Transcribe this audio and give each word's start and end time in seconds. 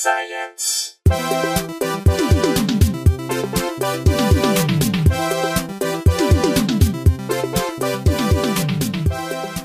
Science. 0.00 0.98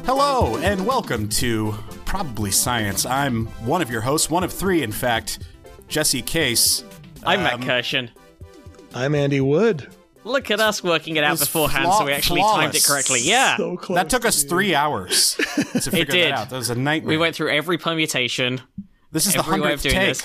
Hello, 0.06 0.58
and 0.58 0.86
welcome 0.88 1.30
to 1.30 1.74
Probably 2.06 2.50
Science. 2.52 3.06
I'm 3.06 3.46
one 3.66 3.82
of 3.84 3.90
your 3.92 4.02
hosts, 4.02 4.30
one 4.30 4.44
of 4.44 4.52
three, 4.52 4.82
in 4.82 4.92
fact, 4.92 5.40
Jesse 5.88 6.22
Case. 6.24 6.84
I'm 7.24 7.44
Matt 7.44 7.54
um, 7.54 7.64
Kirshen. 7.64 8.10
I'm 8.96 9.14
Andy 9.14 9.42
Wood. 9.42 9.88
Look 10.24 10.50
at 10.50 10.60
us 10.60 10.84
working 10.84 11.18
it 11.18 11.24
out 11.24 11.32
was 11.32 11.42
beforehand, 11.42 11.86
flaw- 11.86 12.00
so 12.00 12.06
we 12.06 12.12
actually 12.14 12.42
timed 12.42 12.74
it 12.76 12.84
correctly. 12.84 13.20
Yeah, 13.22 13.58
So 13.58 13.78
close. 13.78 13.96
That 13.98 14.10
took 14.10 14.26
us 14.26 14.44
three 14.44 14.74
hours 14.74 15.36
to 15.36 15.82
figure 15.92 16.06
did. 16.06 16.32
that 16.32 16.40
out. 16.40 16.50
That 16.50 16.58
was 16.58 16.70
a 16.70 16.76
nightmare. 16.76 17.10
we 17.10 17.18
went 17.18 17.36
through 17.36 17.52
every 17.52 17.78
permutation. 17.78 18.62
This 19.12 19.26
is 19.28 19.34
the 19.34 19.40
every 19.40 19.60
way 19.62 19.74
of 19.74 19.82
hundredth 19.82 19.84
doing 19.84 19.96
take. 19.96 20.08
this. 20.10 20.24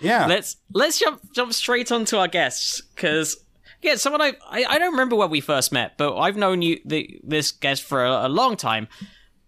Yeah. 0.00 0.26
Let's 0.26 0.56
let's 0.72 0.98
jump 0.98 1.20
jump 1.32 1.52
straight 1.52 1.92
onto 1.92 2.16
our 2.16 2.28
guests 2.28 2.80
because 2.94 3.36
yeah, 3.82 3.94
someone 3.96 4.20
I, 4.20 4.34
I 4.48 4.64
I 4.64 4.78
don't 4.78 4.92
remember 4.92 5.16
where 5.16 5.28
we 5.28 5.40
first 5.40 5.72
met, 5.72 5.96
but 5.96 6.16
I've 6.18 6.36
known 6.36 6.62
you 6.62 6.80
the 6.84 7.20
this 7.22 7.52
guest 7.52 7.82
for 7.82 8.04
a, 8.04 8.26
a 8.26 8.28
long 8.28 8.56
time. 8.56 8.88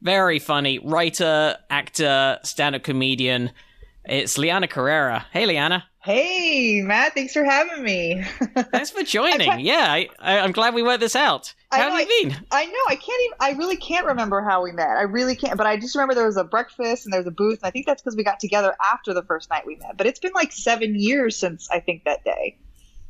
Very 0.00 0.38
funny 0.38 0.78
writer, 0.78 1.56
actor, 1.70 2.38
stand-up 2.42 2.82
comedian. 2.82 3.50
It's 4.05 4.36
Liana 4.36 4.68
Carrera. 4.68 5.27
Hey, 5.32 5.46
Liana. 5.46 5.86
Hey, 6.04 6.82
Matt, 6.82 7.14
thanks 7.14 7.32
for 7.32 7.44
having 7.44 7.82
me. 7.82 8.22
Thanks 8.72 8.90
for 8.90 9.02
joining. 9.02 9.58
yeah, 9.60 9.86
I, 9.88 10.10
I, 10.18 10.38
I'm 10.40 10.52
glad 10.52 10.74
we 10.74 10.82
worked 10.82 11.00
this 11.00 11.16
out. 11.16 11.54
I 11.72 11.78
How 11.78 11.88
know, 11.88 11.96
have 11.96 12.06
you 12.06 12.28
been? 12.28 12.36
I 12.50 12.66
know, 12.66 12.80
I 12.88 12.96
can't 12.96 13.22
even, 13.24 13.36
I 13.40 13.52
really 13.52 13.78
can't 13.78 14.04
remember 14.04 14.42
how 14.42 14.62
we 14.62 14.70
met. 14.70 14.86
I 14.86 15.02
really 15.04 15.34
can't, 15.34 15.56
but 15.56 15.66
I 15.66 15.78
just 15.78 15.94
remember 15.94 16.14
there 16.14 16.27
was 16.27 16.36
a 16.36 16.44
breakfast 16.44 17.06
and 17.06 17.12
there 17.14 17.20
was 17.20 17.27
a 17.27 17.30
booth, 17.30 17.60
and 17.62 17.66
I 17.68 17.70
think 17.70 17.86
that's 17.86 18.02
because 18.02 18.16
we 18.16 18.22
got 18.22 18.38
together 18.38 18.77
after 18.92 19.14
the 19.14 19.22
first 19.22 19.48
night 19.48 19.66
we 19.66 19.77
met. 19.77 19.96
But 19.96 20.06
it's 20.06 20.20
been 20.20 20.32
like 20.34 20.52
seven 20.52 20.94
years 20.94 21.38
since 21.38 21.70
I 21.70 21.80
think 21.80 22.05
that 22.05 22.22
day. 22.22 22.58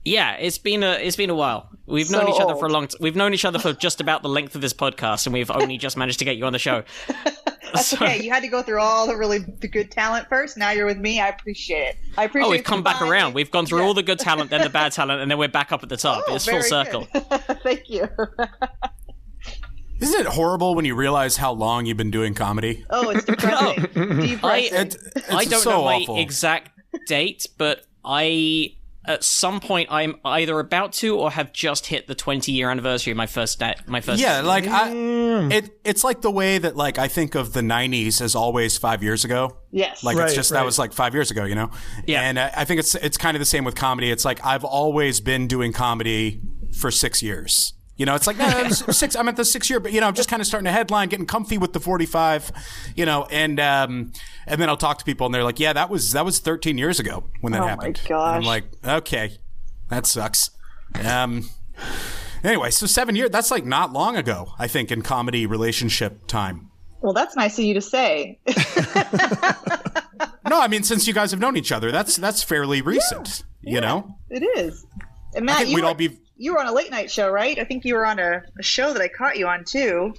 Yeah, 0.05 0.35
it's 0.37 0.59
been 0.59 0.85
a 0.85 0.93
it's 0.93 1.17
been 1.17 1.31
a 1.31 1.35
while. 1.35 1.71
We've 1.87 2.07
So 2.07 2.21
known 2.21 2.29
each 2.33 2.41
other 2.41 2.55
for 2.55 2.67
a 2.67 2.69
long. 2.69 2.87
T- 2.87 2.99
we've 3.01 3.17
known 3.17 3.35
each 3.35 3.45
other 3.45 3.59
for 3.59 3.73
just 3.73 4.01
about 4.01 4.23
the 4.23 4.29
length 4.29 4.55
of 4.55 4.61
this 4.61 4.73
podcast, 4.73 5.27
and 5.27 5.33
we've 5.33 5.51
only 5.51 5.79
just 5.79 5.97
managed 5.97 6.21
to 6.21 6.25
get 6.25 6.37
you 6.37 6.45
on 6.45 6.53
the 6.53 6.61
show. 6.61 6.85
That's 7.77 7.87
So- 7.89 7.97
okay. 7.97 8.23
You 8.23 8.31
had 8.31 8.43
to 8.43 8.49
go 8.49 8.63
through 8.63 8.81
all 8.81 9.07
the 9.07 9.17
really 9.17 9.39
the 9.39 9.69
good 9.69 9.91
talent 9.91 10.29
first. 10.29 10.57
Now 10.57 10.71
you're 10.71 10.87
with 10.87 10.99
me. 10.99 11.21
I 11.21 11.29
appreciate 11.29 11.83
it. 11.89 11.97
I 12.17 12.23
oh, 12.23 12.27
appreciate 12.27 12.47
Oh, 12.49 12.51
we've 12.51 12.65
come 12.65 12.83
back 12.83 12.99
combining- 12.99 13.13
around. 13.23 13.35
We've 13.35 13.51
gone 13.51 13.67
through 13.67 13.81
Yeah. 13.81 13.87
all 13.87 13.95
the 13.95 14.03
good 14.03 14.19
talent, 14.19 14.51
then 14.51 14.63
the 14.63 14.71
bad 14.71 14.93
talent, 14.99 15.21
and 15.21 15.31
then 15.31 15.39
we're 15.39 15.49
back 15.49 15.73
up 15.73 15.83
at 15.83 15.89
the 15.89 15.97
top. 15.97 16.25
Oh, 16.29 16.35
it's 16.37 16.47
full 16.47 16.63
circle. 16.63 17.05
Thank 17.63 17.91
you. 17.91 18.09
Isn't 20.01 20.21
it 20.21 20.27
horrible 20.27 20.75
when 20.75 20.85
you 20.85 20.95
realize 20.95 21.37
how 21.37 21.53
long 21.53 21.87
you've 21.87 21.97
been 21.97 22.11
doing 22.11 22.35
comedy? 22.35 22.85
Oh, 22.91 23.11
it's 23.11 23.25
depressing. 23.25 23.83
Depressing. 23.95 24.75
It, 24.75 24.97
it's 25.17 25.31
I 25.33 25.45
don't 25.45 25.61
so 25.63 25.71
know 25.71 25.85
my 25.85 25.95
awful. 25.97 26.19
exact 26.19 26.71
date, 27.07 27.47
but 27.57 27.87
I 28.05 28.75
at 29.07 29.23
some 29.25 29.61
point 29.61 29.89
I'm 29.91 30.17
either 30.25 30.59
about 30.61 30.93
to 30.95 31.17
or 31.19 31.31
have 31.31 31.53
just 31.53 31.87
hit 31.87 32.07
the 32.07 32.15
20 32.15 32.51
year 32.53 32.71
anniversary 32.71 33.11
of 33.11 33.17
my 33.17 33.27
first 33.27 33.59
day, 33.59 33.75
my 33.87 34.01
first. 34.01 34.21
Yeah, 34.21 34.41
like 34.41 34.67
I, 34.67 34.91
it, 35.53 35.79
it's 35.85 36.05
like 36.05 36.21
the 36.23 36.31
way 36.31 36.59
that 36.59 36.77
like 36.77 36.99
I 36.99 37.09
think 37.09 37.35
of 37.35 37.53
the 37.53 37.61
'90s 37.61 38.21
as 38.21 38.35
always 38.35 38.79
five 38.79 39.03
years 39.03 39.25
ago. 39.25 39.57
yes. 39.71 40.03
Like 40.03 40.15
it's 40.17 40.21
Right, 40.23 40.35
just 40.35 40.51
that 40.51 40.57
right. 40.59 40.65
was 40.65 40.79
like 40.79 40.93
five 40.93 41.13
years 41.15 41.31
ago, 41.31 41.45
you 41.45 41.55
know. 41.55 41.71
Yeah. 42.07 42.23
And 42.23 42.39
uh, 42.39 42.51
I 42.57 42.65
think 42.65 42.81
it's 42.81 42.95
it's 42.95 43.17
kind 43.19 43.37
of 43.37 43.41
the 43.41 43.45
same 43.47 43.65
with 43.65 43.75
comedy. 43.75 44.11
It's 44.11 44.25
like 44.25 44.45
I've 44.45 44.65
always 44.65 45.21
been 45.21 45.47
doing 45.49 45.73
comedy 45.73 46.41
for 46.79 46.91
six 46.91 47.23
years. 47.23 47.73
You 47.97 48.07
know, 48.07 48.15
it's 48.17 48.27
like 48.27 48.37
no, 48.39 48.69
six. 48.71 49.15
I'm 49.15 49.29
at 49.29 49.37
the 49.37 49.45
six 49.45 49.71
year, 49.71 49.79
but 49.79 49.93
you 49.93 50.01
know, 50.01 50.09
I'm 50.09 50.15
just 50.15 50.29
kind 50.29 50.41
of 50.41 50.47
starting 50.47 50.67
a 50.67 50.73
headline, 50.73 51.09
getting 51.09 51.27
comfy 51.27 51.59
with 51.59 51.73
the 51.73 51.81
45. 51.81 52.51
You 52.97 53.07
know, 53.07 53.27
and 53.31 53.61
um, 53.61 54.13
and 54.47 54.61
then 54.61 54.69
I'll 54.69 54.77
talk 54.77 54.99
to 54.99 55.05
people, 55.05 55.27
and 55.27 55.35
they're 55.35 55.45
like, 55.45 55.61
"Yeah, 55.61 55.73
that 55.75 55.91
was 55.91 56.13
that 56.13 56.25
was 56.25 56.41
13 56.41 56.77
years 56.77 56.99
ago 56.99 57.25
when 57.41 57.53
that 57.53 57.61
Oh 57.61 57.65
my 57.65 57.71
happened." 57.71 58.01
And. 58.09 58.19
I'm 58.19 58.43
like, 58.43 58.65
"Okay, 58.85 59.39
that 59.91 60.07
sucks." 60.07 60.51
Um. 61.05 61.49
Anyway, 62.43 62.71
so 62.71 62.87
seven 62.87 63.15
years. 63.17 63.31
That's 63.31 63.51
like 63.51 63.65
not 63.65 63.93
long 63.93 64.17
ago. 64.17 64.53
I 64.59 64.67
think 64.67 64.91
in 64.91 65.03
comedy 65.03 65.47
relationship 65.47 66.27
time. 66.27 66.71
well, 67.01 67.13
that's 67.13 67.37
nice 67.37 67.59
of 67.59 67.65
you 67.65 67.75
to 67.75 67.81
say. 67.81 68.41
No, 70.49 70.61
I 70.61 70.69
mean 70.69 70.83
since 70.83 71.07
you 71.07 71.15
guys 71.15 71.31
have 71.31 71.41
known 71.41 71.57
each 71.57 71.73
other, 71.73 71.91
that's 71.91 72.17
that's 72.17 72.43
fairly 72.43 72.83
recent. 72.83 73.45
You 73.63 73.81
know. 73.81 74.19
It 74.29 74.43
is. 74.59 74.87
And 75.35 75.47
Matt, 75.47 75.59
think 75.59 75.71
you 75.71 75.77
we'd 75.77 75.83
were, 75.83 75.89
all 75.89 75.95
be- 75.95 76.19
you 76.37 76.53
were 76.55 76.61
on 76.61 76.67
a 76.67 76.73
late 76.73 76.91
night 76.91 77.11
show, 77.11 77.31
right? 77.31 77.59
I 77.59 77.65
think 77.65 77.85
you 77.85 77.95
were 77.95 78.07
on 78.07 78.19
a, 78.19 78.43
a 78.59 78.63
show 78.63 78.93
that 78.93 79.01
I 79.03 79.09
caught 79.09 79.37
you 79.39 79.47
on 79.47 79.65
too. 79.65 80.15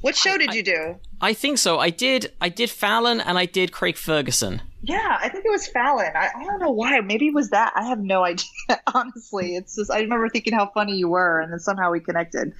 What 0.00 0.16
show 0.16 0.38
did 0.38 0.54
you 0.54 0.62
do? 0.62 0.96
I 1.20 1.32
think 1.32 1.58
so. 1.58 1.78
I 1.78 1.90
did. 1.90 2.32
I 2.40 2.48
did 2.48 2.70
Fallon 2.70 3.20
and 3.20 3.38
I 3.38 3.46
did 3.46 3.72
Craig 3.72 3.96
Ferguson. 3.96 4.62
Yeah, 4.82 5.18
I 5.20 5.28
think 5.28 5.44
it 5.44 5.50
was 5.50 5.66
Fallon. 5.68 6.12
I, 6.14 6.28
I 6.36 6.44
don't 6.44 6.60
know 6.60 6.70
why. 6.70 7.00
Maybe 7.00 7.26
it 7.28 7.34
was 7.34 7.50
that. 7.50 7.72
I 7.74 7.84
have 7.88 7.98
no 7.98 8.24
idea. 8.32 8.46
Honestly, 8.94 9.56
it's 9.56 9.76
just 9.76 9.90
I 9.90 10.00
remember 10.00 10.28
thinking 10.28 10.52
how 10.52 10.70
funny 10.72 10.96
you 10.96 11.08
were, 11.08 11.40
and 11.40 11.52
then 11.52 11.58
somehow 11.58 11.90
we 11.90 12.00
connected. 12.00 12.52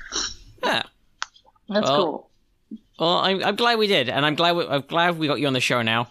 Yeah. 0.63 0.83
That's 1.69 1.89
Well- 1.89 1.97
cool. 1.97 2.31
Well, 2.99 3.19
I'm, 3.19 3.45
I'm 3.45 3.57
glad 3.57 3.79
we 3.79 3.89
did, 3.89 4.09
and 4.09 4.25
I'm 4.25 4.35
glad 4.35 4.57
we, 4.57 4.67
I'm 4.67 4.81
glad 4.81 5.19
we 5.19 5.27
got 5.27 5.39
you 5.39 5.47
on 5.47 5.53
the 5.53 5.61
show 5.61 5.83
now. 5.83 6.09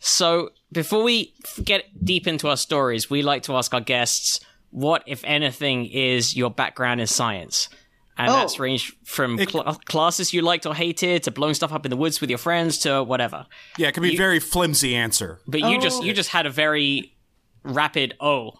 So 0.00 0.50
before 0.70 1.02
we 1.02 1.32
get 1.64 1.84
deep 2.04 2.26
into 2.26 2.48
our 2.48 2.58
stories, 2.58 3.08
we 3.08 3.22
like 3.22 3.44
to 3.44 3.56
ask 3.56 3.72
our 3.72 3.80
guests 3.80 4.40
what, 4.76 5.02
if 5.06 5.24
anything, 5.24 5.86
is 5.86 6.36
your 6.36 6.50
background 6.50 7.00
in 7.00 7.06
science. 7.06 7.70
And 8.18 8.28
Oh. 8.30 8.34
that's 8.36 8.58
ranged 8.58 8.94
from 9.04 9.38
cl- 9.38 9.80
classes 9.86 10.34
you 10.34 10.42
liked 10.42 10.66
or 10.66 10.74
hated 10.74 11.22
to 11.22 11.30
blowing 11.30 11.54
stuff 11.54 11.72
up 11.72 11.86
in 11.86 11.90
the 11.90 11.96
woods 11.96 12.20
with 12.20 12.28
your 12.28 12.38
friends 12.38 12.76
to 12.80 13.02
whatever. 13.02 13.46
Yeah, 13.78 13.88
it 13.88 13.92
could 13.92 14.02
be 14.02 14.14
a 14.14 14.18
very 14.18 14.38
flimsy 14.38 14.94
answer. 14.94 15.40
But 15.46 15.60
you 15.60 15.80
just 15.80 16.02
Oh. 16.02 16.04
you 16.04 16.12
just 16.12 16.28
had 16.28 16.44
a 16.44 16.50
very 16.50 17.14
rapid 17.62 18.14
oh, 18.20 18.52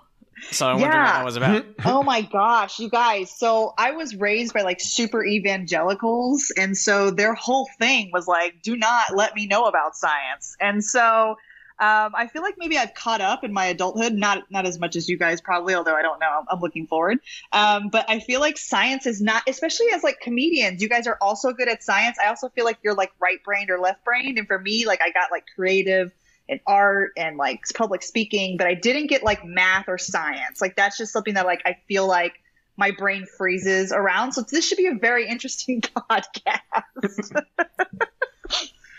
so 0.51 0.67
I 0.67 0.73
wonder 0.73 0.89
what 0.89 0.93
that 1.05 1.25
was 1.25 1.37
about. 1.37 1.65
oh 1.85 2.03
my 2.03 2.23
gosh, 2.23 2.79
you 2.79 2.89
guys. 2.89 3.31
So 3.31 3.75
I 3.79 3.91
was 3.93 4.15
raised 4.17 4.53
by 4.55 4.63
like 4.63 4.81
super 4.81 5.23
evangelicals. 5.25 6.53
And 6.57 6.77
so 6.77 7.11
their 7.11 7.35
whole 7.35 7.69
thing 7.79 8.11
was 8.13 8.27
like, 8.27 8.63
do 8.63 8.77
not 8.77 9.15
let 9.15 9.35
me 9.35 9.47
know 9.47 9.65
about 9.65 9.97
science. 9.97 10.57
And 10.61 10.83
so 10.85 11.37
um, 11.79 12.15
I 12.15 12.27
feel 12.33 12.41
like 12.43 12.55
maybe 12.57 12.79
I've 12.79 12.95
caught 12.95 13.21
up 13.21 13.45
in 13.45 13.53
my 13.53 13.67
adulthood, 13.67 14.15
not 14.15 14.51
not 14.51 14.65
as 14.65 14.79
much 14.79 14.97
as 14.97 15.09
you 15.09 15.19
guys 15.19 15.41
probably, 15.43 15.75
although 15.75 15.95
I 15.95 16.01
don't 16.03 16.19
know. 16.19 16.39
I'm, 16.41 16.47
I'm 16.51 16.61
looking 16.61 16.87
forward. 16.87 17.19
Um, 17.53 17.89
but 17.91 18.09
I 18.09 18.21
feel 18.21 18.41
like 18.41 18.57
science 18.57 19.05
is 19.07 19.21
not, 19.21 19.43
especially 19.47 19.89
as 19.95 20.03
like 20.03 20.21
comedians, 20.21 20.81
you 20.81 20.89
guys 20.89 21.07
are 21.07 21.19
also 21.21 21.53
good 21.53 21.69
at 21.69 21.83
science. 21.83 22.17
I 22.23 22.29
also 22.29 22.49
feel 22.49 22.65
like 22.65 22.79
you're 22.83 22.95
like 22.95 23.13
right 23.21 23.43
brained 23.45 23.69
or 23.71 23.79
left 23.79 24.05
brained. 24.05 24.39
And 24.39 24.47
for 24.47 24.59
me, 24.59 24.87
like 24.87 25.03
I 25.03 25.11
got 25.11 25.31
like 25.31 25.45
creative 25.55 26.13
and 26.49 26.61
art 26.67 27.11
and 27.17 27.37
like 27.37 27.61
public 27.75 28.03
speaking, 28.03 28.57
but 28.57 28.67
I 28.67 28.75
didn't 28.75 29.09
get 29.09 29.23
like 29.23 29.45
math 29.45 29.89
or 29.89 29.99
science. 29.99 30.61
Like 30.63 30.77
that's 30.77 30.97
just 30.97 31.13
something 31.13 31.35
that 31.35 31.45
like 31.45 31.61
I 31.67 31.77
feel 31.89 32.07
like 32.07 32.35
my 32.79 32.91
brain 32.91 33.27
freezes 33.37 33.93
around. 33.93 34.33
So 34.33 34.43
this 34.43 34.67
should 34.67 34.79
be 34.79 34.87
a 34.87 34.95
very 34.95 35.29
interesting 35.29 35.81
podcast. 36.11 37.43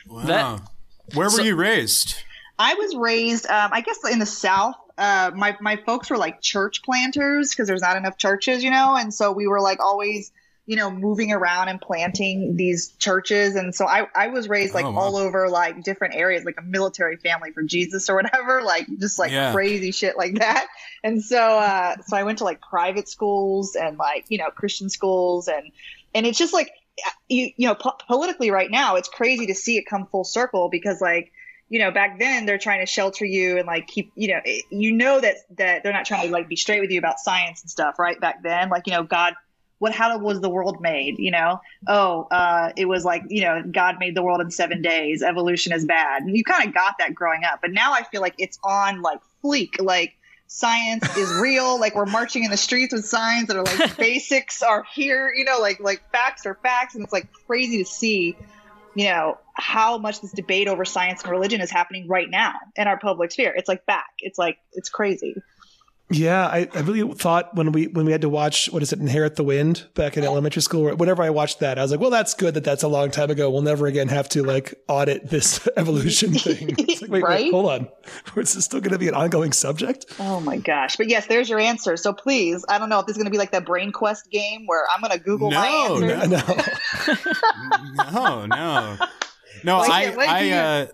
Wow. 0.08 0.26
That- 0.26 0.62
Where 1.16 1.28
were 1.28 1.30
so- 1.32 1.44
you 1.44 1.56
raised? 1.56 2.24
I 2.60 2.74
was 2.76 2.96
raised, 2.96 3.46
um, 3.48 3.72
I 3.74 3.82
guess, 3.82 4.00
in 4.12 4.20
the 4.20 4.26
South. 4.26 4.76
Uh, 4.98 5.32
my 5.36 5.56
my 5.62 5.76
folks 5.76 6.10
were 6.10 6.18
like 6.18 6.42
church 6.42 6.82
planters 6.84 7.52
because 7.52 7.68
there's 7.68 7.82
not 7.82 7.98
enough 7.98 8.18
churches, 8.18 8.64
you 8.64 8.72
know, 8.72 8.96
and 8.96 9.14
so 9.14 9.32
we 9.32 9.46
were 9.48 9.62
like 9.62 9.80
always, 9.80 10.32
you 10.66 10.76
know, 10.76 10.90
moving 10.90 11.32
around 11.32 11.70
and 11.70 11.80
planting 11.80 12.56
these 12.56 12.90
churches. 12.98 13.56
And 13.56 13.76
so 13.76 13.86
I 13.88 14.08
I 14.16 14.30
was 14.30 14.50
raised 14.50 14.74
like 14.74 14.86
Oh, 14.86 14.92
wow. 14.92 15.00
all 15.02 15.18
over 15.18 15.50
like 15.50 15.84
different 15.84 16.16
areas, 16.16 16.46
like 16.46 16.56
a 16.60 16.64
military 16.64 17.18
family 17.18 17.52
for 17.52 17.62
Jesus 17.62 18.10
or 18.10 18.16
whatever, 18.16 18.62
like 18.66 18.88
just 19.00 19.20
like 19.20 19.32
Yeah. 19.32 19.52
crazy 19.52 19.92
shit 19.92 20.18
like 20.18 20.40
that. 20.40 20.66
And 21.04 21.24
so 21.24 21.38
uh, 21.40 21.98
so 22.08 22.18
I 22.18 22.24
went 22.24 22.40
to 22.40 22.44
like 22.44 22.60
private 22.60 23.08
schools 23.08 23.76
and 23.76 23.98
like 23.98 24.26
you 24.30 24.40
know 24.40 24.50
Christian 24.50 24.90
schools 24.90 25.48
and 25.48 25.72
and 26.16 26.26
it's 26.26 26.40
just 26.40 26.54
like 26.54 26.72
you 27.30 27.52
you 27.56 27.68
know 27.68 27.76
po- 27.76 27.98
politically 28.08 28.50
right 28.50 28.72
now 28.72 28.96
it's 28.96 29.10
crazy 29.10 29.46
to 29.46 29.54
see 29.54 29.78
it 29.78 29.86
come 29.88 30.08
full 30.08 30.24
circle 30.24 30.70
because 30.70 31.00
like 31.02 31.32
you 31.70 31.80
know 31.80 31.92
back 31.92 32.20
then 32.20 32.46
they're 32.46 32.58
trying 32.58 32.80
to 32.80 32.86
shelter 32.86 33.26
you 33.26 33.58
and 33.58 33.68
like 33.68 33.88
keep 33.88 34.12
you 34.16 34.30
know 34.30 34.40
it, 34.44 34.66
you 34.70 34.92
know 34.92 35.20
that 35.20 35.36
that 35.58 35.84
they're 35.84 35.94
not 35.94 36.06
trying 36.06 36.28
to 36.28 36.34
like 36.34 36.48
be 36.48 36.56
straight 36.56 36.80
with 36.80 36.92
you 36.92 37.00
about 37.00 37.20
science 37.20 37.62
and 37.62 37.70
stuff 37.70 38.00
right 38.00 38.20
back 38.20 38.44
then. 38.44 38.70
Like 38.70 38.88
you 38.88 38.94
know 38.94 39.04
god 39.04 39.34
what 39.80 39.94
how 39.94 40.18
was 40.18 40.42
the 40.42 40.50
world 40.50 40.82
made 40.82 41.20
you 41.20 41.32
know? 41.32 41.60
Oh 41.88 42.28
uh 42.32 42.72
it 42.76 42.86
was 42.86 43.04
like 43.04 43.24
you 43.30 43.42
know 43.42 43.64
god 43.70 43.98
made 44.00 44.16
the 44.16 44.24
world 44.24 44.42
in 44.42 44.52
seven 44.52 44.82
days. 44.82 45.22
Evolution 45.22 45.74
is 45.74 45.86
bad. 45.86 46.24
And 46.24 46.36
you 46.36 46.44
kind 46.44 46.68
of 46.68 46.74
got 46.74 46.96
that 47.00 47.14
growing 47.14 47.44
up. 47.44 47.60
But 47.62 47.72
now 47.72 47.94
i 47.94 48.04
feel 48.04 48.22
like 48.22 48.36
it's 48.38 48.60
on 48.64 49.02
like 49.02 49.20
fleek. 49.44 49.82
Like 49.82 50.14
science 50.48 51.18
is 51.18 51.34
real. 51.42 51.78
Like 51.78 51.96
we're 51.96 52.06
marching 52.06 52.46
in 52.46 52.52
the 52.52 52.58
streets 52.58 52.94
with 52.94 53.06
signs 53.06 53.48
that 53.48 53.58
are 53.58 53.64
like 53.64 53.98
basics 53.98 54.64
are 54.64 54.86
here 54.94 55.34
you 55.36 55.44
know 55.44 55.60
like 55.60 55.82
like 55.82 56.02
facts 56.12 56.46
are 56.46 56.56
facts. 56.64 56.96
And 56.96 57.04
it's 57.04 57.14
like 57.14 57.28
crazy 57.46 57.80
to 57.80 57.86
see 57.86 58.38
you 58.98 59.06
know 59.06 59.38
how 59.54 60.00
much 60.00 60.22
this 60.22 60.32
debate 60.32 60.68
over 60.68 60.84
science 60.84 61.22
and 61.22 61.32
religion 61.32 61.62
is 61.62 61.70
happening 61.70 62.08
right 62.08 62.30
now 62.30 62.54
in 62.76 62.88
our 62.88 62.98
public 62.98 63.32
sphere. 63.32 63.54
It's 63.56 63.68
like 63.68 63.86
back. 63.86 64.10
It's 64.18 64.40
like 64.40 64.58
it's 64.74 64.90
crazy 64.90 65.36
Yeah, 66.10 66.48
I, 66.48 66.70
I 66.74 66.80
really 66.80 67.14
thought 67.16 67.54
when 67.54 67.74
we 67.74 67.88
when 67.88 68.06
we 68.06 68.14
had 68.14 68.22
to 68.22 68.30
watch 68.30 68.72
what 68.72 68.82
is 68.82 68.94
it, 68.94 69.00
Inherit 69.00 69.36
the 69.36 69.44
Wind 69.44 69.88
back 69.94 70.16
in 70.16 70.24
elementary 70.24 70.62
school. 70.62 70.90
Whenever 70.96 71.22
I 71.22 71.32
watched 71.32 71.60
that, 71.60 71.78
I 71.78 71.82
was 71.82 71.92
like, 71.92 72.00
well, 72.00 72.10
that's 72.10 72.34
good 72.34 72.54
that 72.54 72.64
that's 72.64 72.84
a 72.84 72.88
long 72.88 73.12
time 73.12 73.30
ago. 73.30 73.52
We'll 73.52 73.62
never 73.62 73.88
again 73.88 74.08
have 74.08 74.30
to 74.30 74.42
like 74.42 74.74
audit 74.88 75.30
this 75.30 75.68
evolution 75.76 76.34
thing. 76.34 76.76
It's 76.78 77.02
like, 77.02 77.12
wait, 77.12 77.24
Right? 77.24 77.44
wait, 77.46 77.52
hold 77.52 77.66
on. 77.70 77.90
Is 78.38 78.54
this 78.54 78.64
still 78.64 78.80
going 78.80 78.94
to 78.94 78.98
be 79.00 79.10
an 79.10 79.16
ongoing 79.16 79.52
subject? 79.52 80.06
Oh 80.18 80.40
my 80.40 80.56
gosh. 80.56 80.96
But 80.96 81.10
yes, 81.10 81.28
there's 81.28 81.50
your 81.50 81.60
answer. 81.60 81.98
So 81.98 82.14
please, 82.14 82.64
I 82.70 82.78
don't 82.78 82.88
know 82.88 83.02
if 83.02 83.06
this 83.06 83.16
is 83.16 83.18
going 83.18 83.26
to 83.26 83.32
be 83.32 83.38
like 83.38 83.52
that 83.52 83.66
brain 83.66 83.92
quest 83.92 84.32
game 84.32 84.66
where 84.66 84.86
I'm 84.90 85.02
going 85.02 85.12
to 85.12 85.20
Google 85.20 85.52
my 85.52 85.68
answer. 85.68 86.28
No, 86.28 86.38
no. 86.38 88.14
no, 88.14 88.46
no, 88.46 88.98
no. 89.66 89.80
Wait, 89.82 89.90
I, 89.92 90.16
wait, 90.16 90.30
I, 90.30 90.52
uh, 90.52 90.86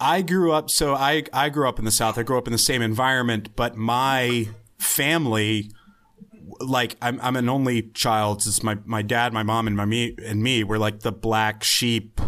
I 0.00 0.22
grew 0.22 0.52
up. 0.52 0.70
So 0.70 0.94
I, 0.94 1.24
I 1.32 1.48
grew 1.48 1.68
up 1.68 1.78
in 1.78 1.84
the 1.84 1.90
South. 1.90 2.18
I 2.18 2.22
grew 2.22 2.38
up 2.38 2.46
in 2.46 2.52
the 2.52 2.58
same 2.58 2.82
environment, 2.82 3.56
but 3.56 3.76
my 3.76 4.48
family, 4.78 5.70
like, 6.60 6.96
I'm, 7.02 7.18
I'm 7.20 7.36
an 7.36 7.48
only 7.48 7.82
child. 7.82 8.38
It's 8.46 8.62
my, 8.62 8.78
my 8.84 9.02
dad, 9.02 9.32
my 9.32 9.42
mom, 9.42 9.66
and 9.66 9.76
my 9.76 9.84
me 9.84 10.14
and 10.24 10.42
me 10.42 10.64
were 10.64 10.78
like 10.78 11.00
the 11.00 11.12
black 11.12 11.64
sheep. 11.64 12.20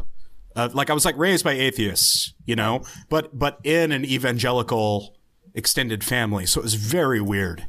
Uh, 0.56 0.68
like 0.72 0.90
I 0.90 0.94
was 0.94 1.04
like 1.04 1.16
raised 1.16 1.44
by 1.44 1.52
atheists, 1.52 2.34
you 2.44 2.56
know, 2.56 2.82
but 3.08 3.38
but 3.38 3.60
in 3.62 3.92
an 3.92 4.04
evangelical 4.04 5.14
extended 5.54 6.02
family, 6.02 6.44
so 6.44 6.60
it 6.60 6.64
was 6.64 6.74
very 6.74 7.20
weird. 7.20 7.66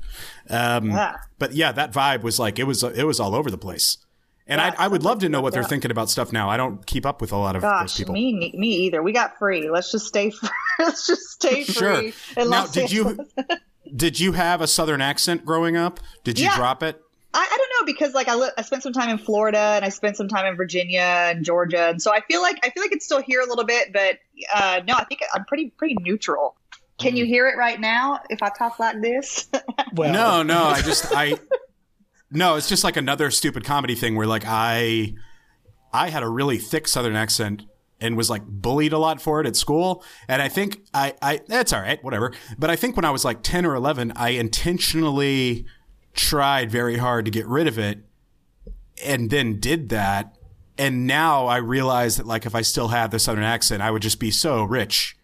Um, 0.50 0.89
Yeah. 0.89 1.15
But 1.38 1.53
yeah, 1.53 1.71
that 1.74 1.94
vibe 1.94 2.24
was 2.24 2.39
like 2.39 2.57
it 2.57 2.63
was 2.63 2.81
it 2.83 3.06
was 3.06 3.19
all 3.19 3.36
over 3.36 3.51
the 3.51 3.57
place. 3.57 3.98
And 4.51 4.59
I, 4.62 4.75
I 4.77 4.88
would 4.88 5.03
love 5.03 5.19
to 5.19 5.30
know 5.30 5.42
what 5.42 5.53
they're 5.53 5.63
thinking 5.63 5.92
about 5.92 6.09
stuff 6.09 6.31
now. 6.33 6.50
I 6.50 6.57
don't 6.57 6.86
keep 6.86 7.06
up 7.06 7.21
with 7.21 7.31
a 7.31 7.38
lot 7.38 7.56
of 7.56 7.62
those 7.62 7.71
Gosh, 7.71 7.98
people. 7.98 8.13
me 8.13 8.33
ne- 8.33 8.53
me 8.59 8.68
either. 8.86 9.01
We 9.01 9.13
got 9.13 9.38
free. 9.39 9.69
Let's 9.69 9.92
just 9.92 10.06
stay 10.06 10.30
free. 10.30 10.50
Let's 10.80 11.07
just 11.07 11.21
stay 11.31 11.63
free. 11.63 11.74
Sure. 11.74 12.01
in 12.44 12.50
Now, 12.50 12.62
Los 12.62 12.71
did 12.74 12.92
you 12.92 13.18
did 13.95 14.19
you 14.19 14.33
have 14.33 14.62
a 14.62 14.68
southern 14.68 15.01
accent 15.01 15.45
growing 15.45 15.77
up? 15.77 16.00
Did 16.24 16.38
you 16.38 16.45
Yeah. 16.45 16.56
drop 16.57 16.83
it? 16.83 17.01
I, 17.33 17.48
I 17.50 17.57
don't 17.57 17.69
know 17.80 17.94
because 17.94 18.13
like 18.13 18.27
I, 18.27 18.36
li- 18.36 18.51
I 18.57 18.62
spent 18.62 18.83
some 18.83 18.92
time 18.92 19.09
in 19.09 19.18
Florida 19.18 19.57
and 19.57 19.86
I 19.86 19.89
spent 19.89 20.18
some 20.18 20.27
time 20.27 20.45
in 20.45 20.57
Virginia 20.57 21.00
and 21.00 21.45
Georgia, 21.45 21.88
and 21.89 22.01
so 22.01 22.12
I 22.12 22.19
feel 22.19 22.42
like 22.42 22.59
I 22.63 22.71
feel 22.71 22.83
like 22.83 22.92
it's 22.92 23.06
still 23.06 23.21
here 23.21 23.39
a 23.39 23.45
little 23.48 23.63
bit, 23.65 23.94
but 23.94 24.18
uh, 24.53 24.81
no, 24.86 24.95
I 24.95 25.06
think 25.06 25.21
I'm 25.33 25.45
pretty 25.45 25.69
pretty 25.77 25.95
neutral. 26.01 26.57
Can 26.98 27.13
Mm. 27.13 27.18
you 27.19 27.25
hear 27.25 27.48
it 27.48 27.56
right 27.57 27.80
now 27.80 28.19
if 28.30 28.44
I 28.44 28.50
talk 28.50 28.80
like 28.80 29.01
this? 29.01 29.48
Well, 29.94 30.12
No, 30.12 30.44
no. 30.44 30.62
I 30.65 30.81
just 30.81 31.06
I 31.15 31.36
no. 32.31 32.55
It's 32.55 32.69
just 32.69 32.83
like 32.83 32.97
another 32.97 33.29
stupid 33.31 33.63
comedy 33.63 33.95
thing 33.95 34.15
where 34.15 34.27
like 34.27 34.43
I 34.47 35.13
I 35.93 36.09
had 36.09 36.23
a 36.23 36.27
really 36.29 36.57
thick 36.57 36.87
southern 36.87 37.15
accent 37.15 37.63
and 37.99 38.17
was 38.17 38.29
like 38.29 38.43
bullied 38.45 38.93
a 38.93 38.97
lot 38.97 39.21
for 39.21 39.41
it 39.41 39.45
at 39.47 39.55
school. 39.55 40.03
And 40.27 40.41
I 40.41 40.47
think 40.49 40.81
I 40.93 41.13
I 41.21 41.41
that's 41.47 41.71
all 41.73 41.81
right, 41.81 42.03
whatever. 42.03 42.33
But 42.57 42.69
I 42.69 42.75
think 42.75 42.95
when 42.95 43.05
I 43.05 43.11
was 43.11 43.23
like 43.25 43.43
ten 43.43 43.65
or 43.65 43.75
eleven, 43.75 44.11
I 44.15 44.29
intentionally 44.29 45.65
tried 46.13 46.71
very 46.71 46.97
hard 46.97 47.25
to 47.25 47.31
get 47.31 47.45
rid 47.47 47.67
of 47.67 47.77
it, 47.79 47.99
and 49.05 49.29
then 49.29 49.59
did 49.59 49.89
that. 49.89 50.35
And 50.77 51.05
now 51.05 51.45
I 51.47 51.57
realize 51.57 52.17
that 52.17 52.25
like 52.25 52.45
if 52.45 52.55
I 52.55 52.61
still 52.61 52.87
had 52.87 53.11
the 53.11 53.19
southern 53.19 53.43
accent, 53.43 53.81
I 53.83 53.91
would 53.91 54.01
just 54.01 54.19
be 54.19 54.31
so 54.31 54.63
rich. 54.63 55.15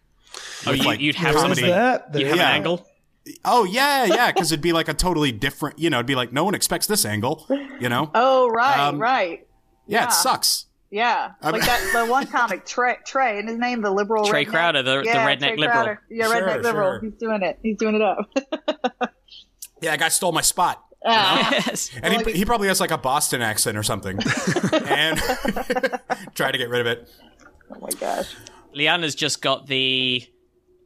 Oh, 0.66 0.70
With, 0.70 0.80
you, 0.80 0.86
like, 0.86 1.00
you'd 1.00 1.16
have 1.16 1.32
There's 1.32 1.42
comedy. 1.42 1.60
something. 1.62 1.74
that. 1.74 2.14
You'd 2.14 2.26
have 2.28 2.36
Yeah. 2.36 2.48
an 2.50 2.54
angle. 2.56 2.86
Oh 3.44 3.64
yeah, 3.64 4.04
yeah, 4.04 4.32
because 4.32 4.52
it'd 4.52 4.62
be 4.62 4.72
like 4.72 4.88
a 4.88 4.94
totally 4.94 5.32
different. 5.32 5.78
You 5.78 5.90
know, 5.90 5.98
it'd 5.98 6.06
be 6.06 6.14
like 6.14 6.32
no 6.32 6.44
one 6.44 6.54
expects 6.54 6.86
this 6.86 7.04
angle. 7.04 7.46
You 7.80 7.88
know, 7.88 8.10
oh 8.14 8.48
right, 8.48 8.78
Um, 8.78 8.98
right. 8.98 9.46
yeah, 9.86 10.00
yeah. 10.02 10.06
it 10.06 10.12
sucks. 10.12 10.66
Yeah, 10.90 11.32
I 11.42 11.50
like 11.50 11.62
that. 11.62 11.90
The 11.92 12.10
one 12.10 12.26
comic 12.26 12.64
Trey, 12.64 12.96
Trey, 13.06 13.38
and 13.38 13.46
his 13.48 13.58
name 13.58 13.82
the 13.82 13.90
liberal 13.90 14.24
Trey 14.24 14.46
redneck. 14.46 14.48
Crowder, 14.50 14.82
the- 14.82 14.96
the 14.98 15.04
yeah, 15.04 15.26
redneck 15.26 15.38
Trey 15.40 15.56
liberal. 15.56 15.82
Crowder. 15.84 16.02
Yeah, 16.10 16.26
Sure, 16.26 16.34
redneck 16.42 16.62
liberal. 16.62 16.90
sure. 16.92 17.00
He's 17.02 17.12
doing 17.20 17.42
it. 17.42 17.58
He's 17.62 17.76
doing 17.76 17.94
it 17.94 18.02
up. 18.02 18.18
Yeah, 19.80 19.92
that 19.92 20.00
guy 20.00 20.08
stole 20.08 20.32
my 20.32 20.40
spot. 20.40 20.82
Ah. 21.06 21.50
yes. 21.52 21.90
And 22.02 22.04
Well, 22.04 22.18
he, 22.18 22.24
like- 22.24 22.34
he 22.34 22.44
probably 22.44 22.66
has 22.68 22.80
like 22.80 22.90
a 22.90 22.98
Boston 22.98 23.42
accent 23.42 23.76
or 23.78 23.84
something. 23.84 24.18
and 24.88 25.20
try 26.34 26.50
to 26.50 26.58
get 26.58 26.68
rid 26.68 26.80
of 26.80 26.86
it. 26.88 27.08
oh 27.72 27.78
my 27.80 27.90
gosh. 28.00 28.34
Liana's 28.74 29.14
just 29.14 29.40
got 29.40 29.66
the. 29.68 30.26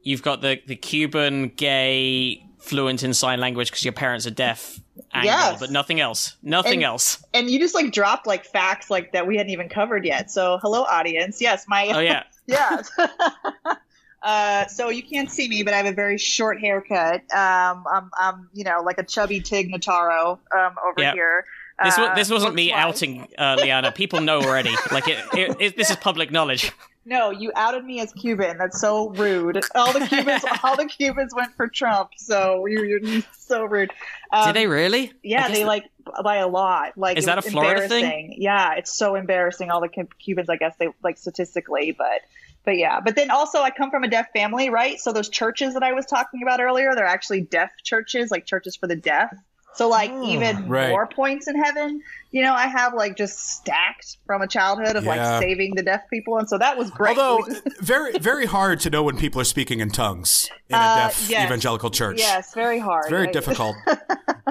You've 0.03 0.21
got 0.21 0.41
the 0.41 0.61
the 0.67 0.75
Cuban 0.75 1.49
gay 1.55 2.45
fluent 2.59 3.03
in 3.03 3.13
sign 3.13 3.39
language 3.39 3.69
because 3.71 3.83
your 3.83 3.91
parents 3.93 4.25
are 4.25 4.31
deaf 4.31 4.79
angle, 5.13 5.31
Yes. 5.31 5.59
but 5.59 5.69
nothing 5.71 5.99
else. 5.99 6.37
Nothing 6.43 6.75
And- 6.75 6.83
else. 6.83 7.23
And 7.33 7.49
you 7.49 7.59
just 7.59 7.73
like 7.75 7.91
dropped 7.91 8.25
like 8.27 8.45
facts 8.45 8.89
like 8.89 9.11
that 9.13 9.27
we 9.27 9.35
hadn't 9.37 9.51
even 9.51 9.67
covered 9.69 10.05
yet. 10.05 10.31
So 10.31 10.59
hello 10.61 10.83
audience. 10.83 11.41
Yes, 11.41 11.65
my 11.67 11.87
Oh 11.87 11.99
yeah. 11.99 12.23
yeah. 12.47 12.81
uh, 14.21 14.65
so 14.67 14.89
you 14.89 15.03
can't 15.03 15.29
see 15.29 15.47
me, 15.49 15.63
but 15.63 15.73
I 15.73 15.77
have 15.77 15.85
a 15.85 15.91
very 15.91 16.17
short 16.17 16.59
haircut. 16.59 17.21
Um, 17.33 17.85
I'm, 17.91 18.09
I'm 18.17 18.49
you 18.53 18.63
know 18.63 18.81
like 18.83 18.97
a 18.97 19.03
chubby 19.03 19.39
Tig 19.41 19.71
Notaro 19.71 20.39
um, 20.55 20.75
over 20.85 21.01
Yeah. 21.01 21.13
here. 21.13 21.45
This 21.83 21.97
Uh, 21.97 22.01
was 22.01 22.15
this 22.15 22.29
wasn't 22.29 22.55
me 22.55 22.71
outing 22.71 23.27
uh, 23.37 23.57
Liana. 23.59 23.91
People 23.91 24.21
know 24.21 24.41
already. 24.41 24.73
Like 24.91 25.07
it, 25.07 25.19
it, 25.33 25.57
it, 25.59 25.77
this 25.77 25.89
is 25.89 25.95
public 25.97 26.31
knowledge. 26.31 26.71
No, 27.05 27.31
you 27.31 27.51
outed 27.55 27.83
me 27.83 27.99
as 27.99 28.13
Cuban. 28.13 28.57
That's 28.57 28.79
so 28.79 29.09
rude. 29.09 29.61
All 29.75 29.91
the 29.91 30.05
Cubans, 30.07 30.43
all 30.63 30.77
the 30.77 30.85
Cubans 30.85 31.33
went 31.35 31.53
for 31.55 31.67
Trump. 31.67 32.11
So 32.15 32.65
you're, 32.65 32.85
you're 32.85 33.21
so 33.37 33.65
rude. 33.65 33.91
Um, 34.31 34.47
Did 34.47 34.55
they 34.55 34.67
really? 34.67 35.11
Yeah, 35.21 35.47
they 35.49 35.61
the- 35.61 35.65
like 35.67 35.89
by 36.23 36.37
a 36.37 36.47
lot. 36.47 36.97
Like 36.97 37.17
Is 37.17 37.25
that 37.25 37.37
a 37.37 37.41
Florida 37.41 37.87
thing? 37.87 38.03
embarrassing. 38.05 38.35
Yeah, 38.41 38.73
it's 38.75 38.95
so 38.95 39.15
embarrassing. 39.15 39.69
All 39.69 39.81
the 39.81 39.89
Cubans, 40.19 40.49
I 40.49 40.55
guess 40.55 40.75
they 40.77 40.87
like 41.03 41.17
statistically, 41.17 41.91
but 41.91 42.21
but 42.63 42.77
yeah. 42.77 43.01
But 43.01 43.15
then 43.17 43.29
also, 43.31 43.61
I 43.61 43.71
come 43.71 43.91
from 43.91 44.03
a 44.03 44.07
deaf 44.07 44.27
family, 44.33 44.69
right? 44.69 44.97
So 44.99 45.11
those 45.11 45.27
churches 45.29 45.73
that 45.73 45.83
I 45.83 45.91
was 45.93 46.05
talking 46.05 46.41
about 46.43 46.61
earlier, 46.61 46.95
they're 46.95 47.05
actually 47.05 47.41
deaf 47.41 47.71
churches, 47.83 48.31
like 48.31 48.45
churches 48.45 48.75
for 48.77 48.87
the 48.87 48.95
deaf. 48.95 49.33
So 49.75 49.89
like 49.89 50.11
even 50.23 50.67
right. 50.69 50.89
more 50.89 51.07
points 51.07 51.47
in 51.47 51.55
heaven. 51.61 52.01
You 52.31 52.41
know, 52.43 52.53
I 52.53 52.67
have 52.67 52.93
like 52.93 53.15
just 53.17 53.37
stacked 53.57 54.17
from 54.25 54.41
a 54.41 54.47
childhood 54.47 54.95
of 54.95 55.03
Yeah. 55.03 55.09
like 55.33 55.41
saving 55.41 55.75
the 55.75 55.83
deaf 55.83 56.01
people, 56.09 56.37
and 56.37 56.47
so 56.49 56.57
that 56.57 56.77
was 56.77 56.89
great. 56.91 57.17
Although 57.17 57.45
very 57.81 58.17
very 58.19 58.45
hard 58.45 58.79
to 58.81 58.89
know 58.89 59.03
when 59.03 59.17
people 59.17 59.41
are 59.41 59.45
speaking 59.45 59.79
in 59.79 59.89
tongues 59.89 60.49
in 60.69 60.75
a 60.75 60.79
Uh, 60.79 60.95
deaf 61.07 61.27
yes. 61.29 61.45
evangelical 61.45 61.89
church. 61.89 62.17
yes, 62.19 62.53
very 62.53 62.79
hard. 62.79 63.05
It's 63.05 63.11
very 63.11 63.27
I- 63.29 63.31
difficult. 63.31 63.75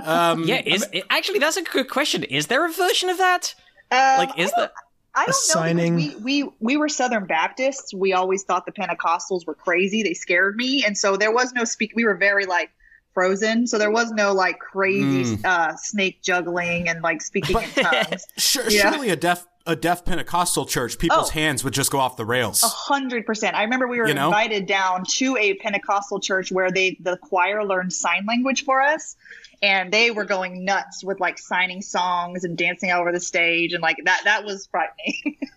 Um, 0.04 0.44
Yeah. 0.44 0.62
Is 0.64 0.84
it, 0.92 1.04
actually 1.10 1.38
that's 1.38 1.56
a 1.56 1.62
good 1.62 1.88
question. 1.88 2.24
Is 2.24 2.48
there 2.48 2.64
a 2.66 2.72
version 2.72 3.08
of 3.08 3.18
that? 3.18 3.54
Um, 3.90 4.18
Like, 4.18 4.38
is 4.38 4.50
there? 4.56 4.70
I 5.14 5.26
don't 5.26 5.28
know 5.28 5.30
Assigning- 5.30 5.96
because 5.96 6.16
we, 6.22 6.42
we 6.44 6.50
we 6.60 6.76
were 6.78 6.88
Southern 6.88 7.26
Baptists. 7.26 7.92
We 7.94 8.12
always 8.14 8.42
thought 8.44 8.64
the 8.66 8.72
Pentecostals 8.72 9.46
were 9.46 9.54
crazy. 9.54 10.02
They 10.02 10.14
scared 10.14 10.56
me, 10.56 10.84
and 10.84 10.96
so 10.96 11.16
there 11.16 11.30
was 11.32 11.52
no 11.52 11.64
speak. 11.64 11.92
We 11.94 12.04
were 12.04 12.14
very 12.16 12.46
like 12.46 12.70
frozen, 13.14 13.66
so 13.66 13.78
there 13.78 13.90
was 13.90 14.10
no 14.12 14.32
like 14.32 14.58
crazy 14.58 15.36
Mm. 15.36 15.44
uh, 15.44 15.76
snake 15.76 16.22
juggling 16.22 16.88
and 16.88 17.02
like 17.02 17.20
speaking 17.22 17.56
in 17.56 17.68
tongues. 17.84 18.26
Sure, 18.38 18.68
Yeah. 18.70 18.90
Surely 18.92 19.10
a 19.10 19.16
deaf 19.16 19.46
a 19.66 19.76
deaf 19.76 20.04
Pentecostal 20.04 20.66
church, 20.66 20.98
people's 20.98 21.30
Oh. 21.30 21.32
hands 21.32 21.62
would 21.64 21.72
just 21.74 21.90
go 21.90 21.98
off 21.98 22.16
the 22.16 22.24
rails. 22.24 22.62
A 22.62 22.66
hundred 22.68 23.26
percent. 23.26 23.56
I 23.56 23.62
remember 23.62 23.86
we 23.88 23.98
were 23.98 24.08
You 24.08 24.14
know? 24.14 24.26
invited 24.26 24.66
down 24.66 25.04
to 25.16 25.36
a 25.36 25.54
Pentecostal 25.54 26.20
church 26.20 26.50
where 26.52 26.70
they 26.70 26.96
the 27.00 27.16
choir 27.16 27.64
learned 27.64 27.92
sign 27.92 28.24
language 28.26 28.64
for 28.64 28.80
us, 28.80 29.16
and 29.62 29.92
they 29.92 30.10
were 30.10 30.24
going 30.24 30.64
nuts 30.64 31.04
with 31.04 31.20
like 31.20 31.38
signing 31.38 31.82
songs 31.82 32.44
and 32.44 32.56
dancing 32.58 32.90
all 32.90 33.00
over 33.00 33.12
the 33.12 33.20
stage, 33.20 33.72
and 33.72 33.82
like 33.82 33.96
that 34.04 34.22
that 34.24 34.44
was 34.44 34.66
frightening. 34.66 35.36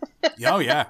Oh 0.48 0.58
yeah. 0.58 0.86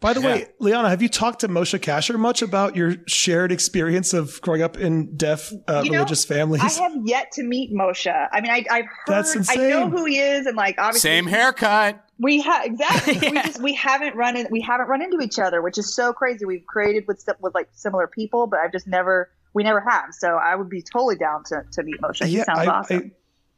By 0.00 0.12
the 0.12 0.20
Yeah. 0.20 0.26
way, 0.26 0.46
Liana, 0.60 0.90
have 0.90 1.02
you 1.02 1.08
talked 1.08 1.40
to 1.40 1.48
Moshe 1.48 1.76
Kasher 1.80 2.16
much 2.16 2.40
about 2.40 2.76
your 2.76 2.94
shared 3.08 3.50
experience 3.50 4.14
of 4.14 4.40
growing 4.42 4.62
up 4.62 4.76
in 4.78 5.16
deaf 5.16 5.52
uh, 5.66 5.82
You 5.84 5.90
know, 5.90 5.96
religious 5.98 6.24
families? 6.24 6.62
I 6.62 6.82
have 6.84 6.92
yet 7.04 7.32
to 7.32 7.42
meet 7.42 7.74
Moshe. 7.74 8.06
I 8.32 8.40
mean, 8.40 8.52
I, 8.52 8.64
I've 8.70 8.84
heard, 8.86 8.92
That's 9.08 9.50
I 9.50 9.56
know 9.56 9.90
who 9.90 10.04
he 10.04 10.20
is, 10.20 10.46
and 10.46 10.56
like 10.56 10.76
obviously, 10.78 11.00
Same 11.10 11.26
haircut. 11.26 12.02
We 12.20 12.42
have 12.42 12.64
exactly. 12.64 13.14
We 13.30 13.42
just 13.42 13.62
we 13.62 13.74
haven't 13.74 14.14
run 14.14 14.36
in, 14.36 14.46
we 14.50 14.60
haven't 14.60 14.88
run 14.88 15.02
into 15.02 15.20
each 15.20 15.38
other, 15.38 15.62
which 15.62 15.78
is 15.78 15.94
so 15.94 16.12
crazy. 16.12 16.44
We've 16.44 16.66
created 16.66 17.04
with 17.08 17.26
with 17.40 17.54
like 17.54 17.68
similar 17.72 18.06
people, 18.06 18.46
but 18.46 18.60
I've 18.60 18.72
just 18.72 18.86
never 18.86 19.30
we 19.54 19.62
never 19.62 19.80
have. 19.80 20.12
So 20.12 20.36
I 20.36 20.54
would 20.54 20.68
be 20.68 20.82
totally 20.82 21.16
down 21.16 21.44
to, 21.44 21.64
to 21.72 21.82
meet 21.82 22.00
Moshe. 22.00 22.24
He 22.26 22.36
sounds 22.36 22.58
I, 22.58 22.66
awesome. 22.66 22.98
I, 22.98 23.10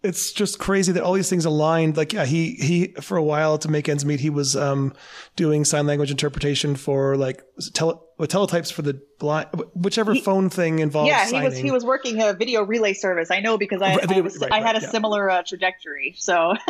it's 0.02 0.32
just 0.32 0.58
crazy 0.58 0.92
that 0.92 1.02
all 1.02 1.12
these 1.12 1.30
things 1.30 1.44
aligned. 1.44 1.96
Like, 1.96 2.12
yeah, 2.12 2.24
he 2.24 2.54
he 2.54 2.88
for 3.00 3.16
a 3.16 3.22
while 3.22 3.58
to 3.58 3.68
make 3.68 3.88
ends 3.88 4.04
meet, 4.04 4.20
he 4.20 4.30
was 4.30 4.56
um 4.56 4.94
doing 5.36 5.64
sign 5.64 5.86
language 5.86 6.10
interpretation 6.10 6.76
for 6.76 7.16
like 7.16 7.42
tele, 7.72 8.00
what, 8.22 8.30
teletypes 8.30 8.72
for 8.72 8.82
the 8.82 9.00
blind, 9.18 9.48
whichever 9.74 10.14
phone 10.14 10.48
thing 10.48 10.78
involves. 10.78 11.08
yeah, 11.08 11.24
he 11.24 11.30
signing. 11.30 11.44
was 11.48 11.58
he 11.58 11.70
was 11.70 11.84
working 11.84 12.20
a 12.22 12.32
video 12.32 12.62
relay 12.62 12.92
service. 12.94 13.30
I 13.30 13.40
know 13.40 13.58
because 13.58 13.82
I 13.82 13.96
Right, 13.96 14.10
I, 14.12 14.20
was- 14.20 14.38
right, 14.38 14.52
I 14.52 14.58
had 14.58 14.64
right, 14.74 14.76
a 14.76 14.80
yeah. 14.82 14.90
similar 14.90 15.28
uh, 15.30 15.42
trajectory. 15.46 16.14
So 16.18 16.54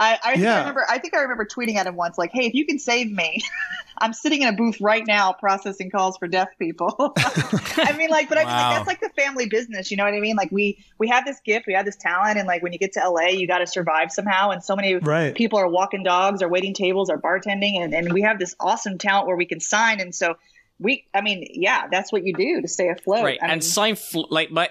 I 0.00 0.18
I, 0.24 0.34
think 0.34 0.46
I 0.46 0.58
remember 0.60 0.84
I 0.88 0.98
think 0.98 1.14
I 1.16 1.20
remember 1.22 1.44
tweeting 1.46 1.74
at 1.76 1.86
him 1.86 1.96
once 1.96 2.16
like, 2.18 2.30
"Hey, 2.32 2.46
if 2.46 2.54
you 2.54 2.64
can 2.66 2.78
save 2.78 3.10
me, 3.10 3.42
I'm 3.98 4.12
sitting 4.12 4.42
in 4.42 4.48
a 4.48 4.52
booth 4.52 4.80
right 4.80 5.04
now 5.06 5.32
processing 5.32 5.90
calls 5.90 6.16
for 6.18 6.28
deaf 6.28 6.48
people." 6.58 6.94
I 7.18 7.94
mean, 7.98 8.08
like, 8.10 8.28
but 8.28 8.38
I 8.38 8.42
mean, 8.42 8.48
Wow. 8.48 8.68
like, 8.70 8.76
that's 8.76 8.86
like 8.86 9.00
the 9.00 9.20
family 9.20 9.46
business. 9.46 9.90
You 9.90 9.96
know 9.96 10.04
what 10.04 10.14
I 10.14 10.20
mean? 10.20 10.36
Like, 10.36 10.52
we 10.52 10.84
we 10.98 11.08
have 11.08 11.24
this 11.24 11.40
gift, 11.40 11.66
we 11.66 11.74
have 11.74 11.84
this 11.84 11.96
talent, 11.96 12.38
and 12.38 12.46
like 12.46 12.62
when 12.62 12.72
you 12.72 12.78
get 12.78 12.92
to 12.92 13.08
LA, 13.10 13.28
you 13.28 13.46
got 13.48 13.58
to 13.58 13.66
survive 13.66 14.12
somehow. 14.12 14.50
And 14.50 14.62
so 14.62 14.76
many 14.76 14.94
Right. 14.96 15.34
people 15.34 15.58
are 15.58 15.68
walking 15.68 16.04
dogs, 16.04 16.42
or 16.42 16.48
waiting 16.48 16.74
tables, 16.74 17.10
or 17.10 17.18
bartending, 17.18 17.82
and, 17.82 17.92
and 17.94 18.12
we 18.12 18.22
have 18.22 18.38
this 18.38 18.54
awesome 18.60 18.98
talent 18.98 19.26
where 19.26 19.36
we 19.36 19.46
can 19.46 19.58
sign. 19.60 20.00
And 20.00 20.14
so 20.14 20.36
we, 20.80 21.04
I 21.14 21.20
mean, 21.20 21.46
yeah, 21.50 21.86
that's 21.90 22.12
what 22.12 22.24
you 22.24 22.34
do 22.34 22.60
to 22.62 22.68
stay 22.68 22.88
afloat. 22.88 23.24
right. 23.24 23.38
I 23.42 23.46
mean, 23.46 23.52
and 23.54 23.64
sign 23.64 23.96
fl- 23.96 24.26
like 24.30 24.50
my 24.50 24.68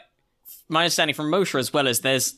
my 0.70 0.82
understanding 0.84 1.14
from 1.16 1.32
Moshe 1.32 1.58
as 1.60 1.72
well 1.74 1.88
is 1.88 2.02
there's 2.02 2.36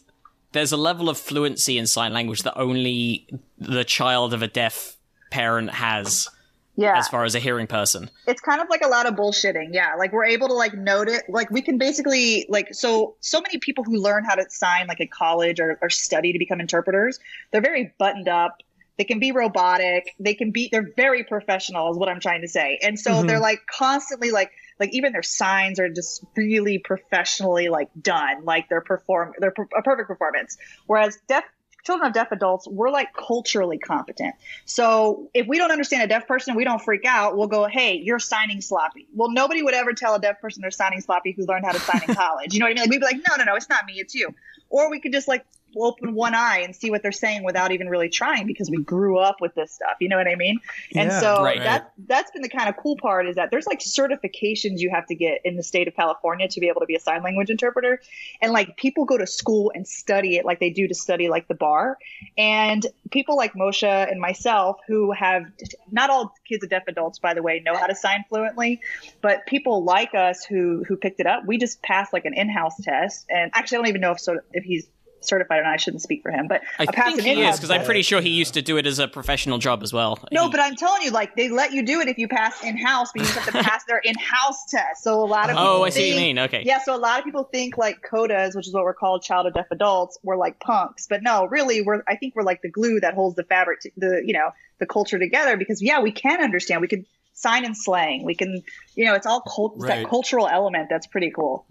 there's 0.51 0.71
a 0.71 0.77
level 0.77 1.09
of 1.09 1.17
fluency 1.17 1.77
in 1.77 1.85
sign 1.87 2.13
language 2.13 2.43
that 2.43 2.57
only 2.57 3.27
the 3.59 3.83
child 3.83 4.33
of 4.33 4.41
a 4.41 4.47
deaf 4.47 4.97
parent 5.31 5.69
has 5.71 6.27
Yeah. 6.75 6.97
as 6.97 7.07
far 7.07 7.23
as 7.25 7.35
a 7.35 7.39
hearing 7.39 7.67
person. 7.67 8.09
it's 8.25 8.41
kind 8.41 8.61
of 8.61 8.67
like 8.69 8.81
a 8.81 8.87
lot 8.87 9.05
of 9.05 9.13
bullshitting 9.15 9.69
yeah 9.73 9.93
like 9.95 10.11
we're 10.13 10.25
able 10.25 10.47
to 10.47 10.53
like 10.55 10.73
note 10.73 11.07
it 11.09 11.23
like 11.29 11.51
we 11.51 11.61
can 11.61 11.77
basically 11.77 12.45
like 12.49 12.73
so 12.73 13.15
so 13.19 13.41
many 13.41 13.57
people 13.59 13.83
who 13.83 13.97
learn 13.97 14.23
how 14.23 14.33
to 14.33 14.45
sign 14.49 14.87
like 14.87 15.01
at 15.01 15.11
college 15.11 15.59
or, 15.59 15.77
or 15.83 15.89
study 15.89 16.31
to 16.33 16.39
become 16.39 16.59
interpreters 16.59 17.19
they're 17.51 17.61
very 17.61 17.93
buttoned 17.99 18.27
up 18.29 18.57
they 18.99 19.05
can 19.05 19.19
be 19.19 19.31
robotic. 19.31 20.13
They 20.19 20.33
can 20.33 20.51
be 20.51 20.67
they're 20.69 20.91
very 20.97 21.23
professional 21.23 21.89
is 21.89 21.97
what 21.97 22.09
i'm 22.09 22.19
trying 22.19 22.41
to 22.41 22.49
say. 22.49 22.79
And 22.83 22.99
so 22.99 23.23
they're 23.23 23.37
mm-hmm. 23.37 23.43
like 23.43 23.61
constantly 23.65 24.31
like 24.31 24.51
like 24.77 24.93
even 24.93 25.13
their 25.13 25.23
signs 25.23 25.79
are 25.79 25.87
just 25.87 26.25
really 26.35 26.79
professionally 26.79 27.69
like 27.69 27.89
done. 27.99 28.43
Like 28.43 28.67
they're 28.67 28.81
perform 28.81 29.33
they're 29.39 29.51
per- 29.51 29.69
a 29.75 29.81
perfect 29.81 30.09
performance. 30.09 30.57
Whereas 30.85 31.17
deaf 31.29 31.45
children 31.85 32.07
of 32.07 32.13
deaf 32.13 32.33
adults 32.33 32.67
we're 32.67 32.89
like 32.89 33.13
culturally 33.13 33.77
competent. 33.77 34.35
So 34.65 35.29
if 35.33 35.47
we 35.47 35.57
don't 35.57 35.71
understand 35.71 36.03
a 36.03 36.07
deaf 36.07 36.27
person 36.27 36.57
we 36.57 36.65
don't 36.65 36.81
freak 36.81 37.05
out. 37.05 37.37
We'll 37.37 37.47
go 37.47 37.67
hey 37.67 38.01
you're 38.03 38.19
signing 38.19 38.59
sloppy. 38.59 39.07
Well 39.13 39.31
nobody 39.31 39.63
would 39.63 39.75
ever 39.75 39.93
tell 39.93 40.15
a 40.15 40.19
deaf 40.19 40.41
person 40.41 40.61
they're 40.61 40.71
signing 40.71 40.99
sloppy 40.99 41.31
who 41.31 41.45
learned 41.45 41.63
how 41.63 41.71
to 41.71 41.79
sign 41.79 42.01
in 42.05 42.15
college. 42.15 42.53
You 42.53 42.59
know 42.59 42.65
what 42.65 42.71
i 42.71 42.73
mean? 42.73 42.81
Like 42.81 42.89
we'd 42.89 42.99
be 42.99 43.05
like 43.05 43.15
no 43.15 43.37
no 43.37 43.45
no 43.45 43.55
it's 43.55 43.69
not 43.69 43.85
me 43.85 43.93
it's 43.95 44.13
you. 44.13 44.35
Or 44.69 44.91
we 44.91 44.99
could 44.99 45.13
just 45.13 45.29
like 45.29 45.45
open 45.77 46.13
one 46.13 46.33
eye 46.35 46.59
and 46.63 46.75
see 46.75 46.89
what 46.89 47.01
they're 47.03 47.11
saying 47.11 47.43
without 47.43 47.71
even 47.71 47.87
really 47.89 48.09
trying 48.09 48.45
because 48.47 48.69
we 48.69 48.81
grew 48.81 49.17
up 49.17 49.37
with 49.41 49.53
this 49.55 49.71
stuff 49.73 49.93
you 49.99 50.09
know 50.09 50.17
what 50.17 50.27
i 50.27 50.35
mean 50.35 50.59
and 50.95 51.09
Yeah. 51.09 51.19
so 51.19 51.43
Right. 51.43 51.63
that 51.63 51.91
that's 52.07 52.31
been 52.31 52.41
the 52.41 52.49
kind 52.49 52.69
of 52.69 52.75
cool 52.77 52.97
part 52.97 53.27
is 53.27 53.35
that 53.35 53.51
there's 53.51 53.67
like 53.67 53.79
certifications 53.79 54.79
you 54.79 54.89
have 54.89 55.05
to 55.07 55.15
get 55.15 55.41
in 55.43 55.55
the 55.55 55.63
state 55.63 55.87
of 55.87 55.95
California 55.95 56.47
to 56.47 56.59
be 56.59 56.67
able 56.67 56.81
to 56.81 56.85
be 56.85 56.95
a 56.95 56.99
sign 56.99 57.23
language 57.23 57.49
interpreter. 57.49 58.01
And 58.41 58.51
like 58.51 58.77
people 58.77 59.05
go 59.05 59.17
to 59.17 59.27
school 59.27 59.71
and 59.73 59.87
study 59.87 60.35
it 60.37 60.45
like 60.45 60.59
they 60.59 60.69
do 60.69 60.87
to 60.87 60.95
study 60.95 61.29
like 61.29 61.47
the 61.47 61.55
bar. 61.55 61.97
And 62.37 62.85
people 63.11 63.35
like 63.37 63.53
Moshe 63.53 63.83
and 64.11 64.19
myself 64.19 64.79
who 64.87 65.11
have 65.11 65.45
not 65.91 66.09
all 66.09 66.33
kids 66.47 66.63
of 66.63 66.69
deaf 66.69 66.83
adults, 66.87 67.19
by 67.19 67.33
the 67.33 67.41
way, 67.41 67.61
know 67.65 67.75
how 67.75 67.87
to 67.87 67.95
sign 67.95 68.23
fluently, 68.29 68.81
but 69.21 69.45
people 69.45 69.83
like 69.83 70.13
us 70.15 70.43
who 70.45 70.83
who 70.87 70.95
picked 70.97 71.19
it 71.19 71.27
up, 71.27 71.45
we 71.45 71.57
just 71.57 71.81
passed 71.81 72.13
like 72.13 72.25
an 72.25 72.33
in-house 72.33 72.77
test. 72.81 73.25
And 73.29 73.51
actually 73.53 73.77
I 73.77 73.81
don't 73.81 73.89
even 73.89 74.01
know 74.01 74.11
if 74.11 74.19
so 74.19 74.39
if 74.53 74.63
he's 74.63 74.87
certified 75.21 75.59
or 75.59 75.63
not. 75.63 75.73
I 75.73 75.77
shouldn't 75.77 76.01
speak 76.01 76.21
for 76.21 76.31
him, 76.31 76.47
but 76.47 76.61
I 76.77 76.85
think 76.85 77.21
he 77.21 77.41
is 77.41 77.55
because 77.57 77.71
I'm 77.71 77.83
pretty 77.85 78.01
sure 78.01 78.21
he 78.21 78.29
used 78.29 78.53
to 78.55 78.61
do 78.61 78.77
it 78.77 78.85
as 78.87 78.99
a 78.99 79.07
professional 79.07 79.57
job 79.57 79.83
as 79.83 79.91
well. 79.93 80.19
No, 80.31 80.45
He- 80.45 80.51
but 80.51 80.59
I'm 80.59 80.75
telling 80.75 81.01
you, 81.03 81.11
like 81.11 81.35
they 81.35 81.49
let 81.49 81.73
you 81.73 81.83
do 81.85 81.99
it 82.01 82.07
if 82.07 82.17
you 82.17 82.27
pass 82.27 82.63
in 82.63 82.77
house, 82.77 83.11
but 83.15 83.25
you 83.25 83.31
have 83.33 83.45
to 83.45 83.51
pass 83.63 83.83
their 83.85 83.99
in 83.99 84.15
house 84.17 84.65
test. 84.69 85.03
So 85.03 85.21
a 85.21 85.25
lot 85.25 85.49
of 85.49 85.55
oh, 85.57 85.59
people 85.59 85.65
oh, 85.67 85.83
I 85.83 85.89
see 85.89 85.99
what 86.01 86.07
you 86.07 86.13
think- 86.13 86.25
mean. 86.37 86.39
Okay. 86.45 86.63
Yeah, 86.65 86.79
so 86.83 86.95
a 86.95 86.97
lot 86.97 87.19
of 87.19 87.25
people 87.25 87.43
think 87.43 87.77
like 87.77 87.97
codas, 88.01 88.55
which 88.55 88.67
is 88.67 88.73
what 88.73 88.83
we're 88.83 88.93
called, 88.93 89.23
child 89.23 89.47
of 89.47 89.53
deaf 89.53 89.67
adults, 89.71 90.17
we're 90.23 90.37
like 90.37 90.59
punks, 90.59 91.07
but 91.09 91.21
no, 91.23 91.45
really, 91.45 91.81
we're 91.81 92.01
I 92.07 92.15
think 92.15 92.35
we're 92.35 92.43
like 92.43 92.61
the 92.61 92.69
glue 92.69 92.99
that 93.01 93.13
holds 93.13 93.35
the 93.35 93.43
fabric, 93.43 93.81
to, 93.81 93.91
the 93.97 94.21
you 94.25 94.33
know, 94.33 94.51
the 94.79 94.85
culture 94.85 95.19
together. 95.19 95.57
Because 95.57 95.81
yeah, 95.81 95.99
we 96.01 96.11
can 96.11 96.41
understand, 96.41 96.81
we 96.81 96.87
can 96.87 97.05
sign 97.33 97.63
and 97.65 97.75
slang, 97.77 98.23
we 98.25 98.35
can, 98.35 98.61
you 98.95 99.05
know, 99.05 99.13
it's 99.15 99.25
all 99.25 99.41
cult- 99.41 99.75
it's 99.75 99.83
Right. 99.85 100.01
that 100.03 100.09
cultural 100.09 100.47
element 100.47 100.87
that's 100.89 101.07
pretty 101.07 101.31
cool. 101.31 101.65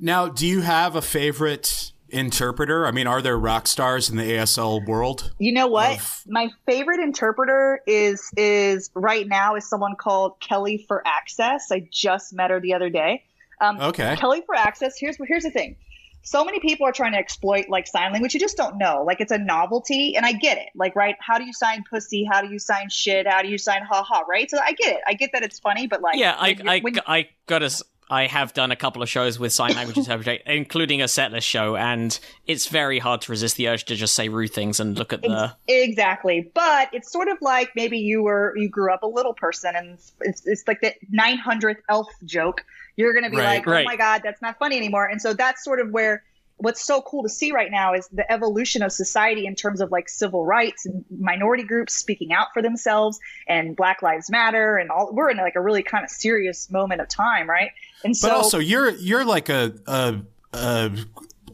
Now, 0.00 0.28
do 0.28 0.46
you 0.46 0.60
have 0.60 0.94
a 0.94 1.02
favorite 1.02 1.90
interpreter? 2.10 2.86
I 2.86 2.90
mean, 2.90 3.06
are 3.06 3.20
there 3.22 3.38
rock 3.38 3.66
stars 3.66 4.08
in 4.10 4.16
the 4.16 4.24
ASL 4.24 4.84
world? 4.86 5.32
You 5.38 5.52
know 5.52 5.66
what? 5.66 5.98
Of- 5.98 6.22
My 6.26 6.48
favorite 6.66 7.00
interpreter 7.00 7.80
is 7.86 8.30
is 8.36 8.90
right 8.94 9.26
now 9.26 9.54
is 9.56 9.68
someone 9.68 9.94
called 9.96 10.40
Kelly 10.40 10.84
for 10.88 11.02
Access. 11.06 11.70
I 11.70 11.88
just 11.90 12.32
met 12.32 12.50
her 12.50 12.60
the 12.60 12.74
other 12.74 12.90
day. 12.90 13.24
Um, 13.60 13.80
Okay. 13.80 14.16
Kelly 14.16 14.42
for 14.46 14.54
Access. 14.54 14.98
Here's 14.98 15.16
here's 15.26 15.42
the 15.44 15.50
thing. 15.50 15.76
So 16.22 16.44
many 16.44 16.60
people 16.60 16.86
are 16.86 16.92
trying 16.92 17.12
to 17.12 17.18
exploit 17.18 17.70
like 17.70 17.86
sign 17.86 18.12
language. 18.12 18.34
You 18.34 18.40
just 18.40 18.56
don't 18.56 18.76
know. 18.76 19.02
Like 19.06 19.20
it's 19.20 19.32
a 19.32 19.38
novelty, 19.38 20.14
and 20.16 20.26
I 20.26 20.32
get 20.32 20.58
it. 20.58 20.68
Like 20.74 20.94
right, 20.94 21.14
how 21.20 21.38
do 21.38 21.44
you 21.44 21.52
sign 21.54 21.84
pussy? 21.88 22.24
How 22.30 22.42
do 22.42 22.48
you 22.48 22.58
sign 22.58 22.90
shit? 22.90 23.26
How 23.26 23.40
do 23.40 23.48
you 23.48 23.56
sign 23.56 23.82
ha 23.82 24.02
ha? 24.02 24.24
Right. 24.28 24.50
So 24.50 24.58
I 24.62 24.72
get 24.72 24.96
it. 24.96 25.00
I 25.06 25.14
get 25.14 25.30
that 25.32 25.42
it's 25.42 25.58
funny, 25.58 25.86
but 25.86 26.02
like 26.02 26.16
Yeah, 26.18 26.36
I, 26.38 26.52
when 26.54 26.68
I, 26.68 26.80
when- 26.80 26.94
I 27.06 27.28
gotta. 27.46 27.70
I 28.10 28.26
have 28.26 28.54
done 28.54 28.70
a 28.70 28.76
couple 28.76 29.02
of 29.02 29.08
shows 29.08 29.38
with 29.38 29.52
sign 29.52 29.74
language 29.74 29.96
interpretation, 29.98 30.46
including 30.50 31.02
a 31.02 31.04
setlist 31.04 31.42
show, 31.42 31.76
and 31.76 32.18
it's 32.46 32.66
very 32.68 32.98
hard 32.98 33.20
to 33.22 33.32
resist 33.32 33.56
the 33.56 33.68
urge 33.68 33.84
to 33.86 33.96
just 33.96 34.14
say 34.14 34.28
rude 34.28 34.52
things 34.52 34.80
and 34.80 34.96
look 34.98 35.12
at 35.12 35.22
the. 35.22 35.54
Exactly, 35.66 36.50
but 36.54 36.88
it's 36.92 37.10
sort 37.12 37.28
of 37.28 37.38
like 37.40 37.70
maybe 37.76 37.98
you 37.98 38.22
were 38.22 38.54
you 38.56 38.68
grew 38.68 38.92
up 38.92 39.02
a 39.02 39.06
little 39.06 39.34
person, 39.34 39.74
and 39.76 39.98
it's 40.20 40.46
it's 40.46 40.64
like 40.66 40.80
the 40.80 40.94
900th 41.14 41.78
elf 41.88 42.08
joke. 42.24 42.64
You're 42.96 43.14
gonna 43.14 43.30
be 43.30 43.36
Right, 43.36 43.58
like, 43.58 43.68
oh 43.68 43.72
right. 43.72 43.84
my 43.86 43.96
god, 43.96 44.22
that's 44.24 44.42
not 44.42 44.58
funny 44.58 44.76
anymore. 44.76 45.06
And 45.06 45.20
so 45.20 45.32
that's 45.34 45.62
sort 45.64 45.80
of 45.80 45.90
where 45.90 46.22
what's 46.58 46.84
so 46.84 47.00
cool 47.00 47.22
to 47.22 47.28
see 47.28 47.52
right 47.52 47.70
now 47.70 47.94
is 47.94 48.08
the 48.08 48.30
evolution 48.30 48.82
of 48.82 48.90
society 48.90 49.46
in 49.46 49.54
terms 49.54 49.80
of 49.80 49.92
like 49.92 50.08
civil 50.08 50.44
rights 50.44 50.86
and 50.86 51.04
minority 51.08 51.62
groups 51.62 51.94
speaking 51.94 52.32
out 52.32 52.48
for 52.52 52.62
themselves 52.62 53.20
and 53.46 53.76
Black 53.76 54.02
Lives 54.02 54.28
Matter 54.28 54.76
and 54.76 54.90
all. 54.90 55.10
We're 55.12 55.30
in 55.30 55.36
like 55.36 55.54
a 55.54 55.60
really 55.60 55.84
kind 55.84 56.02
of 56.04 56.10
serious 56.10 56.68
moment 56.70 57.00
of 57.00 57.08
time, 57.08 57.48
right? 57.48 57.70
And 58.04 58.16
so 58.16 58.28
But 58.28 58.36
also, 58.36 58.58
you're 58.58 58.90
you're 58.90 59.24
like 59.24 59.48
a, 59.48 59.74
a, 59.86 60.16
a 60.52 60.90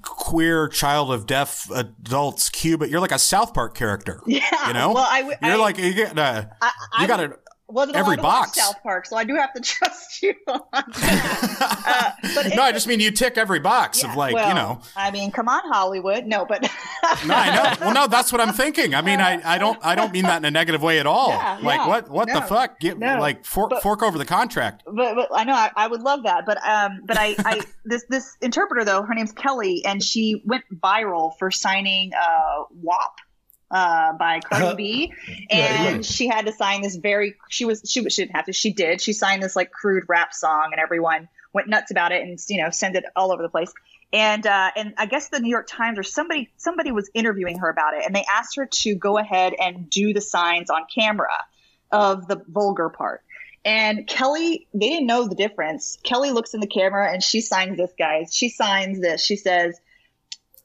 queer 0.02 0.68
child 0.68 1.10
of 1.12 1.26
deaf 1.26 1.70
adults 1.70 2.50
Q, 2.50 2.76
but 2.78 2.90
you're 2.90 3.00
like 3.00 3.12
a 3.12 3.18
South 3.18 3.54
Park 3.54 3.74
character. 3.74 4.20
yeah, 4.26 4.42
You 4.68 4.74
know, 4.74 4.92
well, 4.92 5.06
I 5.08 5.20
w- 5.22 5.38
you're 5.42 5.52
I- 5.52 5.56
like 5.56 5.78
you 5.78 5.94
get 5.94 6.18
uh, 6.18 6.44
I, 6.60 6.70
you 7.00 7.06
got 7.08 7.16
to 7.18 7.38
wasn't 7.68 7.96
every 7.96 8.16
allowed 8.16 8.22
to 8.22 8.22
watch 8.22 8.46
box. 8.46 8.60
South 8.60 8.82
Park, 8.82 9.06
so 9.06 9.16
I 9.16 9.24
do 9.24 9.34
have 9.36 9.52
to 9.54 9.60
trust 9.62 10.22
you 10.22 10.34
on 10.48 10.60
that. 10.72 10.84
Uh, 11.86 12.10
but 12.34 12.54
no, 12.56 12.62
I 12.62 12.72
just 12.72 12.86
mean 12.86 12.98
you 13.00 13.10
tick 13.10 13.36
every 13.36 13.60
box 13.60 14.02
Yeah, 14.02 14.10
of 14.10 14.16
like 14.16 14.34
well, 14.34 14.48
you 14.48 14.54
know. 14.54 14.80
I 14.96 15.10
mean, 15.10 15.30
come 15.30 15.48
on, 15.48 15.60
Hollywood. 15.70 16.24
No, 16.26 16.44
but 16.46 16.62
No, 16.62 17.34
I 17.34 17.54
know. 17.54 17.74
Well, 17.86 17.94
no, 17.94 18.06
that's 18.06 18.32
what 18.32 18.40
I'm 18.40 18.52
thinking. 18.54 18.94
I 18.94 19.02
mean, 19.02 19.20
I, 19.20 19.40
I 19.54 19.58
don't 19.58 19.78
I 19.84 19.94
don't 19.94 20.12
mean 20.12 20.24
that 20.24 20.38
in 20.38 20.44
a 20.44 20.50
negative 20.50 20.82
way 20.82 20.98
at 20.98 21.06
all. 21.06 21.28
Yeah, 21.30 21.58
like 21.62 21.78
yeah. 21.78 21.88
what 21.88 22.08
what 22.10 22.28
the 22.28 22.40
fuck? 22.42 22.80
Get 22.80 22.98
no. 22.98 23.18
like 23.20 23.44
fork 23.44 23.70
But- 23.70 23.82
fork 23.82 24.02
over 24.02 24.16
the 24.18 24.24
contract. 24.24 24.82
but, 24.86 25.14
but 25.14 25.28
I 25.34 25.44
know 25.44 25.52
I, 25.54 25.70
I 25.76 25.86
would 25.86 26.00
love 26.02 26.22
that. 26.24 26.46
But 26.46 26.58
um, 26.66 27.02
but 27.04 27.16
I, 27.18 27.34
I 27.38 27.60
this 27.84 28.04
this 28.08 28.36
interpreter 28.40 28.84
though, 28.84 29.02
her 29.02 29.14
name's 29.14 29.32
Kelly, 29.32 29.84
and 29.84 30.02
she 30.02 30.42
went 30.44 30.64
viral 30.74 31.36
for 31.38 31.50
signing 31.50 32.12
uh 32.14 32.64
WAP. 32.82 33.18
Uh, 33.74 34.12
by 34.12 34.38
Cardi 34.38 34.76
B, 34.76 35.12
and 35.50 35.96
right. 35.96 36.04
she 36.04 36.28
had 36.28 36.46
to 36.46 36.52
sign 36.52 36.82
this 36.82 36.94
very. 36.94 37.34
She 37.48 37.64
was 37.64 37.82
she, 37.84 38.08
she 38.08 38.22
didn't 38.22 38.36
have 38.36 38.46
to. 38.46 38.52
She 38.52 38.72
did. 38.72 39.00
She 39.00 39.12
signed 39.12 39.42
this 39.42 39.56
like 39.56 39.72
crude 39.72 40.04
rap 40.06 40.32
song, 40.32 40.68
and 40.70 40.80
everyone 40.80 41.28
went 41.52 41.66
nuts 41.66 41.90
about 41.90 42.12
it, 42.12 42.22
and 42.22 42.38
you 42.48 42.62
know 42.62 42.70
sent 42.70 42.94
it 42.94 43.04
all 43.16 43.32
over 43.32 43.42
the 43.42 43.48
place. 43.48 43.72
And 44.12 44.46
uh, 44.46 44.70
and 44.76 44.94
I 44.96 45.06
guess 45.06 45.28
the 45.28 45.40
New 45.40 45.48
York 45.48 45.66
Times 45.66 45.98
or 45.98 46.04
somebody 46.04 46.50
somebody 46.56 46.92
was 46.92 47.10
interviewing 47.14 47.58
her 47.58 47.68
about 47.68 47.94
it, 47.94 48.04
and 48.06 48.14
they 48.14 48.24
asked 48.30 48.54
her 48.54 48.66
to 48.66 48.94
go 48.94 49.18
ahead 49.18 49.54
and 49.58 49.90
do 49.90 50.14
the 50.14 50.20
signs 50.20 50.70
on 50.70 50.82
camera 50.94 51.34
of 51.90 52.28
the 52.28 52.40
vulgar 52.46 52.90
part. 52.90 53.24
And 53.64 54.06
Kelly, 54.06 54.68
they 54.72 54.88
didn't 54.90 55.06
know 55.06 55.26
the 55.26 55.34
difference. 55.34 55.98
Kelly 56.04 56.30
looks 56.30 56.54
in 56.54 56.60
the 56.60 56.68
camera 56.68 57.10
and 57.10 57.20
she 57.20 57.40
signs 57.40 57.76
this, 57.76 57.90
guys. 57.98 58.32
She 58.32 58.50
signs 58.50 59.00
this. 59.00 59.20
She 59.20 59.34
says, 59.34 59.80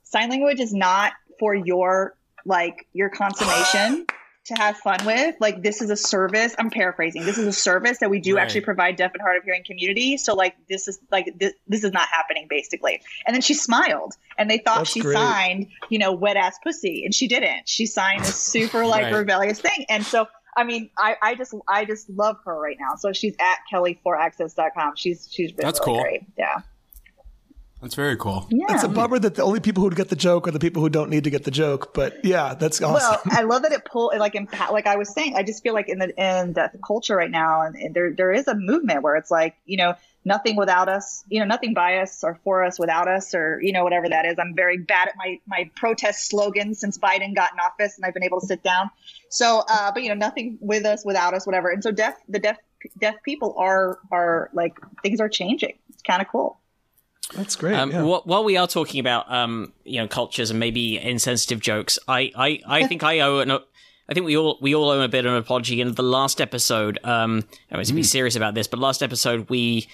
"Sign 0.04 0.30
language 0.30 0.60
is 0.60 0.72
not 0.72 1.13
for 1.39 1.56
your 1.56 2.16
like 2.46 2.88
your 2.93 3.10
consummation." 3.10 4.05
To 4.46 4.55
have 4.55 4.77
fun 4.77 4.98
with, 5.05 5.36
like 5.39 5.62
this 5.62 5.79
is 5.79 5.91
a 5.91 5.96
service. 5.96 6.55
I'm 6.58 6.72
paraphrasing. 6.72 7.24
This 7.24 7.38
is 7.38 7.46
a 7.46 7.51
service 7.53 8.00
that 8.00 8.10
we 8.10 8.19
do 8.19 8.36
Right. 8.36 8.41
actually 8.41 8.62
provide 8.62 8.96
deaf 8.96 9.12
and 9.13 9.22
hard 9.22 9.38
of 9.38 9.43
hearing 9.43 9.62
community. 9.63 10.17
So 10.17 10.34
like 10.34 10.55
this 10.67 10.88
is 10.88 10.98
like 11.12 11.38
this, 11.38 11.53
this 11.67 11.84
is 11.84 11.91
not 11.91 12.08
happening 12.08 12.48
basically. 12.50 13.00
And 13.27 13.36
then 13.36 13.41
she 13.43 13.53
smiled, 13.53 14.13
and 14.39 14.50
they 14.50 14.58
thought 14.58 14.79
That's 14.79 14.91
she 14.91 15.01
great. 15.01 15.13
signed, 15.17 15.67
you 15.89 16.00
know, 16.00 16.13
wet 16.13 16.36
ass 16.36 16.58
pussy, 16.63 17.03
and 17.05 17.13
she 17.13 17.27
didn't. 17.27 17.69
She 17.69 17.86
signed 17.86 18.22
this 18.22 18.38
super 18.41 18.88
like 18.88 19.03
Right. 19.03 19.13
rebellious 19.13 19.60
thing. 19.62 19.86
And 19.88 20.03
so 20.03 20.27
I 20.58 20.63
mean, 20.63 20.89
I, 20.98 21.15
I 21.22 21.36
just 21.36 21.53
I 21.67 21.86
just 21.86 22.10
love 22.10 22.38
her 22.46 22.60
right 22.60 22.77
now. 22.79 22.96
So 22.96 23.13
she's 23.13 23.36
at 23.39 23.60
kelly4access.com. 23.72 24.96
She's 24.96 25.27
she's 25.31 25.51
been 25.51 25.65
That's 25.65 25.79
really 25.81 25.93
cool. 25.93 26.01
great. 26.01 26.22
Yeah. 26.39 26.62
That's 27.82 27.96
very 27.96 28.18
cool. 28.18 28.46
Yeah. 28.50 28.66
It's 28.72 28.84
a 28.84 28.90
bummer 28.90 29.20
that 29.20 29.36
the 29.36 29.44
only 29.44 29.62
people 29.62 29.84
who 29.84 29.90
get 29.92 30.10
the 30.10 30.16
joke 30.16 30.50
are 30.50 30.52
the 30.52 30.60
people 30.60 30.82
who 30.82 30.90
don't 30.90 31.10
need 31.10 31.24
to 31.24 31.30
get 31.30 31.46
the 31.46 31.52
joke. 31.52 31.94
But 31.94 32.26
yeah, 32.26 32.54
that's 32.54 32.82
awesome. 32.82 33.20
Well, 33.26 33.38
I 33.40 33.44
love 33.44 33.62
that 33.62 33.72
it 33.72 33.86
pull 33.86 34.12
like 34.18 34.36
impact. 34.36 34.74
Like 34.74 34.86
I 34.86 34.98
was 34.98 35.14
saying, 35.14 35.36
I 35.36 35.44
just 35.44 35.64
feel 35.64 35.74
like 35.74 35.88
in 35.88 36.00
the 36.00 36.10
in 36.10 36.54
the 36.54 36.70
culture 36.86 37.16
right 37.16 37.32
now, 37.32 37.62
and, 37.62 37.76
and 37.76 37.96
there 37.96 38.12
there 38.14 38.34
is 38.34 38.50
a 38.50 38.56
movement 38.56 39.02
where 39.02 39.16
it's 39.16 39.32
like 39.32 39.56
you 39.66 39.78
know 39.78 39.94
nothing 40.26 40.58
without 40.58 40.90
us, 40.90 41.24
you 41.30 41.40
know 41.40 41.46
nothing 41.46 41.74
by 41.74 42.00
us 42.00 42.22
or 42.22 42.38
for 42.44 42.66
us 42.66 42.78
without 42.78 43.08
us, 43.08 43.34
or 43.34 43.62
you 43.62 43.72
know 43.72 43.86
whatever 43.86 44.10
that 44.10 44.26
is. 44.26 44.36
I'm 44.38 44.56
very 44.56 44.78
bad 44.78 45.08
at 45.08 45.14
my 45.16 45.40
my 45.48 45.72
protest 45.78 46.28
slogans 46.28 46.80
since 46.80 46.98
Biden 46.98 47.34
got 47.34 47.54
in 47.54 47.60
office, 47.60 47.96
and 47.96 48.06
I've 48.06 48.14
been 48.14 48.24
able 48.24 48.42
to 48.42 48.48
sit 48.48 48.62
down. 48.62 48.90
So, 49.30 49.64
uh, 49.70 49.94
but 49.94 50.04
you 50.04 50.10
know 50.10 50.16
nothing 50.16 50.58
with 50.60 50.86
us, 50.86 51.06
without 51.06 51.34
us, 51.34 51.46
whatever. 51.46 51.70
And 51.70 51.82
so 51.82 51.92
deaf 51.92 52.16
the 52.28 52.40
deaf 52.40 52.58
deaf 53.00 53.16
people 53.24 53.56
are 53.58 54.00
are 54.12 54.50
like 54.52 54.78
things 55.02 55.22
are 55.22 55.30
changing. 55.30 55.78
It's 55.90 56.02
kind 56.02 56.22
of 56.22 56.28
cool. 56.28 56.60
That's 57.36 57.56
great. 57.56 57.76
Um, 57.76 57.92
yeah. 57.92 58.02
wh- 58.04 58.26
while 58.26 58.44
we 58.44 58.58
are 58.58 58.68
talking 58.68 59.00
about 59.00 59.32
um, 59.32 59.74
you 59.84 60.00
know 60.02 60.08
cultures 60.08 60.50
and 60.50 60.60
maybe 60.60 60.98
insensitive 60.98 61.60
jokes, 61.60 62.00
I 62.08 62.32
I, 62.36 62.62
I 62.68 62.88
think 62.88 63.04
I 63.04 63.20
owe 63.20 63.40
an. 63.40 63.52
I 63.52 64.14
think 64.14 64.26
we 64.26 64.36
all 64.36 64.58
we 64.62 64.74
all 64.74 64.90
owe 64.90 65.02
a 65.02 65.08
bit 65.08 65.26
of 65.26 65.34
an 65.34 65.38
apology. 65.38 65.82
In 65.82 65.94
the 65.94 66.04
last 66.04 66.42
episode, 66.42 66.98
um, 67.04 67.44
I 67.72 67.78
was 67.78 67.90
to 67.90 67.94
be 67.94 68.04
serious 68.04 68.36
about 68.36 68.56
this, 68.56 68.68
but 68.68 68.80
last 68.80 69.04
episode 69.04 69.50
we 69.50 69.88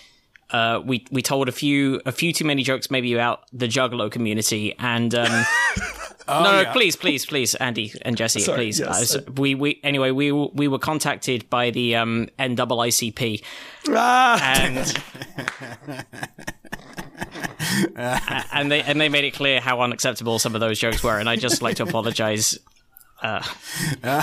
uh, 0.52 0.82
we 0.86 1.06
we 1.12 1.22
told 1.22 1.50
a 1.50 1.52
few 1.52 2.02
a 2.06 2.12
few 2.14 2.32
too 2.32 2.46
many 2.46 2.64
jokes 2.64 2.90
maybe 2.90 3.14
about 3.14 3.44
the 3.52 3.68
Juggalo 3.68 4.10
community 4.12 4.74
and. 4.80 5.14
Um, 5.14 5.46
Oh, 6.28 6.44
no, 6.44 6.52
no, 6.54 6.62
yeah. 6.62 6.74
please, 6.74 6.96
please, 6.96 7.26
please, 7.26 7.54
Andy 7.56 7.94
and 8.02 8.18
Jesse, 8.18 8.40
Sorry, 8.40 8.58
please. 8.58 8.80
yes. 8.80 8.90
Uh, 8.90 9.06
so 9.06 9.24
we, 9.38 9.54
we, 9.56 9.80
anyway, 9.84 10.10
we 10.12 10.32
we 10.32 10.68
were 10.68 10.80
contacted 10.80 11.48
by 11.50 11.70
the 11.70 11.96
um, 11.96 12.28
NAACP, 12.40 13.44
Ah, 13.90 14.60
and 14.62 15.04
and 18.54 18.72
they 18.72 18.82
and 18.82 19.00
they 19.00 19.10
made 19.10 19.24
it 19.26 19.34
clear 19.34 19.60
how 19.60 19.82
unacceptable 19.82 20.40
some 20.40 20.56
of 20.56 20.62
those 20.62 20.80
jokes 20.80 21.04
were, 21.04 21.18
and 21.20 21.30
I 21.30 21.36
just 21.36 21.62
like 21.62 21.76
to 21.78 21.84
apologize 21.84 22.58
uh, 23.22 23.42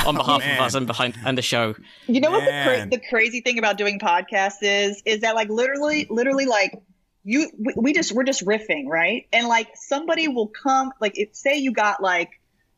on 0.06 0.16
behalf 0.16 0.40
man. 0.40 0.59
of 0.59 0.64
us 0.66 0.75
and 0.75 0.87
behind 0.87 1.16
and 1.25 1.37
the 1.38 1.42
show. 1.42 1.75
You 2.06 2.21
know 2.21 2.30
what 2.30 2.44
the, 2.44 2.50
cra- 2.64 2.88
the 2.90 3.00
crazy 3.09 3.40
thing 3.40 3.59
about 3.59 3.76
doing 3.78 3.99
podcasts 3.99 4.59
is? 4.62 5.02
Is 5.04 5.21
that 5.21 5.35
like 5.35 5.49
literally, 5.49 6.06
literally 6.11 6.47
like 6.47 6.75
you, 7.24 7.50
we, 7.58 7.72
we 7.76 7.92
just 7.92 8.12
we're 8.12 8.24
just 8.24 8.44
riffing, 8.44 8.86
right? 8.86 9.26
And 9.32 9.46
like 9.48 9.68
somebody 9.74 10.28
will 10.28 10.48
come, 10.48 10.92
like 11.00 11.18
if 11.18 11.34
say 11.34 11.56
you 11.58 11.72
got 11.72 12.02
like, 12.02 12.30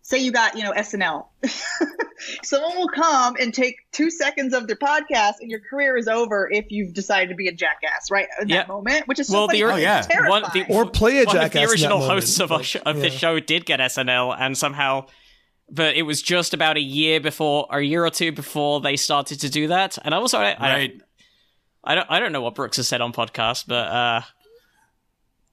say 0.02 0.18
you 0.18 0.32
got 0.32 0.56
you 0.56 0.64
know 0.64 0.72
SNL, 0.72 1.26
someone 2.42 2.76
will 2.76 2.88
come 2.88 3.36
and 3.40 3.52
take 3.54 3.76
two 3.92 4.10
seconds 4.10 4.54
of 4.54 4.66
their 4.66 4.76
podcast, 4.76 5.34
and 5.40 5.50
your 5.50 5.60
career 5.60 5.96
is 5.96 6.08
over 6.08 6.48
if 6.50 6.66
you've 6.70 6.92
decided 6.94 7.28
to 7.30 7.34
be 7.34 7.48
a 7.48 7.52
jackass, 7.52 8.10
right? 8.10 8.26
In 8.40 8.48
Yeah. 8.48 8.58
that 8.58 8.68
moment, 8.68 9.06
which 9.08 9.18
is 9.18 9.28
so 9.28 9.34
Well, 9.34 9.46
funny, 9.48 9.60
the- 9.62 9.66
it's 9.68 9.74
Oh, 9.74 10.20
yeah. 10.20 10.28
One- 10.28 10.42
the- 10.52 10.66
or 10.68 10.86
play 10.86 11.20
a 11.22 11.24
One 11.24 11.34
jackass. 11.36 11.46
of 11.46 11.52
the 11.52 11.58
in 11.58 11.64
that 11.66 11.70
original 11.72 11.98
moment. 11.98 12.14
hosts 12.14 12.40
of 12.40 12.52
our 12.52 12.58
Like, 12.58 12.66
sh- 12.66 12.76
of 12.84 12.96
the 13.00 13.10
yeah. 13.10 13.16
show 13.16 13.40
did 13.40 13.66
get 13.66 13.80
SNL, 13.80 14.32
and 14.38 14.56
somehow, 14.56 15.06
but 15.70 15.96
it 15.96 16.02
was 16.02 16.22
just 16.22 16.54
about 16.54 16.76
a 16.76 16.80
year 16.82 17.20
before, 17.20 17.66
or 17.70 17.78
a 17.78 17.84
year 17.84 18.04
or 18.04 18.10
two 18.10 18.32
before 18.32 18.80
they 18.80 18.96
started 18.96 19.40
to 19.40 19.48
do 19.48 19.68
that. 19.68 19.98
And 20.04 20.14
also, 20.14 20.38
I, 20.38 20.50
I, 20.50 20.72
Right. 20.74 20.92
I 21.00 21.04
don't, 21.94 22.06
I 22.10 22.20
don't 22.20 22.32
know 22.32 22.40
what 22.42 22.54
Brooks 22.54 22.76
has 22.78 22.88
said 22.88 23.00
on 23.00 23.12
podcast, 23.12 23.64
but 23.66 23.74
uh, 23.88 24.20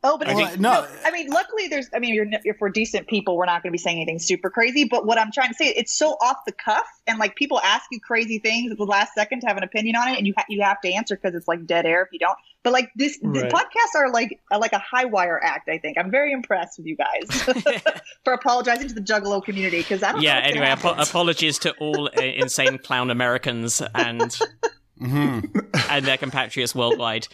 Oh, 0.04 0.18
but 0.18 0.28
I 0.30 0.32
it's- 0.32 0.50
think- 0.50 0.60
no. 0.62 0.88
I 1.06 1.12
mean, 1.12 1.30
luckily, 1.30 1.68
there's. 1.68 1.88
I 1.94 2.00
mean, 2.00 2.16
you're, 2.16 2.26
if 2.44 2.58
we're 2.60 2.70
decent 2.70 3.08
people, 3.08 3.38
we're 3.38 3.46
not 3.46 3.62
going 3.62 3.70
to 3.70 3.74
be 3.74 3.78
saying 3.78 3.98
anything 3.98 4.18
super 4.18 4.50
crazy. 4.50 4.86
But 4.86 5.06
what 5.06 5.20
I'm 5.20 5.32
trying 5.32 5.50
to 5.50 5.54
say, 5.54 5.66
it's 5.68 5.96
so 5.96 6.14
off 6.14 6.38
the 6.48 6.54
cuff, 6.54 6.88
and 7.06 7.20
like 7.20 7.36
people 7.36 7.60
ask 7.64 7.86
you 7.92 8.00
crazy 8.00 8.40
things 8.40 8.72
at 8.72 8.80
the 8.80 8.84
last 8.86 9.14
second 9.14 9.42
to 9.42 9.48
have 9.48 9.58
an 9.58 9.64
opinion 9.64 9.96
on 9.96 10.08
it, 10.08 10.18
and 10.18 10.26
you 10.26 10.34
ha- 10.36 10.46
you 10.50 10.64
have 10.64 10.82
to 10.82 10.92
answer 10.92 11.16
because 11.16 11.36
it's 11.36 11.48
like 11.48 11.68
dead 11.68 11.86
air 11.86 12.02
if 12.02 12.08
you 12.12 12.18
don't. 12.18 12.36
But 12.64 12.74
like 12.74 12.90
this, 12.96 13.20
the 13.20 13.28
Right. 13.28 13.52
podcasts 13.52 13.96
are 13.96 14.10
like 14.12 14.40
are 14.52 14.58
like 14.60 14.74
a 14.74 14.80
high 14.80 15.06
wire 15.06 15.40
act. 15.44 15.70
I 15.70 15.78
think 15.78 16.00
I'm 16.00 16.10
very 16.10 16.32
impressed 16.32 16.80
with 16.80 16.88
you 16.88 16.96
guys 16.98 17.44
for 18.24 18.34
apologizing 18.34 18.88
to 18.88 18.96
the 18.96 19.02
Juggalo 19.02 19.44
community 19.44 19.82
because 19.82 20.02
I 20.02 20.14
don't. 20.14 20.22
yeah. 20.24 20.40
know 20.40 20.46
Anyway, 20.48 20.60
gonna 20.66 20.72
apo- 20.72 20.88
happen. 20.96 21.04
apologies 21.04 21.60
to 21.60 21.74
all 21.74 22.08
uh, 22.08 22.22
insane 22.22 22.80
clown 22.80 23.12
Americans 23.12 23.84
and 23.94 24.36
Mm-hmm. 25.01 25.58
and 25.89 26.05
their 26.05 26.17
compatriots 26.17 26.75
worldwide 26.75 27.27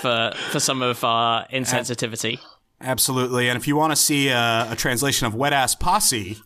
for 0.00 0.32
for 0.50 0.60
some 0.60 0.80
of 0.82 1.04
our 1.04 1.46
insensitivity. 1.48 2.38
Absolutely. 2.80 3.48
And 3.48 3.56
if 3.56 3.66
you 3.68 3.76
want 3.76 3.92
to 3.92 3.96
see 3.96 4.28
a, 4.28 4.68
a 4.70 4.76
translation 4.76 5.26
of 5.26 5.34
Wet 5.34 5.52
Ass 5.52 5.74
Posse, 5.74 6.36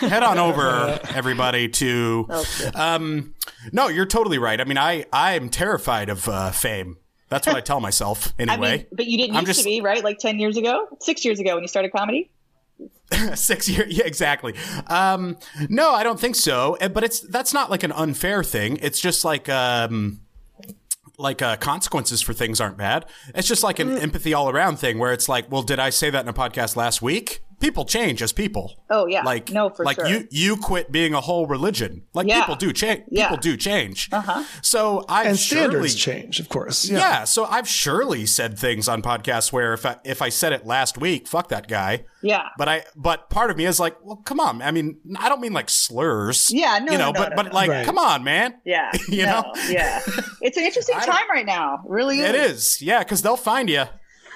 head 0.00 0.22
on 0.22 0.38
over, 0.38 0.98
everybody, 1.14 1.68
to. 1.68 2.26
Um, 2.74 3.34
no, 3.72 3.88
you're 3.88 4.06
totally 4.06 4.38
right. 4.38 4.58
I 4.60 4.64
mean, 4.64 4.78
I, 4.78 5.04
I'm 5.12 5.48
terrified 5.50 6.08
of 6.08 6.28
uh, 6.28 6.50
fame. 6.50 6.96
That's 7.28 7.46
what 7.46 7.56
I 7.56 7.60
tell 7.60 7.80
myself 7.80 8.32
I 8.38 8.42
anyway. 8.42 8.76
mean, 8.78 8.86
but 8.92 9.06
you 9.06 9.18
didn't 9.18 9.36
I'm 9.36 9.42
used 9.42 9.48
just- 9.48 9.60
to 9.60 9.64
be 9.66 9.80
right, 9.80 10.02
like 10.02 10.18
ten 10.18 10.38
years 10.38 10.56
ago, 10.56 10.86
six 11.00 11.24
years 11.24 11.40
ago 11.40 11.54
when 11.54 11.62
you 11.64 11.68
started 11.68 11.92
comedy. 11.92 12.30
Six 13.34 13.68
years, 13.68 13.92
yeah, 13.96 14.04
exactly. 14.04 14.54
Um, 14.86 15.36
no, 15.68 15.92
I 15.92 16.02
don't 16.02 16.18
think 16.18 16.34
so. 16.36 16.76
Uh, 16.80 16.88
But 16.88 17.04
it's 17.04 17.20
that's 17.20 17.52
not 17.52 17.70
like 17.70 17.82
an 17.82 17.92
unfair 17.92 18.42
thing. 18.42 18.78
It's 18.80 19.00
just 19.00 19.24
like 19.24 19.48
um, 19.48 20.20
like 21.18 21.42
uh, 21.42 21.56
consequences 21.56 22.22
for 22.22 22.32
things 22.32 22.60
aren't 22.60 22.78
bad. 22.78 23.04
It's 23.34 23.46
just 23.48 23.62
like 23.62 23.78
an 23.78 23.88
Mm. 23.90 24.02
empathy 24.02 24.32
all 24.34 24.48
around 24.48 24.78
thing 24.78 24.98
where 24.98 25.12
it's 25.12 25.28
like, 25.28 25.50
well, 25.50 25.62
did 25.62 25.78
I 25.78 25.90
say 25.90 26.08
that 26.10 26.22
in 26.24 26.28
a 26.28 26.32
podcast 26.32 26.74
last 26.76 27.02
week? 27.02 27.42
People 27.62 27.84
change 27.84 28.20
as 28.22 28.32
people. 28.32 28.74
Oh 28.90 29.06
yeah, 29.06 29.22
Like 29.22 29.50
no, 29.50 29.70
for 29.70 29.76
sure. 29.76 29.84
like 29.86 29.96
sure. 29.96 30.08
you 30.08 30.28
you 30.30 30.56
quit 30.56 30.90
being 30.90 31.14
a 31.14 31.20
whole 31.20 31.46
religion. 31.46 32.02
Like 32.12 32.26
Yeah. 32.26 32.40
people 32.40 32.56
do 32.56 32.72
change. 32.72 33.04
Yeah. 33.08 33.28
People 33.28 33.36
do 33.40 33.56
change. 33.56 34.08
Uh-huh. 34.12 34.42
So 34.62 35.04
I've 35.08 35.26
and 35.28 35.38
surely, 35.38 35.64
standards 35.88 35.94
change, 35.94 36.40
of 36.40 36.48
course. 36.48 36.90
yeah. 36.90 36.98
Yeah. 36.98 37.24
so 37.24 37.44
I've 37.44 37.68
surely 37.68 38.26
said 38.26 38.58
things 38.58 38.88
on 38.88 39.00
podcasts 39.00 39.52
where 39.52 39.72
if 39.74 39.86
I, 39.86 39.96
if 40.04 40.20
I 40.20 40.28
said 40.28 40.52
it 40.52 40.66
last 40.66 40.98
week, 40.98 41.28
fuck 41.28 41.48
that 41.50 41.68
guy. 41.68 42.04
yeah, 42.20 42.48
But 42.58 42.68
I, 42.68 42.84
but 42.96 43.30
part 43.30 43.50
of 43.50 43.56
me 43.56 43.64
is 43.66 43.78
like, 43.80 43.96
well, 44.04 44.16
come 44.16 44.40
on. 44.40 44.60
I 44.60 44.70
mean, 44.72 44.98
I 45.18 45.28
don't 45.28 45.40
mean 45.40 45.52
like 45.52 45.70
slurs. 45.70 46.50
Yeah, 46.52 46.78
no, 46.80 46.92
you 46.92 46.98
no, 46.98 47.06
know, 47.06 47.12
no, 47.12 47.20
but 47.20 47.28
no, 47.30 47.36
but 47.36 47.46
no. 47.46 47.52
like, 47.54 47.70
Right. 47.70 47.86
come 47.86 47.98
on, 47.98 48.24
man. 48.24 48.54
yeah, 48.64 48.90
You 49.08 49.26
no, 49.26 49.40
know? 49.42 49.52
yeah. 49.68 50.00
It's 50.40 50.56
an 50.56 50.64
interesting 50.64 50.98
time 51.12 51.28
right 51.30 51.46
now. 51.46 51.84
Really 51.86 52.18
is. 52.20 52.28
It 52.28 52.34
is, 52.34 52.82
yeah, 52.82 52.98
because 53.00 53.22
they'll 53.22 53.36
find 53.36 53.70
you. 53.70 53.84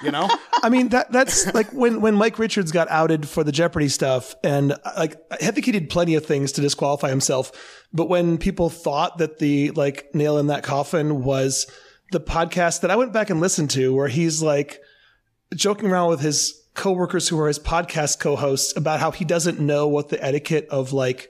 You 0.03 0.11
know, 0.11 0.29
I 0.63 0.69
mean 0.69 0.89
that 0.89 1.11
that's 1.11 1.53
like 1.53 1.71
when 1.71 2.01
when 2.01 2.15
Mike 2.15 2.39
Richards 2.39 2.71
got 2.71 2.89
outed 2.89 3.27
for 3.27 3.43
the 3.43 3.51
Jeopardy 3.51 3.89
stuff, 3.89 4.35
and 4.43 4.73
uh, 4.73 4.77
like 4.97 5.15
I 5.31 5.51
think 5.51 5.65
he 5.65 5.71
did 5.71 5.89
plenty 5.89 6.15
of 6.15 6.25
things 6.25 6.51
to 6.53 6.61
disqualify 6.61 7.09
himself. 7.09 7.51
But 7.93 8.09
when 8.09 8.37
people 8.37 8.69
thought 8.69 9.17
that 9.17 9.39
the 9.39 9.71
like 9.71 10.13
nail 10.13 10.37
in 10.37 10.47
that 10.47 10.63
coffin 10.63 11.23
was 11.23 11.65
the 12.11 12.19
podcast 12.19 12.81
that 12.81 12.91
I 12.91 12.95
went 12.95 13.13
back 13.13 13.29
and 13.29 13.39
listened 13.39 13.71
to, 13.71 13.93
where 13.93 14.07
he's 14.07 14.41
like 14.41 14.81
joking 15.55 15.89
around 15.89 16.09
with 16.09 16.21
his 16.21 16.53
coworkers 16.73 17.27
who 17.27 17.39
are 17.39 17.47
his 17.47 17.59
podcast 17.59 18.19
co-hosts 18.19 18.77
about 18.77 18.99
how 18.99 19.11
he 19.11 19.25
doesn't 19.25 19.59
know 19.59 19.87
what 19.87 20.09
the 20.09 20.23
etiquette 20.23 20.67
of 20.69 20.93
like 20.93 21.29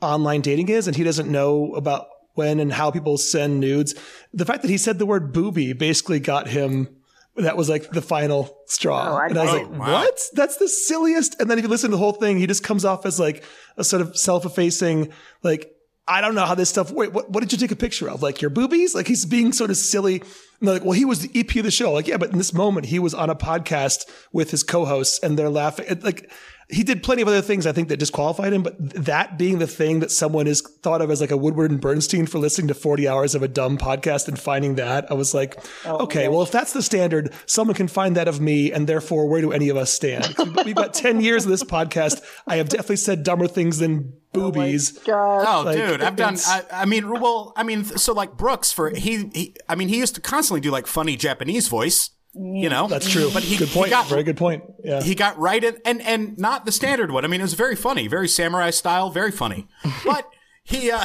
online 0.00 0.40
dating 0.40 0.68
is, 0.68 0.86
and 0.86 0.96
he 0.96 1.04
doesn't 1.04 1.30
know 1.30 1.74
about 1.74 2.06
when 2.34 2.60
and 2.60 2.72
how 2.72 2.90
people 2.90 3.16
send 3.16 3.60
nudes. 3.60 3.94
The 4.32 4.44
fact 4.44 4.62
that 4.62 4.70
he 4.70 4.78
said 4.78 4.98
the 4.98 5.06
word 5.06 5.32
booby 5.32 5.72
basically 5.72 6.20
got 6.20 6.48
him. 6.48 6.96
That 7.36 7.56
was 7.56 7.68
like 7.68 7.90
the 7.90 8.00
final 8.02 8.56
straw. 8.66 9.08
Oh, 9.10 9.16
I 9.16 9.26
and 9.26 9.38
I 9.38 9.42
was 9.44 9.52
know. 9.52 9.58
like, 9.58 9.66
oh, 9.66 9.78
wow. 9.78 9.92
what? 9.92 10.20
That's 10.34 10.56
the 10.58 10.68
silliest. 10.68 11.40
And 11.40 11.50
then 11.50 11.58
if 11.58 11.64
you 11.64 11.68
listen 11.68 11.90
to 11.90 11.96
the 11.96 11.98
whole 11.98 12.12
thing, 12.12 12.38
he 12.38 12.46
just 12.46 12.62
comes 12.62 12.84
off 12.84 13.04
as 13.06 13.18
like 13.18 13.42
a 13.76 13.82
sort 13.82 14.02
of 14.02 14.16
self-effacing, 14.16 15.12
like, 15.42 15.70
I 16.06 16.20
don't 16.20 16.34
know 16.34 16.44
how 16.44 16.54
this 16.54 16.68
stuff, 16.68 16.90
wait, 16.92 17.12
what, 17.12 17.30
what 17.30 17.40
did 17.40 17.50
you 17.50 17.58
take 17.58 17.72
a 17.72 17.76
picture 17.76 18.08
of? 18.10 18.22
Like 18.22 18.40
your 18.40 18.50
boobies? 18.50 18.94
Like 18.94 19.08
he's 19.08 19.24
being 19.24 19.52
sort 19.52 19.70
of 19.70 19.76
silly. 19.76 20.20
And 20.20 20.68
they're 20.68 20.74
like, 20.74 20.84
well, 20.84 20.92
he 20.92 21.04
was 21.04 21.20
the 21.26 21.40
EP 21.40 21.56
of 21.56 21.64
the 21.64 21.70
show. 21.70 21.92
Like, 21.92 22.06
yeah, 22.06 22.18
but 22.18 22.30
in 22.30 22.38
this 22.38 22.52
moment, 22.52 22.86
he 22.86 22.98
was 22.98 23.14
on 23.14 23.30
a 23.30 23.34
podcast 23.34 24.04
with 24.32 24.50
his 24.50 24.62
co-hosts 24.62 25.18
and 25.20 25.36
they're 25.38 25.48
laughing. 25.50 25.86
It- 25.88 26.04
Like, 26.04 26.30
he 26.68 26.82
did 26.82 27.02
plenty 27.02 27.22
of 27.22 27.28
other 27.28 27.42
things 27.42 27.66
I 27.66 27.72
think 27.72 27.88
that 27.88 27.98
disqualified 27.98 28.52
him, 28.52 28.62
but 28.62 28.76
that 29.04 29.38
being 29.38 29.58
the 29.58 29.66
thing 29.66 30.00
that 30.00 30.10
someone 30.10 30.46
is 30.46 30.60
thought 30.60 31.02
of 31.02 31.10
as 31.10 31.20
like 31.20 31.30
a 31.30 31.36
Woodward 31.36 31.70
and 31.70 31.80
Bernstein 31.80 32.26
for 32.26 32.38
listening 32.38 32.68
to 32.68 32.74
40 32.74 33.06
hours 33.06 33.34
of 33.34 33.42
a 33.42 33.48
dumb 33.48 33.76
podcast 33.76 34.28
and 34.28 34.38
finding 34.38 34.76
that, 34.76 35.10
I 35.10 35.14
was 35.14 35.34
like, 35.34 35.62
oh, 35.84 36.04
okay, 36.04 36.28
well, 36.28 36.42
if 36.42 36.50
that's 36.50 36.72
the 36.72 36.82
standard, 36.82 37.32
someone 37.46 37.74
can 37.74 37.88
find 37.88 38.16
that 38.16 38.28
of 38.28 38.40
me, 38.40 38.72
and 38.72 38.86
therefore, 38.86 39.28
where 39.28 39.40
do 39.40 39.52
any 39.52 39.68
of 39.68 39.76
us 39.76 39.92
stand? 39.92 40.34
We've 40.64 40.74
got 40.74 40.94
10 40.94 41.20
years 41.20 41.44
of 41.44 41.50
this 41.50 41.64
podcast. 41.64 42.22
I 42.46 42.56
have 42.56 42.68
definitely 42.68 42.96
said 42.96 43.22
dumber 43.22 43.46
things 43.46 43.78
than 43.78 44.14
oh, 44.34 44.50
boobies. 44.50 44.98
oh, 45.46 45.62
Like, 45.64 45.76
dude, 45.76 46.02
I've 46.02 46.16
done. 46.16 46.36
I, 46.46 46.62
I 46.72 46.84
mean, 46.86 47.10
well, 47.10 47.52
I 47.56 47.62
mean, 47.62 47.84
so 47.84 48.12
like 48.12 48.36
Brooks 48.36 48.72
for 48.72 48.90
he, 48.90 49.30
he, 49.34 49.56
I 49.68 49.74
mean, 49.74 49.88
he 49.88 49.98
used 49.98 50.14
to 50.14 50.20
constantly 50.20 50.60
do 50.60 50.70
like 50.70 50.86
funny 50.86 51.16
Japanese 51.16 51.68
voice. 51.68 52.10
You 52.36 52.68
know, 52.68 52.88
That's 52.88 53.08
true. 53.08 53.30
But 53.32 53.44
he, 53.44 53.56
good 53.56 53.68
point. 53.68 53.86
He 53.86 53.90
got, 53.90 54.08
Very 54.08 54.24
good 54.24 54.36
point. 54.36 54.64
Yeah. 54.82 55.00
he 55.02 55.14
got 55.14 55.38
right 55.38 55.62
in, 55.62 55.76
and 55.84 56.02
and 56.02 56.36
not 56.36 56.64
the 56.66 56.72
standard 56.72 57.12
one. 57.12 57.24
I 57.24 57.28
mean, 57.28 57.40
it 57.40 57.44
was 57.44 57.54
very 57.54 57.76
funny, 57.76 58.08
very 58.08 58.26
samurai 58.28 58.70
style, 58.70 59.10
very 59.10 59.30
funny. 59.30 59.68
But 60.04 60.28
he, 60.64 60.90
uh, 60.90 61.04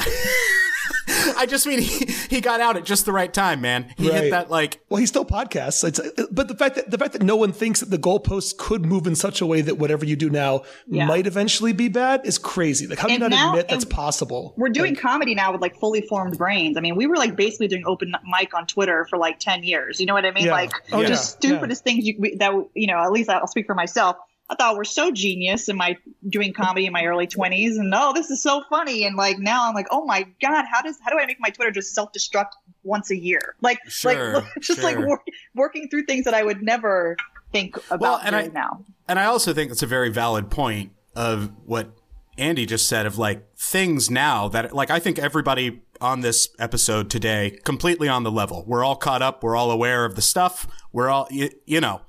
I 1.36 1.46
just 1.46 1.66
mean 1.66 1.80
he, 1.80 2.06
he 2.28 2.40
got 2.40 2.60
out 2.60 2.76
at 2.76 2.84
just 2.84 3.06
the 3.06 3.12
right 3.12 3.32
time, 3.32 3.60
man. 3.60 3.92
He 3.96 4.08
Right. 4.10 4.24
hit 4.24 4.30
that 4.30 4.50
like 4.50 4.80
Well, 4.88 4.98
he 5.00 5.06
still 5.06 5.24
podcasts. 5.24 5.82
It's, 5.86 6.00
but 6.30 6.48
the 6.48 6.54
fact 6.56 6.74
that 6.76 6.90
the 6.90 6.98
fact 6.98 7.12
that 7.14 7.22
no 7.22 7.36
one 7.36 7.52
thinks 7.52 7.80
that 7.80 7.90
the 7.90 7.98
goalposts 7.98 8.56
could 8.56 8.84
move 8.86 9.06
in 9.06 9.14
such 9.14 9.40
a 9.40 9.46
way 9.46 9.60
that 9.60 9.78
whatever 9.78 10.04
you 10.04 10.16
do 10.16 10.30
now 10.30 10.62
Yeah. 10.88 11.06
might 11.06 11.26
eventually 11.26 11.72
be 11.72 11.88
bad 11.88 12.22
is 12.24 12.38
crazy. 12.38 12.86
Like, 12.86 12.98
how 12.98 13.08
do 13.08 13.14
you 13.14 13.18
not 13.18 13.30
now- 13.30 13.50
admit 13.50 13.68
that's 13.68 13.84
possible? 13.84 14.54
We're 14.56 14.68
doing 14.70 14.96
comedy 14.96 15.34
now 15.34 15.52
with 15.52 15.60
like 15.60 15.78
fully 15.78 16.02
formed 16.02 16.38
brains. 16.38 16.76
I 16.76 16.80
mean, 16.80 16.96
we 16.96 17.06
were 17.06 17.16
like 17.16 17.36
basically 17.36 17.68
doing 17.68 17.84
open 17.86 18.12
mic 18.24 18.54
on 18.54 18.66
Twitter 18.66 19.06
for 19.10 19.18
like 19.18 19.38
10 19.38 19.62
years. 19.64 20.00
You 20.00 20.06
know 20.06 20.14
what 20.14 20.24
I 20.26 20.30
mean? 20.32 20.46
Yeah. 20.46 20.52
Like 20.52 20.72
Oh, 20.92 21.04
just 21.04 21.38
yeah. 21.42 21.50
stupidest 21.50 21.84
things 21.84 22.04
you, 22.06 22.16
we- 22.18 22.36
that, 22.36 22.52
you 22.74 22.86
know, 22.86 22.98
at 22.98 23.12
least 23.12 23.28
I'll 23.30 23.46
speak 23.46 23.66
for 23.66 23.74
myself. 23.74 24.16
I 24.50 24.56
thought 24.56 24.76
we're 24.76 24.84
so 24.84 25.12
genius 25.12 25.68
in 25.68 25.76
my 25.76 25.96
doing 26.28 26.52
comedy 26.52 26.84
in 26.86 26.92
my 26.92 27.04
early 27.06 27.28
20s 27.28 27.78
and 27.78 27.94
oh, 27.94 28.12
this 28.12 28.30
is 28.30 28.42
so 28.42 28.64
funny. 28.68 29.04
And 29.04 29.16
like 29.16 29.38
now 29.38 29.68
I'm 29.68 29.74
like, 29.74 29.86
oh 29.92 30.04
my 30.04 30.26
God, 30.42 30.64
how 30.70 30.82
does, 30.82 30.98
how 31.04 31.10
do 31.10 31.18
I 31.18 31.24
make 31.24 31.38
my 31.40 31.50
Twitter 31.50 31.70
just 31.70 31.94
self 31.94 32.12
destruct 32.12 32.50
once 32.82 33.10
a 33.10 33.16
year? 33.16 33.54
Like, 33.60 33.78
Sure, 33.88 34.34
like 34.34 34.44
just 34.60 34.82
like 34.82 34.98
work, 34.98 35.20
working 35.54 35.88
through 35.88 36.04
things 36.06 36.24
that 36.24 36.34
I 36.34 36.42
would 36.42 36.62
never 36.62 37.16
think 37.52 37.76
about 37.86 38.00
Well, 38.00 38.20
and 38.22 38.34
I- 38.34 38.48
now. 38.48 38.84
And 39.06 39.18
I 39.18 39.26
also 39.26 39.54
think 39.54 39.70
it's 39.70 39.82
a 39.82 39.86
very 39.86 40.08
valid 40.10 40.50
point 40.50 40.92
of 41.14 41.52
what 41.64 41.92
Andy 42.36 42.66
just 42.66 42.88
said 42.88 43.06
of 43.06 43.18
like 43.18 43.54
things 43.56 44.10
now 44.10 44.48
that 44.48 44.72
like 44.74 44.90
I 44.90 44.98
think 44.98 45.18
everybody 45.18 45.82
on 46.00 46.20
this 46.22 46.48
episode 46.58 47.10
today 47.10 47.58
completely 47.64 48.08
on 48.08 48.22
the 48.22 48.30
level. 48.32 48.64
We're 48.66 48.82
all 48.82 48.96
caught 48.96 49.22
up. 49.22 49.42
We're 49.42 49.56
all 49.56 49.70
aware 49.70 50.04
of 50.04 50.16
the 50.16 50.22
stuff. 50.22 50.66
We're 50.92 51.08
all 51.08 51.28
you, 51.30 51.50
you 51.66 51.80
know. 51.80 52.00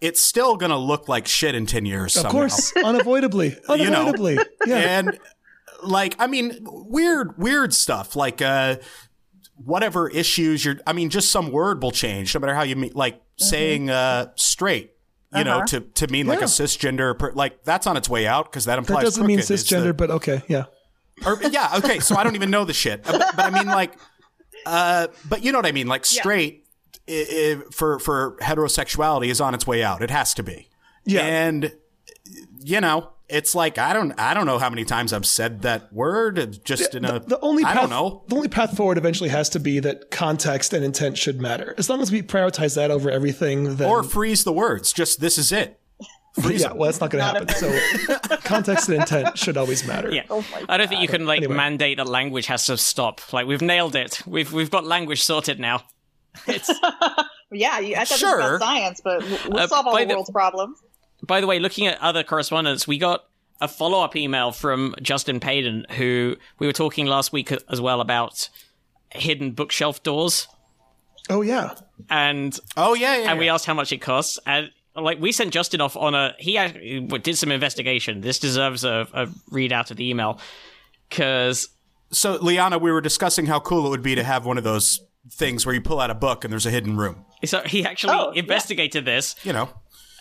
It's 0.00 0.20
still 0.20 0.56
gonna 0.56 0.78
look 0.78 1.08
like 1.08 1.26
shit 1.28 1.54
in 1.54 1.66
ten 1.66 1.84
years. 1.84 2.16
Of 2.16 2.22
somehow. 2.22 2.38
course, 2.38 2.72
unavoidably, 2.76 3.56
You 3.68 3.90
know. 3.90 4.08
unavoidably. 4.08 4.38
Yeah. 4.66 4.76
and 4.98 5.18
like 5.82 6.14
I 6.18 6.26
mean 6.26 6.58
weird 6.64 7.38
weird 7.38 7.72
stuff 7.74 8.16
like 8.16 8.40
uh 8.42 8.76
whatever 9.56 10.08
issues 10.08 10.64
you're. 10.64 10.76
I 10.86 10.92
mean, 10.94 11.10
just 11.10 11.30
some 11.30 11.52
word 11.52 11.82
will 11.82 11.90
change, 11.90 12.34
no 12.34 12.40
matter 12.40 12.54
how 12.54 12.62
you 12.62 12.76
mean. 12.76 12.92
Like 12.94 13.20
saying 13.36 13.90
uh, 13.90 14.30
straight, 14.36 14.92
you 15.34 15.44
know, 15.44 15.62
to 15.66 15.80
to 15.80 16.08
mean 16.08 16.26
like 16.26 16.40
a 16.40 16.44
cisgender. 16.44 17.18
Per, 17.18 17.32
like 17.32 17.62
that's 17.64 17.86
on 17.86 17.96
its 17.96 18.08
way 18.08 18.26
out 18.26 18.50
because 18.50 18.64
that 18.64 18.78
implies 18.78 19.00
That 19.00 19.04
doesn't 19.04 19.26
mean 19.26 19.38
is 19.38 19.48
the- 19.48 19.54
cisgender, 19.54 19.96
but 19.96 20.10
okay, 20.10 20.42
yeah. 20.48 20.64
or, 21.26 21.38
yeah, 21.50 21.72
okay. 21.76 22.00
So 22.00 22.16
I 22.16 22.24
don't 22.24 22.36
even 22.36 22.50
know 22.50 22.64
the 22.64 22.72
shit, 22.72 23.02
but, 23.04 23.18
but 23.36 23.38
I 23.44 23.50
mean, 23.50 23.66
like, 23.66 23.92
uh, 24.64 25.08
but 25.28 25.42
you 25.44 25.52
know 25.52 25.58
what 25.58 25.66
I 25.66 25.72
mean. 25.72 25.88
Like, 25.88 26.06
straight 26.06 26.59
i 26.59 26.59
i 27.10 27.56
for 27.72 27.98
for 27.98 28.36
heterosexuality 28.40 29.26
is 29.28 29.40
on 29.40 29.54
its 29.54 29.66
way 29.66 29.82
out. 29.82 30.02
It 30.02 30.10
has 30.10 30.34
to 30.34 30.42
be. 30.42 30.68
Yeah. 31.04 31.22
and 31.22 31.72
you 32.62 32.80
know, 32.80 33.10
it's 33.28 33.54
like 33.54 33.78
I 33.78 33.92
don't 33.92 34.12
I 34.20 34.34
don't 34.34 34.46
know 34.46 34.58
how 34.58 34.70
many 34.70 34.84
times 34.84 35.12
I've 35.12 35.26
said 35.26 35.62
that 35.62 35.92
word. 35.92 36.38
It's 36.38 36.58
Just 36.58 36.94
in 36.94 37.04
a 37.04 37.20
The 37.20 37.38
only 37.40 37.64
I 37.64 37.68
path, 37.72 37.76
don't 37.82 37.90
know. 37.90 38.22
The 38.28 38.36
only 38.36 38.48
path 38.48 38.76
forward 38.76 38.98
eventually 38.98 39.30
has 39.30 39.48
to 39.50 39.60
be 39.60 39.80
that 39.80 40.10
context 40.10 40.72
and 40.72 40.84
intent 40.84 41.16
should 41.18 41.40
matter. 41.40 41.74
As 41.78 41.88
long 41.90 42.00
as 42.02 42.12
we 42.12 42.22
prioritize 42.22 42.74
that 42.76 42.90
over 42.90 43.10
everything, 43.10 43.76
then 43.76 43.88
Or 43.88 44.02
freeze 44.02 44.44
the 44.44 44.52
words. 44.52 44.92
Just 44.92 45.20
this 45.20 45.38
is 45.38 45.52
it. 45.52 45.78
Freeze 46.40 46.60
yeah, 46.60 46.68
them. 46.68 46.78
well, 46.78 46.86
that's 46.86 47.00
not 47.00 47.10
going 47.10 47.24
to 47.24 47.40
happen. 47.40 47.48
So 47.48 48.36
context 48.44 48.88
and 48.88 48.98
intent 49.00 49.36
should 49.36 49.56
always 49.56 49.84
matter. 49.84 50.12
Yeah. 50.12 50.22
Oh 50.30 50.44
I 50.68 50.76
don't 50.76 50.86
think 50.88 51.00
you 51.00 51.08
can 51.08 51.26
like 51.26 51.38
Anyway. 51.38 51.56
mandate 51.56 51.96
that 51.96 52.06
language 52.06 52.46
has 52.46 52.66
to 52.66 52.76
stop. 52.76 53.32
Like 53.32 53.46
we've 53.46 53.60
nailed 53.62 53.96
it. 53.96 54.22
We've 54.26 54.52
we've 54.52 54.70
got 54.70 54.84
language 54.84 55.22
sorted 55.24 55.58
now. 55.58 55.82
It's 56.46 56.70
Yeah, 57.52 57.80
you, 57.80 57.96
I 57.96 58.04
thought 58.04 58.18
Sure. 58.18 58.36
this 58.36 58.44
was 58.50 58.56
about 58.56 58.60
science, 58.60 59.00
but 59.02 59.22
we'll, 59.22 59.38
we'll 59.48 59.58
Uh, 59.60 59.66
solve 59.66 59.86
all 59.86 59.92
by 59.92 60.02
the 60.04 60.08
the- 60.08 60.14
world's 60.14 60.30
problems. 60.30 60.78
by 61.26 61.40
the 61.40 61.46
way, 61.46 61.58
looking 61.58 61.86
at 61.86 62.00
other 62.00 62.22
correspondence, 62.22 62.86
we 62.86 62.96
got 62.98 63.24
a 63.60 63.68
follow 63.68 64.00
up 64.02 64.14
email 64.16 64.52
from 64.52 64.94
Justin 65.02 65.40
Payden, 65.40 65.90
who 65.92 66.36
we 66.58 66.66
were 66.66 66.72
talking 66.72 67.06
last 67.06 67.32
week 67.32 67.52
as 67.68 67.80
well 67.80 68.00
about 68.00 68.48
hidden 69.12 69.50
bookshelf 69.52 70.02
doors. 70.02 70.46
Oh 71.28 71.42
yeah. 71.42 71.74
And 72.08 72.58
Oh 72.76 72.94
yeah, 72.94 73.16
yeah. 73.16 73.30
and 73.30 73.38
we 73.38 73.48
asked 73.48 73.66
how 73.66 73.74
much 73.74 73.92
it 73.92 73.98
costs 73.98 74.38
and 74.46 74.70
like 74.96 75.20
we 75.20 75.30
sent 75.30 75.52
justin 75.52 75.80
off 75.80 75.96
on 75.96 76.14
a 76.16 76.34
he 76.38 76.58
actually 76.58 77.00
did 77.18 77.38
some 77.38 77.52
investigation 77.52 78.20
this 78.22 78.40
deserves 78.40 78.82
a, 78.84 79.06
a 79.12 79.26
readout 79.52 79.90
of 79.92 79.96
the 79.96 80.08
email 80.10 80.40
because 81.08 81.68
so 82.10 82.36
Liana, 82.42 82.76
we 82.78 82.90
were 82.90 83.00
discussing 83.00 83.46
how 83.46 83.60
cool 83.60 83.86
it 83.86 83.90
would 83.90 84.02
be 84.02 84.16
to 84.16 84.24
have 84.24 84.44
one 84.44 84.58
of 84.58 84.64
those 84.64 85.00
things 85.28 85.66
where 85.66 85.74
you 85.74 85.80
pull 85.80 86.00
out 86.00 86.10
a 86.10 86.14
book 86.14 86.44
and 86.44 86.52
there's 86.52 86.66
a 86.66 86.70
hidden 86.70 86.96
room. 86.96 87.24
so 87.44 87.60
he 87.62 87.84
actually 87.84 88.14
Oh, 88.14 88.32
yeah. 88.32 88.40
investigated 88.40 89.04
this 89.04 89.34
You 89.44 89.52
know. 89.52 89.68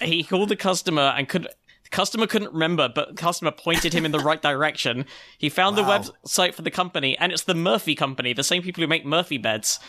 he 0.02 0.24
called 0.24 0.50
the 0.50 0.56
customer 0.56 1.14
and 1.18 1.28
could 1.30 1.44
the 1.44 1.90
customer 1.90 2.28
couldn't 2.28 2.52
remember 2.54 2.90
but 2.94 3.10
the 3.10 3.14
customer 3.16 3.52
pointed 3.52 3.94
him 3.94 4.06
in 4.06 4.12
the 4.12 4.20
right 4.20 4.42
direction 4.42 5.06
he 5.38 5.50
found 5.50 5.78
the 5.78 5.84
website 5.84 6.54
for 6.54 6.62
the 6.64 6.70
company 6.72 7.18
and 7.18 7.32
it's 7.32 7.44
the 7.44 7.56
murphy 7.56 7.96
company 7.96 8.34
the 8.34 8.44
same 8.44 8.62
people 8.62 8.82
who 8.82 8.88
make 8.88 9.06
murphy 9.06 9.38
beds 9.38 9.80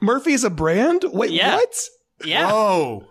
Murphy 0.00 0.32
is 0.32 0.44
a 0.44 0.50
brand? 0.50 1.04
Wait, 1.12 1.30
Yeah. 1.32 1.56
what? 1.56 1.74
yeah 2.24 2.48
Oh. 2.52 3.08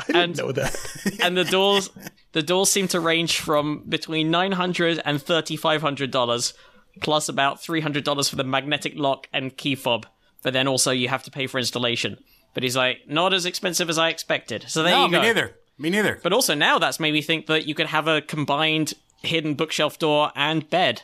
I 0.00 0.04
didn't 0.06 0.22
And- 0.22 0.36
know 0.38 0.52
that. 0.52 0.76
and 1.22 1.36
the 1.36 1.44
doors 1.44 1.90
the 2.32 2.42
doors 2.42 2.70
seem 2.70 2.86
to 2.88 3.00
range 3.00 3.38
from 3.38 3.82
between 3.88 4.30
900 4.30 5.00
and 5.04 5.20
3500 5.22 6.10
dollars 6.10 6.52
plus 7.00 7.28
about 7.28 7.60
300 7.62 8.04
dollars 8.04 8.28
for 8.28 8.36
the 8.36 8.44
magnetic 8.44 8.92
lock 8.96 9.26
and 9.32 9.56
key 9.56 9.74
fob 9.74 10.06
but 10.42 10.52
then 10.52 10.68
also 10.68 10.90
you 10.90 11.08
have 11.08 11.22
to 11.24 11.30
pay 11.30 11.46
for 11.46 11.58
installation. 11.58 12.18
But 12.54 12.62
he's 12.62 12.76
like 12.76 13.00
not 13.08 13.34
as 13.34 13.46
expensive 13.46 13.88
as 13.90 13.98
i 13.98 14.08
expected. 14.08 14.64
So 14.68 14.82
there 14.82 14.92
No, 14.92 15.04
you 15.06 15.12
me 15.12 15.18
neither. 15.20 15.54
Me 15.76 15.90
neither. 15.90 16.18
but 16.22 16.32
also 16.32 16.54
now 16.54 16.78
that's 16.78 16.98
made 16.98 17.12
me 17.12 17.22
think 17.22 17.46
that 17.46 17.66
you 17.66 17.74
could 17.74 17.86
have 17.86 18.08
a 18.08 18.20
combined 18.20 18.94
hidden 19.22 19.54
bookshelf 19.54 19.98
door 19.98 20.32
and 20.34 20.68
bed. 20.68 21.02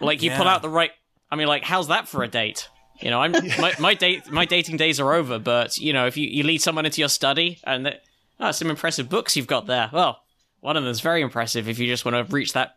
Like 0.00 0.22
you 0.22 0.30
pull 0.30 0.48
out 0.48 0.62
the 0.62 0.68
right 0.68 0.90
i 1.30 1.36
mean 1.36 1.48
like 1.48 1.64
how's 1.64 1.88
that 1.88 2.08
for 2.08 2.22
a 2.22 2.28
date? 2.28 2.68
You 3.00 3.10
know 3.10 3.20
i'm 3.20 3.32
my, 3.58 3.74
my 3.78 3.94
date 3.94 4.30
my 4.30 4.44
dating 4.44 4.76
days 4.76 5.00
are 5.00 5.12
over 5.12 5.38
but 5.38 5.76
you 5.78 5.92
know 5.92 6.06
if 6.06 6.16
you, 6.16 6.28
you 6.28 6.44
lead 6.44 6.62
someone 6.62 6.86
into 6.86 7.00
your 7.00 7.08
study 7.08 7.58
and 7.64 7.86
they, 7.86 7.98
oh 8.40 8.52
some 8.52 8.70
impressive 8.70 9.08
books 9.08 9.36
you've 9.36 9.46
got 9.46 9.66
there. 9.66 9.90
Well 9.92 10.20
one 10.60 10.76
of 10.76 10.84
them's 10.84 11.00
very 11.00 11.22
impressive 11.22 11.68
if 11.68 11.78
you 11.78 11.86
just 11.86 12.04
want 12.04 12.16
to 12.28 12.34
reach 12.34 12.52
that 12.54 12.76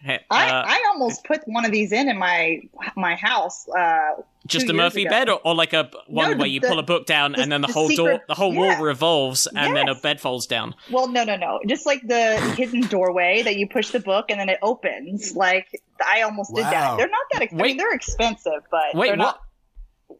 Hey, 0.00 0.20
I, 0.30 0.48
uh, 0.48 0.62
I 0.64 0.84
almost 0.92 1.24
put 1.24 1.40
one 1.46 1.64
of 1.64 1.72
these 1.72 1.90
in 1.90 2.08
in 2.08 2.16
my 2.18 2.60
my 2.96 3.16
house. 3.16 3.66
Uh, 3.68 4.22
just 4.46 4.68
a 4.70 4.72
Murphy 4.72 5.02
ago. 5.02 5.10
bed, 5.10 5.28
or, 5.28 5.40
or 5.44 5.54
like 5.56 5.72
a 5.72 5.90
one 6.06 6.30
No, 6.30 6.36
where 6.36 6.44
the- 6.46 6.48
you 6.50 6.60
pull 6.60 6.78
a 6.78 6.84
book 6.84 7.04
down 7.04 7.32
the- 7.32 7.40
and 7.40 7.50
then 7.50 7.62
the, 7.62 7.66
the 7.66 7.72
whole 7.72 7.88
door, 7.88 8.20
the 8.28 8.34
whole 8.34 8.54
yeah. 8.54 8.76
wall 8.78 8.84
revolves, 8.84 9.48
and 9.48 9.76
then 9.76 9.88
a 9.88 9.96
bed 9.96 10.20
folds 10.20 10.46
down. 10.46 10.74
well, 10.90 11.08
no, 11.08 11.24
no, 11.24 11.34
no, 11.36 11.58
just 11.66 11.84
like 11.84 12.06
the 12.06 12.38
hidden 12.56 12.82
doorway 12.82 13.42
that 13.42 13.56
you 13.56 13.66
push 13.68 13.90
the 13.90 13.98
book 14.00 14.26
and 14.30 14.38
then 14.38 14.48
it 14.48 14.58
opens. 14.62 15.34
Like 15.34 15.66
I 16.06 16.22
almost 16.22 16.54
did 16.54 16.64
that. 16.64 16.96
They're 16.96 17.08
not 17.08 17.26
that. 17.32 17.42
Ex- 17.42 17.52
I 17.52 17.56
mean, 17.56 17.76
they're 17.76 17.92
expensive, 17.92 18.62
but 18.70 18.94
Wait, 18.94 19.08
they're 19.08 19.16
what? 19.16 19.24
not. 19.24 19.40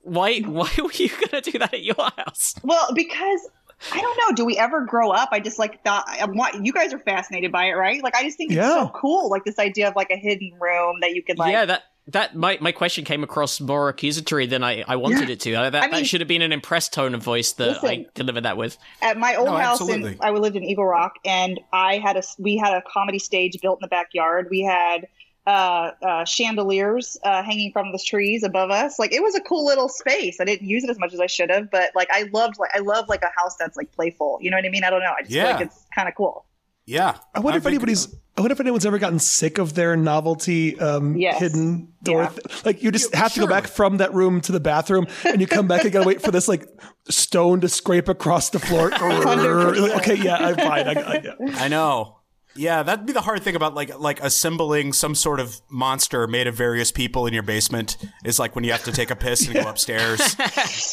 Why? 0.02 0.40
Why 0.40 0.70
were 0.82 0.90
you 0.92 1.08
gonna 1.08 1.40
do 1.40 1.52
that 1.60 1.72
at 1.72 1.82
your 1.84 1.94
house? 2.16 2.54
Well, 2.64 2.88
because 2.94 3.48
I 3.92 4.00
don't 4.00 4.16
know. 4.18 4.34
Do 4.34 4.44
we 4.44 4.56
ever 4.58 4.84
grow 4.84 5.10
up? 5.10 5.28
I 5.32 5.40
just 5.40 5.58
like 5.58 5.82
thought. 5.84 6.04
I'm, 6.08 6.34
you 6.64 6.72
guys 6.72 6.92
are 6.92 6.98
fascinated 6.98 7.52
by 7.52 7.66
it, 7.66 7.72
right? 7.72 8.02
Like 8.02 8.14
I 8.16 8.22
just 8.24 8.36
think 8.36 8.52
it's 8.52 8.60
so 8.66 8.90
cool. 8.94 9.30
Like 9.30 9.44
this 9.44 9.58
idea 9.58 9.88
of 9.88 9.94
like 9.96 10.10
a 10.10 10.16
hidden 10.16 10.52
room 10.60 10.96
that 11.00 11.12
you 11.14 11.22
could 11.22 11.38
like. 11.38 11.52
yeah, 11.52 11.64
that 11.66 11.82
that 12.08 12.34
my 12.34 12.56
my 12.60 12.72
question 12.72 13.04
came 13.04 13.22
across 13.22 13.60
more 13.60 13.88
accusatory 13.90 14.46
than 14.46 14.64
I, 14.64 14.82
I 14.88 14.96
wanted 14.96 15.28
Yeah. 15.28 15.32
it 15.34 15.40
to. 15.40 15.50
That 15.52 15.74
I 15.76 15.80
mean- 15.82 15.90
that 15.92 16.06
should 16.06 16.20
have 16.22 16.28
been 16.28 16.42
an 16.42 16.52
impressed 16.52 16.92
tone 16.92 17.14
of 17.14 17.22
voice 17.22 17.52
that 17.52 17.84
I 17.84 18.06
delivered 18.14 18.44
that 18.44 18.56
with. 18.56 18.78
at 19.02 19.16
my 19.18 19.36
old 19.36 19.48
No, 19.48 19.56
house 19.58 19.86
in 19.88 20.16
I 20.20 20.30
lived 20.30 20.56
in 20.56 20.64
Eagle 20.64 20.86
Rock 20.86 21.12
and 21.24 21.60
I 21.72 21.98
had 21.98 22.16
a 22.16 22.22
we 22.38 22.56
had 22.56 22.72
a 22.74 22.82
comedy 22.92 23.18
stage 23.18 23.58
built 23.60 23.78
in 23.78 23.82
the 23.82 23.88
backyard. 23.88 24.48
We 24.50 24.60
had 24.60 25.06
uh, 25.48 25.92
uh, 26.02 26.24
chandeliers 26.26 27.18
uh, 27.24 27.42
hanging 27.42 27.72
from 27.72 27.92
the 27.92 27.98
trees 27.98 28.42
above 28.42 28.70
us. 28.70 28.98
Like 28.98 29.12
it 29.12 29.22
was 29.22 29.34
a 29.34 29.40
cool 29.40 29.64
little 29.64 29.88
space. 29.88 30.36
I 30.40 30.44
didn't 30.44 30.68
use 30.68 30.84
it 30.84 30.90
as 30.90 30.98
much 30.98 31.14
as 31.14 31.20
I 31.20 31.26
should 31.26 31.50
have, 31.50 31.70
but 31.70 31.90
like 31.94 32.08
I 32.12 32.28
loved 32.32 32.56
like 32.58 32.70
I 32.74 32.80
love 32.80 33.08
like 33.08 33.22
a 33.22 33.30
house 33.40 33.56
that's 33.58 33.76
like 33.76 33.90
playful. 33.92 34.38
You 34.42 34.50
know 34.50 34.58
what 34.58 34.66
I 34.66 34.68
mean? 34.68 34.84
I 34.84 34.90
don't 34.90 35.00
know. 35.00 35.14
I 35.18 35.22
just 35.22 35.32
feel 35.32 35.44
like 35.44 35.60
it's 35.62 35.86
kind 35.94 36.08
of 36.08 36.14
cool. 36.14 36.44
Yeah. 36.84 37.16
I 37.34 37.40
wonder 37.40 37.56
I'm 37.56 37.62
if 37.62 37.66
anybody's. 37.66 38.14
I 38.36 38.40
wonder 38.40 38.52
if 38.52 38.60
anyone's 38.60 38.86
ever 38.86 38.98
gotten 38.98 39.18
sick 39.18 39.58
of 39.58 39.74
their 39.74 39.96
novelty 39.96 40.78
um, 40.78 41.16
Yes. 41.16 41.40
hidden 41.40 41.92
door. 42.02 42.22
Yeah. 42.22 42.28
th- 42.28 42.64
like 42.64 42.82
you 42.82 42.90
just 42.92 43.10
Yeah, 43.12 43.18
have 43.18 43.34
to 43.34 43.40
go 43.40 43.46
back 43.46 43.66
from 43.66 43.96
that 43.98 44.14
room 44.14 44.40
to 44.42 44.52
the 44.52 44.60
bathroom, 44.60 45.06
and 45.24 45.40
you 45.40 45.46
come 45.46 45.66
back 45.66 45.82
and 45.82 45.92
gotta 45.92 46.06
wait 46.06 46.22
for 46.22 46.30
this 46.30 46.46
like 46.48 46.66
stone 47.10 47.60
to 47.62 47.68
scrape 47.68 48.08
across 48.08 48.50
the 48.50 48.58
floor. 48.60 48.90
100%. 48.92 49.96
okay, 49.96 50.14
yeah, 50.16 50.36
I'm 50.36 50.56
fine. 50.56 50.88
I, 50.88 50.92
I, 50.92 51.22
yeah. 51.24 51.32
I 51.62 51.68
know. 51.68 52.17
Yeah, 52.58 52.82
that'd 52.82 53.06
be 53.06 53.12
the 53.12 53.20
hard 53.20 53.42
thing 53.42 53.54
about 53.54 53.74
like 53.74 53.98
like 53.98 54.20
assembling 54.22 54.92
some 54.92 55.14
sort 55.14 55.38
of 55.38 55.60
monster 55.70 56.26
made 56.26 56.46
of 56.48 56.54
various 56.56 56.90
people 56.90 57.26
in 57.26 57.32
your 57.32 57.44
basement 57.44 57.96
is 58.24 58.38
like 58.38 58.54
when 58.56 58.64
you 58.64 58.72
have 58.72 58.82
to 58.84 58.92
take 58.92 59.10
a 59.12 59.16
piss 59.16 59.46
and 59.46 59.54
go 59.54 59.68
upstairs, 59.68 60.20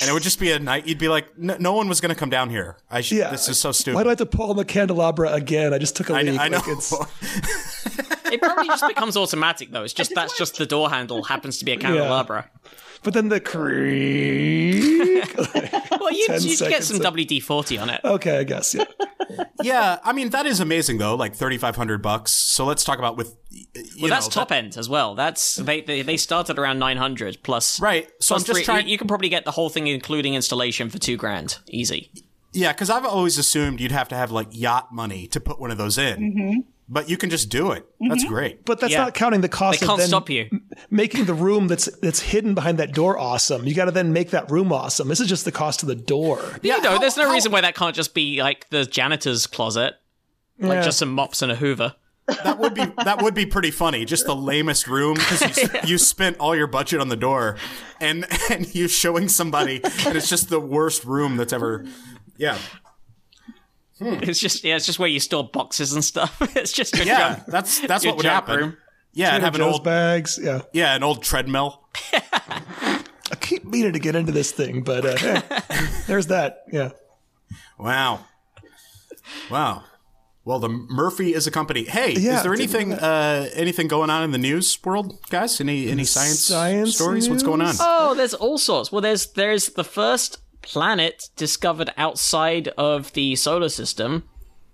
and 0.01 0.10
it 0.10 0.13
would 0.13 0.21
just 0.23 0.39
be 0.39 0.51
a 0.51 0.60
night. 0.60 0.86
You'd 0.88 0.99
be 0.99 1.08
like, 1.10 1.38
no, 1.38 1.58
no 1.60 1.73
one 1.73 1.89
was 1.89 1.99
going 2.01 2.13
to 2.13 2.19
come 2.19 2.30
down 2.30 2.49
here. 2.51 2.78
I 2.89 3.01
sh- 3.01 3.13
Yeah. 3.13 3.32
this 3.32 3.49
is 3.49 3.58
so 3.58 3.71
stupid. 3.71 3.95
Why 3.95 4.04
do 4.04 4.10
I 4.10 4.12
have 4.12 4.19
to 4.19 4.25
pull 4.28 4.51
on 4.51 4.58
the 4.58 4.65
candelabra 4.65 5.34
again? 5.34 5.73
I 5.73 5.80
just 5.80 5.95
took 5.95 6.10
a 6.10 6.13
leak. 6.13 6.39
I 6.39 6.47
know. 6.49 6.58
Like, 6.58 6.67
it's, 6.67 6.93
It 8.32 8.41
probably 8.41 8.67
just 8.67 8.88
becomes 8.88 9.15
automatic 9.17 9.71
though. 9.71 9.84
It's 9.84 9.93
just 9.93 10.13
that's 10.15 10.38
just 10.38 10.58
the 10.58 10.65
door 10.65 10.89
handle 10.89 11.23
happens 11.23 11.58
to 11.60 11.65
be 11.65 11.71
a 11.73 11.78
candelabra. 11.78 12.49
but 13.04 13.13
then 13.13 13.30
the 13.30 13.39
creak. 13.39 15.06
Well, 16.15 16.19
you 16.19 16.28
10 16.28 16.41
you 16.43 16.49
get 16.49 16.58
seconds 16.58 16.88
some 16.88 16.97
of- 16.97 17.13
WD 17.13 17.41
forty 17.43 17.78
on 17.78 17.89
it. 17.89 18.01
okay, 18.04 18.39
I 18.39 18.43
guess. 18.43 18.73
Yeah. 18.75 18.86
yeah, 19.63 19.99
I 20.04 20.13
mean 20.13 20.30
that 20.30 20.45
is 20.45 20.60
amazing 20.60 20.97
though. 20.97 21.15
Like 21.15 21.36
thirty 21.36 21.58
five 21.58 21.75
hundred 21.75 22.01
bucks. 22.01 22.32
So 22.32 22.65
let's 22.65 22.84
talk 22.84 22.99
about 22.99 23.17
with. 23.17 23.36
You 23.51 23.73
Well, 24.01 24.10
that's 24.10 24.28
know, 24.28 24.32
top 24.32 24.49
that- 24.49 24.63
end 24.63 24.78
as 24.78 24.88
well. 24.89 25.15
That's 25.15 25.56
they 25.56 25.82
they, 25.82 26.01
they 26.01 26.17
started 26.17 26.60
around 26.60 26.80
nine 26.80 26.97
hundred 26.97 27.38
plus. 27.43 27.80
Right. 27.80 28.08
So 28.19 28.36
plus 28.36 28.41
I'm 28.43 28.45
just 28.45 28.58
three- 28.58 28.63
trying. 28.65 28.86
You, 28.88 28.91
you 28.93 28.97
can 28.97 29.08
probably 29.08 29.30
get 29.30 29.45
the 29.45 29.51
whole 29.51 29.69
thing, 29.69 29.88
including 29.88 30.34
installation, 30.36 30.89
for 30.89 30.99
two 30.99 31.17
grand, 31.17 31.58
easy. 31.67 32.12
Yeah, 32.56 32.72
because 32.74 32.89
I've 32.89 33.06
always 33.06 33.38
assumed 33.38 33.80
you'd 33.82 33.91
have 33.91 34.08
to 34.10 34.15
have 34.15 34.32
like 34.32 34.48
yacht 34.52 34.94
money 34.94 35.28
to 35.28 35.39
put 35.39 35.60
one 35.60 35.72
of 35.72 35.78
those 35.78 35.98
in. 35.98 36.18
Mm-hmm. 36.20 36.60
But 36.88 37.10
you 37.10 37.18
can 37.18 37.32
just 37.32 37.50
do 37.50 37.72
it. 37.72 37.84
That's 38.00 38.24
great. 38.24 38.63
But 38.63 38.80
that's 38.80 38.94
Yeah. 38.94 39.06
not 39.06 39.15
counting 39.15 39.41
the 39.41 39.50
cost 39.50 39.80
They 39.80 39.86
of 39.86 39.89
can't 39.89 40.00
then 40.00 40.08
stop 40.08 40.30
you. 40.30 40.50
making 40.91 41.26
the 41.26 41.34
room 41.34 41.68
that's 41.68 41.86
that's 42.00 42.20
hidden 42.20 42.54
behind 42.54 42.78
that 42.78 42.94
door 42.94 43.18
awesome. 43.18 43.65
You 43.65 43.74
got 43.74 43.86
to 43.86 43.91
then 43.91 44.13
make 44.13 44.30
that 44.30 44.52
room 44.52 44.72
awesome. 44.72 45.08
This 45.08 45.20
is 45.20 45.28
just 45.28 45.46
the 45.46 45.52
cost 45.52 45.82
of 45.82 45.88
the 45.89 45.96
door. 45.96 46.39
Yeah, 46.62 46.76
you 46.78 46.82
know, 46.84 46.91
how- 46.91 46.98
there's 47.00 47.18
no 47.18 47.26
how- 47.28 47.34
reason 47.34 47.52
why 47.52 47.62
that 47.62 47.74
can't 47.76 47.96
just 47.96 48.13
be 48.13 48.41
like 48.44 48.70
the 48.70 48.86
janitor's 48.86 49.48
closet, 49.48 49.96
like 50.60 50.76
Yeah. 50.78 50.82
just 50.84 51.00
some 51.00 51.12
mops 51.12 51.41
and 51.41 51.52
a 51.52 51.56
Hoover. 51.56 51.96
That 52.44 52.58
would 52.60 52.74
be 52.76 52.86
that 53.04 53.22
would 53.22 53.34
be 53.34 53.46
pretty 53.48 53.72
funny. 53.72 54.06
Just 54.06 54.26
the 54.28 54.36
lamest 54.52 54.88
room 54.88 55.15
because 55.15 55.58
you, 55.58 55.70
you 55.86 55.98
spent 55.98 56.38
all 56.38 56.56
your 56.56 56.68
budget 56.68 57.00
on 57.00 57.10
the 57.10 57.15
door, 57.15 57.58
and 58.00 58.26
and 58.52 58.74
you 58.76 58.88
showing 58.88 59.28
somebody, 59.28 59.82
and 60.06 60.15
it's 60.15 60.30
just 60.30 60.50
the 60.50 60.60
worst 60.60 61.04
room 61.04 61.38
that's 61.38 61.54
ever. 61.54 61.86
Yeah, 62.38 62.58
It's 64.00 64.39
just 64.39 64.63
yeah, 64.63 64.76
it's 64.76 64.86
just 64.86 65.00
where 65.00 65.08
you 65.08 65.19
store 65.19 65.48
boxes 65.48 65.93
and 65.93 66.04
stuff. 66.04 66.36
it's 66.56 66.71
just 66.74 66.95
your 66.98 67.06
yeah. 67.06 67.36
junk- 67.36 67.45
That's 67.48 67.80
that's 67.82 68.04
your 68.04 68.12
what 68.13 68.17
would 68.17 68.24
junk 68.24 68.48
happen. 68.48 68.60
room. 68.60 68.78
Yeah, 69.13 69.34
and 69.36 69.43
have 69.43 69.56
an 69.56 69.62
Joe's 69.62 69.74
old 69.76 69.84
bags. 69.86 70.38
Yeah, 70.41 70.62
yeah 70.74 70.95
an 70.95 71.04
old 71.04 71.24
treadmill. 71.24 71.88
I 72.13 73.36
keep 73.39 73.63
meaning 73.65 73.93
to 73.93 74.00
get 74.00 74.15
into 74.15 74.32
this 74.34 74.52
thing, 74.52 74.84
but 74.84 75.06
uh, 75.06 75.15
eh, 75.21 75.88
there's 76.08 76.28
that. 76.28 76.63
Yeah. 76.71 76.91
Wow, 77.80 78.26
wow. 79.50 79.84
Well, 80.43 80.60
the 80.60 80.69
Murphy 80.69 81.34
is 81.34 81.48
a 81.48 81.52
company. 81.52 81.86
Hey, 81.86 82.13
Yeah, 82.13 82.38
is 82.38 82.43
there 82.43 82.54
anything 82.54 82.93
uh, 82.93 83.50
anything 83.54 83.88
going 83.88 84.10
on 84.12 84.24
in 84.24 84.32
the 84.32 84.38
news 84.38 84.78
world, 84.84 85.17
guys? 85.30 85.60
Any 85.60 85.89
any 85.89 86.04
science, 86.04 86.41
science 86.45 86.95
stories? 86.95 87.30
What's 87.30 87.41
going 87.43 87.62
on? 87.62 87.74
Oh, 87.80 88.13
there's 88.13 88.34
all 88.36 88.58
sorts. 88.58 88.91
Well, 88.91 89.02
there's 89.02 89.32
there's 89.34 89.69
the 89.69 89.84
first 89.84 90.38
planet 90.65 91.30
discovered 91.36 91.91
outside 91.97 92.67
of 92.78 93.13
the 93.13 93.36
solar 93.36 93.69
system. 93.69 94.23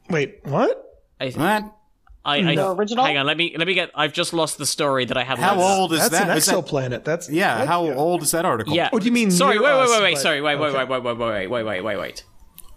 Wait, 0.10 0.40
what? 0.44 1.04
I, 1.20 1.30
What? 1.30 1.76
I, 2.24 2.38
I 2.52 2.56
The 2.56 2.72
original? 2.72 3.04
Hang 3.06 3.18
on, 3.18 3.26
let 3.26 3.36
me 3.38 3.56
let 3.58 3.68
me 3.68 3.74
get. 3.74 3.90
I've 3.96 4.14
just 4.14 4.32
lost 4.34 4.58
the 4.60 4.66
story 4.66 5.06
that 5.06 5.18
I 5.18 5.24
had. 5.24 5.40
How 5.40 5.56
loaded 5.56 5.64
up. 5.64 5.80
old 5.80 5.94
is 5.94 6.00
That's 6.00 6.12
that? 6.12 6.30
an 6.30 6.38
exoplanet. 6.38 7.04
That's 7.04 7.30
yeah. 7.30 7.60
what? 7.60 7.68
How 7.68 7.92
old 7.92 8.22
is 8.22 8.32
that 8.32 8.46
article? 8.46 8.76
Yeah. 8.76 8.90
Oh, 8.94 9.00
do 9.00 9.06
you 9.06 9.12
mean 9.12 9.32
Sorry, 9.32 9.60
wait, 9.60 9.66
wait, 9.66 9.90
wait, 9.90 10.02
wait. 10.02 10.14
but- 10.16 10.22
Sorry, 10.22 10.42
wait, 10.42 10.56
wait, 10.58 10.68
okay. 10.68 10.78
wait, 10.78 10.90
wait, 10.90 11.04
wait, 11.04 11.18
wait, 11.18 11.48
wait, 11.48 11.64
wait, 11.64 11.82
wait, 11.84 11.98
wait. 11.98 12.24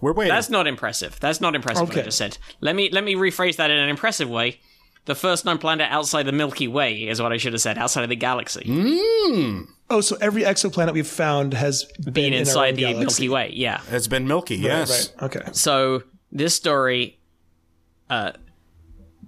we're 0.01 0.13
waiting. 0.15 0.33
That's 0.35 0.49
not 0.49 0.67
impressive. 0.67 1.21
That's 1.21 1.41
not 1.43 1.55
impressive. 1.55 1.89
What 1.89 1.99
I 1.99 2.03
just 2.03 2.17
said. 2.19 2.39
Let 2.61 2.75
me 2.75 2.89
let 2.91 3.05
me 3.05 3.15
rephrase 3.17 3.57
that 3.57 3.71
in 3.71 3.77
an 3.77 3.91
impressive 3.91 4.31
way. 4.31 4.61
The 5.05 5.15
first 5.15 5.45
known 5.45 5.59
planet 5.59 5.89
outside 5.91 6.23
the 6.25 6.33
Milky 6.33 6.67
Way 6.67 7.07
is 7.07 7.21
what 7.21 7.31
I 7.31 7.37
should 7.37 7.53
have 7.53 7.61
said. 7.61 7.77
Outside 7.77 8.05
of 8.05 8.09
the 8.09 8.17
galaxy, 8.17 8.65
hmm. 8.67 9.61
Oh, 9.91 10.01
so 10.01 10.17
every 10.21 10.43
exoplanet 10.43 10.93
we've 10.95 11.07
found 11.07 11.55
has 11.55 11.85
been, 11.85 12.13
being 12.13 12.27
in 12.29 12.35
our 12.35 12.41
inside 12.41 12.69
own 12.71 12.75
the 12.77 12.81
galaxy. 12.83 13.01
Milky 13.01 13.29
Way. 13.29 13.51
Yeah. 13.55 13.81
it's 13.91 14.09
been 14.09 14.27
Milky. 14.27 14.57
Yes. 14.57 15.13
Right. 15.21 15.37
Okay. 15.37 15.51
So 15.53 16.05
this 16.33 16.55
story, 16.55 17.19
uh, 18.09 18.33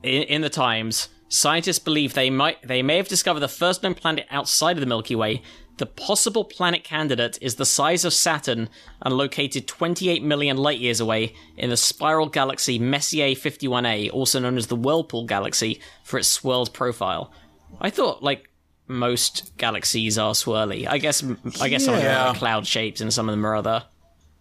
in, 0.02 0.22
in 0.22 0.42
the 0.42 0.48
Times, 0.48 1.08
scientists 1.28 1.78
believe 1.78 2.14
they 2.14 2.30
might 2.30 2.66
they 2.66 2.82
may 2.82 2.96
have 2.96 3.08
discovered 3.08 3.40
the 3.40 3.48
first 3.48 3.82
known 3.82 3.94
planet 3.94 4.26
outside 4.30 4.76
of 4.76 4.80
the 4.80 4.86
Milky 4.86 5.14
Way. 5.14 5.42
The 5.78 5.86
possible 5.86 6.44
planet 6.44 6.84
candidate 6.84 7.38
is 7.42 7.56
the 7.56 7.66
size 7.66 8.06
of 8.06 8.14
Saturn 8.14 8.70
and 9.02 9.14
located 9.14 9.68
28 9.68 10.22
million 10.22 10.56
light 10.56 10.78
years 10.78 11.00
away 11.00 11.34
in 11.58 11.68
the 11.68 11.76
spiral 11.76 12.28
galaxy 12.28 12.78
Messier 12.78 13.34
51a, 13.34 14.10
also 14.10 14.40
known 14.40 14.56
as 14.56 14.68
the 14.68 14.76
Whirlpool 14.76 15.26
Galaxy, 15.26 15.78
for 16.02 16.18
its 16.18 16.28
swirled 16.28 16.72
profile. 16.72 17.30
I 17.78 17.90
thought 17.90 18.22
like 18.22 18.48
most 18.88 19.56
galaxies 19.58 20.16
are 20.18 20.32
swirly. 20.32 20.86
I 20.88 20.98
guess 20.98 21.24
I 21.60 21.68
guess 21.68 21.84
some 21.84 21.94
of 21.94 22.00
them 22.02 22.10
Yeah. 22.10 22.28
are 22.28 22.34
cloud 22.34 22.66
shapes 22.66 23.00
and 23.00 23.12
some 23.12 23.28
of 23.28 23.32
them 23.32 23.44
are 23.46 23.56
other. 23.56 23.84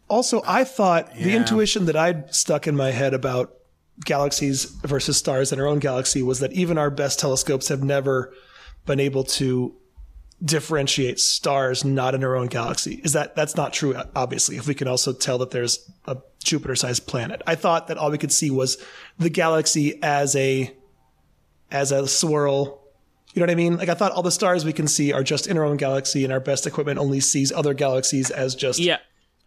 Also, 0.08 0.44
I 0.46 0.64
thought 0.64 1.14
the 1.16 1.36
intuition 1.36 1.86
that 1.86 1.96
I'd 1.96 2.34
stuck 2.34 2.68
in 2.68 2.76
my 2.76 2.92
head 2.92 3.14
about 3.16 3.54
galaxies 4.04 4.66
versus 4.66 5.18
stars 5.18 5.52
in 5.52 5.60
our 5.60 5.66
own 5.66 5.80
galaxy 5.80 6.22
was 6.22 6.40
that 6.42 6.52
even 6.54 6.78
our 6.78 6.90
best 6.92 7.18
telescopes 7.20 7.70
have 7.70 7.84
never 7.84 8.34
been 8.86 9.00
able 9.00 9.24
to 9.24 9.74
differentiate 10.44 11.20
stars 11.20 11.84
not 11.86 12.14
in 12.14 12.24
our 12.24 12.36
own 12.36 12.48
galaxy. 12.48 13.00
Is 13.04 13.14
that 13.14 13.36
that's 13.36 13.56
not 13.56 13.74
true 13.74 13.96
obviously 14.16 14.58
if 14.58 14.68
we 14.68 14.76
can 14.76 14.88
also 14.88 15.12
tell 15.14 15.38
that 15.40 15.52
there's 15.52 15.90
a 16.06 16.18
Jupiter-sized 16.44 17.08
planet. 17.08 17.42
I 17.48 17.56
thought 17.56 17.88
that 17.88 17.98
all 17.98 18.12
we 18.12 18.18
could 18.20 18.34
see 18.34 18.52
was 18.52 18.78
the 19.18 19.30
galaxy 19.30 19.98
as 20.04 20.36
a 20.36 20.72
as 21.72 21.92
a 21.92 22.08
swirl 22.08 22.84
you 23.36 23.40
know 23.42 23.44
what 23.44 23.52
I 23.52 23.56
mean? 23.56 23.78
Like 23.78 23.90
I 23.90 23.94
thought 23.94 24.14
all 24.14 24.24
the 24.24 24.32
stars 24.32 24.66
we 24.66 24.74
can 24.74 24.88
see 24.88 25.12
are 25.14 25.22
just 25.24 25.46
in 25.46 25.58
our 25.58 25.66
own 25.66 25.78
galaxy 25.78 26.24
and 26.24 26.34
our 26.34 26.40
best 26.40 26.66
equipment 26.66 26.98
only 27.00 27.20
sees 27.20 27.52
other 27.52 27.74
galaxies 27.76 28.32
as 28.32 28.56
just 28.56 28.80
Yeah. 28.80 28.98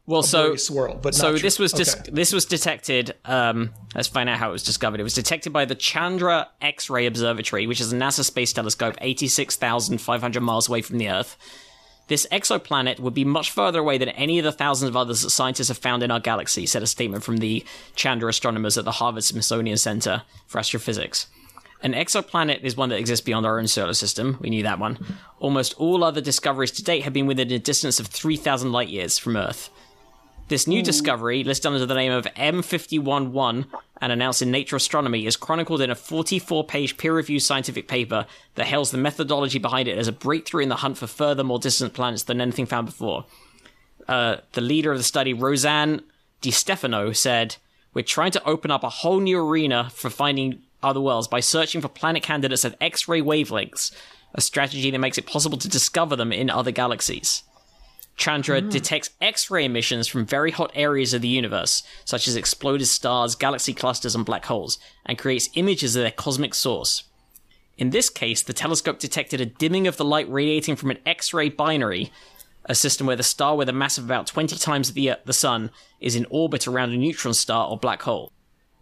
Well, 0.06 0.22
so 0.22 0.56
swirl, 0.56 0.94
but 0.94 1.14
so 1.14 1.34
this 1.36 1.58
was 1.58 1.70
dis- 1.72 1.94
Okay. 1.94 2.10
this 2.10 2.32
was 2.32 2.46
detected. 2.46 3.14
Um, 3.26 3.74
let's 3.94 4.08
find 4.08 4.28
out 4.30 4.38
how 4.38 4.48
it 4.48 4.52
was 4.52 4.62
discovered. 4.62 5.00
It 5.00 5.02
was 5.02 5.12
detected 5.12 5.52
by 5.52 5.66
the 5.66 5.74
Chandra 5.74 6.48
X-ray 6.62 7.04
Observatory, 7.04 7.66
which 7.66 7.78
is 7.80 7.92
a 7.92 7.96
NASA 7.96 8.24
space 8.24 8.54
telescope, 8.54 8.94
eighty-six 9.02 9.56
thousand 9.56 9.98
five 10.00 10.22
hundred 10.22 10.40
miles 10.42 10.66
away 10.66 10.80
from 10.80 10.96
the 10.96 11.10
Earth. 11.10 11.36
This 12.06 12.26
exoplanet 12.32 13.00
would 13.00 13.12
be 13.12 13.26
much 13.26 13.50
further 13.50 13.80
away 13.80 13.98
than 13.98 14.08
any 14.10 14.38
of 14.38 14.44
the 14.46 14.52
thousands 14.52 14.88
of 14.88 14.96
others 14.96 15.20
that 15.20 15.28
scientists 15.28 15.68
have 15.68 15.76
found 15.76 16.02
in 16.02 16.10
our 16.10 16.20
galaxy, 16.20 16.64
said 16.64 16.82
a 16.82 16.86
statement 16.86 17.22
from 17.22 17.36
the 17.36 17.62
Chandra 17.94 18.30
astronomers 18.30 18.78
at 18.78 18.86
the 18.86 18.92
Harvard 18.92 19.24
Smithsonian 19.24 19.76
Center 19.76 20.22
for 20.46 20.58
Astrophysics. 20.58 21.26
An 21.82 21.92
exoplanet 21.92 22.62
is 22.62 22.76
one 22.76 22.88
that 22.88 22.98
exists 22.98 23.24
beyond 23.24 23.46
our 23.46 23.58
own 23.58 23.68
solar 23.68 23.94
system. 23.94 24.36
We 24.40 24.50
knew 24.50 24.64
that 24.64 24.80
one. 24.80 24.98
Almost 25.38 25.74
all 25.74 26.02
other 26.02 26.20
discoveries 26.20 26.72
to 26.72 26.82
date 26.82 27.04
have 27.04 27.12
been 27.12 27.26
within 27.26 27.50
a 27.52 27.58
distance 27.58 28.00
of 28.00 28.08
3,000 28.08 28.72
light 28.72 28.88
years 28.88 29.18
from 29.18 29.36
Earth. 29.36 29.70
This 30.48 30.66
new 30.66 30.82
discovery, 30.82 31.44
listed 31.44 31.66
under 31.66 31.84
the 31.84 31.94
name 31.94 32.10
of 32.10 32.24
M511 32.24 33.66
and 34.00 34.12
announced 34.12 34.40
in 34.40 34.50
Nature 34.50 34.76
Astronomy, 34.76 35.26
is 35.26 35.36
chronicled 35.36 35.82
in 35.82 35.90
a 35.90 35.94
44 35.94 36.64
page 36.64 36.96
peer 36.96 37.14
reviewed 37.14 37.42
scientific 37.42 37.86
paper 37.86 38.26
that 38.54 38.66
hails 38.66 38.90
the 38.90 38.98
methodology 38.98 39.58
behind 39.58 39.88
it 39.88 39.98
as 39.98 40.08
a 40.08 40.12
breakthrough 40.12 40.62
in 40.62 40.70
the 40.70 40.76
hunt 40.76 40.96
for 40.96 41.06
further, 41.06 41.44
more 41.44 41.58
distant 41.58 41.92
planets 41.92 42.22
than 42.22 42.40
anything 42.40 42.64
found 42.64 42.86
before. 42.86 43.26
Uh, 44.08 44.38
the 44.52 44.62
leader 44.62 44.90
of 44.90 44.96
the 44.96 45.04
study, 45.04 45.34
Rosanne 45.34 46.02
Di 46.40 46.50
Stefano, 46.50 47.12
said, 47.12 47.56
We're 47.92 48.02
trying 48.02 48.30
to 48.32 48.44
open 48.48 48.70
up 48.70 48.82
a 48.82 48.88
whole 48.88 49.20
new 49.20 49.38
arena 49.38 49.90
for 49.90 50.08
finding 50.08 50.62
other 50.82 51.00
worlds 51.00 51.28
by 51.28 51.40
searching 51.40 51.80
for 51.80 51.88
planet 51.88 52.22
candidates 52.22 52.64
at 52.64 52.76
X 52.80 53.08
ray 53.08 53.20
wavelengths, 53.20 53.92
a 54.34 54.40
strategy 54.40 54.90
that 54.90 54.98
makes 54.98 55.18
it 55.18 55.26
possible 55.26 55.58
to 55.58 55.68
discover 55.68 56.16
them 56.16 56.32
in 56.32 56.50
other 56.50 56.70
galaxies. 56.70 57.42
Chandra 58.16 58.60
hmm. 58.60 58.68
detects 58.68 59.10
X 59.20 59.50
ray 59.50 59.64
emissions 59.64 60.08
from 60.08 60.26
very 60.26 60.50
hot 60.50 60.72
areas 60.74 61.14
of 61.14 61.22
the 61.22 61.28
universe, 61.28 61.82
such 62.04 62.28
as 62.28 62.36
exploded 62.36 62.88
stars, 62.88 63.34
galaxy 63.34 63.72
clusters, 63.72 64.14
and 64.14 64.26
black 64.26 64.46
holes, 64.46 64.78
and 65.06 65.18
creates 65.18 65.48
images 65.54 65.96
of 65.96 66.02
their 66.02 66.10
cosmic 66.10 66.54
source. 66.54 67.04
In 67.78 67.90
this 67.90 68.10
case, 68.10 68.42
the 68.42 68.52
telescope 68.52 68.98
detected 68.98 69.40
a 69.40 69.46
dimming 69.46 69.86
of 69.86 69.96
the 69.96 70.04
light 70.04 70.30
radiating 70.30 70.74
from 70.74 70.90
an 70.90 70.98
X 71.06 71.32
ray 71.32 71.48
binary, 71.48 72.10
a 72.64 72.74
system 72.74 73.06
where 73.06 73.16
the 73.16 73.22
star 73.22 73.56
with 73.56 73.68
a 73.68 73.72
mass 73.72 73.96
of 73.96 74.04
about 74.04 74.26
20 74.26 74.56
times 74.56 74.92
the, 74.92 75.12
the 75.24 75.32
Sun 75.32 75.70
is 76.00 76.16
in 76.16 76.26
orbit 76.28 76.66
around 76.66 76.92
a 76.92 76.96
neutron 76.96 77.34
star 77.34 77.68
or 77.68 77.78
black 77.78 78.02
hole. 78.02 78.32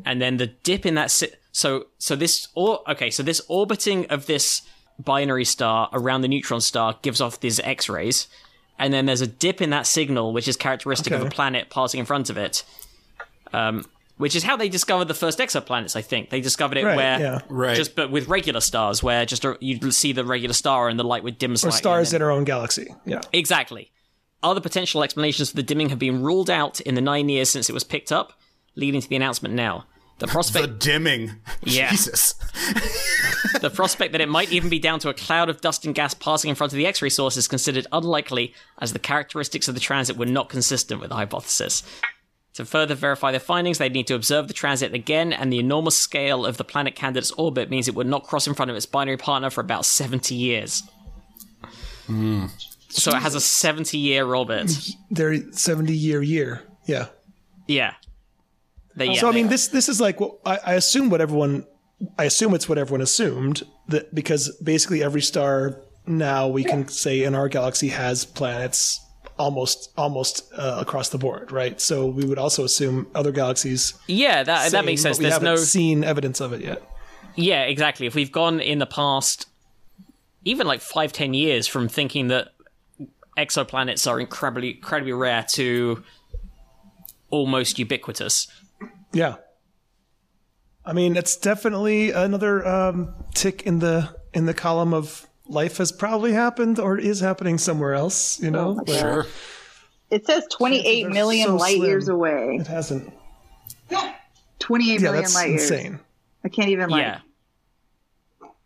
And 0.04 0.20
then 0.20 0.36
the 0.36 0.46
dip 0.48 0.84
in 0.86 0.94
that. 0.94 1.10
Si- 1.10 1.32
so, 1.52 1.86
so 1.98 2.16
this. 2.16 2.48
Or, 2.54 2.80
okay, 2.90 3.10
so 3.10 3.22
this 3.22 3.40
orbiting 3.48 4.06
of 4.06 4.26
this 4.26 4.62
binary 4.98 5.44
star 5.44 5.88
around 5.92 6.22
the 6.22 6.28
neutron 6.28 6.60
star 6.60 6.98
gives 7.02 7.20
off 7.20 7.40
these 7.40 7.60
X 7.60 7.88
rays 7.88 8.28
and 8.78 8.92
then 8.92 9.06
there's 9.06 9.20
a 9.20 9.26
dip 9.26 9.60
in 9.62 9.70
that 9.70 9.86
signal, 9.86 10.32
which 10.32 10.48
is 10.48 10.56
characteristic 10.56 11.12
of 11.12 11.22
a 11.22 11.30
planet 11.30 11.70
passing 11.70 12.00
in 12.00 12.06
front 12.06 12.30
of 12.30 12.36
it. 12.36 12.62
Um, 13.52 13.84
which 14.18 14.34
is 14.34 14.42
how 14.42 14.56
they 14.56 14.68
discovered 14.70 15.08
the 15.08 15.14
first 15.14 15.38
exoplanets. 15.38 15.94
I 15.94 16.00
think 16.00 16.30
they 16.30 16.40
discovered 16.40 16.78
it 16.78 16.84
Right, 16.84 16.96
where 16.96 17.20
yeah. 17.20 17.40
Right. 17.50 17.76
just 17.76 17.94
but 17.94 18.10
with 18.10 18.28
regular 18.28 18.60
stars, 18.60 19.02
where 19.02 19.26
just 19.26 19.44
a, 19.44 19.58
you'd 19.60 19.92
see 19.92 20.12
the 20.12 20.24
regular 20.24 20.54
star 20.54 20.88
and 20.88 20.98
the 20.98 21.04
light 21.04 21.22
would 21.22 21.38
dim 21.38 21.52
or 21.52 21.56
slightly. 21.56 21.78
stars 21.78 22.14
in 22.14 22.22
our 22.22 22.30
own 22.30 22.44
galaxy. 22.44 22.94
Yeah. 23.04 23.20
exactly. 23.32 23.92
Other 24.42 24.60
potential 24.60 25.02
explanations 25.02 25.50
for 25.50 25.56
the 25.56 25.62
dimming 25.62 25.90
have 25.90 25.98
been 25.98 26.22
ruled 26.22 26.48
out 26.48 26.80
in 26.80 26.94
the 26.94 27.00
nine 27.00 27.28
years 27.28 27.50
since 27.50 27.68
it 27.68 27.72
was 27.72 27.84
picked 27.84 28.10
up, 28.10 28.32
leading 28.76 29.00
to 29.00 29.08
the 29.08 29.16
announcement 29.16 29.54
now. 29.54 29.86
The 30.18 30.26
The 30.26 30.32
prospect, 30.32 30.78
dimming. 30.80 31.32
Yeah. 31.62 31.90
Jesus. 31.90 32.32
the 33.60 33.70
prospect 33.70 34.12
that 34.12 34.20
it 34.20 34.28
might 34.28 34.50
even 34.50 34.70
be 34.70 34.78
down 34.78 34.98
to 35.00 35.08
a 35.08 35.14
cloud 35.14 35.50
of 35.50 35.60
dust 35.60 35.84
and 35.84 35.94
gas 35.94 36.14
passing 36.14 36.48
in 36.48 36.54
front 36.54 36.72
of 36.72 36.76
the 36.76 36.86
X-ray 36.86 37.10
source 37.10 37.36
is 37.36 37.48
considered 37.48 37.86
unlikely, 37.92 38.54
as 38.78 38.92
the 38.92 38.98
characteristics 38.98 39.68
of 39.68 39.74
the 39.74 39.80
transit 39.80 40.16
were 40.16 40.26
not 40.26 40.48
consistent 40.48 41.00
with 41.00 41.10
the 41.10 41.16
hypothesis. 41.16 41.82
To 42.54 42.64
further 42.64 42.94
verify 42.94 43.32
their 43.32 43.40
findings, 43.40 43.76
they'd 43.76 43.92
need 43.92 44.06
to 44.06 44.14
observe 44.14 44.48
the 44.48 44.54
transit 44.54 44.94
again, 44.94 45.34
and 45.34 45.52
the 45.52 45.58
enormous 45.58 45.98
scale 45.98 46.46
of 46.46 46.56
the 46.56 46.64
planet 46.64 46.94
candidate's 46.94 47.30
orbit 47.32 47.68
means 47.68 47.86
it 47.86 47.94
would 47.94 48.06
not 48.06 48.24
cross 48.24 48.46
in 48.46 48.54
front 48.54 48.70
of 48.70 48.76
its 48.78 48.86
binary 48.86 49.18
partner 49.18 49.50
for 49.50 49.60
about 49.60 49.84
70 49.84 50.34
years. 50.34 50.82
Hmm. 52.06 52.46
So 52.88 53.10
it 53.10 53.20
has 53.20 53.34
a 53.34 53.40
70 53.42 53.98
year 53.98 54.34
orbit. 54.34 54.70
Their 55.10 55.52
70 55.52 55.92
year 55.92 56.22
year. 56.22 56.62
Yeah. 56.86 57.08
Yeah. 57.66 57.92
They, 58.96 59.06
yeah 59.06 59.20
So 59.20 59.28
I 59.28 59.32
mean, 59.32 59.48
this 59.48 59.68
this 59.68 59.88
is 59.88 60.00
like 60.00 60.20
what 60.20 60.38
I, 60.44 60.58
I 60.64 60.74
assume 60.74 61.10
what 61.10 61.20
everyone, 61.20 61.66
I 62.18 62.24
assume 62.24 62.54
it's 62.54 62.68
what 62.68 62.78
everyone 62.78 63.02
assumed 63.02 63.62
that 63.88 64.14
because 64.14 64.56
basically 64.62 65.02
every 65.02 65.22
star 65.22 65.80
now 66.06 66.48
we 66.48 66.64
can 66.64 66.88
say 66.88 67.24
in 67.24 67.34
our 67.34 67.48
galaxy 67.48 67.88
has 67.88 68.24
planets 68.24 69.00
almost 69.38 69.92
almost 69.96 70.50
uh, 70.56 70.78
across 70.80 71.10
the 71.10 71.18
board, 71.18 71.52
right? 71.52 71.80
So 71.80 72.06
we 72.06 72.24
would 72.24 72.38
also 72.38 72.64
assume 72.64 73.06
other 73.14 73.32
galaxies. 73.32 73.94
yeah, 74.06 74.42
that, 74.42 74.72
that 74.72 74.84
makes 74.84 75.02
sense. 75.02 75.18
but 75.18 75.20
We 75.20 75.24
There's 75.24 75.34
haven't 75.34 75.54
no. 75.54 75.56
seen 75.56 76.04
evidence 76.04 76.40
of 76.40 76.52
it 76.52 76.62
yet. 76.62 76.82
Yeah, 77.34 77.62
exactly. 77.64 78.06
If 78.06 78.14
we've 78.14 78.32
gone 78.32 78.60
in 78.60 78.78
the 78.78 78.86
past, 78.86 79.46
even 80.44 80.66
like 80.66 80.80
five, 80.80 81.12
ten 81.12 81.34
years 81.34 81.66
from 81.66 81.88
thinking 81.88 82.28
that 82.28 82.48
exoplanets 83.36 84.10
are 84.10 84.18
incredibly, 84.18 84.76
incredibly 84.76 85.12
rare 85.12 85.44
to 85.50 86.02
almost 87.30 87.78
ubiquitous. 87.78 88.48
Yeah. 89.12 89.36
I 90.84 90.92
mean, 90.92 91.16
it's 91.16 91.36
definitely 91.36 92.10
another 92.12 92.64
um, 92.66 93.14
tick 93.34 93.62
in 93.62 93.80
the 93.80 94.14
in 94.32 94.46
the 94.46 94.54
column 94.54 94.94
of 94.94 95.26
life 95.48 95.78
has 95.78 95.90
probably 95.92 96.32
happened 96.32 96.78
or 96.78 96.98
is 96.98 97.20
happening 97.20 97.58
somewhere 97.58 97.94
else. 97.94 98.40
You 98.40 98.50
know, 98.50 98.70
Like, 98.70 98.88
Sure. 98.88 99.26
It 100.10 100.24
says 100.26 100.44
28 100.52 100.82
Chances 100.84 101.04
are 101.04 101.10
million 101.14 101.46
so 101.48 101.56
light 101.56 101.76
slim. 101.76 101.88
years 101.88 102.08
away. 102.08 102.56
it 102.60 102.66
hasn't. 102.68 103.12
28 104.60 104.92
Yeah, 104.94 104.98
million 105.00 105.22
that's 105.22 105.34
light 105.34 105.48
years. 105.50 105.62
insane. 105.70 105.98
I 106.44 106.48
can't 106.48 106.68
even 106.68 106.90
like 106.90 107.02
yeah. 107.02 107.20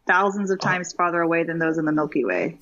thousands 0.07 0.50
of 0.50 0.61
times 0.61 0.92
farther 0.92 1.20
away 1.22 1.44
than 1.44 1.59
those 1.59 1.79
in 1.79 1.85
the 1.87 1.92
Milky 1.92 2.24
Way. 2.24 2.59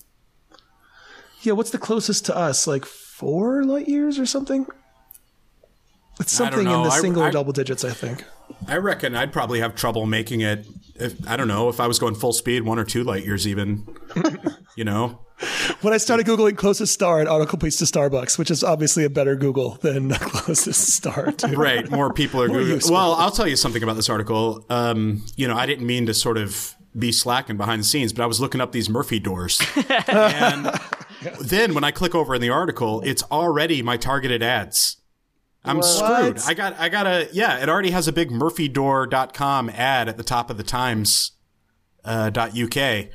Yeah, 1.43 1.53
what's 1.55 1.71
the 1.71 1.79
closest 1.79 2.27
to 2.27 2.37
us? 2.37 2.67
Like 2.67 2.85
four 2.85 3.65
light 3.65 3.89
years 3.89 4.19
or 4.19 4.27
something? 4.27 4.67
It's 6.21 6.33
something 6.33 6.61
in 6.61 6.83
the 6.83 6.89
I- 6.91 7.01
single 7.01 7.23
or 7.23 7.27
I- 7.27 7.31
double 7.31 7.53
digits, 7.53 7.85
I 7.85 7.91
think. 7.91 8.25
I 8.67 8.77
reckon 8.77 9.15
I'd 9.15 9.33
probably 9.33 9.61
have 9.61 9.75
trouble 9.75 10.07
making 10.07 10.41
it. 10.41 10.67
If, 10.97 11.29
I 11.29 11.37
don't 11.37 11.49
know 11.49 11.69
if 11.69 11.81
I 11.81 11.87
was 11.87 11.99
going 11.99 12.15
full 12.17 12.33
speed, 12.33 12.63
one 12.65 12.79
or 12.79 12.85
two 12.85 13.05
light 13.05 13.25
years, 13.25 13.47
even. 13.47 13.87
you 14.77 14.85
know, 14.85 15.21
When 15.83 15.93
I 15.95 15.99
started 15.99 16.27
Googling 16.27 16.57
closest 16.57 16.93
star, 16.93 17.27
article 17.29 17.59
points 17.59 17.77
to 17.77 17.85
Starbucks, 17.85 18.37
which 18.39 18.51
is 18.51 18.65
obviously 18.65 19.05
a 19.05 19.11
better 19.11 19.37
Google 19.37 19.73
than 19.83 20.11
closest 20.15 20.93
star. 20.95 21.31
To 21.31 21.49
right? 21.49 21.89
More 21.91 22.13
people 22.13 22.43
are 22.43 22.49
Googling. 22.49 22.91
Well, 22.91 23.13
I'll 23.15 23.31
tell 23.31 23.47
you 23.47 23.55
something 23.55 23.83
about 23.83 23.95
this 23.97 24.09
article. 24.09 24.65
Um, 24.71 25.25
you 25.37 25.47
know, 25.47 25.57
I 25.57 25.67
didn't 25.67 25.87
mean 25.87 26.07
to 26.07 26.15
sort 26.15 26.37
of 26.37 26.75
be 26.99 27.13
slacking 27.13 27.57
behind 27.59 27.81
the 27.83 27.85
scenes, 27.87 28.13
but 28.13 28.23
I 28.25 28.27
was 28.27 28.41
looking 28.41 28.61
up 28.61 28.73
these 28.73 28.89
Murphy 28.89 29.21
doors, 29.21 29.61
and 30.09 30.73
then 31.41 31.75
when 31.75 31.85
I 31.85 31.91
click 31.93 32.15
over 32.15 32.35
in 32.35 32.41
the 32.41 32.51
article, 32.51 33.03
it's 33.03 33.23
already 33.31 33.83
my 33.83 33.97
targeted 33.97 34.43
ads. 34.43 34.97
I'm 35.65 35.83
screwed. 35.83 36.39
I 36.47 36.55
got 36.55 36.79
I 36.79 36.89
got 36.89 37.07
a 37.07 37.29
yeah, 37.33 37.59
it 37.63 37.69
already 37.69 37.91
has 37.91 38.09
a 38.09 38.13
big 38.13 38.31
murphydoor.com 38.31 39.71
ad 39.71 40.09
at 40.09 40.17
the 40.17 40.23
top 40.23 40.51
of 40.51 40.57
the 40.57 40.63
times 40.63 41.33
uh, 42.05 42.31
dot 42.31 42.59
UK. 42.59 43.09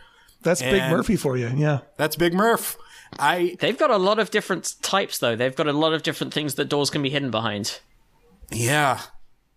That's 0.43 0.62
Big 0.62 0.82
Murphy 0.91 1.15
for 1.15 1.38
you. 1.38 1.49
Yeah. 1.56 1.79
That's 1.97 2.15
Big 2.15 2.34
Murph. 2.34 2.77
I 3.17 3.56
They've 3.60 3.77
got 3.77 3.91
a 3.91 3.97
lot 3.97 4.19
of 4.19 4.29
different 4.29 4.75
types, 4.82 5.19
though. 5.19 5.36
They've 5.36 5.56
got 5.56 5.67
a 5.67 5.73
lot 5.73 5.93
of 5.93 6.03
different 6.03 6.34
things 6.34 6.56
that 6.56 6.65
doors 6.65 6.89
can 6.89 7.01
be 7.01 7.10
hidden 7.10 7.32
behind. 7.32 7.79
yeah. 8.51 8.99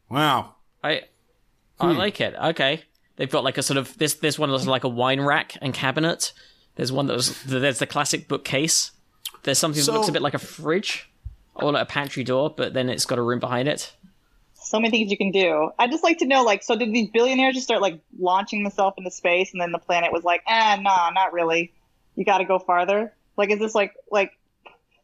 Wow. 0.08 0.54
I 0.84 1.02
I 1.80 1.90
like 1.92 2.20
it. 2.20 2.34
Okay. 2.34 2.84
They've 3.16 3.30
got 3.30 3.42
like 3.44 3.58
a 3.58 3.62
sort 3.62 3.78
of 3.78 3.96
this 3.98 4.14
this 4.14 4.38
one 4.38 4.50
is 4.50 4.66
like 4.66 4.84
a 4.84 4.88
wine 4.88 5.20
rack 5.20 5.56
and 5.60 5.74
cabinet. 5.74 6.32
There's 6.76 6.92
one 6.92 7.06
that 7.06 7.14
was 7.14 7.42
there's 7.42 7.80
the 7.80 7.86
classic 7.86 8.28
bookcase. 8.28 8.92
There's 9.42 9.58
something 9.58 9.84
that 9.84 9.92
looks 9.92 10.08
a 10.08 10.12
bit 10.12 10.22
like 10.22 10.34
a 10.34 10.38
fridge 10.38 11.10
or 11.62 11.72
like 11.72 11.82
a 11.82 11.86
pantry 11.86 12.24
door, 12.24 12.52
but 12.54 12.74
then 12.74 12.88
it's 12.88 13.06
got 13.06 13.18
a 13.18 13.22
room 13.22 13.40
behind 13.40 13.68
it. 13.68 13.92
So 14.54 14.80
many 14.80 14.90
things 14.90 15.10
you 15.10 15.16
can 15.16 15.30
do. 15.30 15.70
I'd 15.78 15.90
just 15.90 16.02
like 16.02 16.18
to 16.18 16.26
know, 16.26 16.42
like, 16.42 16.62
so 16.62 16.76
did 16.76 16.92
these 16.92 17.08
billionaires 17.10 17.54
just 17.54 17.66
start 17.66 17.80
like 17.80 18.00
launching 18.18 18.62
themselves 18.62 18.96
into 18.98 19.10
space, 19.10 19.52
and 19.52 19.60
then 19.60 19.70
the 19.72 19.78
planet 19.78 20.12
was 20.12 20.24
like, 20.24 20.42
ah, 20.46 20.78
nah, 20.80 21.10
not 21.10 21.32
really. 21.32 21.72
You 22.16 22.24
got 22.24 22.38
to 22.38 22.44
go 22.44 22.58
farther. 22.58 23.12
Like, 23.36 23.50
is 23.50 23.58
this 23.58 23.74
like, 23.74 23.94
like, 24.10 24.32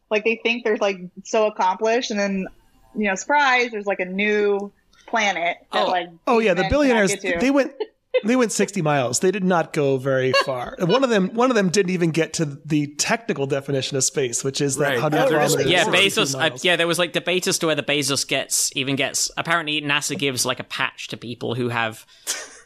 like 0.09 0.23
they 0.23 0.39
think 0.43 0.63
they're 0.63 0.77
like 0.77 0.99
so 1.23 1.47
accomplished, 1.47 2.11
and 2.11 2.19
then, 2.19 2.47
you 2.95 3.07
know, 3.07 3.15
surprise, 3.15 3.71
there's 3.71 3.85
like 3.85 3.99
a 3.99 4.05
new 4.05 4.71
planet 5.07 5.57
that 5.71 5.87
Oh. 5.87 5.91
like. 5.91 6.09
Oh 6.27 6.39
yeah, 6.39 6.53
the 6.53 6.67
billionaires 6.69 7.15
they 7.21 7.51
went 7.51 7.73
they 8.23 8.35
went 8.35 8.51
60 8.51 8.81
miles. 8.81 9.19
They 9.19 9.31
did 9.31 9.43
not 9.43 9.73
go 9.73 9.97
very 9.97 10.33
far. 10.45 10.75
One 10.79 11.03
of 11.03 11.09
them 11.09 11.29
one 11.33 11.49
of 11.49 11.55
them 11.55 11.69
didn't 11.69 11.89
even 11.91 12.11
get 12.11 12.33
to 12.33 12.45
the 12.45 12.87
technical 12.95 13.47
definition 13.47 13.97
of 13.97 14.03
space, 14.03 14.43
which 14.43 14.61
is 14.61 14.75
that 14.77 14.83
Right. 14.83 15.01
100 15.01 15.19
Oh, 15.19 15.27
kilometers. 15.29 15.65
Yeah, 15.71 15.85
Bezos. 15.85 16.35
Uh, 16.39 16.55
yeah, 16.61 16.75
there 16.75 16.87
was 16.87 16.99
like 16.99 17.11
debate 17.13 17.47
as 17.47 17.57
to 17.59 17.67
whether 17.67 17.81
Bezos 17.81 18.27
gets 18.27 18.71
even 18.75 18.95
gets. 18.95 19.31
Apparently, 19.37 19.81
NASA 19.81 20.17
gives 20.17 20.45
like 20.45 20.59
a 20.59 20.63
patch 20.63 21.07
to 21.09 21.17
people 21.17 21.55
who 21.55 21.69
have. 21.69 22.05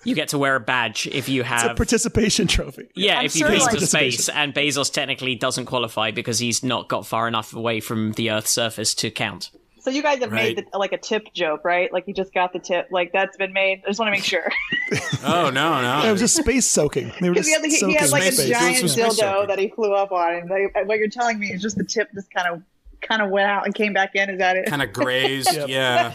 You 0.04 0.16
get 0.16 0.30
to 0.30 0.38
wear 0.38 0.56
a 0.56 0.60
badge 0.60 1.08
if 1.08 1.28
you 1.28 1.42
It's 1.42 1.50
a 1.50 1.68
have. 1.70 1.76
participation 1.76 2.48
trophy. 2.48 2.88
yeah, 2.96 3.20
I'm 3.20 3.26
if 3.26 3.36
you 3.36 3.40
sure, 3.40 3.50
been 3.50 3.60
like- 3.60 3.78
to 3.78 3.88
space, 3.88 4.30
and 4.30 4.54
Bezos 4.54 4.90
technically 4.94 5.36
doesn't 5.36 5.66
qualify 5.66 6.12
because 6.12 6.40
he's 6.40 6.64
not 6.64 6.88
got 6.88 7.06
far 7.06 7.28
enough 7.28 7.54
away 7.54 7.82
from 7.82 8.14
the 8.14 8.32
Earth's 8.32 8.52
surface 8.52 8.94
to 8.96 9.10
count. 9.12 9.50
So 9.88 9.92
you 9.92 10.04
guys 10.04 10.20
have 10.20 10.34
made 10.34 10.58
the, 10.58 10.78
like 10.78 10.92
a 10.92 10.98
tip 10.98 11.32
joke, 11.34 11.64
right? 11.64 11.94
Like 11.94 12.10
you 12.10 12.14
just 12.14 12.34
got 12.34 12.52
the 12.52 12.60
tip, 12.60 12.90
like 12.92 13.14
that's 13.14 13.38
been 13.38 13.54
made. 13.54 13.84
I 13.86 13.88
just 13.88 14.00
want 14.02 14.08
to 14.08 14.12
make 14.12 14.26
sure. 14.26 14.52
Oh 15.24 15.50
no, 15.50 15.82
no! 15.82 16.08
It 16.08 16.12
was 16.12 16.22
just 16.22 16.36
space 16.36 16.66
soaking. 16.66 17.12
They 17.20 17.30
were 17.30 17.36
just 17.36 17.48
he, 17.48 17.54
had, 17.54 17.64
he, 17.64 17.72
soaking 17.72 17.90
he 17.90 17.96
had 17.96 18.10
like 18.12 18.24
a 18.24 18.32
space. 18.32 18.50
giant 18.50 18.78
Doing 18.78 18.88
some 18.88 18.90
space 18.90 19.06
dildo 19.06 19.32
soaking. 19.32 19.48
that 19.48 19.60
he 19.60 19.68
flew 19.70 19.94
up 19.94 20.12
on, 20.12 20.36
and 20.36 20.50
they, 20.50 20.68
what 20.84 20.98
you're 21.00 21.10
telling 21.10 21.40
me 21.40 21.48
is 21.48 21.62
just 21.62 21.78
the 21.78 21.84
tip 21.84 22.10
just 22.14 22.32
kind 22.32 22.48
of 22.54 22.62
kind 23.02 23.22
of 23.22 23.30
went 23.30 23.50
out 23.50 23.66
and 23.66 23.76
came 23.76 23.92
back 23.94 24.12
in. 24.16 24.30
Is 24.30 24.40
that 24.40 24.56
it? 24.56 24.66
kind 24.68 24.82
of 24.82 24.94
grazed. 24.94 25.58
Yeah. 25.68 26.14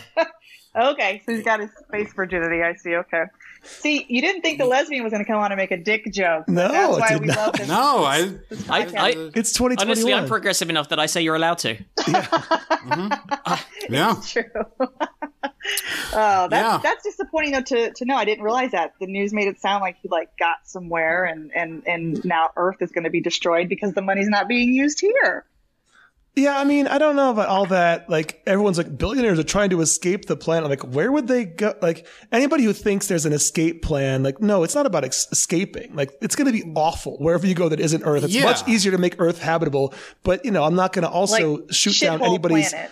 Okay, 0.74 1.20
so 1.26 1.34
he's 1.34 1.44
got 1.44 1.60
his 1.60 1.70
space 1.86 2.12
virginity. 2.14 2.62
I 2.62 2.74
see. 2.74 2.94
Okay. 2.94 3.24
See, 3.64 4.04
you 4.08 4.20
didn't 4.20 4.42
think 4.42 4.58
the 4.58 4.66
lesbian 4.66 5.04
was 5.04 5.12
going 5.12 5.24
to 5.24 5.30
come 5.30 5.40
on 5.40 5.52
and 5.52 5.56
make 5.58 5.70
a 5.70 5.76
dick 5.76 6.10
joke. 6.12 6.48
No, 6.48 6.68
that's 6.68 6.98
why 6.98 7.16
we 7.16 7.26
not. 7.26 7.36
love 7.36 7.52
this. 7.54 7.68
No, 7.68 8.04
I. 8.04 8.22
this 8.48 8.68
I- 8.68 8.80
I- 8.96 9.30
It's 9.34 9.52
2021. 9.52 9.80
Honestly, 9.88 10.12
I'm 10.14 10.26
progressive 10.26 10.68
enough 10.68 10.88
that 10.88 10.98
I 10.98 11.06
say 11.06 11.22
you're 11.22 11.36
allowed 11.36 11.58
to. 11.58 11.76
Yeah. 12.08 12.22
Mm-hmm. 12.82 14.20
True. 14.26 14.64
oh, 16.14 16.48
that's 16.48 16.52
Yeah. 16.52 16.80
that's 16.82 17.04
disappointing 17.04 17.52
though 17.52 17.62
to, 17.62 17.92
to 17.92 18.04
know. 18.04 18.16
I 18.16 18.24
didn't 18.24 18.44
realize 18.44 18.72
that 18.72 18.94
the 19.00 19.06
news 19.06 19.32
made 19.32 19.48
it 19.48 19.60
sound 19.60 19.80
like 19.82 19.96
he 20.02 20.08
like 20.08 20.36
got 20.38 20.56
somewhere 20.64 21.24
and 21.24 21.50
and 21.54 21.82
and 21.86 22.24
now 22.24 22.50
Earth 22.56 22.76
is 22.80 22.90
going 22.90 23.04
to 23.04 23.10
be 23.10 23.20
destroyed 23.20 23.68
because 23.68 23.92
the 23.94 24.02
money's 24.02 24.28
not 24.28 24.48
being 24.48 24.72
used 24.72 25.00
here. 25.00 25.44
Yeah, 26.34 26.58
I 26.58 26.64
mean, 26.64 26.86
I 26.86 26.96
don't 26.96 27.14
know 27.14 27.30
about 27.30 27.48
all 27.48 27.66
that. 27.66 28.08
Like, 28.08 28.42
everyone's 28.46 28.78
like, 28.78 28.96
billionaires 28.96 29.38
are 29.38 29.42
trying 29.44 29.68
to 29.68 29.82
escape 29.82 30.24
the 30.24 30.36
planet. 30.36 30.70
Like, 30.70 30.80
where 30.80 31.12
would 31.12 31.28
they 31.28 31.44
go? 31.44 31.74
Like, 31.82 32.06
anybody 32.32 32.64
who 32.64 32.72
thinks 32.72 33.06
there's 33.08 33.26
an 33.26 33.34
escape 33.34 33.82
plan, 33.82 34.22
like, 34.22 34.40
no, 34.40 34.62
it's 34.62 34.74
not 34.74 34.86
about 34.86 35.04
ex- 35.04 35.26
escaping. 35.30 35.94
Like, 35.94 36.10
it's 36.22 36.34
going 36.34 36.46
to 36.46 36.52
be 36.52 36.72
awful 36.74 37.18
wherever 37.18 37.46
you 37.46 37.54
go 37.54 37.68
that 37.68 37.80
isn't 37.80 38.02
Earth. 38.04 38.24
It's 38.24 38.32
Yeah. 38.34 38.44
much 38.44 38.66
easier 38.66 38.92
to 38.92 38.98
make 38.98 39.16
Earth 39.20 39.40
habitable. 39.42 39.92
But, 40.22 40.42
you 40.42 40.50
know, 40.50 40.64
I'm 40.64 40.74
not 40.74 40.94
going 40.94 41.02
to 41.02 41.10
also 41.10 41.56
Like 41.58 41.72
shoot 41.72 42.00
down 42.00 42.20
shithole 42.20 42.26
anybody's. 42.28 42.70
planet. 42.70 42.90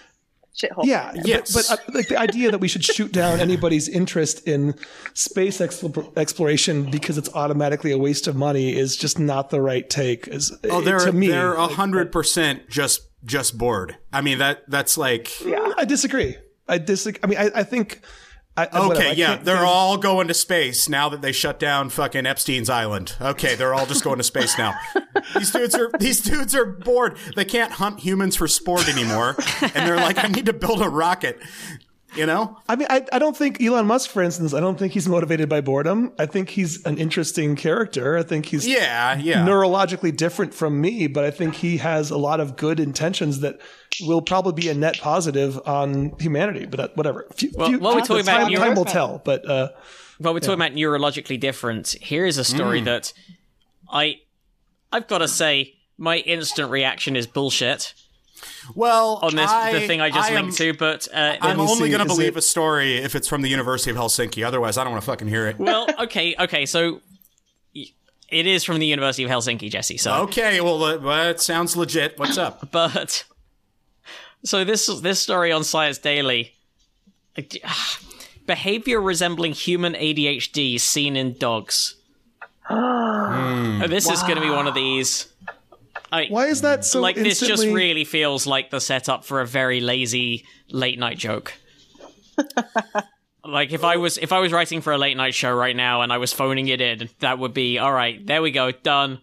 Shithole. 0.54 0.84
Yeah, 0.84 1.10
planet. 1.12 1.26
Yes. 1.26 1.54
but, 1.54 1.66
but 1.70 1.80
uh, 1.88 1.96
like 1.96 2.08
the 2.08 2.18
idea 2.18 2.50
that 2.50 2.58
we 2.58 2.68
should 2.68 2.84
shoot 2.84 3.10
down 3.10 3.40
anybody's 3.48 3.88
interest 3.88 4.46
in 4.46 4.74
space 5.14 5.60
expl- 5.60 6.14
exploration 6.18 6.90
because 6.90 7.16
it's 7.16 7.30
automatically 7.34 7.90
a 7.92 7.96
waste 7.96 8.26
of 8.26 8.36
money 8.36 8.76
is 8.76 8.96
just 8.96 9.18
not 9.18 9.48
the 9.48 9.62
right 9.62 9.88
take. 9.88 10.28
Is 10.28 10.52
Oh, 10.64 10.82
they're 10.82 10.98
to 10.98 11.12
me. 11.12 11.28
they're 11.28 11.54
a 11.54 11.68
hundred 11.68 12.12
percent 12.12 12.68
just 12.68 13.00
just 13.24 13.58
bored. 13.58 13.96
I 14.12 14.20
mean 14.20 14.38
that 14.38 14.62
that's 14.68 14.96
like 14.98 15.44
yeah. 15.44 15.72
I 15.76 15.84
disagree. 15.84 16.36
I 16.68 16.78
disagree. 16.78 17.20
I 17.22 17.26
mean, 17.26 17.38
I, 17.38 17.60
I 17.60 17.62
think. 17.64 18.00
I, 18.56 18.66
I- 18.66 18.80
whatever. 18.88 18.94
okay, 18.94 19.10
I 19.10 19.12
yeah, 19.12 19.26
can't 19.34 19.44
they're 19.44 19.56
think- 19.58 19.68
all 19.68 19.96
going 19.96 20.28
to 20.28 20.34
space 20.34 20.88
now 20.88 21.08
that 21.08 21.22
they 21.22 21.30
shut 21.32 21.58
down 21.60 21.88
fucking 21.88 22.26
Epstein's 22.26 22.68
island. 22.68 23.14
Okay, 23.20 23.54
they're 23.54 23.72
all 23.72 23.86
just 23.86 24.02
going 24.04 24.18
to 24.18 24.24
space 24.24 24.58
now. 24.58 24.74
these 25.36 25.52
dudes 25.52 25.74
are 25.76 25.90
these 25.98 26.20
dudes 26.20 26.54
are 26.54 26.66
bored. 26.66 27.16
They 27.36 27.44
can't 27.44 27.72
hunt 27.72 28.00
humans 28.00 28.36
for 28.36 28.48
sport 28.48 28.88
anymore, 28.88 29.36
and 29.62 29.72
they're 29.88 29.96
like, 29.96 30.22
I 30.22 30.26
need 30.28 30.46
to 30.46 30.52
build 30.52 30.82
a 30.82 30.88
rocket. 30.88 31.40
You 32.16 32.26
know? 32.26 32.58
I 32.68 32.74
mean, 32.74 32.88
I, 32.90 33.06
I 33.12 33.18
don't 33.20 33.36
think 33.36 33.62
Elon 33.62 33.86
Musk, 33.86 34.10
for 34.10 34.20
instance, 34.20 34.52
I 34.52 34.58
don't 34.58 34.76
think 34.76 34.92
he's 34.92 35.08
motivated 35.08 35.48
by 35.48 35.60
boredom. 35.60 36.12
I 36.18 36.26
think 36.26 36.50
he's 36.50 36.84
an 36.84 36.98
interesting 36.98 37.54
character. 37.54 38.18
I 38.18 38.24
think 38.24 38.46
he's 38.46 38.66
Yeah, 38.66 39.16
yeah. 39.16 39.46
neurologically 39.46 40.16
different 40.16 40.52
from 40.52 40.80
me, 40.80 41.06
but 41.06 41.24
I 41.24 41.30
think 41.30 41.54
he 41.54 41.76
has 41.76 42.10
a 42.10 42.18
lot 42.18 42.40
of 42.40 42.56
good 42.56 42.80
intentions 42.80 43.40
that 43.40 43.60
will 44.00 44.22
probably 44.22 44.60
be 44.60 44.68
a 44.68 44.74
net 44.74 44.98
positive 44.98 45.60
on 45.66 46.16
humanity. 46.18 46.66
But 46.66 46.76
that, 46.78 46.96
whatever. 46.96 47.26
Few, 47.36 47.52
Well, 47.54 47.68
few- 47.68 47.78
while 47.78 47.94
we're 47.94 48.00
the 48.00 48.06
talking 48.08 48.22
about 48.24 48.40
time, 48.40 48.52
neuro- 48.52 48.64
time 48.66 48.74
will 48.74 48.84
tell. 48.86 49.22
But 49.24 49.48
uh, 49.48 49.68
Well, 50.18 50.34
we're 50.34 50.40
talking 50.40 50.54
about 50.54 50.72
neurologically 50.72 51.38
different. 51.38 51.90
Here 52.00 52.26
is 52.26 52.38
a 52.38 52.44
story 52.44 52.80
that 52.80 53.12
I, 53.88 54.16
I've 54.92 55.06
got 55.06 55.18
to 55.18 55.28
say, 55.28 55.74
my 55.96 56.16
instant 56.18 56.70
reaction 56.72 57.14
is 57.14 57.28
bullshit 57.28 57.94
well, 58.74 59.18
on 59.22 59.34
this 59.34 59.50
I, 59.50 59.72
the 59.72 59.86
thing 59.86 60.00
I 60.00 60.10
just 60.10 60.30
am- 60.30 60.44
linked 60.44 60.58
to. 60.58 60.72
But 60.74 61.08
uh, 61.12 61.36
I'm 61.40 61.60
only 61.60 61.88
going 61.88 62.00
to 62.00 62.06
believe 62.06 62.36
it- 62.36 62.38
a 62.38 62.42
story 62.42 62.96
if 62.96 63.14
it's 63.14 63.28
from 63.28 63.42
the 63.42 63.48
University 63.48 63.90
of 63.90 63.96
Helsinki. 63.96 64.46
Otherwise, 64.46 64.78
I 64.78 64.84
don't 64.84 64.92
want 64.92 65.02
to 65.04 65.10
fucking 65.10 65.28
hear 65.28 65.46
it. 65.48 65.58
well, 65.58 65.86
okay, 66.00 66.34
okay, 66.38 66.66
so 66.66 67.00
it 67.74 68.46
is 68.46 68.64
from 68.64 68.78
the 68.78 68.86
University 68.86 69.24
of 69.24 69.30
Helsinki, 69.30 69.70
Jesse. 69.70 69.96
So, 69.96 70.12
Okay, 70.22 70.60
well, 70.60 70.82
uh, 70.84 71.30
it 71.30 71.40
sounds 71.40 71.76
legit. 71.76 72.18
What's 72.18 72.38
up? 72.38 72.70
but 72.72 73.24
so 74.44 74.64
this 74.64 74.86
this 75.00 75.20
story 75.20 75.52
on 75.52 75.64
Science 75.64 75.98
Daily, 75.98 76.54
behavior 78.46 79.00
resembling 79.00 79.52
human 79.52 79.94
ADHD 79.94 80.78
seen 80.80 81.16
in 81.16 81.36
dogs. 81.38 81.96
Oh, 83.82 83.86
this 83.88 84.08
is 84.10 84.20
going 84.22 84.34
to 84.36 84.42
be 84.42 84.50
one 84.50 84.66
of 84.68 84.74
these. 84.74 85.29
I, 86.12 86.26
why 86.26 86.46
is 86.46 86.62
that 86.62 86.84
so 86.84 87.00
like 87.00 87.16
this 87.16 87.40
just 87.40 87.64
really 87.64 88.04
feels 88.04 88.46
like 88.46 88.70
the 88.70 88.80
setup 88.80 89.24
for 89.24 89.40
a 89.40 89.46
very 89.46 89.80
lazy 89.80 90.44
late 90.70 90.98
night 90.98 91.18
joke. 91.18 91.54
like 93.44 93.72
if 93.72 93.84
I 93.84 93.96
was 93.96 94.18
if 94.18 94.32
I 94.32 94.40
was 94.40 94.52
writing 94.52 94.80
for 94.80 94.92
a 94.92 94.98
late 94.98 95.16
night 95.16 95.34
show 95.34 95.52
right 95.52 95.76
now 95.76 96.02
and 96.02 96.12
I 96.12 96.18
was 96.18 96.32
phoning 96.32 96.68
it 96.68 96.80
in, 96.80 97.08
that 97.20 97.38
would 97.38 97.54
be 97.54 97.78
all 97.78 97.92
right. 97.92 98.24
There 98.24 98.42
we 98.42 98.50
go, 98.50 98.72
done, 98.72 99.20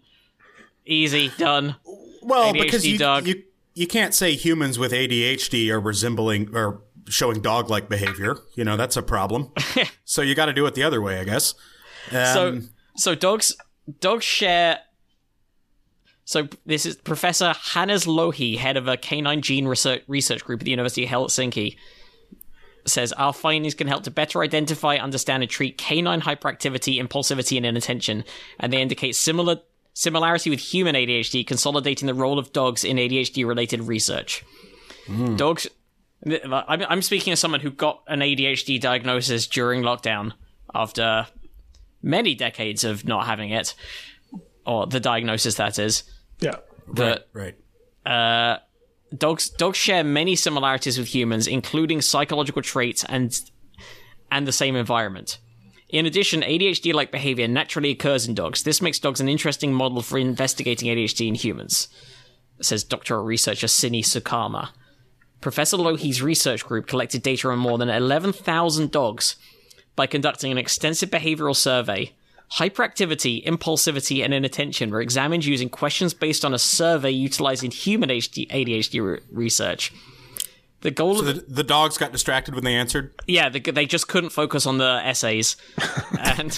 easy, 0.85 1.31
done. 1.37 1.75
Well, 2.21 2.53
ADHD 2.53 2.61
because 2.61 2.87
you, 2.87 2.97
dog. 2.97 3.27
you 3.27 3.43
you 3.73 3.87
can't 3.87 4.13
say 4.13 4.35
humans 4.35 4.79
with 4.79 4.91
ADHD 4.91 5.69
are 5.69 5.79
resembling 5.79 6.55
or 6.55 6.81
showing 7.09 7.41
dog-like 7.41 7.89
behavior. 7.89 8.37
You 8.55 8.63
know 8.63 8.77
that's 8.77 8.97
a 8.97 9.03
problem. 9.03 9.51
so 10.05 10.21
you 10.21 10.35
got 10.35 10.47
to 10.47 10.53
do 10.53 10.65
it 10.65 10.73
the 10.73 10.83
other 10.83 11.01
way, 11.01 11.19
I 11.19 11.23
guess. 11.23 11.53
So 12.11 12.49
Um, 12.49 12.69
so 12.95 13.15
dogs 13.15 13.55
dogs 13.99 14.25
share. 14.25 14.79
So 16.27 16.49
this 16.65 16.85
is 16.85 16.97
Professor 16.97 17.53
Hannes 17.53 18.03
Lohi, 18.03 18.57
head 18.57 18.75
of 18.75 18.89
a 18.89 18.97
canine 18.97 19.41
gene 19.41 19.65
research 19.65 20.03
research 20.09 20.43
group 20.43 20.59
at 20.59 20.65
the 20.65 20.71
University 20.71 21.05
of 21.05 21.09
Helsinki. 21.09 21.77
Says 22.85 23.13
our 23.13 23.31
findings 23.31 23.73
can 23.73 23.87
help 23.87 24.03
to 24.03 24.11
better 24.11 24.41
identify, 24.41 24.97
understand, 24.97 25.41
and 25.41 25.49
treat 25.49 25.77
canine 25.77 26.19
hyperactivity, 26.19 27.01
impulsivity, 27.01 27.55
and 27.55 27.65
inattention, 27.65 28.25
and 28.59 28.73
they 28.73 28.81
indicate 28.81 29.15
similar 29.15 29.61
similarity 29.93 30.49
with 30.49 30.59
human 30.59 30.95
ADHD, 30.95 31.47
consolidating 31.47 32.07
the 32.07 32.13
role 32.13 32.37
of 32.37 32.51
dogs 32.51 32.83
in 32.83 32.97
ADHD-related 32.97 33.83
research. 33.83 34.43
Hmm. 35.05 35.37
Dogs 35.37 35.65
I'm, 36.25 36.83
I'm 36.89 37.01
speaking 37.03 37.31
as 37.31 37.39
someone 37.39 37.61
who 37.61 37.71
got 37.71 38.03
an 38.05 38.19
ADHD 38.19 38.81
diagnosis 38.81 39.47
during 39.47 39.81
lockdown 39.81 40.33
after 40.75 41.27
many 42.03 42.35
decades 42.35 42.83
of 42.83 43.05
not 43.05 43.27
having 43.27 43.51
it, 43.51 43.75
or 44.65 44.87
the 44.87 44.99
diagnosis 44.99 45.55
that 45.55 45.79
is. 45.79 46.03
Yeah. 46.39 46.57
That 46.93 47.27
right. 47.33 47.55
uh, 48.05 48.59
dogs 49.15 49.49
dogs 49.49 49.77
share 49.77 50.03
many 50.03 50.35
similarities 50.35 50.97
with 50.97 51.13
humans, 51.13 51.47
including 51.47 52.01
psychological 52.01 52.61
traits 52.61 53.03
and 53.09 53.37
and 54.31 54.47
the 54.47 54.51
same 54.51 54.75
environment. 54.75 55.39
In 55.89 56.05
addition, 56.05 56.41
ADHD-like 56.41 57.11
behavior 57.11 57.47
naturally 57.47 57.91
occurs 57.91 58.27
in 58.27 58.33
dogs. 58.35 58.63
This 58.63 58.81
makes 58.81 58.99
dogs 58.99 59.21
an 59.21 59.29
interesting 59.29 59.73
model 59.73 60.01
for 60.01 60.17
investigating 60.17 60.89
ADHD 60.89 61.29
in 61.29 61.35
humans, 61.35 61.87
says 62.61 62.83
doctoral 62.83 63.23
researcher 63.23 63.67
Sini 63.67 64.03
Sulkama. 64.03 64.69
Professor 65.39 65.77
Lohi's 65.77 66.21
research 66.21 66.65
group 66.65 66.87
collected 66.87 67.21
data 67.21 67.49
on 67.49 67.59
more 67.59 67.77
than 67.77 67.89
11,000 67.89 68.91
dogs 68.91 69.37
by 69.95 70.07
conducting 70.07 70.51
an 70.51 70.57
extensive 70.57 71.09
behavioral 71.09 71.55
survey. 71.55 72.13
Hyperactivity, 72.53 73.45
impulsivity, 73.45 74.23
and 74.23 74.33
inattention 74.33 74.89
were 74.89 75.01
examined 75.01 75.45
using 75.45 75.69
questions 75.69 76.13
based 76.13 76.45
on 76.45 76.53
a 76.53 76.59
survey 76.59 77.11
utilizing 77.11 77.71
human 77.71 78.09
ADHD 78.09 79.01
re- 79.05 79.19
research. 79.31 79.91
The 80.81 80.91
goal 80.91 81.15
So 81.15 81.27
of 81.27 81.35
the, 81.35 81.41
the 81.53 81.63
dogs 81.63 81.97
got 81.97 82.11
distracted 82.11 82.53
when 82.55 82.63
they 82.63 82.75
answered. 82.75 83.13
yeah, 83.27 83.49
the, 83.49 83.59
they 83.59 83.85
just 83.85 84.07
couldn't 84.07 84.29
focus 84.29 84.65
on 84.65 84.77
the 84.77 85.01
essays, 85.03 85.57
and 86.19 86.51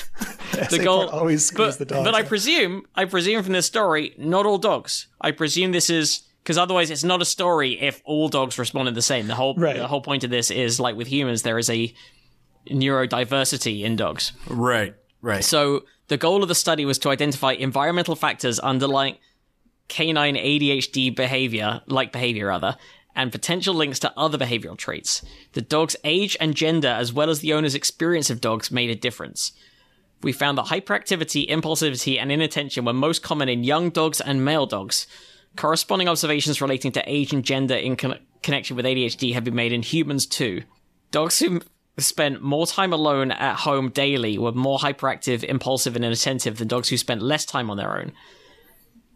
the 0.51 0.61
essay 0.61 0.83
goal 0.83 1.07
always 1.09 1.45
screws 1.45 1.77
But, 1.77 1.87
the 1.87 1.95
dogs 1.95 2.05
but 2.05 2.13
I 2.15 2.21
presume, 2.23 2.85
I 2.95 3.05
presume 3.05 3.41
from 3.43 3.53
this 3.53 3.65
story, 3.65 4.13
not 4.17 4.45
all 4.45 4.57
dogs. 4.57 5.07
I 5.21 5.31
presume 5.31 5.71
this 5.71 5.89
is 5.89 6.21
because 6.43 6.57
otherwise 6.57 6.91
it's 6.91 7.03
not 7.03 7.21
a 7.21 7.25
story 7.25 7.79
if 7.81 8.01
all 8.05 8.27
dogs 8.27 8.59
responded 8.59 8.93
the 8.93 9.01
same. 9.01 9.27
The 9.27 9.35
whole 9.35 9.55
Right. 9.55 9.77
the 9.77 9.87
whole 9.87 10.01
point 10.01 10.23
of 10.23 10.29
this 10.29 10.51
is 10.51 10.79
like 10.79 10.95
with 10.95 11.07
humans, 11.07 11.41
there 11.43 11.57
is 11.57 11.69
a 11.69 11.93
neurodiversity 12.69 13.83
in 13.83 13.95
dogs. 13.95 14.33
Right. 14.47 14.95
Right. 15.21 15.43
So 15.43 15.85
the 16.07 16.17
goal 16.17 16.41
of 16.41 16.49
the 16.49 16.55
study 16.55 16.85
was 16.85 16.99
to 16.99 17.09
identify 17.09 17.53
environmental 17.53 18.15
factors 18.15 18.59
underlying 18.59 19.17
canine 19.87 20.35
ADHD 20.35 21.15
behavior, 21.15 21.81
like 21.87 22.11
behavior 22.11 22.47
rather, 22.47 22.77
and 23.15 23.31
potential 23.31 23.73
links 23.73 23.99
to 23.99 24.13
other 24.17 24.37
behavioral 24.37 24.77
traits. 24.77 25.23
The 25.53 25.61
dog's 25.61 25.95
age 26.03 26.37
and 26.39 26.55
gender, 26.55 26.87
as 26.87 27.11
well 27.11 27.29
as 27.29 27.39
the 27.41 27.53
owner's 27.53 27.75
experience 27.75 28.29
of 28.29 28.39
dogs, 28.39 28.71
made 28.71 28.89
a 28.89 28.95
difference. 28.95 29.51
We 30.21 30.31
found 30.31 30.57
that 30.57 30.67
hyperactivity, 30.67 31.49
impulsivity, 31.49 32.19
and 32.19 32.31
inattention 32.31 32.85
were 32.85 32.93
most 32.93 33.23
common 33.23 33.49
in 33.49 33.63
young 33.63 33.89
dogs 33.89 34.21
and 34.21 34.45
male 34.45 34.65
dogs. 34.65 35.07
Corresponding 35.55 36.07
observations 36.07 36.61
relating 36.61 36.91
to 36.93 37.03
age 37.05 37.33
and 37.33 37.43
gender 37.43 37.75
in 37.75 37.95
con- 37.95 38.19
connection 38.43 38.75
with 38.75 38.85
ADHD 38.85 39.33
have 39.33 39.43
been 39.43 39.55
made 39.55 39.73
in 39.73 39.81
humans 39.81 40.25
too. 40.25 40.63
Dogs 41.11 41.39
who 41.39 41.61
spent 42.03 42.41
more 42.41 42.67
time 42.67 42.93
alone 42.93 43.31
at 43.31 43.57
home 43.57 43.89
daily 43.89 44.37
were 44.37 44.51
more 44.51 44.79
hyperactive, 44.79 45.43
impulsive, 45.43 45.95
and 45.95 46.05
inattentive 46.05 46.57
than 46.57 46.67
dogs 46.67 46.89
who 46.89 46.97
spent 46.97 47.21
less 47.21 47.45
time 47.45 47.69
on 47.69 47.77
their 47.77 47.97
own. 47.97 48.11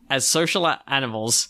As 0.09 0.27
social 0.27 0.71
animals, 0.88 1.49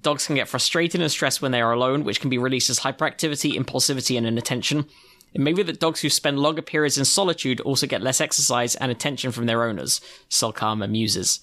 dogs 0.00 0.26
can 0.26 0.36
get 0.36 0.48
frustrated 0.48 1.00
and 1.00 1.10
stressed 1.10 1.42
when 1.42 1.52
they 1.52 1.60
are 1.60 1.72
alone, 1.72 2.04
which 2.04 2.20
can 2.20 2.30
be 2.30 2.38
released 2.38 2.70
as 2.70 2.80
hyperactivity, 2.80 3.54
impulsivity, 3.54 4.16
and 4.16 4.26
inattention. 4.26 4.86
It 5.34 5.40
may 5.40 5.52
be 5.52 5.62
that 5.62 5.80
dogs 5.80 6.00
who 6.00 6.10
spend 6.10 6.38
longer 6.38 6.62
periods 6.62 6.98
in 6.98 7.04
solitude 7.04 7.60
also 7.60 7.86
get 7.86 8.02
less 8.02 8.20
exercise 8.20 8.74
and 8.76 8.90
attention 8.90 9.32
from 9.32 9.46
their 9.46 9.64
owners, 9.64 10.00
Sulkama 10.28 10.90
muses. 10.90 11.40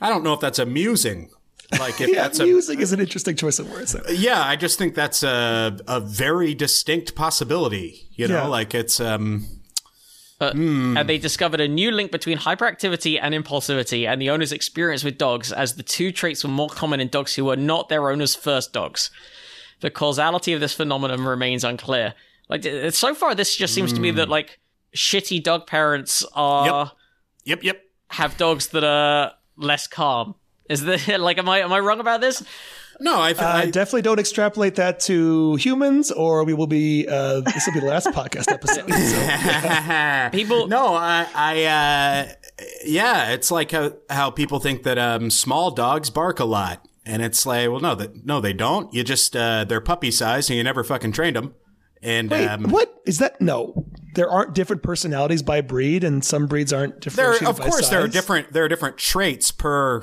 I 0.00 0.08
don't 0.08 0.24
know 0.24 0.34
if 0.34 0.40
that's 0.40 0.58
amusing. 0.58 1.30
Like 1.78 2.00
if 2.00 2.08
Yeah, 2.08 2.22
that's 2.22 2.38
a 2.40 2.44
music 2.44 2.78
is 2.80 2.92
an 2.92 3.00
interesting 3.00 3.36
choice 3.36 3.58
of 3.58 3.70
words. 3.70 3.92
though. 3.92 4.02
yeah, 4.10 4.42
I 4.42 4.56
just 4.56 4.78
think 4.78 4.94
that's 4.94 5.22
a 5.22 5.76
a 5.86 6.00
very 6.00 6.54
distinct 6.54 7.14
possibility. 7.14 8.08
You 8.12 8.28
know, 8.28 8.42
Yeah. 8.42 8.46
like 8.46 8.74
it's 8.74 9.00
um 9.00 9.46
And 10.40 11.08
they 11.08 11.18
discovered 11.18 11.60
a 11.60 11.68
new 11.68 11.90
link 11.90 12.12
between 12.12 12.38
hyperactivity 12.38 13.18
and 13.20 13.34
impulsivity 13.34 14.06
and 14.08 14.22
the 14.22 14.30
owner's 14.30 14.52
experience 14.52 15.02
with 15.04 15.18
dogs, 15.18 15.52
as 15.52 15.74
the 15.74 15.82
two 15.82 16.12
traits 16.12 16.44
were 16.44 16.50
more 16.50 16.68
common 16.68 17.00
in 17.00 17.08
dogs 17.08 17.34
who 17.34 17.44
were 17.44 17.56
not 17.56 17.88
their 17.88 18.08
owner's 18.10 18.34
first 18.36 18.72
dogs. 18.72 19.10
The 19.80 19.90
causality 19.90 20.52
of 20.54 20.60
this 20.60 20.74
phenomenon 20.74 21.22
remains 21.24 21.64
unclear. 21.64 22.14
Like 22.48 22.64
so 22.92 23.14
far, 23.14 23.34
this 23.34 23.54
just 23.56 23.74
seems 23.74 23.92
to 23.92 24.00
be 24.00 24.10
that 24.12 24.28
like 24.28 24.58
shitty 24.96 25.42
dog 25.42 25.66
parents 25.66 26.24
are 26.34 26.92
yep, 27.44 27.62
yep. 27.62 27.82
have 28.08 28.36
dogs 28.38 28.68
that 28.68 28.84
are 28.84 29.32
less 29.56 29.86
calm. 29.86 30.34
Is 30.68 30.84
there 30.84 31.18
like 31.18 31.38
am 31.38 31.48
I 31.48 31.60
am 31.60 31.72
I 31.72 31.80
wrong 31.80 32.00
about 32.00 32.20
this? 32.20 32.42
No, 33.00 33.20
I, 33.20 33.32
Uh, 33.32 33.46
I 33.46 33.70
definitely 33.70 34.02
don't 34.02 34.18
extrapolate 34.18 34.74
that 34.74 34.98
to 35.00 35.54
humans, 35.56 36.10
or 36.10 36.42
we 36.44 36.52
will 36.52 36.66
be. 36.66 37.06
Uh, 37.08 37.40
this 37.40 37.66
will 37.66 37.74
be 37.74 37.80
the 37.80 37.86
last 37.86 38.06
podcast 38.12 38.50
episode. 38.50 38.92
So. 38.92 40.28
People 40.36 40.66
No, 40.66 40.94
I, 40.94 41.26
I 41.34 41.64
uh, 41.64 42.64
yeah, 42.84 43.30
it's 43.30 43.50
like 43.50 43.70
how, 43.70 43.92
how 44.10 44.30
people 44.30 44.58
think 44.58 44.82
that 44.82 44.98
um, 44.98 45.30
small 45.30 45.70
dogs 45.70 46.10
bark 46.10 46.40
a 46.40 46.44
lot, 46.44 46.86
and 47.06 47.22
it's 47.22 47.46
like, 47.46 47.70
well, 47.70 47.80
no, 47.80 47.94
that 47.94 48.26
no, 48.26 48.40
they 48.40 48.52
don't. 48.52 48.92
You 48.92 49.04
just 49.04 49.36
uh, 49.36 49.64
they're 49.64 49.80
puppy 49.80 50.10
size, 50.10 50.50
and 50.50 50.56
you 50.56 50.64
never 50.64 50.82
fucking 50.82 51.12
trained 51.12 51.36
them. 51.36 51.54
And 52.02 52.30
Wait, 52.30 52.46
um, 52.46 52.64
what 52.64 53.00
is 53.06 53.18
that? 53.18 53.40
No, 53.40 53.86
there 54.14 54.28
aren't 54.28 54.54
different 54.54 54.82
personalities 54.82 55.42
by 55.42 55.60
breed, 55.60 56.02
and 56.02 56.24
some 56.24 56.46
breeds 56.46 56.72
aren't 56.72 57.00
different. 57.00 57.40
there, 57.40 57.48
of 57.48 57.58
by 57.58 57.68
course, 57.68 57.88
there 57.88 58.02
are 58.02 58.08
different 58.08 58.52
there 58.52 58.64
are 58.64 58.68
different 58.68 58.98
traits 58.98 59.50
per 59.52 60.02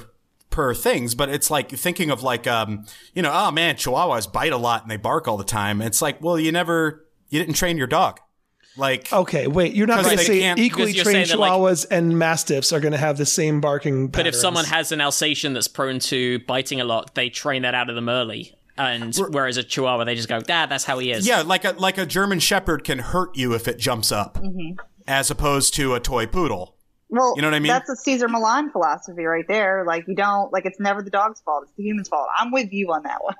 per 0.55 0.73
things, 0.73 1.15
but 1.15 1.27
it's 1.27 1.51
like 1.51 1.69
thinking 1.69 2.09
of 2.09 2.23
like 2.23 2.47
um, 2.47 2.85
you 3.13 3.21
know, 3.21 3.31
oh 3.31 3.51
man, 3.51 3.75
Chihuahuas 3.75 4.31
bite 4.31 4.53
a 4.53 4.57
lot 4.57 4.83
and 4.83 4.89
they 4.89 4.95
bark 4.95 5.27
all 5.27 5.35
the 5.35 5.43
time. 5.43 5.81
It's 5.81 6.01
like, 6.01 6.21
well, 6.23 6.39
you 6.39 6.53
never 6.53 7.05
you 7.29 7.39
didn't 7.39 7.55
train 7.55 7.77
your 7.77 7.87
dog, 7.87 8.21
like. 8.77 9.11
Okay, 9.11 9.47
wait. 9.47 9.73
You're 9.75 9.85
not 9.85 10.05
going 10.05 10.17
to 10.17 10.23
say 10.23 10.53
equally 10.55 10.93
trained 10.93 11.07
saying 11.07 11.27
that, 11.27 11.39
like- 11.39 11.51
Chihuahuas 11.51 11.87
and 11.91 12.17
Mastiffs 12.17 12.71
are 12.71 12.79
going 12.79 12.93
to 12.93 12.97
have 12.97 13.17
the 13.17 13.25
same 13.25 13.59
barking. 13.59 14.07
But 14.07 14.27
if 14.27 14.35
someone 14.35 14.63
has 14.63 14.93
an 14.93 15.01
Alsatian 15.01 15.51
that's 15.51 15.67
prone 15.67 15.99
to 15.99 16.39
biting 16.39 16.79
a 16.79 16.85
lot, 16.85 17.15
they 17.15 17.29
train 17.29 17.63
that 17.63 17.75
out 17.75 17.89
of 17.89 17.95
them 17.95 18.07
early. 18.07 18.55
And 18.77 19.13
whereas 19.29 19.57
a 19.57 19.63
Chihuahua, 19.63 20.05
they 20.05 20.15
just 20.15 20.29
go, 20.29 20.39
"Dad, 20.39 20.69
that's 20.69 20.85
how 20.85 20.99
he 20.99 21.11
is." 21.11 21.27
Yeah, 21.27 21.41
like 21.41 21.65
a 21.65 21.71
like 21.71 21.97
a 21.97 22.05
German 22.05 22.39
Shepherd 22.39 22.85
can 22.85 22.99
hurt 22.99 23.35
you 23.37 23.53
if 23.53 23.67
it 23.67 23.77
jumps 23.77 24.11
up, 24.11 24.37
as 25.05 25.29
opposed 25.29 25.73
to 25.75 25.93
a 25.95 25.99
toy 25.99 26.25
poodle. 26.25 26.74
Well, 27.15 27.33
You 27.35 27.41
know 27.41 27.47
what 27.47 27.55
I 27.55 27.59
mean? 27.59 27.69
That's 27.69 27.89
a 27.89 27.95
Cesar 27.95 28.27
Millan 28.27 28.69
philosophy 28.71 29.23
right 29.23 29.45
there. 29.47 29.83
Like 29.85 30.07
you 30.07 30.15
don't 30.15 30.51
like 30.53 30.65
it's 30.65 30.79
never 30.79 31.01
the 31.01 31.09
dog's 31.09 31.39
fault; 31.41 31.63
it's 31.63 31.73
the 31.77 31.83
human's 31.83 32.09
fault. 32.09 32.27
I'm 32.37 32.51
with 32.51 32.71
you 32.73 32.91
on 32.91 33.03
that 33.03 33.23
one. 33.23 33.35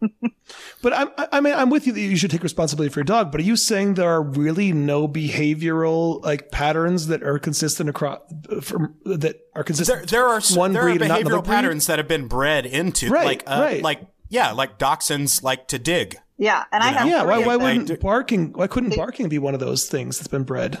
But 0.80 0.92
I'm, 0.92 1.08
I 1.18 1.28
I 1.32 1.40
mean, 1.40 1.54
I'm 1.54 1.70
with 1.70 1.88
you 1.88 1.92
that 1.92 2.00
you 2.00 2.16
should 2.16 2.30
take 2.30 2.44
responsibility 2.44 2.92
for 2.92 3.00
your 3.00 3.04
dog. 3.04 3.32
But 3.32 3.40
are 3.40 3.44
you 3.44 3.56
saying 3.56 3.94
there 3.94 4.08
are 4.08 4.22
really 4.22 4.70
no 4.72 5.08
behavioral 5.08 6.22
like 6.22 6.52
patterns 6.52 7.08
that 7.08 7.22
are 7.24 7.38
consistent 7.40 7.88
across 7.90 8.20
from 8.62 8.94
that 9.04 9.40
are 9.56 9.64
consistent? 9.64 10.08
there 10.08 10.24
are 10.28 10.40
one 10.54 10.72
there 10.72 10.82
breed 10.82 11.00
are 11.00 11.04
and 11.04 11.08
not 11.08 11.20
another 11.22 11.36
behavioral 11.36 11.44
breed? 11.44 11.54
patterns 11.54 11.86
that 11.88 11.98
have 11.98 12.06
been 12.06 12.28
bred 12.28 12.64
into, 12.64 13.08
Right, 13.08 13.24
like 13.26 13.42
uh, 13.46 13.58
right. 13.60 13.82
like 13.82 14.02
yeah, 14.28 14.52
like 14.52 14.78
dachshunds 14.78 15.42
like 15.42 15.66
to 15.68 15.80
dig. 15.80 16.16
Yeah, 16.38 16.62
and 16.70 16.82
I 16.82 16.90
know? 16.90 16.98
have 16.98 17.08
Yeah, 17.08 17.22
why, 17.24 17.38
why 17.38 17.56
wouldn't 17.56 18.00
barking? 18.00 18.52
Why 18.52 18.68
couldn't 18.68 18.94
barking 18.94 19.28
be 19.28 19.38
one 19.38 19.54
of 19.54 19.60
those 19.60 19.88
things 19.88 20.18
that's 20.18 20.28
been 20.28 20.44
bred? 20.44 20.80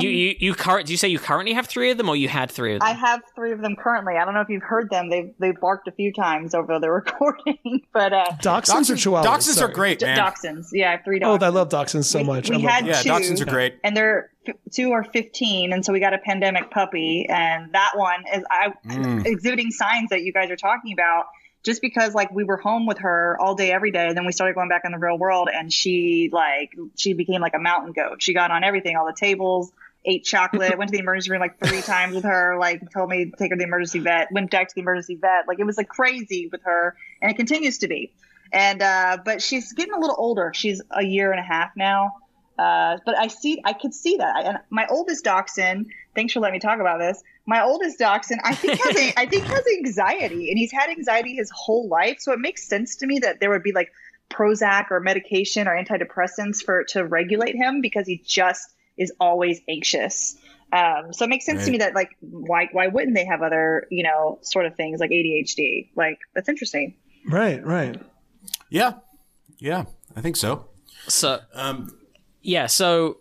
You 0.00 0.08
you 0.10 0.34
you 0.38 0.54
current? 0.54 0.86
Do 0.86 0.92
you 0.92 0.96
say 0.96 1.08
you 1.08 1.18
currently 1.18 1.52
have 1.54 1.66
three 1.66 1.90
of 1.90 1.98
them, 1.98 2.08
or 2.08 2.16
you 2.16 2.28
had 2.28 2.50
three 2.50 2.74
of 2.74 2.80
them? 2.80 2.88
I 2.88 2.92
have 2.92 3.20
three 3.36 3.52
of 3.52 3.60
them 3.60 3.76
currently. 3.76 4.14
I 4.16 4.24
don't 4.24 4.34
know 4.34 4.40
if 4.40 4.48
you've 4.48 4.62
heard 4.62 4.90
them. 4.90 5.10
They've 5.10 5.32
they 5.38 5.52
barked 5.52 5.86
a 5.88 5.92
few 5.92 6.12
times 6.12 6.54
over 6.54 6.78
the 6.80 6.90
recording, 6.90 7.82
but 7.92 8.12
uh, 8.12 8.24
Dachshunds, 8.42 8.90
or 8.90 8.94
chihuahuas? 8.94 9.24
Dachshunds 9.24 9.42
Sorry. 9.54 9.70
are 9.70 9.74
great, 9.74 10.00
man. 10.02 10.18
dachshunds. 10.18 10.68
Yeah, 10.72 10.88
I 10.88 10.90
have 10.92 11.04
three 11.04 11.18
Oh, 11.22 11.38
dogs. 11.38 11.44
I 11.44 11.48
love 11.48 11.68
dachshunds 11.68 12.04
so 12.04 12.18
We- 12.18 12.24
much. 12.24 12.50
we 12.50 12.56
I 12.66 12.70
had- 12.70 12.86
Yeah, 12.86 12.94
two. 13.02 13.10
dachshunds 13.10 13.40
are 13.40 13.44
great. 13.46 13.78
and 13.84 13.96
they're 13.96 14.30
two 14.74 14.90
are 14.92 15.04
15 15.04 15.72
and 15.72 15.84
so 15.84 15.92
we 15.92 16.00
got 16.00 16.14
a 16.14 16.18
pandemic 16.18 16.70
puppy 16.70 17.26
and 17.28 17.70
that 17.74 17.92
one 17.94 18.24
is 18.34 18.42
I 18.50 18.72
Mm. 18.86 19.26
exhibiting 19.26 19.70
signs 19.70 20.08
that 20.10 20.22
you 20.22 20.32
guys 20.32 20.50
are 20.50 20.56
talking 20.56 20.92
about 20.94 21.26
just 21.62 21.82
because 21.82 22.14
like 22.14 22.30
we 22.32 22.44
were 22.44 22.56
home 22.56 22.86
with 22.86 22.98
her 22.98 23.36
all 23.40 23.54
day 23.54 23.70
every 23.70 23.90
day 23.90 24.08
and 24.08 24.16
then 24.16 24.24
we 24.24 24.32
started 24.32 24.54
going 24.54 24.68
back 24.68 24.82
in 24.84 24.92
the 24.92 24.98
real 24.98 25.18
world 25.18 25.48
and 25.52 25.72
she 25.72 26.30
like 26.32 26.74
she 26.96 27.12
became 27.12 27.40
like 27.40 27.54
a 27.54 27.58
mountain 27.58 27.92
goat. 27.92 28.22
She 28.22 28.34
got 28.34 28.50
on 28.50 28.64
everything 28.64 28.96
all 28.96 29.06
the 29.06 29.16
tables 29.18 29.72
ate 30.04 30.24
chocolate 30.24 30.78
went 30.78 30.90
to 30.90 30.96
the 30.96 31.02
emergency 31.02 31.30
room 31.30 31.40
like 31.40 31.58
three 31.62 31.82
times 31.82 32.14
with 32.14 32.24
her 32.24 32.56
like 32.58 32.80
told 32.90 33.10
me 33.10 33.26
to 33.26 33.30
take 33.32 33.50
her 33.50 33.56
to 33.56 33.58
the 33.58 33.64
emergency 33.64 33.98
vet 33.98 34.32
went 34.32 34.50
back 34.50 34.68
to 34.68 34.74
the 34.74 34.80
emergency 34.80 35.16
vet. 35.16 35.46
Like 35.46 35.58
it 35.58 35.64
was 35.64 35.76
like 35.76 35.88
crazy 35.88 36.48
with 36.50 36.62
her 36.64 36.96
and 37.20 37.30
it 37.30 37.34
continues 37.34 37.78
to 37.78 37.88
be. 37.88 38.12
And 38.52 38.80
uh 38.80 39.18
but 39.24 39.42
she's 39.42 39.72
getting 39.72 39.94
a 39.94 40.00
little 40.00 40.16
older. 40.18 40.52
She's 40.54 40.80
a 40.90 41.04
year 41.04 41.30
and 41.30 41.40
a 41.40 41.44
half 41.44 41.72
now 41.76 42.12
uh, 42.60 42.98
but 43.06 43.16
I 43.16 43.28
see, 43.28 43.58
I 43.64 43.72
could 43.72 43.94
see 43.94 44.16
that. 44.18 44.44
And 44.44 44.58
my 44.68 44.86
oldest 44.90 45.24
dachshund, 45.24 45.86
thanks 46.14 46.34
for 46.34 46.40
letting 46.40 46.52
me 46.52 46.60
talk 46.60 46.78
about 46.78 46.98
this. 46.98 47.22
My 47.46 47.62
oldest 47.62 47.98
dachshund, 47.98 48.42
I 48.44 48.54
think 48.54 48.78
has, 48.78 48.96
a, 48.96 49.14
I 49.16 49.24
think 49.24 49.44
has 49.44 49.64
anxiety, 49.78 50.50
and 50.50 50.58
he's 50.58 50.70
had 50.70 50.90
anxiety 50.90 51.34
his 51.34 51.50
whole 51.54 51.88
life. 51.88 52.18
So 52.20 52.32
it 52.32 52.38
makes 52.38 52.68
sense 52.68 52.96
to 52.96 53.06
me 53.06 53.20
that 53.20 53.40
there 53.40 53.48
would 53.48 53.62
be 53.62 53.72
like 53.72 53.90
Prozac 54.28 54.90
or 54.90 55.00
medication 55.00 55.68
or 55.68 55.82
antidepressants 55.82 56.62
for 56.62 56.84
to 56.88 57.02
regulate 57.02 57.56
him 57.56 57.80
because 57.80 58.06
he 58.06 58.22
just 58.26 58.68
is 58.98 59.10
always 59.18 59.62
anxious. 59.66 60.36
Um, 60.70 61.14
so 61.14 61.24
it 61.24 61.28
makes 61.28 61.46
sense 61.46 61.64
to 61.64 61.70
me 61.70 61.78
that 61.78 61.94
like 61.94 62.10
why 62.20 62.68
why 62.72 62.88
wouldn't 62.88 63.16
they 63.16 63.24
have 63.24 63.40
other 63.40 63.88
you 63.90 64.04
know 64.04 64.38
sort 64.42 64.66
of 64.66 64.76
things 64.76 65.00
like 65.00 65.10
ADHD? 65.10 65.88
Like 65.96 66.18
that's 66.34 66.48
interesting. 66.50 66.94
Right, 67.26 67.64
right. 67.64 68.00
Yeah, 68.68 68.92
yeah. 69.58 69.84
I 70.14 70.20
think 70.20 70.36
so. 70.36 70.66
So 71.08 71.40
Um, 71.54 71.96
yeah, 72.42 72.66
so 72.66 73.18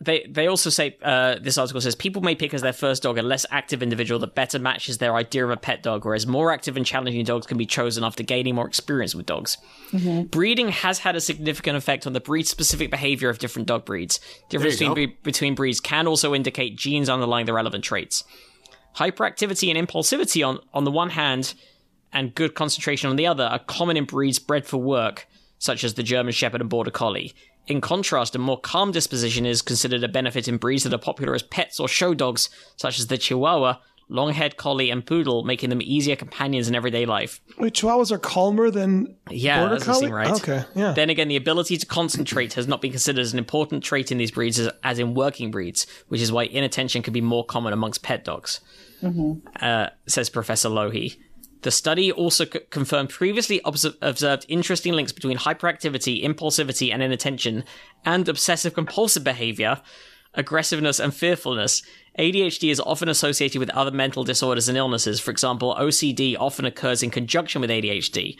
they 0.00 0.26
they 0.28 0.46
also 0.46 0.70
say 0.70 0.96
uh, 1.02 1.36
this 1.40 1.58
article 1.58 1.80
says 1.80 1.94
people 1.94 2.22
may 2.22 2.34
pick 2.34 2.54
as 2.54 2.62
their 2.62 2.72
first 2.72 3.02
dog 3.02 3.18
a 3.18 3.22
less 3.22 3.44
active 3.50 3.82
individual 3.82 4.18
that 4.20 4.34
better 4.34 4.58
matches 4.58 4.98
their 4.98 5.14
idea 5.14 5.44
of 5.44 5.50
a 5.50 5.56
pet 5.56 5.82
dog, 5.82 6.04
whereas 6.04 6.26
more 6.26 6.50
active 6.50 6.76
and 6.76 6.86
challenging 6.86 7.24
dogs 7.24 7.46
can 7.46 7.58
be 7.58 7.66
chosen 7.66 8.02
after 8.02 8.22
gaining 8.22 8.54
more 8.54 8.66
experience 8.66 9.14
with 9.14 9.26
dogs. 9.26 9.58
Breeding 10.30 10.70
has 10.70 11.00
had 11.00 11.16
a 11.16 11.20
significant 11.20 11.76
effect 11.76 12.06
on 12.06 12.14
the 12.14 12.20
breed 12.20 12.46
specific 12.46 12.90
behavior 12.90 13.28
of 13.28 13.38
different 13.38 13.68
dog 13.68 13.84
breeds. 13.84 14.20
Difference 14.48 14.78
There 14.78 14.88
you 14.88 14.94
between, 14.94 15.16
between 15.22 15.54
breeds 15.54 15.80
can 15.80 16.06
also 16.06 16.34
indicate 16.34 16.76
genes 16.76 17.10
underlying 17.10 17.44
the 17.44 17.52
relevant 17.52 17.84
traits. 17.84 18.24
Hyperactivity 18.96 19.74
and 19.74 19.88
impulsivity 19.88 20.46
on, 20.46 20.60
on 20.72 20.84
the 20.84 20.90
one 20.90 21.10
hand, 21.10 21.54
and 22.12 22.34
good 22.34 22.54
concentration 22.54 23.10
on 23.10 23.16
the 23.16 23.26
other, 23.26 23.44
are 23.44 23.58
common 23.58 23.96
in 23.96 24.04
breeds 24.04 24.38
bred 24.38 24.66
for 24.66 24.78
work, 24.78 25.28
such 25.60 25.84
as 25.84 25.94
the 25.94 26.02
German 26.02 26.32
Shepherd 26.32 26.60
and 26.60 26.68
Border 26.68 26.90
Collie. 26.90 27.32
In 27.68 27.80
contrast, 27.80 28.34
a 28.34 28.38
more 28.38 28.58
calm 28.58 28.90
disposition 28.90 29.46
is 29.46 29.62
considered 29.62 30.02
a 30.02 30.08
benefit 30.08 30.48
in 30.48 30.56
breeds 30.56 30.82
that 30.82 30.92
are 30.92 30.98
popular 30.98 31.34
as 31.36 31.42
pets 31.44 31.78
or 31.78 31.86
show 31.86 32.14
dogs, 32.14 32.50
such 32.76 32.98
as 32.98 33.06
the 33.06 33.18
Chihuahua, 33.18 33.76
long 34.08 34.32
haired 34.32 34.56
Collie, 34.56 34.90
and 34.90 35.06
Poodle, 35.06 35.44
making 35.44 35.70
them 35.70 35.80
easier 35.82 36.16
companions 36.16 36.66
in 36.66 36.74
everyday 36.74 37.06
life. 37.06 37.40
Wait, 37.58 37.74
Chihuahuas 37.74 38.10
are 38.10 38.18
calmer 38.18 38.70
than 38.70 39.14
Yeah, 39.30 39.60
Border 39.60 39.78
that 39.78 39.84
Collie? 39.84 40.00
seem 40.06 40.12
right. 40.12 40.30
Okay, 40.32 40.64
yeah. 40.74 40.92
Then 40.92 41.10
again, 41.10 41.28
the 41.28 41.36
ability 41.36 41.76
to 41.76 41.86
concentrate 41.86 42.54
has 42.54 42.66
not 42.66 42.80
been 42.80 42.90
considered 42.90 43.20
as 43.20 43.32
an 43.34 43.38
important 43.38 43.84
trait 43.84 44.10
in 44.10 44.18
these 44.18 44.32
breeds 44.32 44.58
as, 44.58 44.70
as 44.82 44.98
in 44.98 45.14
working 45.14 45.52
breeds, 45.52 45.86
which 46.08 46.22
is 46.22 46.32
why 46.32 46.44
inattention 46.44 47.02
can 47.02 47.12
be 47.12 47.20
more 47.20 47.44
common 47.44 47.72
amongst 47.72 48.02
pet 48.02 48.24
dogs, 48.24 48.60
uh, 49.60 49.88
says 50.06 50.28
Professor 50.30 50.70
Lohi. 50.70 51.16
The 51.62 51.70
study 51.70 52.10
also 52.10 52.44
c- 52.46 52.60
confirmed 52.70 53.10
previously 53.10 53.60
obs- 53.62 53.86
observed 54.00 54.46
interesting 54.48 54.94
links 54.94 55.12
between 55.12 55.38
hyperactivity, 55.38 56.24
impulsivity, 56.24 56.92
and 56.92 57.02
inattention, 57.02 57.64
and 58.04 58.28
obsessive 58.28 58.74
compulsive 58.74 59.24
behavior, 59.24 59.82
aggressiveness, 60.34 60.98
and 60.98 61.14
fearfulness. 61.14 61.82
ADHD 62.18 62.70
is 62.70 62.80
often 62.80 63.08
associated 63.08 63.58
with 63.58 63.70
other 63.70 63.90
mental 63.90 64.24
disorders 64.24 64.68
and 64.68 64.78
illnesses. 64.78 65.20
For 65.20 65.30
example, 65.30 65.76
OCD 65.78 66.36
often 66.38 66.64
occurs 66.64 67.02
in 67.02 67.10
conjunction 67.10 67.60
with 67.60 67.70
ADHD. 67.70 68.36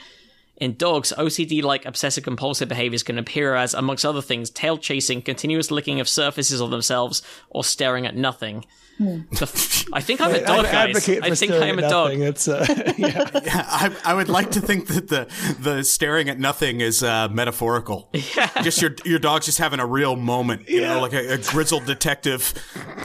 In 0.57 0.77
dogs, 0.77 1.13
OCD 1.17 1.63
like 1.63 1.87
obsessive 1.87 2.23
compulsive 2.25 2.69
behaviors 2.69 3.03
can 3.03 3.19
appear 3.19 3.55
as, 3.55 3.73
amongst 3.73 4.05
other 4.05 4.21
things, 4.21 4.51
tail 4.51 4.77
chasing, 4.77 5.23
continuous 5.23 5.71
licking 5.71 6.01
of 6.01 6.09
surfaces 6.09 6.61
of 6.61 6.71
themselves, 6.71 7.23
or 7.49 7.65
staring 7.65 8.07
at 8.07 8.15
nothing. 8.15 8.65
The 9.01 9.43
f- 9.43 9.87
I 9.95 10.01
think 10.03 10.21
I'm 10.21 10.35
a 10.35 10.41
dog, 10.45 10.67
I 10.67 10.73
guys. 10.73 10.75
advocate 10.97 11.25
for 11.25 11.33
I 11.33 11.35
think 11.35 11.53
I 11.53 11.67
am 11.69 11.79
a 11.79 11.89
dog. 11.89 12.13
It's 12.13 12.47
uh, 12.49 12.67
yeah. 12.99 13.25
I, 13.67 13.97
I 14.05 14.13
would 14.15 14.29
like 14.29 14.51
to 14.53 14.61
think 14.61 14.89
that 14.89 15.09
the 15.09 15.27
the 15.59 15.83
staring 15.85 16.29
at 16.29 16.39
nothing 16.39 16.83
is 16.83 17.03
uh, 17.03 17.29
metaphorical. 17.29 18.11
Yeah. 18.37 18.49
Just 18.63 18.81
your 18.83 18.95
your 19.05 19.19
dog's 19.19 19.47
just 19.47 19.59
having 19.59 19.81
a 19.81 19.87
real 19.87 20.15
moment, 20.17 20.69
you 20.69 20.83
know, 20.83 21.01
like 21.01 21.15
a, 21.15 21.33
a 21.35 21.39
grizzled 21.39 21.87
detective, 21.87 22.53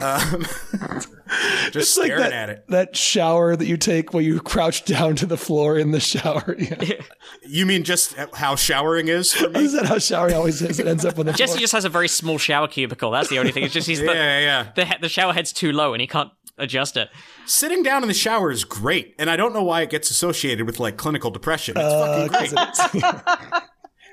um, 0.00 0.46
just 1.72 1.76
It's 1.76 1.96
like 1.96 2.06
staring 2.06 2.22
that, 2.22 2.32
at 2.32 2.50
it. 2.50 2.64
that 2.68 2.96
shower 2.96 3.56
that 3.56 3.66
you 3.66 3.76
take 3.76 4.14
where 4.14 4.22
you 4.22 4.40
crouch 4.52 4.84
down 4.84 5.16
to 5.16 5.26
the 5.26 5.36
floor 5.36 5.78
in 5.78 5.90
the 5.90 6.00
shower. 6.00 6.54
Yeah. 6.58 7.00
You 7.46 7.66
mean 7.66 7.82
just 7.84 8.14
how 8.34 8.54
showering 8.56 9.08
is 9.08 9.32
for 9.32 9.48
me? 9.50 9.60
Is 9.64 9.72
that 9.72 9.86
how 9.86 9.98
showering 9.98 10.34
always 10.34 10.62
is? 10.62 10.78
It 10.80 10.86
ends 10.86 11.04
up 11.04 11.18
on 11.18 11.26
the 11.26 11.32
Jesse 11.32 11.52
floor. 11.52 11.60
just 11.60 11.72
has 11.72 11.84
a 11.84 11.88
very 11.88 12.08
small 12.08 12.38
shower 12.38 12.68
cubicle. 12.68 13.10
That's 13.10 13.28
the 13.28 13.38
only 13.38 13.52
thing. 13.52 13.64
It's 13.64 13.74
just 13.74 13.86
he's 13.88 14.00
Yeah, 14.00 14.06
the, 14.06 14.14
yeah, 14.14 14.38
yeah. 14.40 14.72
the 14.94 14.98
the 15.02 15.08
shower 15.08 15.32
head's 15.32 15.52
too 15.52 15.72
low 15.72 15.92
and 15.94 16.00
he 16.00 16.06
can't 16.06 16.30
adjust 16.58 16.96
it. 16.96 17.08
Sitting 17.46 17.82
down 17.82 18.02
in 18.02 18.08
the 18.08 18.14
shower 18.14 18.50
is 18.50 18.64
great, 18.64 19.14
and 19.18 19.28
I 19.28 19.36
don't 19.36 19.52
know 19.52 19.62
why 19.62 19.82
it 19.82 19.90
gets 19.90 20.10
associated 20.10 20.66
with 20.66 20.80
like 20.80 20.96
clinical 20.96 21.30
depression. 21.30 21.76
It's 21.76 21.84
Uh, 21.84 22.28
fucking 22.28 23.00
great. 23.02 23.62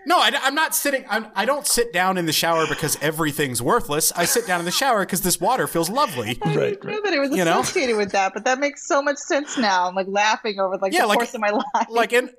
No, 0.06 0.18
I, 0.20 0.32
am 0.44 0.56
not 0.56 0.76
sitting. 0.76 1.06
I'm, 1.10 1.28
I 1.36 1.46
don't 1.46 1.66
sit 1.66 1.94
down 1.94 2.18
in 2.18 2.26
the 2.26 2.34
shower 2.34 2.66
because 2.68 2.98
everything's 3.02 3.62
worthless. 3.62 4.12
I 4.14 4.26
sit 4.26 4.46
down 4.46 4.60
in 4.60 4.66
the 4.66 4.72
shower 4.72 5.06
because 5.06 5.22
this 5.22 5.40
water 5.40 5.66
feels 5.68 5.90
lovely. 5.90 6.38
I 6.44 6.48
Right, 6.56 6.82
didn't 6.82 6.86
know 6.86 7.02
that 7.04 7.14
it 7.14 7.20
was 7.20 7.32
You 7.32 7.46
know? 7.46 7.98
with 7.98 8.12
that, 8.12 8.34
but 8.34 8.44
that 8.46 8.60
makes 8.60 8.86
so 8.88 9.02
much 9.02 9.18
sense 9.18 9.58
now. 9.58 9.88
I'm 9.88 9.96
like 9.96 10.08
laughing 10.10 10.60
over 10.60 10.78
like 10.78 10.94
Yeah, 10.94 11.02
the 11.02 11.08
like- 11.08 11.20
course 11.20 11.34
of 11.34 11.42
my 11.42 11.50
life. 11.52 11.88
Like 11.90 12.12
in 12.14 12.32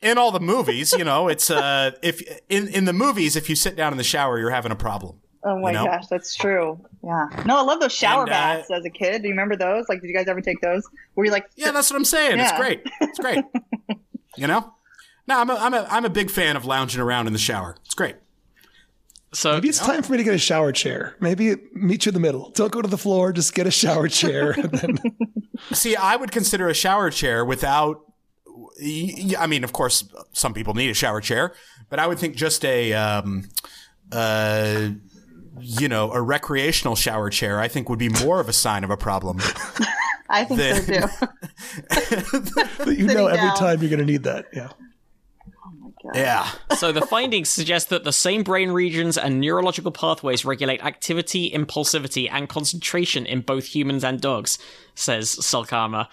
in 0.00 0.16
all 0.16 0.30
the 0.30 0.38
movies, 0.40 0.92
you 0.92 1.02
know, 1.04 1.26
it's 1.28 1.50
uh 1.50 1.90
if 2.02 2.22
in 2.48 2.68
in 2.68 2.84
the 2.84 2.92
movies 2.92 3.34
if 3.36 3.48
you 3.50 3.56
sit 3.56 3.74
down 3.74 3.92
in 3.92 3.98
the 3.98 4.04
shower, 4.04 4.38
you're 4.38 4.50
having 4.50 4.70
a 4.70 4.76
problem. 4.76 5.20
oh 5.44 5.58
my 5.58 5.70
you 5.70 5.74
know? 5.78 5.86
gosh, 5.86 6.06
that's 6.06 6.36
true. 6.36 6.78
Yeah. 7.02 7.26
No, 7.46 7.58
I 7.58 7.62
love 7.62 7.80
those 7.80 7.92
shower 7.92 8.22
And, 8.22 8.30
uh, 8.30 8.32
baths 8.32 8.70
as 8.70 8.84
a 8.84 8.90
kid. 8.90 9.22
Do 9.22 9.28
you 9.28 9.32
remember 9.34 9.56
those? 9.56 9.88
Like, 9.88 10.00
did 10.00 10.08
you 10.08 10.14
guys 10.14 10.28
ever 10.28 10.40
take 10.40 10.60
those? 10.60 10.84
Were 11.16 11.24
you 11.24 11.30
like, 11.32 11.46
Yeah, 11.56 11.72
that's 11.72 11.90
what 11.90 11.96
I'm 11.96 12.04
saying. 12.04 12.38
It's 12.38 12.52
great. 12.52 12.82
It's 13.00 13.18
great. 13.18 13.44
you 14.36 14.46
know. 14.46 14.72
No, 15.28 15.38
I'm 15.38 15.50
a, 15.50 15.54
I'm 15.54 15.74
a 15.74 15.86
I'm 15.90 16.04
a 16.06 16.10
big 16.10 16.30
fan 16.30 16.56
of 16.56 16.64
lounging 16.64 17.00
around 17.02 17.26
in 17.26 17.34
the 17.34 17.38
shower. 17.38 17.76
It's 17.84 17.94
great. 17.94 18.16
So 19.34 19.52
Maybe 19.52 19.68
it's 19.68 19.78
time 19.78 20.02
for 20.02 20.12
me 20.12 20.18
to 20.18 20.24
get 20.24 20.32
a 20.32 20.38
shower 20.38 20.72
chair. 20.72 21.14
Maybe 21.20 21.54
meet 21.74 22.06
you 22.06 22.10
in 22.10 22.14
the 22.14 22.20
middle. 22.20 22.48
Don't 22.52 22.72
go 22.72 22.80
to 22.80 22.88
the 22.88 22.96
floor. 22.96 23.30
Just 23.34 23.54
get 23.54 23.66
a 23.66 23.70
shower 23.70 24.08
chair. 24.08 24.54
then, 24.72 24.96
See, 25.70 25.94
I 25.96 26.16
would 26.16 26.32
consider 26.32 26.66
a 26.68 26.74
shower 26.74 27.10
chair 27.10 27.44
without. 27.44 28.00
I 29.38 29.46
mean, 29.46 29.64
of 29.64 29.72
course, 29.72 30.08
some 30.32 30.54
people 30.54 30.72
need 30.72 30.88
a 30.88 30.94
shower 30.94 31.20
chair, 31.20 31.52
but 31.90 31.98
I 31.98 32.06
would 32.06 32.18
think 32.18 32.36
just 32.36 32.64
a, 32.64 32.92
um, 32.94 33.48
uh, 34.12 34.90
you 35.60 35.88
know, 35.88 36.12
a 36.12 36.22
recreational 36.22 36.94
shower 36.96 37.28
chair. 37.28 37.60
I 37.60 37.68
think 37.68 37.90
would 37.90 37.98
be 37.98 38.08
more 38.08 38.40
of 38.40 38.48
a 38.48 38.52
sign 38.52 38.82
of 38.82 38.90
a 38.90 38.96
problem. 38.96 39.40
I 40.30 40.44
think 40.44 40.60
so 40.60 41.06
too. 41.06 41.26
but 41.88 42.86
you 42.96 43.06
know, 43.06 43.26
Sitting 43.26 43.26
every 43.26 43.36
down. 43.36 43.56
time 43.56 43.80
you're 43.80 43.90
going 43.90 43.98
to 44.00 44.04
need 44.06 44.22
that. 44.22 44.46
Yeah. 44.54 44.70
Yeah, 46.14 46.48
So 46.76 46.92
the 46.92 47.06
findings 47.06 47.48
suggest 47.48 47.88
that 47.88 48.04
the 48.04 48.12
same 48.12 48.42
brain 48.42 48.70
regions 48.70 49.18
and 49.18 49.40
neurological 49.40 49.90
pathways 49.90 50.44
regulate 50.44 50.84
activity, 50.84 51.50
impulsivity, 51.50 52.28
and 52.30 52.48
concentration 52.48 53.26
in 53.26 53.40
both 53.40 53.66
humans 53.66 54.04
and 54.04 54.20
dogs, 54.20 54.58
says 54.94 55.34
Sulkama. 55.34 56.08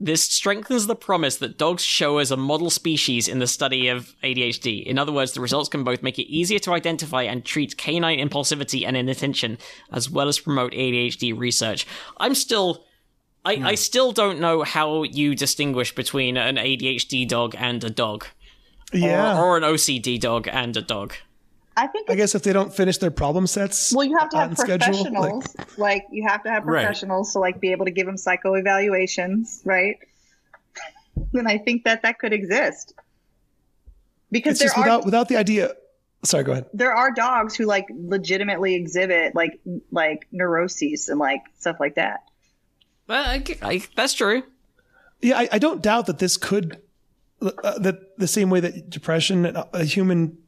This 0.00 0.22
strengthens 0.22 0.86
the 0.86 0.94
promise 0.94 1.36
that 1.38 1.58
dogs 1.58 1.82
show 1.82 2.18
as 2.18 2.30
a 2.30 2.36
model 2.36 2.70
species 2.70 3.26
in 3.26 3.40
the 3.40 3.48
study 3.48 3.88
of 3.88 4.14
ADHD. 4.22 4.84
In 4.84 4.96
other 4.96 5.10
words, 5.10 5.32
the 5.32 5.40
results 5.40 5.68
can 5.68 5.82
both 5.82 6.04
make 6.04 6.20
it 6.20 6.32
easier 6.32 6.60
to 6.60 6.72
identify 6.72 7.22
and 7.22 7.44
treat 7.44 7.76
canine 7.76 8.20
impulsivity 8.20 8.86
and 8.86 8.96
inattention, 8.96 9.58
as 9.92 10.08
well 10.08 10.28
as 10.28 10.38
promote 10.38 10.72
ADHD 10.72 11.36
research. 11.36 11.86
I'm 12.18 12.34
still. 12.34 12.84
I, 13.44 13.52
I 13.52 13.70
hmm. 13.70 13.76
still 13.76 14.12
don't 14.12 14.40
know 14.40 14.62
how 14.62 15.04
you 15.04 15.34
distinguish 15.34 15.94
between 15.94 16.36
an 16.36 16.56
ADHD 16.56 17.26
dog 17.26 17.54
and 17.56 17.82
a 17.82 17.90
dog. 17.90 18.26
Yeah. 18.92 19.38
Or, 19.40 19.44
or 19.44 19.56
an 19.58 19.62
OCD 19.64 20.18
dog 20.20 20.48
and 20.50 20.76
a 20.76 20.82
dog. 20.82 21.14
I 21.76 21.86
think 21.86 22.10
I 22.10 22.16
guess 22.16 22.34
if 22.34 22.42
they 22.42 22.52
don't 22.52 22.74
finish 22.74 22.98
their 22.98 23.10
problem 23.12 23.46
sets, 23.46 23.92
Well, 23.94 24.04
you 24.04 24.18
have 24.18 24.30
to 24.30 24.36
have 24.36 24.50
on 24.50 24.56
schedule, 24.56 24.86
professionals. 25.04 25.56
Like, 25.76 26.06
you 26.10 26.26
have 26.26 26.42
to 26.42 26.50
have 26.50 26.64
Right. 26.64 26.82
professionals 26.84 27.32
to 27.34 27.38
like 27.38 27.60
be 27.60 27.70
able 27.70 27.84
to 27.84 27.92
give 27.92 28.06
them 28.06 28.16
psycho 28.16 28.54
evaluations, 28.54 29.60
right? 29.64 29.96
And 31.34 31.46
I 31.46 31.58
think 31.58 31.84
that 31.84 32.02
that 32.02 32.18
could 32.18 32.32
exist 32.32 32.94
because 34.30 34.52
it's 34.52 34.60
there 34.60 34.66
just 34.68 34.78
are 34.78 34.82
without 34.82 35.04
without 35.04 35.28
the 35.28 35.36
idea. 35.36 35.74
Sorry, 36.24 36.42
go 36.42 36.50
ahead. 36.52 36.66
there 36.74 36.92
are 36.92 37.12
dogs 37.12 37.54
who 37.54 37.64
like 37.64 37.86
legitimately 37.90 38.74
exhibit 38.74 39.34
like 39.36 39.60
like 39.92 40.26
neuroses 40.32 41.08
and 41.08 41.18
like 41.20 41.42
stuff 41.58 41.76
like 41.78 41.94
that. 41.94 42.24
Well, 43.06 43.24
I, 43.24 43.44
I- 43.62 43.82
that's 43.94 44.14
true. 44.14 44.42
Yeah, 45.20 45.38
I, 45.38 45.48
I 45.52 45.58
don't 45.58 45.80
doubt 45.82 46.06
that 46.06 46.18
this 46.18 46.36
could 46.36 46.80
uh, 47.40 47.78
that 47.78 48.18
the 48.18 48.26
same 48.26 48.50
way 48.50 48.60
that 48.60 48.90
depression 48.90 49.46
and 49.46 49.56
uh, 49.56 49.78
human 49.80 50.38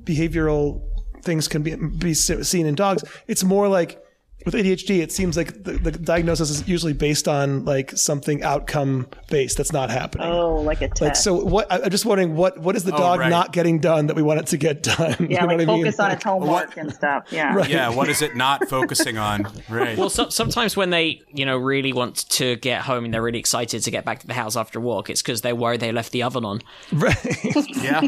behavioral 0.00 0.82
things 1.22 1.48
can 1.48 1.62
be 1.62 1.74
be 1.74 2.14
seen 2.14 2.66
in 2.66 2.74
dogs. 2.74 3.04
It's 3.26 3.44
more 3.44 3.68
like 3.68 4.02
with 4.44 4.54
ADHD. 4.54 5.00
It 5.00 5.12
seems 5.12 5.36
like 5.36 5.64
the, 5.64 5.72
the 5.72 5.90
diagnosis 5.92 6.50
is 6.50 6.68
usually 6.68 6.92
based 6.92 7.26
on 7.28 7.64
like 7.64 7.90
something 7.96 8.42
outcome 8.42 9.08
based 9.28 9.56
that's 9.56 9.72
not 9.72 9.90
happening. 9.90 10.28
Oh, 10.28 10.56
like 10.56 10.80
a 10.80 10.88
test. 10.88 11.00
Like 11.02 11.16
so, 11.16 11.44
what 11.44 11.70
I- 11.70 11.80
I'm 11.82 11.90
just 11.90 12.06
wondering 12.06 12.34
what 12.36 12.58
what 12.58 12.76
is 12.76 12.84
the 12.84 12.92
dog 12.92 13.20
right. 13.20 13.28
not 13.28 13.52
getting 13.52 13.78
done 13.80 14.06
that 14.06 14.16
we 14.16 14.22
want 14.22 14.40
it 14.40 14.46
to 14.48 14.56
get 14.56 14.82
done? 14.82 14.96
yeah, 14.96 15.16
you 15.18 15.28
know 15.28 15.34
like 15.34 15.40
what 15.40 15.52
I 15.52 15.56
mean? 15.56 15.66
focus 15.66 16.00
on 16.00 16.08
Like, 16.08 16.16
its 16.16 16.24
homework 16.24 16.76
and 16.76 16.92
stuff. 16.92 17.24
Yeah. 17.30 17.54
Right. 17.58 17.68
yeah. 17.68 17.88
What 17.90 18.08
is 18.08 18.22
it 18.22 18.36
not 18.36 18.68
focusing 18.68 19.18
on? 19.18 19.50
Right. 19.68 19.98
Well, 19.98 20.10
so, 20.10 20.28
sometimes 20.28 20.76
when 20.76 20.90
they, 20.90 21.22
you 21.32 21.44
know, 21.44 21.56
really 21.56 21.92
want 21.92 22.28
to 22.30 22.56
get 22.56 22.82
home 22.82 23.04
and 23.04 23.12
they're 23.12 23.22
really 23.22 23.38
excited 23.38 23.82
to 23.82 23.90
get 23.90 24.04
back 24.04 24.20
to 24.20 24.26
the 24.26 24.34
house 24.34 24.56
after 24.56 24.78
a 24.78 24.82
walk, 24.82 25.10
it's 25.10 25.22
because 25.22 25.40
they're 25.40 25.56
worried 25.56 25.80
they 25.80 25.92
left 25.92 26.12
the 26.12 26.22
oven 26.22 26.44
on. 26.44 26.60
Right. 26.92 27.16
yeah. 27.82 28.02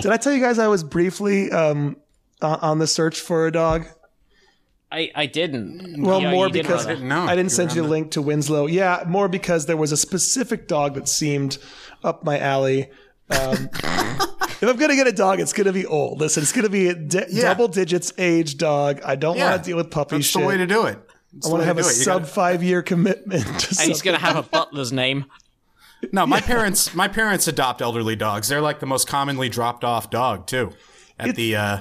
Did 0.00 0.06
I 0.06 0.16
tell 0.16 0.32
you 0.32 0.40
guys 0.40 0.58
I 0.58 0.68
was 0.68 0.82
briefly 0.84 1.50
um, 1.50 1.96
on 2.42 2.58
on 2.60 2.78
the 2.78 2.86
search 2.86 3.20
for 3.20 3.46
a 3.46 3.52
dog? 3.52 3.86
I, 4.90 5.10
I 5.14 5.26
didn't. 5.26 6.02
Well, 6.02 6.20
Yeah, 6.22 6.30
more 6.30 6.46
you 6.46 6.52
did 6.52 6.62
because 6.62 6.86
rather. 6.86 7.00
No, 7.04 7.22
I 7.22 7.36
didn't 7.36 7.50
you 7.50 7.56
send 7.56 7.72
you 7.74 7.82
on 7.82 7.84
the 7.84 7.88
the- 7.88 7.90
link 7.90 8.10
to 8.12 8.22
Winslow. 8.22 8.66
Yeah, 8.66 9.04
more 9.06 9.28
because 9.28 9.66
there 9.66 9.76
was 9.76 9.92
a 9.92 9.96
specific 9.96 10.66
dog 10.66 10.94
that 10.94 11.08
seemed 11.08 11.58
up 12.02 12.24
my 12.24 12.38
alley. 12.38 12.90
Um, 13.30 13.68
if 13.74 14.62
I'm 14.62 14.76
gonna 14.76 14.96
get 14.96 15.06
a 15.06 15.12
dog, 15.12 15.40
it's 15.40 15.52
gonna 15.52 15.72
be 15.74 15.84
old. 15.84 16.20
Listen, 16.20 16.42
it's 16.42 16.52
gonna 16.52 16.70
be 16.70 16.88
a 16.88 16.94
di- 16.94 17.26
Yeah. 17.28 17.42
double 17.42 17.68
digits 17.68 18.12
age 18.16 18.56
dog. 18.56 19.00
I 19.04 19.14
don't 19.16 19.36
Yeah. 19.36 19.50
want 19.50 19.62
to 19.64 19.68
deal 19.70 19.76
with 19.76 19.90
puppy 19.90 20.16
That's 20.16 20.28
shit. 20.28 20.40
the 20.40 20.48
way 20.48 20.56
to 20.56 20.66
do 20.66 20.86
it. 20.86 20.98
That's 21.34 21.46
I 21.46 21.50
want 21.50 21.60
to 21.62 21.66
have 21.66 21.76
a 21.76 21.80
it. 21.80 21.84
Sub 21.84 22.22
gotta- 22.22 22.32
five 22.32 22.62
year 22.62 22.80
commitment. 22.82 23.44
To 23.44 23.76
And 23.80 23.88
he's 23.88 24.00
going 24.00 24.18
to 24.18 24.24
have 24.24 24.36
a 24.36 24.42
butler's 24.50 24.90
name. 24.92 25.26
No, 26.12 26.26
my 26.26 26.40
parents 26.52 26.94
my 26.94 27.08
parents 27.08 27.46
adopt 27.46 27.82
elderly 27.82 28.16
dogs. 28.16 28.48
They're 28.48 28.62
like 28.62 28.80
the 28.80 28.86
most 28.86 29.06
commonly 29.06 29.50
dropped 29.50 29.84
off 29.84 30.08
dog 30.08 30.46
too, 30.46 30.70
at 31.18 31.34
the 31.36 31.54
uh, 31.56 31.78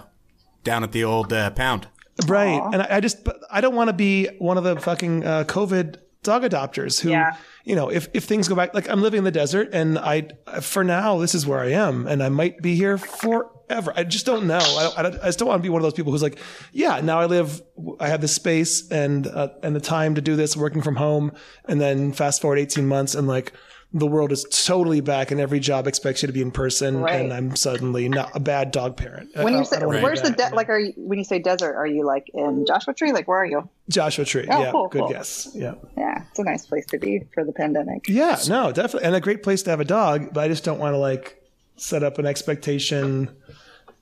down 0.65 0.83
at 0.83 0.91
the 0.91 1.05
old 1.05 1.31
uh, 1.31 1.51
pound. 1.51 1.87
Right. 2.25 2.61
And 2.73 2.81
I, 2.81 2.97
I 2.97 2.99
just, 2.99 3.23
but 3.23 3.39
I 3.51 3.61
don't 3.61 3.75
want 3.75 3.89
to 3.89 3.93
be 3.93 4.27
one 4.39 4.57
of 4.57 4.63
the 4.63 4.77
fucking 4.79 5.25
uh, 5.25 5.43
COVID 5.45 5.97
dog 6.23 6.43
adopters 6.43 6.99
who, 6.99 7.09
Yeah. 7.11 7.35
you 7.63 7.75
know, 7.75 7.89
if, 7.89 8.07
if 8.13 8.23
things 8.25 8.47
go 8.47 8.55
back, 8.55 8.73
like 8.73 8.89
I'm 8.89 9.01
living 9.01 9.19
in 9.19 9.23
the 9.23 9.31
desert 9.31 9.69
and 9.71 9.97
I, 9.99 10.29
for 10.61 10.83
now, 10.83 11.19
this 11.19 11.35
is 11.35 11.45
where 11.45 11.59
I 11.59 11.71
am 11.71 12.07
and 12.07 12.21
I 12.23 12.29
might 12.29 12.61
be 12.61 12.75
here 12.75 12.97
forever. 12.97 13.93
I 13.95 14.03
just 14.03 14.25
don't 14.25 14.47
know. 14.47 14.57
I, 14.57 14.83
don't, 14.83 14.99
I, 14.99 15.01
don't, 15.03 15.15
I 15.21 15.25
just 15.27 15.39
don't 15.39 15.47
want 15.47 15.59
to 15.59 15.63
be 15.63 15.69
one 15.69 15.79
of 15.81 15.83
those 15.83 15.93
people 15.93 16.11
who's 16.11 16.23
like, 16.23 16.39
yeah, 16.73 16.99
now 17.01 17.19
I 17.19 17.27
live, 17.27 17.61
I 17.99 18.07
have 18.09 18.19
the 18.21 18.27
space 18.27 18.89
and, 18.89 19.27
uh, 19.27 19.49
and 19.63 19.75
the 19.75 19.79
time 19.79 20.15
to 20.15 20.21
do 20.21 20.35
this 20.35 20.57
working 20.57 20.81
from 20.81 20.95
home. 20.97 21.31
And 21.65 21.79
then 21.79 22.11
fast 22.13 22.41
forward 22.41 22.57
18 22.59 22.87
months 22.87 23.15
and 23.15 23.27
like, 23.27 23.53
the 23.93 24.05
world 24.05 24.31
is 24.33 24.45
totally 24.65 24.99
back 24.99 25.31
and 25.31 25.39
every 25.39 25.59
job 25.61 25.87
expects 25.87 26.21
you 26.21 26.27
to 26.27 26.33
be 26.33 26.41
in 26.41 26.51
person 26.51 26.99
Right. 26.99 27.21
and 27.21 27.33
I'm 27.33 27.55
suddenly 27.55 28.09
not 28.09 28.35
a 28.35 28.39
bad 28.39 28.71
dog 28.71 28.97
parent. 28.97 29.29
When 29.35 29.53
you 29.53 29.59
uh, 29.59 29.63
say, 29.63 29.79
don't 29.79 29.87
wanna 29.87 29.99
be 29.99 30.03
where's 30.03 30.21
the 30.21 30.31
de- 30.31 30.53
like? 30.53 30.67
Are 30.69 30.77
you 30.77 30.93
when 30.97 31.17
you 31.17 31.23
say 31.23 31.39
desert? 31.39 31.73
Are 31.75 31.87
you 31.87 32.03
like 32.05 32.29
in 32.33 32.65
Joshua 32.65 32.93
Tree? 32.93 33.13
Like 33.13 33.27
where 33.27 33.39
are 33.39 33.45
you? 33.45 33.67
Joshua 33.89 34.25
Tree. 34.25 34.45
Oh, 34.49 34.61
yeah, 34.61 34.71
cool, 34.71 34.87
good 34.89 34.99
cool. 34.99 35.09
guess. 35.09 35.49
Yeah. 35.53 35.75
Yeah, 35.97 36.23
it's 36.29 36.37
a 36.39 36.43
nice 36.43 36.65
place 36.65 36.85
to 36.87 36.97
be 36.99 37.23
for 37.33 37.45
the 37.45 37.53
pandemic. 37.53 38.07
Yeah, 38.09 38.37
no, 38.49 38.71
definitely. 38.73 39.07
And 39.07 39.15
a 39.15 39.21
great 39.21 39.41
place 39.41 39.63
to 39.63 39.69
have 39.69 39.79
a 39.79 39.85
dog, 39.85 40.33
but 40.33 40.43
I 40.43 40.47
just 40.49 40.63
don't 40.65 40.79
want 40.79 40.93
to 40.93 40.97
like 40.97 41.41
set 41.77 42.03
up 42.03 42.17
an 42.19 42.25
expectation. 42.25 43.29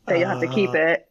That 0.07 0.19
you'll 0.19 0.29
have 0.29 0.41
to 0.41 0.47
keep 0.47 0.73
it. 0.75 1.07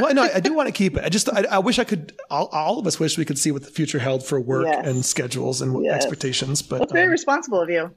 Well, 0.00 0.12
no, 0.14 0.22
I, 0.22 0.36
I 0.36 0.40
do 0.40 0.54
want 0.54 0.66
to 0.68 0.72
keep 0.72 0.96
it. 0.96 1.04
I 1.04 1.08
just, 1.08 1.28
I, 1.32 1.44
I 1.50 1.58
wish 1.58 1.78
I 1.78 1.84
could, 1.84 2.12
all, 2.30 2.46
all 2.46 2.78
of 2.78 2.86
us 2.86 2.98
wish 2.98 3.16
we 3.18 3.24
could 3.24 3.38
see 3.38 3.52
what 3.52 3.62
the 3.62 3.70
future 3.70 3.98
held 3.98 4.24
for 4.24 4.40
work 4.40 4.66
Yes. 4.66 4.86
and 4.86 5.04
schedules 5.04 5.60
and 5.62 5.84
Yes. 5.84 5.96
expectations. 5.96 6.62
But 6.62 6.78
That's 6.80 6.92
very 6.92 7.04
um, 7.06 7.10
responsible 7.12 7.60
of 7.60 7.68
you. 7.70 7.90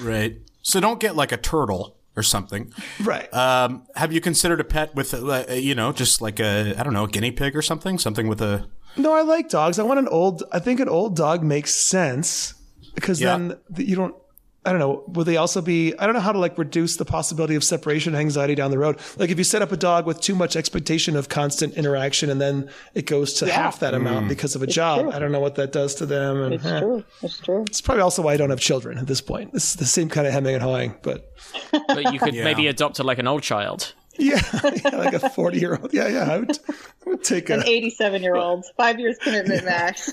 Right. 0.00 0.38
So 0.62 0.80
don't 0.80 0.98
get 1.00 1.16
like 1.16 1.32
a 1.32 1.36
turtle 1.36 1.96
or 2.16 2.22
something. 2.22 2.72
right. 3.02 3.32
Um, 3.32 3.86
have 3.94 4.12
you 4.12 4.20
considered 4.20 4.60
a 4.60 4.64
pet 4.64 4.94
with, 4.94 5.12
uh, 5.14 5.44
you 5.52 5.74
know, 5.74 5.92
just 5.92 6.20
like 6.20 6.40
a, 6.40 6.74
I 6.78 6.82
don't 6.82 6.94
know, 6.94 7.04
a 7.04 7.08
guinea 7.08 7.30
pig 7.30 7.54
or 7.54 7.62
something? 7.62 7.98
Something 7.98 8.26
with 8.28 8.40
a. 8.40 8.66
no, 8.96 9.12
I 9.14 9.22
like 9.22 9.48
dogs. 9.48 9.78
I 9.78 9.82
want 9.82 10.00
an 10.00 10.08
old, 10.08 10.42
I 10.52 10.58
think 10.58 10.80
an 10.80 10.88
old 10.88 11.14
dog 11.16 11.42
makes 11.44 11.74
sense 11.76 12.54
because 12.94 13.20
Yeah. 13.20 13.36
then 13.36 13.56
you 13.76 13.94
don't, 13.96 14.14
I 14.62 14.70
don't 14.72 14.78
know. 14.78 15.04
Will 15.08 15.24
they 15.24 15.38
also 15.38 15.62
be? 15.62 15.94
I 15.98 16.04
don't 16.04 16.14
know 16.14 16.20
how 16.20 16.32
to 16.32 16.38
like 16.38 16.58
reduce 16.58 16.96
the 16.96 17.06
possibility 17.06 17.54
of 17.54 17.64
separation 17.64 18.14
anxiety 18.14 18.54
down 18.54 18.70
the 18.70 18.76
road. 18.78 18.98
Like 19.16 19.30
if 19.30 19.38
you 19.38 19.44
set 19.44 19.62
up 19.62 19.72
a 19.72 19.76
dog 19.76 20.04
with 20.06 20.20
too 20.20 20.34
much 20.34 20.54
expectation 20.54 21.16
of 21.16 21.30
constant 21.30 21.74
interaction, 21.74 22.28
and 22.28 22.38
then 22.40 22.68
it 22.94 23.06
goes 23.06 23.32
to 23.34 23.50
half 23.50 23.80
that 23.80 23.94
amount 23.94 24.28
because 24.28 24.54
of 24.54 24.62
a 24.62 24.66
job. 24.66 25.00
true. 25.00 25.12
I 25.12 25.18
don't 25.18 25.32
know 25.32 25.40
what 25.40 25.54
that 25.54 25.72
does 25.72 25.94
to 25.96 26.06
them. 26.06 26.42
And 26.42 26.54
It's 26.54 26.64
eh. 26.66 26.80
true. 26.80 27.04
It's 27.22 27.38
true. 27.38 27.62
it's 27.66 27.80
probably 27.80 28.02
also 28.02 28.20
why 28.20 28.34
I 28.34 28.36
don't 28.36 28.50
have 28.50 28.60
children 28.60 28.98
at 28.98 29.06
this 29.06 29.22
point. 29.22 29.54
This 29.54 29.70
is 29.70 29.76
the 29.76 29.86
same 29.86 30.10
kind 30.10 30.26
of 30.26 30.32
hemming 30.34 30.54
and 30.54 30.62
hawing, 30.62 30.94
but 31.02 31.32
But 31.72 32.12
you 32.12 32.18
could 32.18 32.34
Yeah. 32.34 32.44
maybe 32.44 32.66
adopt 32.66 33.00
it 33.00 33.04
like 33.04 33.18
an 33.18 33.26
old 33.26 33.42
child. 33.42 33.94
yeah, 34.18 34.42
yeah 34.84 34.96
like 34.96 35.14
a 35.14 35.30
forty-year-old. 35.30 35.94
Yeah, 35.94 36.08
yeah. 36.08 36.30
I 36.30 36.38
would, 36.38 36.58
I 36.68 37.08
would 37.08 37.24
take 37.24 37.48
a. 37.48 37.54
An 37.54 37.62
87 37.66 38.22
year 38.22 38.34
old, 38.36 38.66
five 38.76 39.00
years 39.00 39.16
commitment 39.22 39.64
max. 39.64 40.10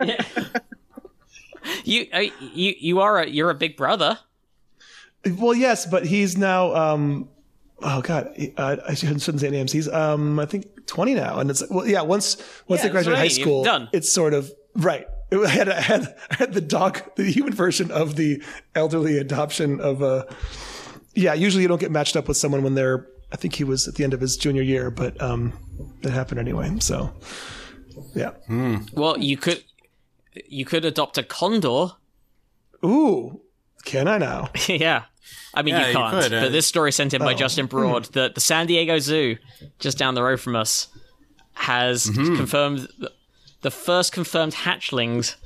You 1.84 2.06
uh, 2.12 2.18
you 2.40 2.74
you 2.78 3.00
are 3.00 3.20
a 3.22 3.28
you're 3.28 3.50
a 3.50 3.54
big 3.54 3.76
brother. 3.76 4.18
Well, 5.38 5.54
yes, 5.54 5.86
but 5.86 6.06
he's 6.06 6.36
now. 6.36 6.74
um 6.74 7.28
Oh 7.84 8.00
God, 8.00 8.32
uh, 8.56 8.76
I 8.88 8.94
shouldn't 8.94 9.22
shouldn't 9.22 9.40
say 9.40 9.50
names. 9.50 9.72
He's, 9.72 9.88
um, 9.88 10.38
I 10.38 10.46
think, 10.46 10.86
twenty 10.86 11.14
now, 11.14 11.40
and 11.40 11.50
it's 11.50 11.68
well, 11.68 11.84
yeah. 11.86 12.02
Once 12.02 12.36
once 12.68 12.80
Yeah, 12.80 12.86
they 12.86 12.92
graduate 12.92 13.16
high 13.16 13.24
that's 13.24 13.38
right, 13.38 13.42
school, 13.42 13.64
done. 13.64 13.88
it's 13.92 14.12
sort 14.12 14.34
of 14.34 14.52
right. 14.76 15.04
I 15.32 15.48
had, 15.48 15.68
I 15.68 15.80
had 15.80 16.16
I 16.30 16.34
had 16.36 16.52
the 16.52 16.60
dog, 16.60 17.00
the 17.16 17.24
human 17.24 17.52
version 17.54 17.90
of 17.90 18.14
the 18.14 18.40
elderly 18.76 19.18
adoption 19.18 19.80
of 19.80 20.00
a. 20.00 20.26
Yeah, 21.14 21.34
usually 21.34 21.62
you 21.62 21.68
don't 21.68 21.80
get 21.80 21.90
matched 21.90 22.14
up 22.16 22.28
with 22.28 22.36
someone 22.36 22.62
when 22.62 22.74
they're. 22.76 23.08
I 23.32 23.36
think 23.36 23.54
he 23.56 23.64
was 23.64 23.88
at 23.88 23.96
the 23.96 24.04
end 24.04 24.14
of 24.14 24.20
his 24.20 24.36
junior 24.36 24.62
year, 24.62 24.90
but 24.90 25.20
um, 25.20 25.52
it 26.02 26.10
happened 26.10 26.38
anyway. 26.38 26.70
So, 26.78 27.12
yeah. 28.14 28.32
Mm. 28.48 28.92
Well, 28.92 29.18
you 29.18 29.36
could 29.38 29.64
you 30.46 30.64
could 30.64 30.84
adopt 30.84 31.18
a 31.18 31.22
condor. 31.22 31.88
Ooh, 32.84 33.40
can 33.84 34.08
I 34.08 34.18
now? 34.18 34.50
yeah. 34.68 35.04
I 35.54 35.62
mean, 35.62 35.74
Yeah, 35.74 35.82
you 35.82 35.86
you 35.88 35.94
can't. 35.94 36.12
could, 36.24 36.32
uh, 36.34 36.40
but 36.42 36.52
this 36.52 36.66
story 36.66 36.92
sent 36.92 37.14
in 37.14 37.20
by 37.20 37.34
Oh. 37.34 37.36
Justin 37.36 37.66
Broad. 37.66 38.06
that 38.14 38.34
the 38.34 38.40
San 38.40 38.66
Diego 38.66 38.98
Zoo, 38.98 39.36
just 39.78 39.98
down 39.98 40.14
the 40.14 40.22
road 40.22 40.40
from 40.40 40.56
us, 40.56 40.88
has 41.54 42.06
Mm-hmm. 42.06 42.36
confirmed 42.36 42.88
the 43.60 43.70
first 43.70 44.12
confirmed 44.12 44.54
hatchlings 44.54 45.36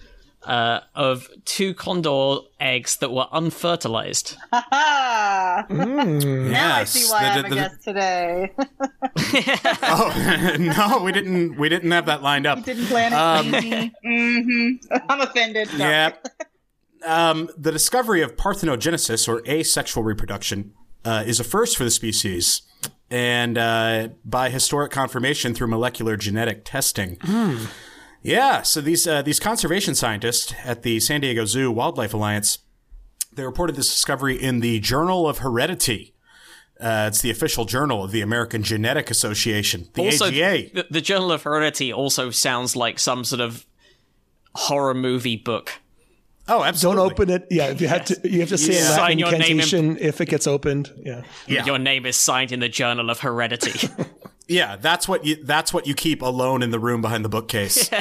uh, 0.47 0.81
of 0.95 1.29
two 1.45 1.75
condor 1.75 2.39
eggs 2.61 2.97
that 2.99 3.13
were 3.13 3.27
unfertilized. 3.33 4.37
Ah, 4.53 5.67
now 5.71 6.77
I 6.77 6.85
see 6.85 7.11
why 7.11 7.23
The- 7.23 7.29
I'm 7.31 7.41
the- 7.43 7.47
a 7.47 7.51
the- 7.51 7.55
guest 7.57 7.85
today. 7.85 8.53
Oh 9.83 10.57
no, 10.59 11.03
we 11.05 11.13
didn't. 11.13 11.57
We 11.59 11.69
didn't 11.69 11.91
have 11.91 12.07
that 12.07 12.23
lined 12.23 12.47
up. 12.47 12.65
Didn't 12.65 12.87
plan 12.87 13.13
it. 13.55 13.93
hmm 14.05 14.99
I'm 15.09 15.21
offended. 15.21 15.69
Sorry. 15.69 15.81
Yeah. 15.81 16.13
Um, 17.05 17.49
the 17.57 17.71
discovery 17.73 18.23
of 18.23 18.37
parthenogenesis, 18.37 19.29
or 19.29 19.43
asexual 19.49 20.03
reproduction, 20.05 20.73
uh, 21.05 21.23
is 21.27 21.39
a 21.41 21.45
first 21.45 21.77
for 21.77 21.85
the 21.85 21.91
species, 21.91 22.63
and 23.11 23.57
uh, 23.59 24.09
by 24.25 24.51
historic 24.51 24.91
confirmation 24.93 25.55
through 25.55 25.69
molecular 25.69 26.17
genetic 26.17 26.65
testing. 26.65 27.19
Yeah. 28.23 28.63
So 28.63 28.81
these 28.81 29.07
uh, 29.07 29.23
these 29.23 29.39
conservation 29.41 29.95
scientists 29.95 30.53
at 30.65 30.83
the 30.83 31.01
San 31.01 31.21
Diego 31.21 31.45
Zoo 31.45 31.71
Wildlife 31.71 32.15
Alliance 32.15 32.59
they 33.37 33.45
reported 33.45 33.77
this 33.77 33.89
discovery 33.93 34.43
in 34.43 34.61
the 34.61 34.81
Journal 34.81 35.29
of 35.29 35.39
Heredity. 35.39 36.15
Uh, 36.81 37.07
it's 37.09 37.21
the 37.23 37.31
official 37.31 37.65
journal 37.65 38.03
of 38.05 38.11
the 38.11 38.21
American 38.21 38.63
Genetic 38.63 39.11
Association, 39.11 39.89
the 39.95 40.05
also, 40.07 40.27
AGA. 40.27 40.71
The, 40.75 40.87
the 40.91 41.01
Journal 41.01 41.33
of 41.33 41.43
Heredity 41.43 41.93
also 41.93 42.31
sounds 42.31 42.75
like 42.77 42.99
some 42.99 43.25
sort 43.25 43.41
of 43.41 43.65
horror 44.55 44.95
movie 44.95 45.37
book. 45.37 45.73
Oh, 46.49 46.63
absolutely. 46.63 47.03
Don't 47.03 47.13
open 47.13 47.31
it. 47.31 47.47
Yeah, 47.51 47.67
if 47.69 47.81
you 47.81 47.89
have 47.89 48.05
to, 48.07 48.21
you 48.29 48.41
have 48.41 48.51
to 48.51 48.59
say 48.59 48.75
Yeah. 48.75 48.81
a 48.81 48.91
Latin 48.91 48.97
Sign 48.97 49.19
your 49.19 49.39
name 49.39 49.61
in- 49.61 49.99
if 49.99 50.21
it 50.21 50.27
gets 50.27 50.47
opened. 50.47 50.93
Yeah. 50.99 51.23
Yeah. 51.47 51.65
Your 51.65 51.79
name 51.79 52.07
is 52.07 52.17
signed 52.17 52.53
in 52.53 52.61
the 52.61 52.69
Journal 52.69 53.11
of 53.11 53.21
Heredity. 53.21 53.89
Yeah, 54.49 54.77
that's 54.77 55.09
what 55.09 55.25
you 55.25 55.37
that's 55.43 55.73
what 55.75 55.87
you 55.87 55.95
keep 55.95 56.23
alone 56.23 56.63
in 56.63 56.71
the 56.71 56.79
room 56.79 57.01
behind 57.03 57.25
the 57.25 57.29
bookcase. 57.29 57.91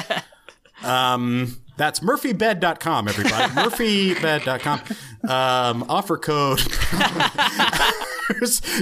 Um 0.84 1.56
that's 1.78 2.00
murphybed.com 2.00 3.08
everybody. 3.08 3.44
murphybed.com. 3.54 4.80
Um 5.28 5.86
offer 5.88 6.18
code 6.18 6.58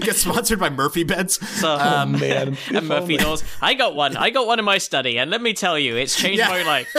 get 0.00 0.16
sponsored 0.16 0.58
by 0.58 0.70
Murphy 0.70 1.04
Beds. 1.04 1.34
So, 1.60 1.78
Oh 1.80 2.04
man. 2.06 2.56
and 2.72 2.88
Murphy 2.88 3.16
doors. 3.16 3.44
I 3.62 3.74
got 3.74 3.94
one. 3.94 4.16
I 4.16 4.30
got 4.30 4.46
one 4.48 4.58
in 4.58 4.64
my 4.64 4.78
study, 4.78 5.18
and 5.18 5.30
let 5.30 5.40
me 5.40 5.52
tell 5.54 5.78
you, 5.78 5.96
it's 5.96 6.16
changed 6.16 6.40
Yeah. 6.40 6.48
my 6.48 6.62
life. 6.64 6.92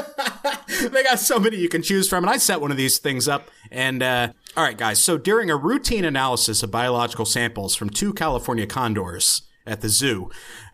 they 0.91 1.03
got 1.03 1.20
so 1.20 1.39
many 1.39 1.57
you 1.57 1.68
can 1.70 1.82
choose 1.82 2.07
from 2.07 2.24
and 2.24 2.32
I 2.34 2.38
set 2.38 2.61
one 2.61 2.72
of 2.72 2.78
these 2.78 2.97
things 2.97 3.28
up 3.28 3.51
and 3.70 4.01
uh 4.01 4.32
all 4.55 4.63
right 4.63 4.78
guys, 4.78 4.99
so 5.01 5.18
during 5.18 5.49
a 5.49 5.57
routine 5.57 6.05
analysis 6.05 6.63
of 6.63 6.72
biological 6.72 7.26
samples 7.26 7.76
from 7.76 7.89
two 7.89 8.13
California 8.13 8.66
condors 8.66 9.41
at 9.66 9.82
the 9.82 9.89
zoo, 9.89 10.30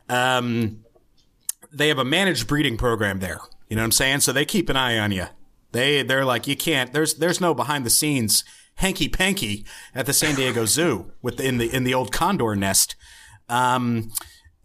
um 0.09 0.83
they 1.73 1.87
have 1.87 1.99
a 1.99 2.05
managed 2.05 2.47
breeding 2.47 2.77
program 2.77 3.19
there. 3.19 3.39
You 3.69 3.77
know 3.77 3.81
what 3.81 3.85
I'm 3.85 3.91
saying? 3.93 4.19
So 4.19 4.33
they 4.33 4.43
keep 4.45 4.67
an 4.69 4.75
eye 4.75 4.99
on 4.99 5.11
you. 5.11 5.27
They 5.71 6.03
they're 6.03 6.25
like 6.25 6.47
you 6.47 6.55
can't. 6.55 6.91
There's 6.91 7.15
there's 7.15 7.39
no 7.39 7.53
behind 7.53 7.85
the 7.85 7.89
scenes 7.89 8.43
hanky 8.75 9.07
panky 9.07 9.65
at 9.93 10.05
the 10.05 10.13
San 10.13 10.35
Diego 10.35 10.65
Zoo 10.77 11.11
with 11.21 11.39
in 11.39 11.57
the 11.57 11.73
in 11.73 11.83
the 11.83 11.93
old 11.93 12.11
condor 12.11 12.55
nest. 12.55 12.95
Um, 13.47 14.11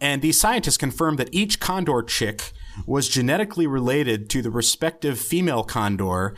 and 0.00 0.22
these 0.22 0.38
scientists 0.38 0.76
confirmed 0.76 1.18
that 1.18 1.32
each 1.32 1.58
condor 1.58 2.02
chick 2.02 2.52
was 2.86 3.08
genetically 3.08 3.66
related 3.66 4.28
to 4.30 4.42
the 4.42 4.50
respective 4.50 5.18
female 5.18 5.64
condor 5.64 6.34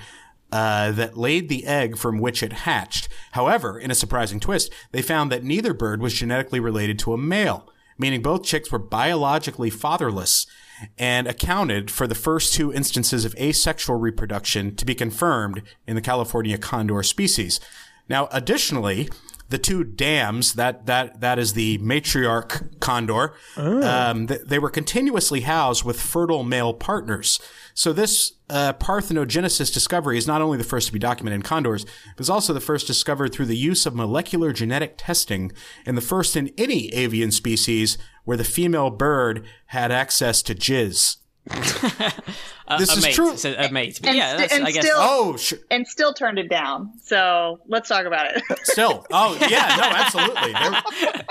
uh, 0.53 0.93
that 0.93 1.17
laid 1.17 1.49
the 1.49 1.67
egg 1.67 1.97
from 1.97 2.19
which 2.19 2.43
it 2.43 2.53
hatched. 2.53 3.09
However, 3.33 3.79
in 3.79 3.91
a 3.91 3.95
surprising 3.95 4.39
twist, 4.41 4.73
they 4.93 5.03
found 5.03 5.33
that 5.33 5.45
neither 5.45 5.75
bird 5.75 6.01
was 6.01 6.15
genetically 6.15 6.61
related 6.61 6.99
to 7.01 7.13
a 7.13 7.19
male, 7.19 7.69
meaning 7.99 8.23
both 8.23 8.45
chicks 8.45 8.71
were 8.71 8.79
biologically 8.79 9.71
fatherless 9.71 10.47
and 10.97 11.27
accounted 11.27 11.91
for 11.91 12.07
the 12.07 12.15
first 12.15 12.55
two 12.55 12.73
instances 12.73 13.25
of 13.25 13.35
asexual 13.37 13.97
reproduction 13.97 14.75
to 14.77 14.85
be 14.85 14.95
confirmed 14.95 15.63
in 15.87 15.97
the 15.97 16.01
California 16.01 16.57
condor 16.57 17.03
species. 17.03 17.61
Now, 18.09 18.29
additionally, 18.31 19.09
the 19.49 19.59
two 19.59 19.83
dams 19.83 20.55
that 20.55 20.87
that 20.87 21.21
that 21.21 21.39
is 21.39 21.55
the 21.55 21.79
matriarch 21.79 22.79
condor. 22.81 23.35
Um, 23.57 24.27
th- 24.27 24.43
they 24.43 24.59
were 24.59 24.71
continuously 24.71 25.41
housed 25.43 25.85
with 25.85 26.01
fertile 26.01 26.43
male 26.45 26.75
partners. 26.75 27.41
So 27.75 27.93
this 27.93 28.33
uh, 28.51 28.73
parthenogenesis 28.75 29.73
discovery 29.73 30.19
is 30.19 30.27
not 30.27 30.43
only 30.43 30.59
the 30.59 30.65
first 30.65 30.89
to 30.89 30.93
be 30.93 30.99
documented 30.99 31.37
in 31.37 31.43
condors, 31.43 31.85
but 32.17 32.21
is 32.21 32.31
also 32.31 32.53
the 32.53 32.61
first 32.61 32.87
discovered 32.87 33.33
through 33.33 33.47
the 33.47 33.57
use 33.57 33.87
of 33.87 33.95
molecular 33.95 34.53
genetic 34.53 34.95
testing, 34.99 35.53
and 35.87 35.97
the 35.97 36.03
first 36.03 36.37
in 36.37 36.53
any 36.59 36.93
avian 36.93 37.31
species 37.31 37.97
where 38.25 38.37
the 38.37 38.45
female 38.45 38.91
bird 38.91 39.47
had 39.67 39.91
access 39.93 40.43
to 40.43 40.55
jizz. 40.55 41.17
This 42.79 42.91
a 42.91 42.99
is 42.99 43.03
mate, 43.03 43.15
true. 43.15 43.35
so- 43.37 43.55
a 43.57 43.71
mate. 43.71 43.99
But 44.03 44.09
And 44.11 44.19
yeah, 44.19 44.29
sti- 44.29 44.37
that's, 44.41 44.53
and 44.53 44.65
I 44.67 44.71
guess. 44.73 44.85
still- 44.85 44.99
Oh, 45.01 45.37
sure. 45.39 45.59
and 45.71 45.89
still 45.89 46.13
turned 46.13 46.39
it 46.39 46.51
down. 46.51 46.93
So 47.03 47.61
let's 47.67 47.89
talk 47.89 48.05
about 48.05 48.27
it. 48.37 48.43
Still. 48.65 49.07
Oh, 49.11 49.35
yeah, 49.49 49.75
no, 49.79 49.85
absolutely. 49.85 50.53
There- 50.53 51.25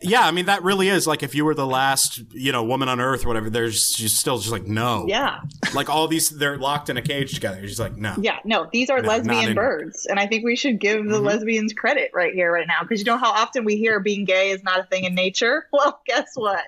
yeah, 0.00 0.20
I 0.24 0.30
mean 0.30 0.46
that 0.46 0.62
really 0.62 0.88
is 0.88 1.04
like 1.06 1.24
if 1.24 1.34
you 1.34 1.44
were 1.44 1.54
the 1.54 1.66
last, 1.66 2.22
you 2.32 2.52
know, 2.52 2.62
woman 2.62 2.88
on 2.88 3.00
earth 3.00 3.24
or 3.24 3.28
whatever, 3.28 3.50
there's 3.50 3.90
just 3.90 4.18
still 4.20 4.38
just 4.38 4.52
like 4.52 4.66
no. 4.68 5.04
yeah. 5.08 5.40
Like 5.74 5.90
all 5.90 6.06
these 6.06 6.30
they're 6.30 6.58
locked 6.58 6.90
in 6.90 6.96
a 6.96 7.02
cage 7.02 7.34
together. 7.34 7.58
You're 7.58 7.66
just 7.66 7.80
like, 7.80 7.96
no. 7.96 8.14
Yeah, 8.20 8.38
no, 8.44 8.68
these 8.72 8.88
are 8.88 8.98
No, 8.98 9.08
not 9.08 9.18
lesbian 9.26 9.48
in- 9.50 9.54
birds, 9.56 10.06
and 10.06 10.20
I 10.20 10.28
think 10.28 10.44
we 10.44 10.54
should 10.54 10.78
give 10.78 11.04
the 11.04 11.16
mm-hmm. 11.16 11.26
lesbians 11.26 11.72
credit 11.72 12.12
right 12.14 12.32
here, 12.32 12.52
right 12.52 12.68
now, 12.68 12.82
because 12.82 13.00
you 13.00 13.04
know 13.06 13.18
how 13.18 13.32
often 13.32 13.64
we 13.64 13.76
hear 13.76 13.98
being 13.98 14.24
gay 14.24 14.50
is 14.50 14.62
not 14.62 14.78
a 14.78 14.84
thing 14.84 15.02
in 15.04 15.14
nature. 15.16 15.66
Well, 15.72 16.00
guess 16.06 16.30
what? 16.34 16.62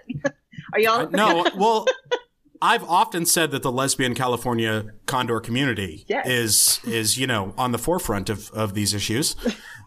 Are 0.73 0.81
y'all? 0.81 1.01
Uh, 1.03 1.11
no, 1.11 1.47
well, 1.57 1.87
I've 2.61 2.85
often 2.85 3.25
said 3.27 3.51
that 3.53 3.63
the 3.63 3.73
lesbian 3.73 4.15
California 4.15 4.87
condor 5.07 5.41
community 5.41 6.05
Yes. 6.09 6.27
is 6.27 6.81
is 6.85 7.19
you 7.19 7.27
know 7.27 7.55
on 7.57 7.73
the 7.73 7.79
forefront 7.79 8.29
of 8.29 8.51
of 8.51 8.75
these 8.75 8.95
issues. 8.95 9.37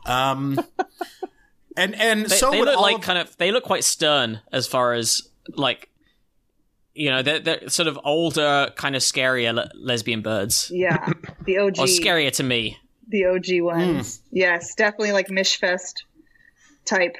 Um, 0.06 0.60
and 1.78 1.96
and 1.96 2.26
They, 2.26 2.36
so 2.36 2.52
they 2.52 2.62
look 2.62 2.80
like 2.80 2.96
of- 2.98 3.02
kind 3.02 3.20
of. 3.20 3.38
They 3.38 3.52
look 3.52 3.64
quite 3.64 3.84
stern 3.84 4.42
as 4.52 4.68
far 4.68 4.94
as 4.94 5.22
like. 5.56 5.90
You 6.94 7.10
know, 7.10 7.22
they're, 7.22 7.40
they're 7.40 7.70
sort 7.70 7.88
of 7.88 7.98
older, 8.04 8.70
kind 8.76 8.98
of 8.98 9.02
scarier 9.02 9.54
le- 9.54 9.72
lesbian 9.76 10.22
birds. 10.22 10.70
Yeah, 10.74 11.08
the 11.46 11.58
OG, 11.60 11.80
Or 11.80 11.86
scarier 11.86 12.32
to 12.34 12.44
me. 12.44 12.78
the 13.08 13.28
OG 13.28 13.62
ones. 13.64 14.18
Hmm. 14.30 14.38
Yes, 14.38 14.76
definitely 14.76 15.14
like 15.14 15.28
Michfest 15.30 16.04
type 16.84 17.16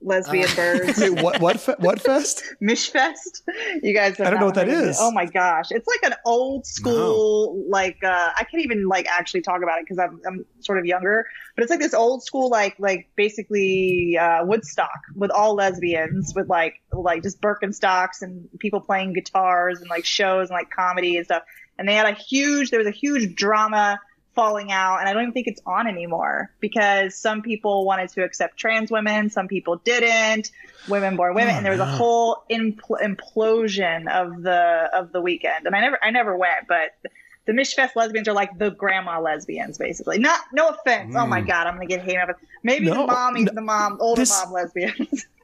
lesbian 0.00 0.48
Uh. 0.50 0.54
birds. 0.56 0.98
Wait, 1.00 1.22
what? 1.22 1.40
What? 1.40 1.60
Fe- 1.60 1.74
what 1.78 2.00
fest? 2.08 2.42
Michfest. 2.62 3.42
You 3.82 3.94
guys, 3.94 4.18
I 4.20 4.30
don't 4.30 4.40
know 4.40 4.46
what 4.46 4.54
that 4.56 4.68
is. 4.68 4.74
heard 4.74 4.80
of 4.82 4.86
it. 4.86 4.90
is. 4.90 4.96
Oh 5.00 5.10
my 5.10 5.26
gosh, 5.26 5.66
it's 5.70 5.86
like 5.86 6.12
an 6.12 6.16
old 6.24 6.66
school. 6.66 7.64
Like 7.68 7.98
uh, 8.04 8.30
I 8.36 8.44
can't 8.44 8.62
even 8.64 8.86
like 8.88 9.06
actually 9.06 9.42
talk 9.42 9.62
about 9.62 9.78
it 9.78 9.86
because 9.88 9.98
I'm 9.98 10.20
I'm 10.26 10.44
sort 10.60 10.78
of 10.78 10.86
younger. 10.86 11.26
But 11.56 11.62
it's 11.64 11.70
like 11.70 11.80
this 11.80 11.94
old 11.94 12.22
school, 12.22 12.48
like 12.50 12.76
like 12.78 13.08
basically 13.16 14.16
uh, 14.18 14.44
Woodstock 14.44 15.00
with 15.14 15.30
all 15.30 15.54
lesbians, 15.54 16.32
with 16.34 16.48
like 16.48 16.74
like 16.92 17.22
just 17.22 17.40
Birkenstocks 17.40 18.22
and 18.22 18.48
people 18.58 18.80
playing 18.80 19.12
guitars 19.12 19.80
and 19.80 19.88
like 19.90 20.04
shows 20.04 20.48
and 20.50 20.56
like 20.56 20.70
comedy 20.70 21.16
and 21.16 21.24
stuff. 21.26 21.42
And 21.78 21.88
they 21.88 21.94
had 21.94 22.06
a 22.06 22.12
huge. 22.16 22.70
There 22.70 22.78
was 22.78 22.88
a 22.88 22.92
huge 22.92 23.34
drama 23.34 23.98
falling 24.40 24.72
out 24.72 25.00
and 25.00 25.08
I 25.08 25.12
don't 25.12 25.22
even 25.22 25.34
think 25.34 25.48
it's 25.48 25.60
on 25.66 25.86
anymore 25.86 26.50
because 26.60 27.14
some 27.14 27.42
people 27.42 27.84
wanted 27.84 28.08
to 28.10 28.24
accept 28.24 28.56
trans 28.56 28.90
women, 28.90 29.28
some 29.28 29.48
people 29.48 29.76
didn't, 29.76 30.50
women 30.88 31.16
born 31.16 31.34
women, 31.34 31.56
and 31.56 31.64
there 31.64 31.72
was 31.72 31.80
a 31.80 31.84
oh, 31.84 31.86
whole 31.86 32.44
impl- 32.50 33.02
implosion 33.02 34.10
of 34.10 34.42
the 34.42 34.88
of 34.94 35.12
the 35.12 35.20
weekend. 35.20 35.66
And 35.66 35.76
I 35.76 35.80
never 35.80 35.98
I 36.02 36.10
never 36.10 36.34
went, 36.34 36.66
but 36.66 36.96
the 37.44 37.52
Michfest 37.52 37.96
lesbians 37.96 38.28
are 38.28 38.32
like 38.32 38.56
the 38.56 38.70
grandma 38.70 39.20
lesbians, 39.20 39.76
basically. 39.76 40.18
Not 40.18 40.40
no 40.54 40.68
offense. 40.68 41.14
Oh 41.14 41.26
my 41.26 41.42
mm. 41.42 41.46
god, 41.46 41.66
I'm 41.66 41.74
gonna 41.74 41.84
get 41.84 42.00
hate. 42.00 42.16
Maybe 42.62 42.86
No, 42.86 43.06
the 43.06 43.12
mommy, 43.12 43.44
no. 43.44 43.52
the 43.52 43.60
mom, 43.60 43.98
older 44.00 44.22
This- 44.22 44.30
mom 44.30 44.52
lesbians. 44.54 45.26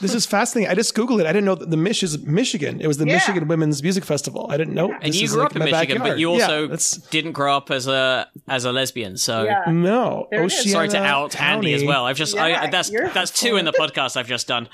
This 0.00 0.14
is 0.14 0.24
fascinating. 0.24 0.70
I 0.70 0.74
just 0.74 0.94
googled 0.94 1.20
it. 1.20 1.26
I 1.26 1.32
didn't 1.32 1.44
know 1.44 1.54
that 1.54 1.70
the 1.70 1.76
Mich 1.76 2.02
is 2.02 2.18
Michigan. 2.24 2.80
It 2.80 2.86
was 2.86 2.96
the 2.96 3.06
Yeah. 3.06 3.14
Michigan 3.14 3.46
Women's 3.48 3.82
Music 3.82 4.04
Festival. 4.04 4.46
I 4.50 4.56
didn't 4.56 4.74
know. 4.74 4.90
And 4.92 5.12
This 5.12 5.20
you 5.20 5.28
grew 5.28 5.38
like 5.38 5.46
up 5.50 5.56
in 5.56 5.58
my 5.60 5.70
Michigan, 5.70 5.98
but 6.02 6.18
you 6.18 6.30
also 6.30 6.62
that's- 6.68 6.92
didn't 7.10 7.32
grow 7.32 7.54
up 7.56 7.70
as 7.70 7.86
a 7.86 8.26
as 8.48 8.64
a 8.64 8.72
lesbian. 8.72 9.16
So 9.18 9.42
yeah. 9.44 9.64
no. 9.68 10.26
There 10.30 10.42
it 10.42 10.46
is. 10.46 10.52
Oceana 10.60 10.70
sorry 10.72 10.88
to 10.88 11.02
out 11.02 11.38
Andy 11.40 11.74
as 11.74 11.84
well. 11.84 12.06
I've 12.06 12.16
just 12.16 12.36
I, 12.36 12.68
that's 12.70 12.90
that's 12.90 13.30
two 13.30 13.56
in 13.56 13.64
the 13.66 13.72
podcast 13.72 14.16
I've 14.16 14.28
just 14.28 14.46
done. 14.48 14.68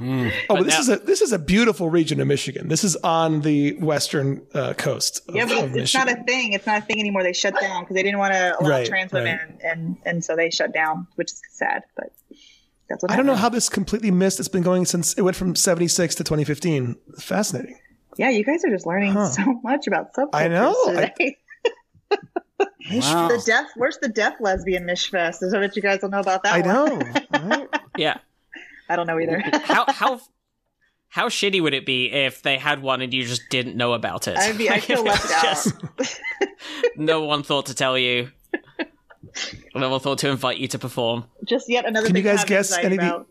Oh, 0.00 0.30
but 0.48 0.64
this 0.64 0.74
now- 0.74 0.80
is 0.80 0.88
a 0.88 0.96
this 0.98 1.20
is 1.20 1.32
a 1.32 1.38
beautiful 1.38 1.90
region 1.90 2.20
of 2.20 2.26
Michigan. 2.26 2.68
This 2.68 2.84
is 2.84 2.96
on 2.96 3.42
the 3.42 3.74
western 3.80 4.42
uh, 4.54 4.72
coast. 4.74 5.20
Of, 5.28 5.34
Yeah, 5.34 5.44
but 5.46 5.64
of 5.64 5.70
it's, 5.76 5.82
it's 5.82 5.94
not 5.94 6.10
a 6.10 6.22
thing. 6.24 6.52
It's 6.52 6.66
not 6.66 6.82
a 6.82 6.84
thing 6.86 7.00
anymore. 7.00 7.22
They 7.22 7.32
shut 7.32 7.54
down 7.60 7.82
because 7.82 7.94
they 7.94 8.02
didn't 8.02 8.18
want 8.18 8.32
to 8.34 8.56
allow 8.60 8.68
Right, 8.70 8.86
trans 8.86 9.12
right. 9.12 9.24
women, 9.24 9.58
and 9.62 9.96
and 10.06 10.24
so 10.24 10.36
they 10.36 10.50
shut 10.50 10.72
down, 10.72 11.06
which 11.16 11.32
is 11.32 11.42
sad. 11.50 11.82
But 11.96 12.12
that's 12.90 13.02
what 13.02 13.10
I 13.12 13.16
don't 13.16 13.24
know 13.26 13.34
how 13.36 13.48
this 13.48 13.68
completely 13.70 14.10
missed. 14.10 14.38
It's 14.40 14.48
been 14.48 14.62
going 14.62 14.84
since 14.84 15.14
it 15.14 15.22
went 15.22 15.36
from 15.36 15.54
seventy 15.56 15.88
six 15.88 16.14
to 16.16 16.24
twenty 16.24 16.44
fifteen. 16.44 16.96
Fascinating. 17.18 17.78
Yeah, 18.18 18.28
you 18.30 18.44
guys 18.44 18.62
are 18.64 18.70
just 18.70 18.86
learning 18.86 19.12
Huh. 19.12 19.28
so 19.28 19.60
much 19.62 19.86
about 19.86 20.12
subcultures 20.12 20.28
I 20.34 20.48
know. 20.48 20.74
I- 20.86 21.12
Wow. 22.92 23.28
the 23.28 23.42
deaf. 23.46 23.66
Where's 23.76 23.98
the 23.98 24.08
deaf 24.08 24.34
lesbian 24.40 24.84
Michfest? 24.84 25.42
Is 25.42 25.52
that 25.52 25.60
what 25.60 25.76
you 25.76 25.82
guys 25.82 26.00
don't 26.00 26.10
know 26.10 26.18
about 26.20 26.42
that? 26.42 26.52
I 26.54 26.60
one? 26.60 26.98
know. 26.98 27.48
right? 27.56 27.68
Yeah. 27.96 28.18
I 28.88 28.96
don't 28.96 29.06
know 29.06 29.18
either. 29.18 29.40
How 29.64 29.84
how 29.88 30.20
how 31.08 31.28
shitty 31.28 31.62
would 31.62 31.72
it 31.72 31.86
be 31.86 32.10
if 32.10 32.42
they 32.42 32.58
had 32.58 32.82
one 32.82 33.00
and 33.00 33.14
you 33.14 33.24
just 33.24 33.42
didn't 33.48 33.76
know 33.76 33.92
about 33.92 34.26
it? 34.28 34.36
I'd 34.36 34.58
be. 34.58 34.68
I 34.68 34.80
feel 34.80 35.04
left 35.04 35.30
out. 35.30 35.42
just- 35.44 35.74
no 36.96 37.22
one 37.22 37.42
thought 37.44 37.66
to 37.66 37.74
tell 37.74 37.96
you. 37.96 38.30
No 39.74 39.88
one 39.90 40.00
thought 40.00 40.18
to 40.18 40.28
invite 40.28 40.58
you 40.58 40.68
to 40.68 40.78
perform. 40.78 41.24
Just 41.44 41.68
yet 41.68 41.86
another. 41.86 42.06
Can 42.06 42.16
you 42.16 42.22
thing 42.22 42.32
to 42.32 42.36
guys 42.38 42.44
guess 42.48 42.76
any 42.78 42.96
of 42.96 43.00
the- 43.00 43.26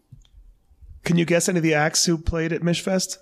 Can 1.04 1.18
you 1.18 1.26
guess 1.26 1.48
any 1.50 1.58
of 1.60 1.64
the 1.64 1.74
acts 1.74 2.06
who 2.06 2.18
played 2.18 2.52
at 2.54 2.62
Michfest? 2.62 3.18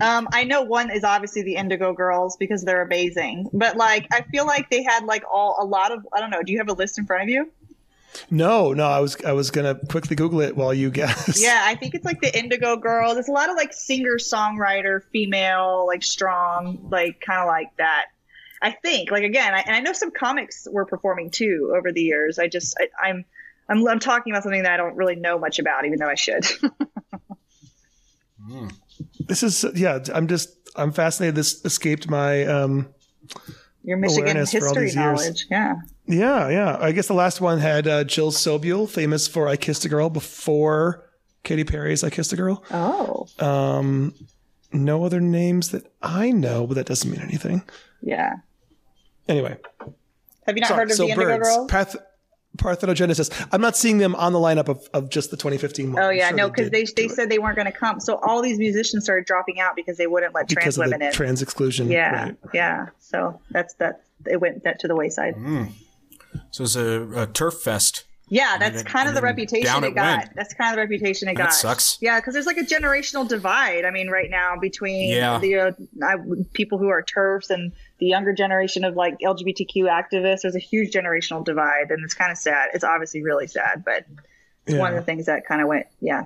Um, 0.00 0.28
I 0.32 0.42
know 0.44 0.62
one 0.62 0.90
is 0.90 1.04
obviously 1.04 1.42
the 1.42 1.54
Indigo 1.54 1.92
Girls 1.92 2.36
because 2.36 2.64
they're 2.64 2.82
amazing, 2.82 3.48
but 3.52 3.76
like 3.76 4.08
I 4.12 4.22
feel 4.22 4.44
like 4.44 4.68
they 4.70 4.82
had 4.82 5.04
like 5.04 5.22
all 5.32 5.56
a 5.60 5.64
lot 5.64 5.92
of 5.92 6.06
I 6.12 6.20
don't 6.20 6.30
know. 6.30 6.42
Do 6.42 6.50
you 6.52 6.58
have 6.58 6.68
a 6.68 6.72
list 6.72 6.98
in 6.98 7.06
front 7.06 7.22
of 7.22 7.28
you? 7.28 7.50
No, 8.30 8.72
no. 8.72 8.84
I 8.86 8.98
was 9.00 9.16
I 9.24 9.32
was 9.32 9.50
gonna 9.52 9.74
quickly 9.88 10.16
Google 10.16 10.40
it 10.40 10.56
while 10.56 10.74
you 10.74 10.90
guess. 10.90 11.40
Yeah, 11.40 11.62
I 11.64 11.74
think 11.76 11.94
it's 11.94 12.04
like 12.04 12.20
the 12.20 12.36
Indigo 12.36 12.76
Girls. 12.76 13.14
There's 13.14 13.28
a 13.28 13.32
lot 13.32 13.50
of 13.50 13.56
like 13.56 13.72
singer 13.72 14.16
songwriter, 14.18 15.02
female, 15.12 15.84
like 15.86 16.02
strong, 16.02 16.88
like 16.90 17.20
kind 17.20 17.40
of 17.40 17.46
like 17.46 17.76
that. 17.78 18.06
I 18.64 18.72
think 18.72 19.10
like 19.12 19.22
again, 19.22 19.54
I, 19.54 19.60
and 19.60 19.76
I 19.76 19.80
know 19.80 19.92
some 19.92 20.10
comics 20.10 20.66
were 20.70 20.86
performing 20.86 21.30
too 21.30 21.72
over 21.76 21.92
the 21.92 22.02
years. 22.02 22.38
I 22.40 22.48
just 22.48 22.76
I, 22.80 22.88
I'm. 23.08 23.24
I'm, 23.66 23.86
I'm 23.88 23.98
talking 23.98 24.30
about 24.30 24.42
something 24.42 24.64
that 24.64 24.72
I 24.72 24.76
don't 24.76 24.94
really 24.94 25.16
know 25.16 25.38
much 25.38 25.58
about, 25.58 25.86
even 25.86 25.98
though 25.98 26.08
I 26.08 26.16
should. 26.16 26.44
This 29.26 29.42
is 29.42 29.64
yeah. 29.74 30.00
I'm 30.12 30.28
just 30.28 30.50
I'm 30.76 30.92
fascinated. 30.92 31.34
This 31.34 31.64
escaped 31.64 32.08
my 32.10 32.44
um. 32.44 32.88
Your 33.82 33.96
Michigan 33.96 34.24
Awareness 34.24 34.52
for 34.52 34.58
all 34.58 34.74
history 34.74 34.84
these 34.84 34.96
years. 34.96 35.46
yeah. 35.50 35.74
Yeah, 36.06 36.48
yeah. 36.48 36.76
I 36.80 36.92
guess 36.92 37.06
the 37.06 37.14
last 37.14 37.40
one 37.40 37.58
had 37.58 37.86
uh, 37.86 38.04
Jill 38.04 38.30
Sobule, 38.30 38.88
famous 38.88 39.26
for 39.28 39.48
"I 39.48 39.56
Kissed 39.56 39.84
a 39.84 39.88
Girl" 39.88 40.10
before 40.10 41.08
Katy 41.42 41.64
Perry's 41.64 42.04
"I 42.04 42.10
Kissed 42.10 42.32
a 42.32 42.36
Girl." 42.36 42.62
Oh, 42.70 43.26
Um, 43.38 44.14
no 44.72 45.04
other 45.04 45.20
names 45.20 45.70
that 45.70 45.90
I 46.02 46.30
know, 46.30 46.66
but 46.66 46.74
that 46.74 46.86
doesn't 46.86 47.10
mean 47.10 47.20
anything. 47.20 47.62
yeah. 48.02 48.36
Anyway, 49.28 49.56
Have 50.46 50.56
you 50.56 50.60
not 50.60 50.68
sorry. 50.68 50.78
heard 50.80 50.90
of 50.90 50.96
so 50.96 51.04
the 51.04 51.10
Indigo 51.12 51.38
birds, 51.38 51.48
Girls? 51.48 51.70
Parth- 51.70 51.96
Parthenogenesis. 52.58 53.48
I'm 53.50 53.60
not 53.60 53.76
seeing 53.76 53.98
them 53.98 54.14
on 54.14 54.32
the 54.32 54.38
lineup 54.38 54.68
of, 54.68 54.88
of 54.94 55.10
just 55.10 55.30
the 55.32 55.36
2015 55.36 55.92
one. 55.92 56.02
Oh 56.02 56.10
yeah, 56.10 56.28
sure 56.28 56.36
no, 56.36 56.48
because 56.48 56.70
they 56.70 56.84
did 56.84 56.94
they 56.96 57.08
said 57.08 57.28
they 57.28 57.38
weren't 57.40 57.56
going 57.56 57.66
to 57.66 57.76
come. 57.76 57.98
So 58.00 58.16
all 58.22 58.42
these 58.42 58.58
musicians 58.58 59.02
started 59.04 59.26
dropping 59.26 59.58
out 59.60 59.74
because 59.74 59.96
they 59.96 60.06
wouldn't 60.06 60.34
let 60.34 60.48
trans 60.48 60.54
because 60.64 60.78
of 60.78 60.84
women 60.84 61.00
the 61.00 61.06
in. 61.06 61.12
trans 61.12 61.42
exclusion. 61.42 61.90
yeah, 61.90 62.24
right. 62.26 62.36
yeah. 62.52 62.86
So 63.00 63.40
that's 63.50 63.74
that. 63.74 64.02
It 64.26 64.40
went 64.40 64.62
that 64.64 64.78
to 64.80 64.88
the 64.88 64.94
wayside. 64.94 65.34
So 66.50 66.64
it's 66.64 66.76
a, 66.76 67.08
a 67.22 67.26
turf 67.26 67.54
fest. 67.54 68.04
Yeah, 68.28 68.56
that's 68.58 68.76
then- 68.76 68.84
kind 68.86 69.08
of 69.08 69.14
the 69.14 69.20
reputation 69.20 69.84
it 69.84 69.88
it 69.88 69.94
got. 69.94 70.18
went. 70.18 70.30
That's 70.36 70.54
kind 70.54 70.70
of 70.70 70.76
the 70.76 70.82
reputation 70.82 71.28
it 71.28 71.36
That 71.36 71.44
got. 71.44 71.52
sucks. 71.54 71.98
Yeah, 72.00 72.20
because 72.20 72.34
there's 72.34 72.46
like 72.46 72.56
a 72.56 72.62
generational 72.62 73.28
divide. 73.28 73.84
I 73.84 73.90
mean, 73.90 74.08
right 74.08 74.30
now 74.30 74.56
between 74.60 75.10
Yeah. 75.12 75.38
the 75.40 75.54
uh, 75.56 75.72
I, 76.02 76.14
people 76.54 76.78
who 76.78 76.88
are 76.88 77.02
turfs 77.02 77.50
and 77.50 77.72
the 77.98 78.06
younger 78.06 78.32
generation 78.32 78.84
of 78.84 78.96
like 78.96 79.18
LGBTQ 79.20 79.84
activists. 79.84 80.42
There's 80.42 80.56
a 80.56 80.60
huge 80.60 80.92
generational 80.92 81.44
divide, 81.44 81.90
and 81.90 82.02
it's 82.04 82.14
kind 82.14 82.32
of 82.32 82.38
sad. 82.38 82.70
It's 82.74 82.84
obviously 82.84 83.22
really 83.22 83.46
sad, 83.46 83.84
but 83.84 84.04
it's 84.66 84.76
one 84.78 84.90
of 84.92 84.96
the 84.96 85.02
things 85.04 85.26
that 85.26 85.46
kind 85.46 85.60
of 85.60 85.68
went, 85.68 85.86
yeah, 86.00 86.24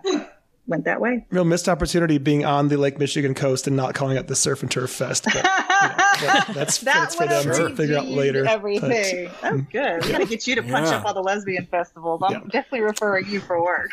went 0.67 0.85
that 0.85 1.01
way. 1.01 1.27
Real 1.31 1.45
missed 1.45 1.69
opportunity 1.69 2.19
being 2.19 2.45
on 2.45 2.69
the 2.69 2.77
Lake 2.77 2.99
Michigan 2.99 3.35
coast 3.35 3.67
and 3.67 3.77
not 3.77 3.95
calling 3.95 4.17
it 4.17 4.29
the 4.29 4.37
Surf 4.37 4.63
and 4.63 4.71
Turf 4.71 4.91
Fest. 4.91 5.25
But, 5.25 5.35
you 5.35 5.43
know, 5.43 5.49
that- 5.49 6.51
that's, 6.55 6.79
That 6.89 6.95
that's 6.95 7.15
for 7.17 7.27
them 7.27 7.45
to 7.45 7.75
figure 7.77 7.97
out 7.97 8.03
redeemed 8.03 8.17
later. 8.19 8.45
but- 8.45 8.53
Everything. 8.53 8.89
That's 8.91 9.35
oh, 9.43 9.67
good. 9.73 10.05
We 10.05 10.13
got 10.13 10.19
to 10.19 10.27
get 10.27 10.47
you 10.47 10.55
to 10.57 10.63
punch 10.63 10.89
Yeah. 10.89 10.99
up 10.99 11.05
all 11.07 11.15
the 11.15 11.23
lesbian 11.23 11.67
festivals. 11.67 12.21
I'm 12.25 12.33
Yeah. 12.33 12.39
definitely 12.51 12.83
referring 12.83 13.27
you 13.29 13.41
for 13.41 13.63
work. 13.63 13.91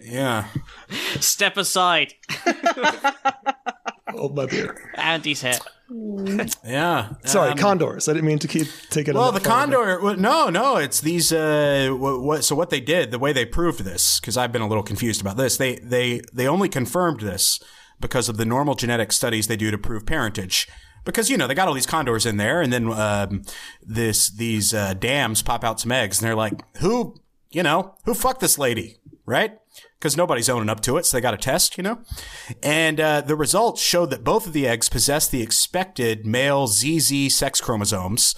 Yeah. 0.00 0.46
Step 1.20 1.56
aside. 1.56 2.14
Hold 4.16 4.36
my 4.36 4.46
beer. 4.46 4.76
Andy's 4.96 5.42
here. 5.42 5.54
Yeah. 6.64 7.14
Sorry, 7.24 7.50
Um, 7.50 7.58
condors. 7.58 8.08
I 8.08 8.12
didn't 8.12 8.26
mean 8.26 8.38
to 8.38 8.46
keep 8.48 8.68
taking. 8.90 9.14
Well, 9.14 9.24
on 9.24 9.34
the 9.34 9.40
that 9.40 9.48
far, 9.48 9.66
but- 9.66 9.74
condor. 9.74 10.00
well, 10.00 10.16
No, 10.16 10.48
no, 10.48 10.76
it's 10.76 11.00
these. 11.00 11.32
Uh, 11.32 11.88
what, 11.98 12.22
what? 12.22 12.44
So 12.44 12.54
what 12.54 12.70
they 12.70 12.80
did, 12.80 13.10
the 13.10 13.18
way 13.18 13.32
they 13.32 13.44
proved 13.44 13.80
this, 13.82 14.20
because 14.20 14.36
I've 14.36 14.52
been 14.52 14.62
a 14.62 14.68
little 14.68 14.84
confused 14.84 15.20
about 15.20 15.36
this. 15.36 15.56
They 15.56 15.76
they 15.76 16.20
they 16.32 16.46
only 16.46 16.68
confirmed 16.68 17.20
this 17.22 17.58
because 18.00 18.28
of 18.28 18.36
the 18.36 18.44
normal 18.44 18.76
genetic 18.76 19.10
studies 19.10 19.48
they 19.48 19.56
do 19.56 19.72
to 19.72 19.78
prove 19.78 20.06
parentage. 20.06 20.68
Because 21.04 21.28
you 21.28 21.36
know 21.36 21.48
they 21.48 21.54
got 21.54 21.66
all 21.66 21.74
these 21.74 21.86
condors 21.86 22.24
in 22.24 22.36
there, 22.36 22.62
and 22.62 22.72
then 22.72 22.92
um, 22.92 23.42
this 23.82 24.28
these 24.28 24.72
uh, 24.72 24.94
dams 24.94 25.42
pop 25.42 25.64
out 25.64 25.80
some 25.80 25.90
eggs, 25.90 26.20
and 26.20 26.28
they're 26.28 26.36
like, 26.36 26.52
who 26.78 27.16
you 27.50 27.64
know 27.64 27.96
who 28.04 28.14
fucked 28.14 28.40
this 28.40 28.58
lady, 28.58 28.98
right? 29.26 29.58
Because 30.00 30.16
nobody's 30.16 30.48
owning 30.48 30.70
up 30.70 30.80
to 30.80 30.96
it, 30.96 31.04
so 31.04 31.14
they 31.16 31.20
got 31.20 31.34
a 31.34 31.36
test, 31.36 31.76
you 31.76 31.82
know? 31.82 31.98
And 32.62 32.98
uh, 32.98 33.20
the 33.20 33.36
results 33.36 33.82
showed 33.82 34.08
that 34.10 34.24
both 34.24 34.46
of 34.46 34.54
the 34.54 34.66
eggs 34.66 34.88
possessed 34.88 35.30
the 35.30 35.42
expected 35.42 36.24
male 36.26 36.66
ZZ 36.68 37.28
sex 37.36 37.60
chromosomes, 37.60 38.34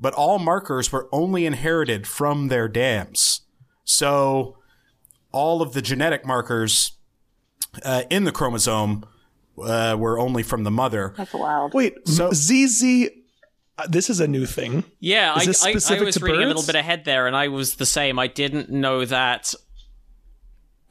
but 0.00 0.14
all 0.14 0.38
markers 0.38 0.90
were 0.90 1.10
only 1.12 1.44
inherited 1.44 2.06
from 2.06 2.48
their 2.48 2.66
dams. 2.66 3.42
So 3.84 4.56
all 5.32 5.60
of 5.60 5.74
the 5.74 5.82
genetic 5.82 6.24
markers 6.24 6.92
uh, 7.84 8.04
in 8.08 8.24
the 8.24 8.32
chromosome 8.32 9.04
uh, 9.62 9.94
were 9.98 10.18
only 10.18 10.42
from 10.42 10.64
the 10.64 10.70
mother. 10.70 11.12
That's 11.18 11.34
wild. 11.34 11.74
Wait, 11.74 12.08
So- 12.08 12.30
ZZ. 12.32 13.10
uh, 13.78 13.86
This 13.86 14.08
is 14.08 14.18
a 14.18 14.26
new 14.26 14.46
thing. 14.46 14.84
Yeah, 14.98 15.36
Is 15.36 15.42
I, 15.42 15.44
this 15.46 15.62
I, 15.64 15.68
I 15.68 15.72
specific 15.72 16.06
was 16.06 16.14
to 16.16 16.24
reading 16.24 16.44
a 16.44 16.46
little 16.46 16.64
bit 16.64 16.74
ahead 16.74 17.04
there, 17.04 17.26
and 17.26 17.36
I 17.36 17.48
was 17.48 17.74
the 17.74 17.84
same. 17.86 18.18
I 18.18 18.28
didn't 18.28 18.70
know 18.70 19.04
that 19.04 19.54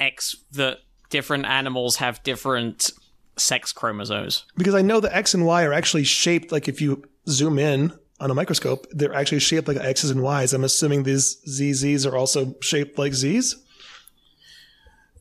X 0.02 0.36
that 0.54 0.80
different 1.10 1.46
animals 1.46 1.98
have 1.98 2.24
different 2.24 2.90
sex 3.38 3.72
chromosomes. 3.72 4.46
Because 4.58 4.76
I 4.76 4.82
know 4.82 5.00
the 5.00 5.16
X 5.16 5.34
and 5.34 5.46
Y 5.46 5.64
are 5.64 5.74
actually 5.74 6.04
shaped 6.04 6.52
like 6.52 6.68
if 6.68 6.82
you 6.82 7.04
zoom 7.28 7.60
in 7.60 7.94
on 8.20 8.32
a 8.32 8.34
microscope, 8.34 8.88
they're 8.92 9.14
actually 9.14 9.40
shaped 9.40 9.68
like 9.68 9.78
X's 9.78 10.10
and 10.12 10.22
Y's. 10.22 10.54
I'm 10.54 10.64
assuming 10.64 11.04
these 11.04 11.38
ZZs 11.48 12.10
are 12.12 12.16
also 12.16 12.56
shaped 12.62 12.98
like 12.98 13.14
Z's. 13.14 13.56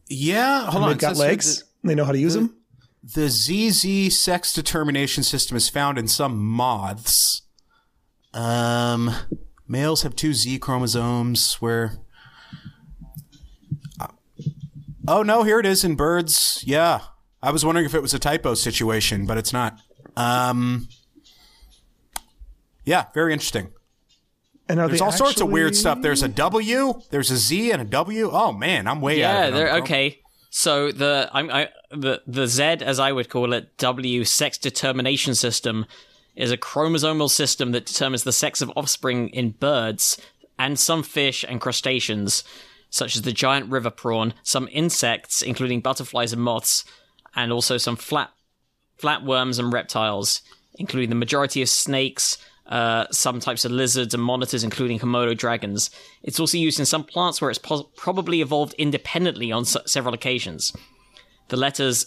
Yeah, 0.09 0.66
hold 0.70 0.85
on. 0.85 0.89
They've 0.91 0.99
got 0.99 1.12
It 1.12 1.16
says 1.16 1.22
here 1.22 1.28
legs. 1.28 1.64
They 1.85 1.95
know 1.95 2.05
how 2.05 2.12
to 2.12 2.18
use 2.18 2.35
them. 2.35 2.57
The 3.03 3.28
ZZ 3.28 4.18
sex 4.18 4.53
determination 4.53 5.22
system 5.22 5.57
is 5.57 5.68
found 5.68 5.99
in 5.99 6.09
some 6.09 6.39
moths. 6.39 7.43
Um, 8.35 9.14
males 9.66 10.03
have 10.03 10.14
two 10.14 10.35
Z 10.35 10.59
chromosomes. 10.59 11.55
Where? 11.55 11.99
Oh 15.09 15.22
no, 15.22 15.42
here 15.42 15.59
it 15.59 15.66
is 15.66 15.84
in 15.84 15.94
birds. 15.94 16.62
Yeah, 16.66 17.01
I 17.42 17.51
was 17.51 17.64
wondering 17.64 17.86
if 17.86 17.94
it 17.94 18.03
was 18.03 18.14
a 18.14 18.18
typo 18.18 18.55
situation, 18.55 19.26
but 19.26 19.38
it's 19.38 19.53
not. 19.53 19.78
Um, 20.16 20.88
yeah, 22.84 23.07
very 23.14 23.32
interesting. 23.32 23.72
And 24.68 24.78
are 24.78 24.86
There's 24.86 25.01
they 25.01 25.05
all 25.05 25.12
sorts 25.12 25.40
of 25.40 25.48
weird 25.48 25.74
stuff. 25.74 26.01
There's 26.01 26.22
a 26.22 26.28
W. 26.28 27.01
There's 27.11 27.30
a 27.30 27.36
Z 27.36 27.72
and 27.72 27.82
a 27.82 27.84
W. 27.84 28.30
Oh 28.32 28.53
man, 28.53 28.86
I'm 28.86 29.01
way 29.01 29.24
out. 29.24 29.34
Yeah, 29.34 29.40
of 29.40 29.42
it 29.42 29.46
on 29.48 29.55
they're 29.55 29.74
okay. 29.82 30.20
So 30.51 30.92
the 30.92 31.28
I'm 31.32 31.51
I, 31.51 31.70
the 31.90 32.22
the 32.26 32.46
Z 32.46 32.62
as 32.62 33.01
I 33.01 33.12
would 33.12 33.28
call 33.28 33.53
it 33.53 33.76
W 33.78 34.24
sex 34.24 34.59
determination 34.59 35.34
system 35.34 35.86
is 36.36 36.53
a 36.53 36.57
chromosomal 36.57 37.28
system 37.28 37.72
that 37.72 37.86
determines 37.86 38.22
the 38.22 38.32
sex 38.32 38.61
of 38.61 38.72
offspring 38.76 39.28
in 39.30 39.51
birds 39.51 40.20
and 40.59 40.78
some 40.78 41.03
fish 41.03 41.44
and 41.48 41.61
crustaceans, 41.61 42.44
such 42.91 43.16
as 43.16 43.22
the 43.22 43.32
giant 43.32 43.70
river 43.70 43.91
prawn, 43.91 44.34
some 44.43 44.68
insects 44.72 45.43
including 45.43 45.80
butterflies 45.80 46.32
and 46.32 46.43
moths, 46.43 46.84
and 47.34 47.53
also 47.53 47.76
some 47.76 47.97
flat 47.97 48.30
flatworms 49.01 49.59
and 49.59 49.72
reptiles, 49.72 50.43
including 50.74 51.09
the 51.09 51.16
majority 51.16 51.62
of 51.62 51.68
snakes, 51.68 52.36
uh, 52.66 53.07
some 53.11 53.41
types 53.41 53.64
of 53.64 53.72
lizards 53.72 54.14
and 54.14 54.22
monitors, 54.22 54.62
including 54.62 54.99
Komodo 54.99 55.36
dragons. 55.36 55.91
It's 56.22 56.38
also 56.38 56.59
used 56.59 56.78
in 56.78 56.86
some 56.86 57.05
plants 57.05 57.41
where 57.41 57.51
it's 57.51 57.61
probably 57.97 58.41
evolved 58.41 58.74
independently 58.74 59.51
on 59.51 59.64
several 59.64 60.14
occasions. 60.14 60.72
The 61.49 61.57
letters 61.57 62.07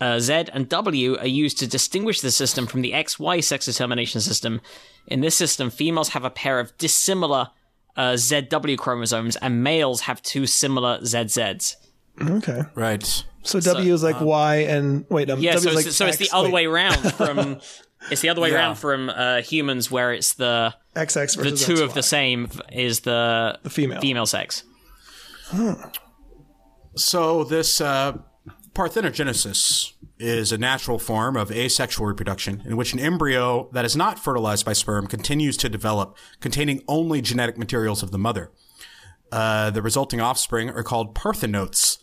uh, 0.00 0.20
Z 0.20 0.44
and 0.52 0.68
W 0.68 1.16
are 1.18 1.26
used 1.26 1.58
to 1.58 1.66
distinguish 1.66 2.20
the 2.20 2.30
system 2.30 2.66
from 2.66 2.82
the 2.82 2.92
XY 2.92 3.42
sex 3.42 3.66
determination 3.66 4.20
system. 4.20 4.60
In 5.06 5.20
this 5.20 5.36
system, 5.36 5.70
females 5.70 6.10
have 6.10 6.24
a 6.24 6.30
pair 6.30 6.60
of 6.60 6.76
dissimilar 6.76 7.50
uh, 7.96 8.12
ZW 8.12 8.78
chromosomes, 8.78 9.36
and 9.36 9.62
males 9.62 10.02
have 10.02 10.22
two 10.22 10.46
similar 10.46 10.98
ZZs. 11.00 11.76
Okay. 12.20 12.62
Right. 12.74 13.24
So 13.42 13.58
W 13.60 13.92
is 13.94 14.02
like 14.02 14.20
Y 14.20 14.56
and 14.56 15.04
wait, 15.08 15.28
um, 15.30 15.40
Yeah, 15.40 15.54
W 15.54 15.70
so 15.70 15.70
is 15.70 15.76
it's, 15.78 15.86
like 15.86 15.92
so 15.94 16.06
it's 16.06 16.16
the 16.18 16.24
X- 16.26 16.34
other 16.34 16.48
wait, 16.50 16.66
way 16.68 16.72
around 16.72 16.98
from. 17.14 17.60
It's 18.10 18.20
the 18.20 18.28
other 18.30 18.40
way 18.40 18.50
Yeah. 18.50 18.56
around 18.56 18.76
from 18.76 19.08
uh, 19.10 19.42
humans, 19.42 19.90
where 19.90 20.12
it's 20.12 20.34
the 20.34 20.74
XX 20.94 21.36
the 21.36 21.42
versus 21.50 21.64
two 21.66 21.82
of 21.84 21.94
the 21.94 22.02
same 22.02 22.48
is 22.72 23.00
the 23.00 23.58
The 23.62 23.70
female. 23.70 24.00
female 24.00 24.26
sex. 24.26 24.64
So 26.96 27.44
this 27.44 27.80
uh, 27.80 28.18
parthenogenesis 28.74 29.92
is 30.22 30.52
a 30.52 30.58
natural 30.58 30.98
form 30.98 31.36
of 31.36 31.50
asexual 31.50 32.06
reproduction 32.06 32.62
in 32.64 32.76
which 32.76 32.92
an 32.92 33.00
embryo 33.00 33.68
that 33.72 33.84
is 33.84 33.96
not 33.96 34.18
fertilized 34.18 34.64
by 34.64 34.72
sperm 34.72 35.06
continues 35.06 35.56
to 35.56 35.68
develop, 35.68 36.16
containing 36.40 36.82
only 36.86 37.20
genetic 37.20 37.58
materials 37.58 38.02
of 38.02 38.12
the 38.12 38.18
mother. 38.18 38.50
Uh, 39.32 39.70
the 39.70 39.82
resulting 39.82 40.20
offspring 40.20 40.70
are 40.70 40.84
called 40.84 41.14
parthenotes. 41.14 41.98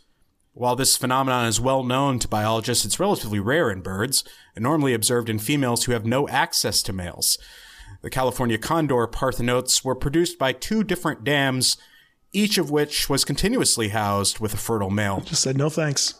While 0.54 0.76
this 0.76 0.98
phenomenon 0.98 1.46
is 1.46 1.62
well 1.62 1.84
known 1.84 2.20
to 2.20 2.28
biologists, 2.28 2.84
it's 2.84 3.00
relatively 3.00 3.40
rare 3.40 3.72
in 3.72 3.82
birds 3.82 4.26
and 4.56 4.64
normally 4.64 4.94
observed 4.94 5.30
in 5.30 5.40
females 5.40 5.86
who 5.86 5.94
have 5.94 6.06
no 6.06 6.28
access 6.28 6.84
to 6.84 6.94
males. 6.94 7.38
The 8.02 8.10
California 8.10 8.58
condor 8.58 9.08
parthenotes 9.08 9.86
were 9.86 9.96
produced 9.96 10.38
by 10.38 10.52
two 10.52 10.84
different 10.84 11.24
dams, 11.24 11.78
each 12.34 12.58
of 12.58 12.70
which 12.70 13.10
was 13.10 13.24
continuously 13.24 13.90
housed 13.90 14.40
with 14.40 14.54
a 14.54 14.58
fertile 14.58 14.90
male. 14.90 15.22
Just 15.22 15.44
said 15.44 15.56
no 15.56 15.70
thanks. 15.70 16.16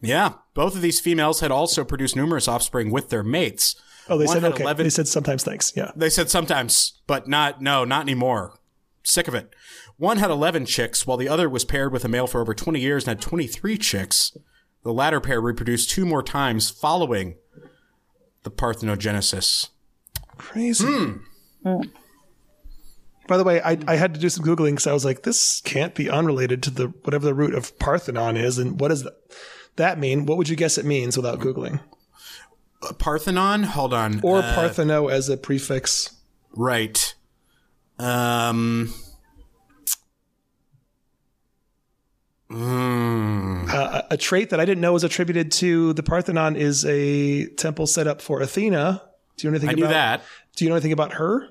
Yeah, 0.00 0.34
both 0.54 0.74
of 0.74 0.82
these 0.82 1.00
females 1.00 1.40
had 1.40 1.50
also 1.50 1.84
produced 1.84 2.16
numerous 2.16 2.48
offspring 2.48 2.90
with 2.90 3.10
their 3.10 3.22
mates. 3.22 3.76
Oh, 4.08 4.18
they 4.18 4.26
One 4.26 4.40
said 4.40 4.44
okay. 4.52 4.62
11 4.62 4.84
They 4.84 4.90
said 4.90 5.08
sometimes 5.08 5.44
thanks. 5.44 5.72
Yeah. 5.76 5.92
They 5.94 6.10
said 6.10 6.30
sometimes, 6.30 7.00
but 7.06 7.28
not, 7.28 7.60
no, 7.60 7.84
not 7.84 8.02
anymore. 8.02 8.58
Sick 9.02 9.28
of 9.28 9.34
it. 9.34 9.54
One 9.98 10.16
had 10.16 10.30
11 10.30 10.66
chicks, 10.66 11.06
while 11.06 11.16
the 11.16 11.28
other 11.28 11.48
was 11.48 11.64
paired 11.64 11.92
with 11.92 12.04
a 12.04 12.08
male 12.08 12.26
for 12.26 12.40
over 12.40 12.54
20 12.54 12.80
years 12.80 13.04
and 13.04 13.10
had 13.10 13.20
23 13.20 13.76
chicks. 13.78 14.36
The 14.82 14.92
latter 14.92 15.20
pair 15.20 15.40
reproduced 15.40 15.90
two 15.90 16.06
more 16.06 16.22
times 16.22 16.70
following 16.70 17.36
the 18.42 18.50
parthenogenesis. 18.50 19.68
Crazy. 20.38 20.86
Hmm. 21.62 21.82
By 23.28 23.36
the 23.36 23.44
way, 23.44 23.60
I, 23.60 23.78
I 23.86 23.96
had 23.96 24.14
to 24.14 24.20
do 24.20 24.28
some 24.28 24.44
googling 24.44 24.72
because 24.72 24.86
I 24.86 24.92
was 24.92 25.04
like, 25.04 25.22
this 25.22 25.60
can't 25.60 25.94
be 25.94 26.10
unrelated 26.10 26.62
to 26.64 26.70
the 26.70 26.86
whatever 27.04 27.26
the 27.26 27.34
root 27.34 27.54
of 27.54 27.78
Parthenon 27.78 28.36
is, 28.36 28.58
and 28.58 28.80
what 28.80 28.90
is 28.90 29.04
that, 29.04 29.14
that 29.76 29.98
mean? 29.98 30.26
What 30.26 30.38
would 30.38 30.48
you 30.48 30.56
guess 30.56 30.78
it 30.78 30.84
means 30.84 31.16
without 31.16 31.38
googling? 31.40 31.80
Uh, 32.82 32.92
Parthenon? 32.94 33.62
Hold 33.64 33.92
on. 33.94 34.20
Or 34.22 34.38
Uh, 34.38 34.54
Partheno 34.54 35.10
as 35.10 35.28
a 35.28 35.36
prefix? 35.36 36.16
right. 36.54 37.14
Um. 37.98 38.92
mm, 42.50 43.68
Uh, 43.72 44.02
a 44.10 44.16
trait 44.16 44.50
that 44.50 44.60
I 44.60 44.64
didn't 44.64 44.80
know 44.80 44.92
was 44.92 45.04
attributed 45.04 45.52
to 45.52 45.92
the 45.92 46.02
Parthenon 46.02 46.56
is 46.56 46.84
a 46.84 47.46
temple 47.56 47.86
set 47.86 48.06
up 48.06 48.20
for 48.20 48.40
Athena. 48.40 49.02
Do 49.36 49.46
you 49.46 49.50
know 49.50 49.56
anything 49.56 49.70
I 49.70 49.72
about 49.86 49.90
that. 49.92 50.22
Do 50.56 50.64
you 50.64 50.68
know 50.70 50.76
anything 50.76 50.92
about 50.92 51.14
her? 51.14 51.48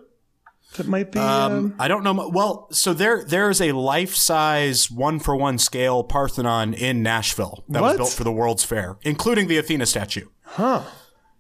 That 0.78 0.88
might 0.88 1.12
be. 1.12 1.20
Um, 1.20 1.52
Um, 1.52 1.76
I 1.80 1.88
don't 1.88 2.04
know. 2.04 2.30
Well, 2.32 2.68
so 2.72 2.94
there 2.94 3.24
there 3.24 3.50
is 3.50 3.60
a 3.62 3.72
life 3.72 4.16
size 4.16 4.90
one 4.92 5.20
for 5.20 5.36
one 5.36 5.58
scale 5.58 6.04
Parthenon 6.04 6.74
in 6.74 7.02
Nashville 7.04 7.64
that 7.70 7.82
was 7.82 7.98
built 7.98 8.12
for 8.12 8.24
the 8.24 8.32
World's 8.32 8.64
Fair, 8.64 8.98
including 9.02 9.48
the 9.48 9.58
Athena 9.58 9.86
statue. 9.86 10.28
huh. 10.44 10.84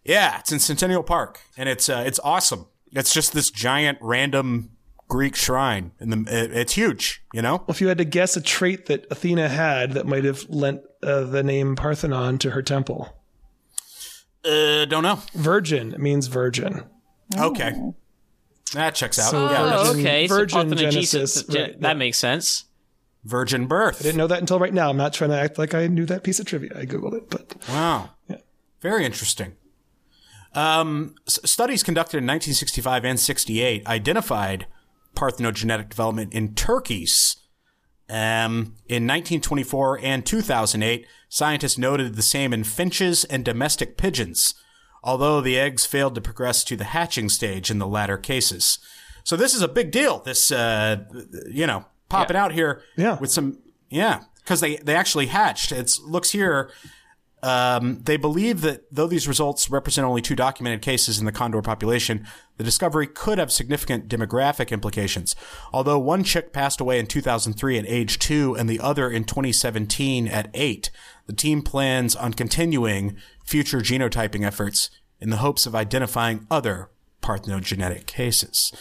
Yeah, 0.03 0.39
it's 0.39 0.51
in 0.51 0.59
Centennial 0.59 1.03
Park, 1.03 1.41
and 1.57 1.69
it's 1.69 1.87
uh, 1.89 2.03
it's 2.05 2.19
awesome. 2.23 2.65
It's 2.93 3.13
just 3.13 3.33
this 3.33 3.51
giant 3.51 3.99
random 4.01 4.71
Greek 5.07 5.35
shrine, 5.35 5.91
and 5.99 6.11
the 6.11 6.33
it, 6.43 6.51
it's 6.51 6.73
huge. 6.73 7.21
You 7.31 7.43
know, 7.43 7.63
If 7.67 7.79
you 7.81 7.87
had 7.89 7.99
to 7.99 8.05
guess 8.05 8.35
a 8.35 8.41
trait 8.41 8.87
that 8.87 9.05
Athena 9.11 9.47
had 9.49 9.91
that 9.93 10.07
might 10.07 10.23
have 10.23 10.49
lent 10.49 10.81
uh, 11.03 11.25
the 11.25 11.43
name 11.43 11.75
Parthenon 11.75 12.39
to 12.39 12.51
her 12.51 12.63
temple, 12.63 13.13
uh, 14.43 14.85
don't 14.85 15.03
know. 15.03 15.19
virgin 15.35 15.95
means 15.99 16.27
virgin. 16.27 16.83
Okay, 17.37 17.73
that 18.73 18.95
checks 18.95 19.17
out. 19.19 19.31
So 19.31 19.49
yeah, 19.49 19.63
Virgin- 19.63 19.77
Oh, 19.97 19.99
okay. 19.99 20.27
Virgin 20.27 20.69
parthenogenesis, 20.69 21.11
Genesis, 21.11 21.43
ge- 21.43 21.55
right, 21.55 21.81
that 21.81 21.87
yeah. 21.89 21.93
makes 21.95 22.17
sense. 22.17 22.65
virgin 23.25 23.65
birth. 23.67 23.99
I 23.99 24.03
didn't 24.03 24.17
know 24.17 24.27
that 24.27 24.39
until 24.39 24.59
right 24.59 24.73
now. 24.73 24.89
I'm 24.89 24.97
not 24.97 25.13
trying 25.13 25.31
to 25.31 25.37
act 25.39 25.57
like 25.57 25.73
I 25.73 25.87
knew 25.87 26.05
that 26.05 26.23
piece 26.23 26.39
of 26.39 26.45
trivia. 26.45 26.71
I 26.75 26.85
googled 26.85 27.13
it, 27.15 27.29
but 27.29 27.55
Wow. 27.69 28.11
Very 28.81 29.03
interesting. 29.05 29.55
Um, 30.53 31.15
s- 31.27 31.39
studies 31.45 31.83
conducted 31.83 32.17
in 32.17 32.23
1965 32.25 33.05
and 33.05 33.19
68 33.19 33.85
identified 33.87 34.67
parthenogenetic 35.15 35.89
development 35.89 36.33
in 36.33 36.55
turkeys. 36.55 37.35
Um, 38.09 38.73
in 38.87 39.05
1924 39.05 39.99
and 40.01 40.25
2008, 40.25 41.05
scientists 41.27 41.77
noted 41.77 42.15
the 42.15 42.23
same 42.23 42.53
in 42.53 42.63
finches 42.63 43.23
and 43.25 43.45
domestic 43.45 43.97
pigeons, 43.97 44.55
although 45.03 45.41
the 45.41 45.57
eggs 45.57 45.85
failed 45.85 46.15
to 46.15 46.21
progress 46.21 46.63
to 46.65 46.75
the 46.75 46.83
hatching 46.85 47.29
stage 47.29 47.69
in 47.71 47.79
the 47.79 47.87
latter 47.87 48.17
cases. 48.17 48.79
So 49.23 49.35
this 49.35 49.53
is 49.53 49.61
a 49.61 49.67
big 49.67 49.91
deal. 49.91 50.19
This, 50.19 50.51
uh, 50.51 51.03
you 51.49 51.67
know, 51.67 51.85
popping 52.09 52.37
out 52.37 52.51
here 52.53 52.81
Yeah. 52.97 53.17
with 53.19 53.31
some, 53.31 53.59
yeah, 53.89 54.23
because 54.43 54.59
they, 54.61 54.77
they 54.77 54.95
actually 54.95 55.27
hatched. 55.27 55.71
It 55.71 55.91
looks 56.03 56.31
here 56.31 56.71
Um, 57.41 58.01
they 58.03 58.17
believe 58.17 58.61
that 58.61 58.83
though 58.91 59.07
these 59.07 59.27
results 59.27 59.69
represent 59.69 60.05
only 60.05 60.21
two 60.21 60.35
documented 60.35 60.81
cases 60.81 61.19
in 61.19 61.25
the 61.25 61.31
condor 61.31 61.61
population, 61.61 62.27
the 62.57 62.63
discovery 62.63 63.07
could 63.07 63.37
have 63.37 63.51
significant 63.51 64.09
demographic 64.09 64.71
implications. 64.71 65.35
Although 65.71 65.99
one 65.99 66.23
chick 66.23 66.51
passed 66.51 66.81
away 66.81 66.99
in 66.99 67.07
2003 67.07 67.77
at 67.77 67.85
age 67.87 68.19
two 68.19 68.55
and 68.57 68.69
the 68.69 68.79
other 68.79 69.09
in 69.09 69.23
2017 69.23 70.27
at 70.27 70.49
eight, 70.53 70.91
the 71.27 71.33
team 71.33 71.61
plans 71.61 72.15
on 72.15 72.33
continuing 72.33 73.15
future 73.45 73.79
genotyping 73.79 74.45
efforts 74.45 74.89
in 75.21 75.29
the 75.29 75.37
hopes 75.37 75.65
of 75.65 75.75
identifying 75.75 76.45
other 76.51 76.89
parthenogenetic 77.21 78.05
cases. 78.05 78.73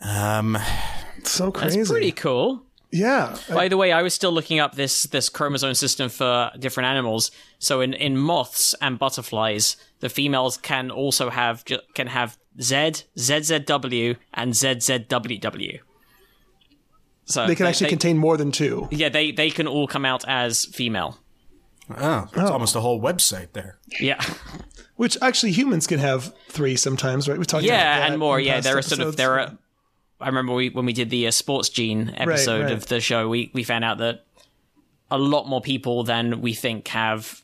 Um, 0.00 0.58
So 1.24 1.50
crazy. 1.50 1.78
That's 1.78 1.90
pretty 1.90 2.12
cool. 2.12 2.64
Yeah. 2.92 3.36
By 3.48 3.68
the 3.68 3.76
way, 3.76 3.92
I 3.92 4.02
was 4.02 4.14
still 4.14 4.32
looking 4.32 4.58
up 4.58 4.74
this 4.74 5.04
this 5.04 5.28
chromosome 5.28 5.74
system 5.74 6.08
for 6.08 6.50
different 6.58 6.88
animals. 6.88 7.30
So 7.58 7.80
in, 7.80 7.94
in 7.94 8.16
moths 8.16 8.74
and 8.80 8.98
butterflies, 8.98 9.76
the 10.00 10.08
females 10.08 10.56
can 10.56 10.90
also 10.90 11.30
have 11.30 11.64
can 11.94 12.08
have 12.08 12.36
Z, 12.60 13.04
ZZW, 13.16 14.16
and 14.34 14.52
ZZWW. 14.52 15.80
So 17.24 17.46
they 17.46 17.54
can 17.54 17.66
actually 17.66 17.90
contain 17.90 18.18
more 18.18 18.36
than 18.36 18.50
two. 18.50 18.88
yeah, 18.90 19.08
they 19.08 19.30
they 19.30 19.50
can 19.50 19.68
all 19.68 19.86
come 19.86 20.04
out 20.04 20.24
as 20.26 20.64
female. 20.64 21.18
oh, 21.96 22.28
it's 22.32 22.50
almost 22.50 22.74
a 22.74 22.80
whole 22.80 23.00
website 23.00 23.52
there. 23.52 23.78
Yeah, 24.00 24.20
Which 24.96 25.16
actually 25.22 25.52
humans 25.52 25.86
can 25.86 26.00
have 26.00 26.34
three 26.48 26.76
sometimes, 26.76 27.28
right? 27.28 27.38
We 27.38 27.44
talked 27.44 27.64
about 27.64 27.74
yeah, 27.74 28.00
that 28.00 28.10
and 28.10 28.18
more. 28.18 28.40
Yeah, 28.40 28.60
there 28.60 28.76
are 28.76 28.82
sort 28.82 29.00
of 29.00 29.16
there 29.16 29.38
are. 29.38 29.58
I 30.20 30.26
remember 30.26 30.52
we 30.52 30.70
when 30.70 30.86
we 30.86 30.92
did 30.92 31.10
the 31.10 31.26
uh, 31.26 31.30
sports 31.30 31.68
gene 31.68 32.12
episode 32.16 32.64
right. 32.64 32.72
of 32.72 32.86
the 32.86 33.00
show, 33.00 33.28
we 33.28 33.50
we 33.52 33.64
found 33.64 33.84
out 33.84 33.98
that 33.98 34.24
a 35.10 35.18
lot 35.18 35.48
more 35.48 35.60
people 35.60 36.04
than 36.04 36.40
we 36.40 36.54
think 36.54 36.88
have 36.88 37.42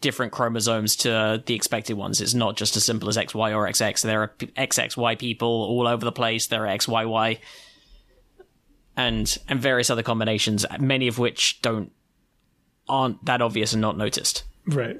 different 0.00 0.32
chromosomes 0.32 0.96
to 0.96 1.42
the 1.44 1.54
expected 1.54 1.96
ones. 1.96 2.20
It's 2.20 2.34
not 2.34 2.56
just 2.56 2.76
as 2.76 2.84
simple 2.84 3.08
as 3.08 3.16
XY 3.16 3.54
or 3.54 3.68
XX. 3.68 4.00
There 4.02 4.22
are 4.22 4.28
XXY 4.38 5.18
people 5.18 5.48
all 5.48 5.86
over 5.86 6.04
the 6.04 6.12
place. 6.12 6.46
There 6.46 6.66
are 6.66 6.76
XYY 6.76 7.38
and 8.96 9.38
and 9.48 9.60
various 9.60 9.90
other 9.90 10.02
combinations, 10.02 10.64
many 10.78 11.08
of 11.08 11.18
which 11.18 11.60
don't 11.62 11.92
aren't 12.88 13.24
that 13.24 13.42
obvious 13.42 13.72
and 13.72 13.82
not 13.82 13.96
noticed. 13.96 14.44
Right. 14.66 14.98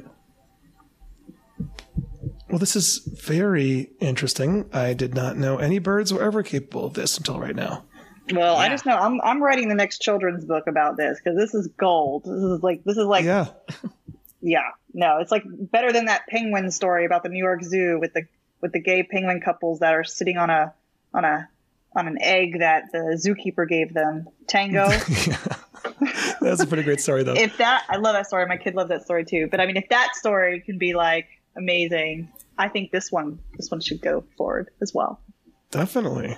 Well, 2.48 2.58
this 2.58 2.76
is 2.76 2.98
very 2.98 3.90
interesting. 4.00 4.68
I 4.72 4.94
did 4.94 5.14
not 5.14 5.36
know 5.36 5.58
any 5.58 5.78
birds 5.78 6.12
were 6.12 6.22
ever 6.22 6.42
capable 6.42 6.86
of 6.86 6.94
this 6.94 7.18
until 7.18 7.38
right 7.38 7.54
now. 7.54 7.84
Well, 8.32 8.56
I 8.56 8.68
just 8.68 8.84
know 8.86 8.96
I'm 8.96 9.20
I'm 9.22 9.42
writing 9.42 9.68
the 9.68 9.74
next 9.74 10.00
children's 10.02 10.44
book 10.44 10.66
about 10.66 10.96
this 10.96 11.18
because 11.22 11.36
this 11.38 11.54
is 11.54 11.68
gold. 11.78 12.24
This 12.24 12.42
is 12.42 12.62
like 12.62 12.84
this 12.84 12.96
is 12.96 13.06
like 13.06 13.24
yeah. 13.24 13.48
Yeah. 14.40 14.70
no, 14.94 15.18
it's 15.18 15.32
like 15.32 15.42
better 15.46 15.92
than 15.92 16.04
that 16.04 16.26
penguin 16.28 16.70
story 16.70 17.04
about 17.04 17.22
the 17.22 17.28
New 17.28 17.42
York 17.42 17.62
Zoo 17.62 17.98
with 17.98 18.12
the 18.14 18.26
with 18.60 18.72
the 18.72 18.80
gay 18.80 19.02
penguin 19.02 19.40
couples 19.40 19.80
that 19.80 19.94
are 19.94 20.04
sitting 20.04 20.36
on 20.36 20.50
a 20.50 20.72
on 21.12 21.24
a 21.24 21.48
on 21.96 22.06
an 22.06 22.18
egg 22.20 22.60
that 22.60 22.92
the 22.92 23.18
zookeeper 23.22 23.68
gave 23.68 23.92
them. 23.94 24.28
Tango. 24.46 24.88
That's 26.40 26.62
a 26.62 26.66
pretty 26.66 26.82
great 26.84 27.00
story, 27.00 27.24
though. 27.24 27.34
if 27.34 27.56
that 27.58 27.84
I 27.88 27.96
love 27.96 28.14
that 28.14 28.26
story. 28.26 28.46
My 28.46 28.56
kid 28.56 28.74
loved 28.74 28.90
that 28.90 29.02
story 29.04 29.24
too. 29.24 29.48
But 29.50 29.60
I 29.60 29.66
mean, 29.66 29.76
if 29.76 29.88
that 29.88 30.14
story 30.14 30.60
can 30.60 30.78
be 30.78 30.94
like 30.94 31.28
amazing, 31.56 32.30
I 32.58 32.68
think 32.68 32.90
this 32.90 33.10
one 33.12 33.38
this 33.56 33.70
one 33.70 33.80
should 33.80 34.00
go 34.00 34.24
forward 34.36 34.70
as 34.82 34.92
well. 34.92 35.20
Definitely. 35.70 36.36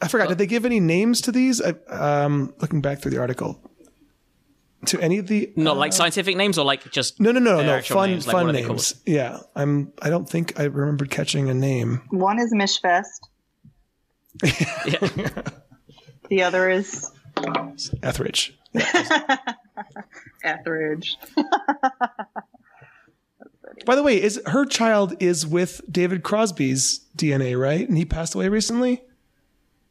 I 0.00 0.08
forgot. 0.08 0.28
Did 0.28 0.38
they 0.38 0.46
give 0.46 0.64
any 0.64 0.80
names 0.80 1.22
to 1.22 1.32
these? 1.32 1.62
I, 1.62 1.70
um, 1.88 2.54
looking 2.60 2.80
back 2.80 3.00
through 3.00 3.12
the 3.12 3.18
article, 3.18 3.58
to 4.86 5.00
any 5.00 5.18
of 5.18 5.26
the 5.26 5.52
Not 5.56 5.76
like 5.76 5.92
scientific 5.92 6.36
names 6.36 6.58
or 6.58 6.64
like 6.64 6.90
just 6.90 7.20
no, 7.20 7.32
no, 7.32 7.40
no, 7.40 7.58
their 7.58 7.78
no, 7.78 7.82
fun, 7.82 8.10
names, 8.10 8.26
fun 8.26 8.46
what 8.46 8.50
are 8.50 8.52
they 8.52 8.66
names. 8.66 9.00
Yeah, 9.06 9.38
I'm. 9.54 9.92
I 10.02 10.10
don't 10.10 10.28
think 10.28 10.58
I 10.58 10.64
remembered 10.64 11.10
catching 11.10 11.48
a 11.48 11.54
name. 11.54 12.02
One 12.10 12.38
is 12.38 12.52
Michfest. 12.52 13.20
Yeah. 14.86 15.42
The 16.28 16.42
other 16.42 16.68
is 16.68 17.08
Etheridge. 18.02 18.58
Etheridge. 20.42 21.16
By 23.86 23.94
the 23.96 24.02
way, 24.02 24.20
is 24.20 24.40
her 24.46 24.66
child 24.66 25.14
is 25.20 25.46
with 25.46 25.80
David 25.90 26.22
Crosby's 26.22 27.00
DNA, 27.16 27.58
right? 27.58 27.88
And 27.88 27.96
he 27.96 28.04
passed 28.04 28.34
away 28.34 28.48
recently. 28.48 29.02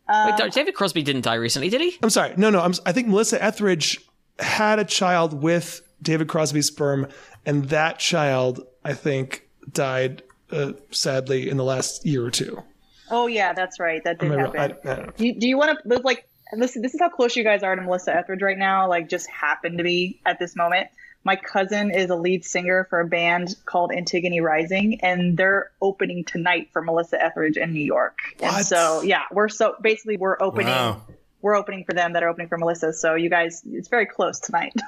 Wait, 0.07 0.51
David 0.51 0.75
Crosby 0.75 1.01
didn't 1.01 1.23
die 1.23 1.35
recently, 1.35 1.69
did 1.69 1.81
he? 1.81 1.97
I'm 2.03 2.11
sorry. 2.11 2.33
No, 2.37 2.49
no. 2.51 2.61
I'm, 2.61 2.73
I 2.85 2.91
think 2.91 3.07
Melissa 3.07 3.43
Etheridge 3.43 3.99
had 4.37 4.77
a 4.77 4.85
child 4.85 5.41
with 5.41 5.81
David 6.01 6.27
Crosby's 6.27 6.67
sperm, 6.67 7.07
and 7.45 7.69
that 7.69 7.97
child, 7.97 8.61
I 8.83 8.93
think, 8.93 9.47
died 9.71 10.21
uh, 10.51 10.73
sadly 10.91 11.49
in 11.49 11.57
the 11.57 11.63
last 11.63 12.05
year 12.05 12.23
or 12.23 12.29
two. 12.29 12.61
Oh 13.09 13.27
yeah, 13.27 13.53
that's 13.53 13.79
right. 13.79 14.03
That 14.03 14.19
did 14.19 14.31
Am 14.31 14.39
I 14.39 14.43
wrong? 14.43 14.55
happen. 14.55 14.77
I- 14.87 14.91
I 14.91 14.95
don't. 14.97 15.17
Do 15.17 15.25
you, 15.27 15.39
do 15.39 15.47
you 15.47 15.57
want 15.57 15.79
to 15.87 15.97
like 16.03 16.27
listen? 16.53 16.81
This 16.81 16.93
is 16.93 16.99
how 16.99 17.09
close 17.09 17.35
you 17.35 17.43
guys 17.43 17.63
are 17.63 17.75
to 17.75 17.81
Melissa 17.81 18.15
Etheridge 18.15 18.41
right 18.41 18.57
now. 18.57 18.87
Like, 18.87 19.09
just 19.09 19.27
happen 19.29 19.77
to 19.77 19.83
be 19.83 20.19
at 20.25 20.37
this 20.37 20.55
moment. 20.55 20.87
My 21.25 21.35
cousin 21.35 21.89
is 21.91 22.09
a 22.11 22.15
lead 22.15 22.45
singer 22.45 22.85
for 22.89 22.99
a 22.99 23.07
band 23.07 23.55
called 23.65 23.91
Antigone 23.91 24.39
Rising, 24.41 25.01
and 25.01 25.35
they're 25.35 25.71
opening 25.81 26.23
tonight 26.23 26.69
for 26.71 26.83
Melissa 26.83 27.21
Etheridge 27.21 27.57
in 27.57 27.73
New 27.73 27.83
York. 27.83 28.19
And 28.39 28.53
What? 28.53 28.65
so, 28.65 29.01
yeah, 29.01 29.23
we're 29.31 29.49
so 29.49 29.75
basically 29.81 30.17
we're 30.17 30.37
opening. 30.39 30.67
Wow. 30.67 31.01
We're 31.41 31.55
opening 31.55 31.83
for 31.83 31.93
them 31.93 32.13
that 32.13 32.23
are 32.23 32.29
opening 32.29 32.47
for 32.47 32.57
Melissa. 32.57 32.93
So 32.93 33.15
you 33.15 33.29
guys, 33.29 33.63
it's 33.65 33.87
very 33.87 34.05
close 34.05 34.39
tonight. 34.39 34.73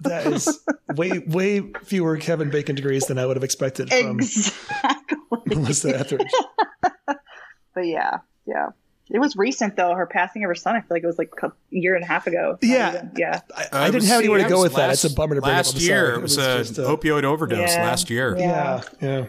That 0.00 0.26
is 0.26 0.60
way, 0.96 1.20
way 1.20 1.60
fewer 1.84 2.16
Kevin 2.16 2.50
Bacon 2.50 2.74
degrees 2.74 3.06
than 3.06 3.18
I 3.18 3.26
would 3.26 3.36
have 3.36 3.44
expected 3.44 3.88
from 3.88 4.18
exactly. 4.20 5.16
Melissa 5.46 5.96
Etheridge. 5.98 6.30
But 7.74 7.86
yeah, 7.86 8.18
yeah. 8.46 8.68
It 9.14 9.18
was 9.20 9.36
recent 9.36 9.76
though. 9.76 9.94
Her 9.94 10.06
passing 10.06 10.42
of 10.44 10.48
her 10.48 10.54
son. 10.54 10.74
I 10.76 10.80
feel 10.80 10.88
like 10.90 11.02
it 11.02 11.06
was 11.06 11.18
like 11.18 11.30
a 11.42 11.52
year 11.70 11.94
and 11.94 12.02
a 12.04 12.06
half 12.06 12.26
ago. 12.26 12.58
Yeah. 12.62 12.94
even- 12.94 13.10
yeah. 13.16 13.40
I, 13.56 13.66
I 13.86 13.90
didn't 13.90 14.08
have 14.08 14.20
anywhere 14.20 14.42
to 14.42 14.48
go 14.48 14.56
was 14.56 14.64
with 14.70 14.74
that. 14.76 14.90
It's 14.92 15.04
a 15.04 15.10
bummer 15.12 15.34
to 15.34 15.40
bring 15.42 15.52
Last 15.54 15.70
up. 15.70 15.74
I'm 15.76 15.80
year, 15.82 16.06
sorry. 16.06 16.18
it 16.18 16.22
was, 16.22 16.38
a 16.38 16.58
just, 16.58 16.78
uh, 16.78 16.82
opioid 16.84 17.24
overdose. 17.24 17.70
Yeah. 17.74 17.84
Last 17.84 18.10
year. 18.10 18.36
Yeah. 18.38 18.82
Yeah, 19.00 19.08
yeah. 19.08 19.24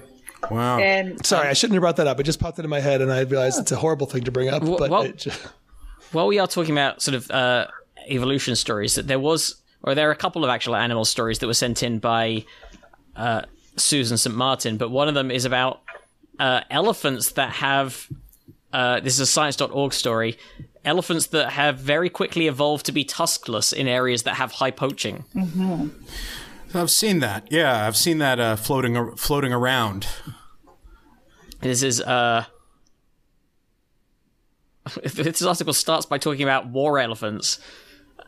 Wow. 0.52 0.80
And 0.80 1.26
Sorry, 1.26 1.48
I 1.48 1.54
shouldn't 1.54 1.76
have 1.76 1.82
brought 1.82 1.96
that 1.98 2.08
up. 2.08 2.20
It 2.20 2.24
just 2.24 2.40
popped 2.40 2.60
into 2.60 2.68
my 2.70 2.80
head, 2.82 3.02
and 3.02 3.12
I 3.12 3.22
realized 3.22 3.60
it's 3.60 3.72
a 3.72 3.78
horrible 3.78 4.08
thing 4.08 4.24
to 4.26 4.32
bring 4.32 4.50
up. 4.50 4.62
Wh- 4.64 4.78
But 4.78 4.90
what- 4.92 5.06
it 5.06 5.18
just, 5.18 5.40
While 6.12 6.28
we 6.28 6.38
are 6.40 6.48
talking 6.48 6.74
about 6.74 7.02
sort 7.02 7.16
of 7.16 7.32
uh, 7.32 7.68
evolution 8.10 8.56
stories, 8.56 8.96
that 8.96 9.08
there 9.08 9.20
was, 9.20 9.62
or 9.84 9.96
there 9.96 10.08
are 10.10 10.12
a 10.12 10.18
couple 10.18 10.44
of 10.44 10.50
actual 10.50 10.76
animal 10.76 11.06
stories 11.06 11.40
that 11.40 11.48
were 11.48 11.54
sent 11.54 11.82
in 11.82 12.00
by 12.00 12.44
uh, 13.16 13.44
Susan 13.78 14.18
St. 14.18 14.36
Martin, 14.36 14.78
but 14.78 14.90
one 14.92 15.08
of 15.08 15.14
them 15.14 15.32
is 15.32 15.46
about 15.46 15.82
uh, 16.40 16.62
elephants 16.70 17.32
that 17.34 17.52
have. 17.52 18.08
Uh, 18.74 19.00
this 19.00 19.14
is 19.14 19.20
a 19.22 19.26
science.org 19.28 19.94
story. 19.94 20.38
Elephants 20.84 21.28
that 21.28 21.52
have 21.52 21.78
very 21.78 22.10
quickly 22.10 22.48
evolved 22.48 22.86
to 22.88 22.92
be 22.92 23.06
tuskless 23.06 23.72
in 23.72 23.88
areas 23.88 24.24
that 24.24 24.36
have 24.36 24.54
high 24.54 24.72
poaching. 24.72 25.24
I've 26.74 26.90
seen 26.92 27.20
that. 27.20 27.48
Yeah, 27.52 27.88
I've 27.88 27.96
seen 27.96 28.18
that 28.18 28.40
uh, 28.40 28.56
floating 28.56 28.98
ar- 28.98 29.16
floating 29.16 29.54
around. 29.54 30.08
This 31.62 31.84
is 31.84 32.02
uh 32.02 32.46
this 35.04 35.42
article 35.42 35.74
starts 35.74 36.06
by 36.06 36.18
talking 36.18 36.44
about 36.44 36.68
war 36.68 37.00
elephants. 37.00 37.60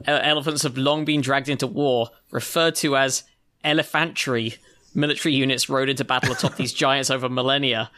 Uh, 0.07 0.19
elephants 0.21 0.63
have 0.63 0.77
long 0.77 1.05
been 1.05 1.21
dragged 1.21 1.49
into 1.49 1.67
war, 1.67 2.09
referred 2.31 2.75
to 2.75 2.95
as 2.95 3.23
elephantry. 3.63 4.55
Military 4.93 5.33
units 5.33 5.67
rode 5.67 5.89
into 5.89 6.05
battle 6.05 6.31
atop 6.31 6.55
these 6.55 6.71
giants 6.83 7.09
over 7.09 7.27
millennia, 7.27 7.91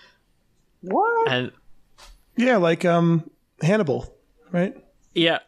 what? 0.82 1.32
and 1.32 1.52
yeah, 2.38 2.58
like 2.58 2.86
um, 2.86 3.30
Hannibal, 3.62 4.14
right? 4.52 4.76
yeah, 5.14 5.40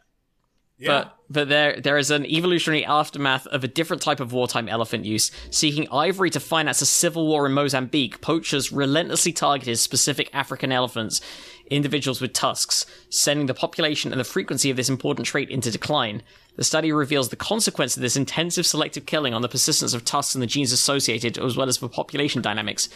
Yeah. 0.78 0.88
but 0.88 1.16
but 1.32 1.50
there 1.50 1.80
there 1.80 1.98
is 1.98 2.10
an 2.10 2.26
evolutionary 2.26 2.84
aftermath 2.84 3.46
of 3.48 3.64
a 3.64 3.68
different 3.68 4.02
type 4.02 4.20
of 4.20 4.34
wartime 4.34 4.68
elephant 4.68 5.06
use. 5.06 5.32
Seeking 5.52 5.88
ivory 5.92 6.32
to 6.32 6.40
finance 6.40 6.82
a 6.82 6.86
civil 6.86 7.28
war 7.28 7.46
in 7.46 7.54
Mozambique, 7.54 8.20
poachers 8.22 8.72
relentlessly 8.72 9.32
targeted 9.32 9.78
specific 9.78 10.30
African 10.34 10.72
elephants, 10.72 11.22
individuals 11.70 12.20
with 12.20 12.34
tusks, 12.34 12.86
sending 13.10 13.46
the 13.46 13.54
population 13.54 14.12
and 14.12 14.20
the 14.20 14.26
frequency 14.26 14.72
of 14.72 14.78
this 14.78 14.90
important 14.90 15.28
trait 15.28 15.50
into 15.52 15.70
decline. 15.70 16.24
The 16.56 16.64
study 16.64 16.92
reveals 16.92 17.30
the 17.30 17.36
consequence 17.36 17.96
of 17.96 18.02
this 18.02 18.18
intensive 18.18 18.66
selective 18.66 19.06
killing 19.06 19.34
on 19.34 19.42
the 19.44 19.48
persistence 19.48 19.94
of 19.94 20.04
tusks 20.04 20.34
and 20.34 20.42
the 20.42 20.48
genes 20.48 20.72
associated, 20.72 21.38
as 21.38 21.56
well 21.56 21.70
as 21.70 21.78
for 21.78 21.88
population 21.88 22.42
dynamics 22.42 22.90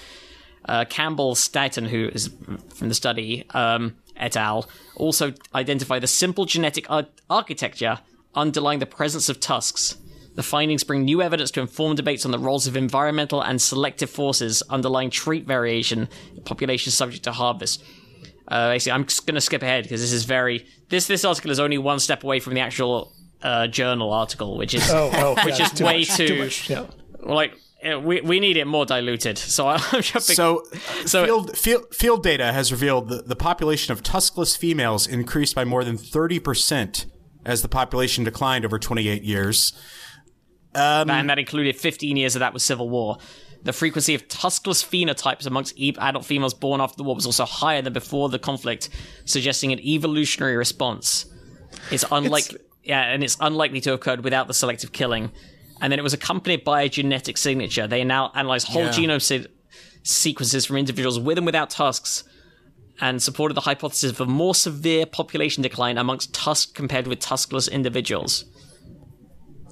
uh, 0.65 0.85
Campbell-Staton, 0.85 1.85
who 1.85 2.09
is 2.13 2.29
from 2.75 2.89
the 2.89 2.95
study, 2.95 3.45
um, 3.51 3.95
et 4.17 4.35
al., 4.37 4.69
also 4.95 5.33
identify 5.53 5.99
the 5.99 6.07
simple 6.07 6.45
genetic 6.45 6.89
ar- 6.89 7.07
architecture 7.29 7.99
underlying 8.35 8.79
the 8.79 8.85
presence 8.85 9.29
of 9.29 9.39
tusks. 9.39 9.97
The 10.35 10.43
findings 10.43 10.83
bring 10.83 11.03
new 11.05 11.21
evidence 11.21 11.51
to 11.51 11.61
inform 11.61 11.95
debates 11.95 12.25
on 12.25 12.31
the 12.31 12.39
roles 12.39 12.65
of 12.65 12.75
environmental 12.75 13.41
and 13.41 13.61
selective 13.61 14.09
forces 14.09 14.63
underlying 14.69 15.11
trait 15.11 15.45
variation 15.45 16.07
in 16.35 16.41
populations 16.43 16.95
subject 16.95 17.23
to 17.25 17.31
harvest. 17.31 17.83
Uh, 18.47 18.71
basically, 18.71 18.93
I'm 18.93 19.05
just 19.05 19.27
going 19.27 19.35
to 19.35 19.41
skip 19.41 19.61
ahead 19.61 19.83
because 19.83 20.01
this 20.01 20.11
is 20.11 20.25
very 20.25 20.65
this 20.89 21.07
this 21.07 21.23
article 21.23 21.51
is 21.51 21.59
only 21.59 21.77
one 21.77 21.99
step 21.99 22.23
away 22.23 22.39
from 22.39 22.55
the 22.55 22.59
actual 22.61 23.13
uh, 23.43 23.67
journal 23.67 24.11
article, 24.11 24.57
which 24.57 24.73
is 24.73 24.89
Oh, 24.89 25.11
oh, 25.13 25.35
which 25.45 25.59
yeah, 25.59 25.65
is 25.65 25.71
too 25.71 25.85
way 25.85 25.99
much, 25.99 26.17
too, 26.17 26.39
much. 26.39 26.69
Yeah. 26.69 26.85
like 27.21 27.53
Uh, 27.83 27.99
we 27.99 28.21
we 28.21 28.39
need 28.39 28.57
it 28.57 28.65
more 28.65 28.85
diluted. 28.85 29.37
So 29.37 29.67
I'm 29.69 29.79
jumping. 30.01 30.35
So, 30.35 30.63
So- 31.05 31.25
field, 31.25 31.57
field 31.57 31.95
field 31.95 32.23
data 32.23 32.53
has 32.53 32.71
revealed 32.71 33.09
that 33.09 33.27
the 33.27 33.35
population 33.35 33.91
of 33.91 34.03
tuskless 34.03 34.55
females 34.57 35.07
increased 35.07 35.55
by 35.55 35.65
more 35.65 35.83
than 35.83 35.97
thirty 35.97 36.39
percent 36.39 37.05
as 37.45 37.61
the 37.61 37.67
population 37.67 38.23
declined 38.23 38.63
over 38.63 38.79
28 38.79 39.21
years. 39.23 39.73
Um, 40.75 41.09
and 41.09 41.29
that 41.29 41.39
included 41.39 41.75
15 41.75 42.17
years 42.17 42.35
of 42.35 42.39
that 42.39 42.53
was 42.53 42.63
civil 42.63 42.89
war. 42.89 43.17
The 43.63 43.73
frequency 43.73 44.15
of 44.15 44.27
tuskless 44.27 44.83
phenotypes 44.83 45.45
amongst 45.45 45.77
adult 45.77 46.25
females 46.25 46.53
born 46.53 46.81
after 46.81 46.97
the 46.97 47.03
war 47.03 47.15
was 47.15 47.25
also 47.25 47.45
higher 47.45 47.81
than 47.81 47.93
before 47.93 48.29
the 48.29 48.39
conflict, 48.39 48.89
suggesting 49.25 49.71
an 49.71 49.79
evolutionary 49.79 50.57
response. 50.57 51.25
It's 51.91 52.03
unlikely, 52.11 52.59
yeah, 52.83 53.01
and 53.03 53.23
it's 53.23 53.37
unlikely 53.39 53.81
to 53.81 53.91
have 53.91 53.99
occurred 53.99 54.23
without 54.23 54.47
the 54.47 54.53
selective 54.53 54.91
killing. 54.91 55.31
And 55.81 55.91
then 55.91 55.99
it 55.99 56.03
was 56.03 56.13
accompanied 56.13 56.63
by 56.63 56.83
a 56.83 56.89
genetic 56.89 57.37
signature. 57.37 57.87
They 57.87 58.03
now 58.03 58.31
analyzed 58.35 58.67
whole 58.67 58.83
Yeah. 58.83 58.91
genome 58.93 59.21
se- 59.21 59.47
sequences 60.03 60.65
from 60.65 60.77
individuals 60.77 61.19
with 61.19 61.37
and 61.37 61.45
without 61.45 61.69
tusks, 61.69 62.23
and 63.01 63.21
supported 63.21 63.55
the 63.55 63.61
hypothesis 63.61 64.11
of 64.11 64.21
a 64.21 64.25
more 64.25 64.53
severe 64.55 65.05
population 65.05 65.63
decline 65.63 65.97
amongst 65.97 66.33
tusk 66.33 66.75
compared 66.75 67.07
with 67.07 67.19
tuskless 67.19 67.67
individuals. 67.71 68.45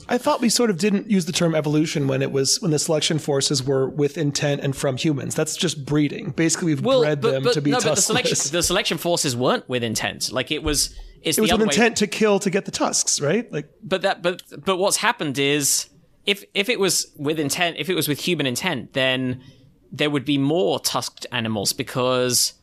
I 0.10 0.18
thought 0.18 0.42
we 0.42 0.50
sort 0.50 0.70
of 0.70 0.78
didn't 0.78 1.10
use 1.10 1.26
the 1.26 1.32
term 1.32 1.56
evolution 1.56 2.08
when 2.08 2.22
it 2.22 2.32
was 2.32 2.60
when 2.62 2.72
the 2.72 2.80
selection 2.80 3.20
forces 3.20 3.64
were 3.64 3.88
with 3.88 4.18
intent 4.18 4.62
and 4.62 4.76
from 4.76 4.98
humans. 4.98 5.36
That's 5.36 5.56
just 5.56 5.86
breeding. 5.86 6.32
Basically, 6.32 6.74
we've 6.74 6.84
bred 6.84 7.22
them 7.22 7.44
to 7.54 7.62
be 7.62 7.72
no, 7.72 7.78
tuskless. 7.78 7.84
but 7.86 7.96
the 7.96 8.02
selection, 8.02 8.38
the 8.52 8.64
selection 8.64 8.98
forces 8.98 9.36
weren't 9.38 9.70
with 9.70 9.84
intent. 9.84 10.32
Like 10.32 10.52
it 10.52 10.64
was, 10.64 10.94
it's 11.22 11.38
it 11.38 11.42
was 11.42 11.52
with 11.52 11.62
other 11.62 11.68
way. 11.68 11.74
intent 11.76 11.98
to 11.98 12.08
kill 12.08 12.40
to 12.40 12.50
get 12.50 12.66
the 12.66 12.72
tusks, 12.72 13.22
right? 13.22 13.50
Like 13.54 13.70
But 13.84 14.02
that, 14.02 14.22
but 14.22 14.42
but 14.66 14.78
what's 14.78 14.98
happened 14.98 15.38
is, 15.40 15.88
if 16.26 16.44
if 16.54 16.70
it 16.70 16.80
was 16.80 17.08
with 17.18 17.40
intent, 17.40 17.78
if 17.80 17.90
it 17.90 17.96
was 17.96 18.08
with 18.08 18.20
human 18.20 18.46
intent, 18.46 18.94
then 18.94 19.42
there 19.92 20.10
would 20.10 20.26
be 20.26 20.38
more 20.38 20.80
tusked 20.80 21.26
animals 21.32 21.74
because 21.74 22.54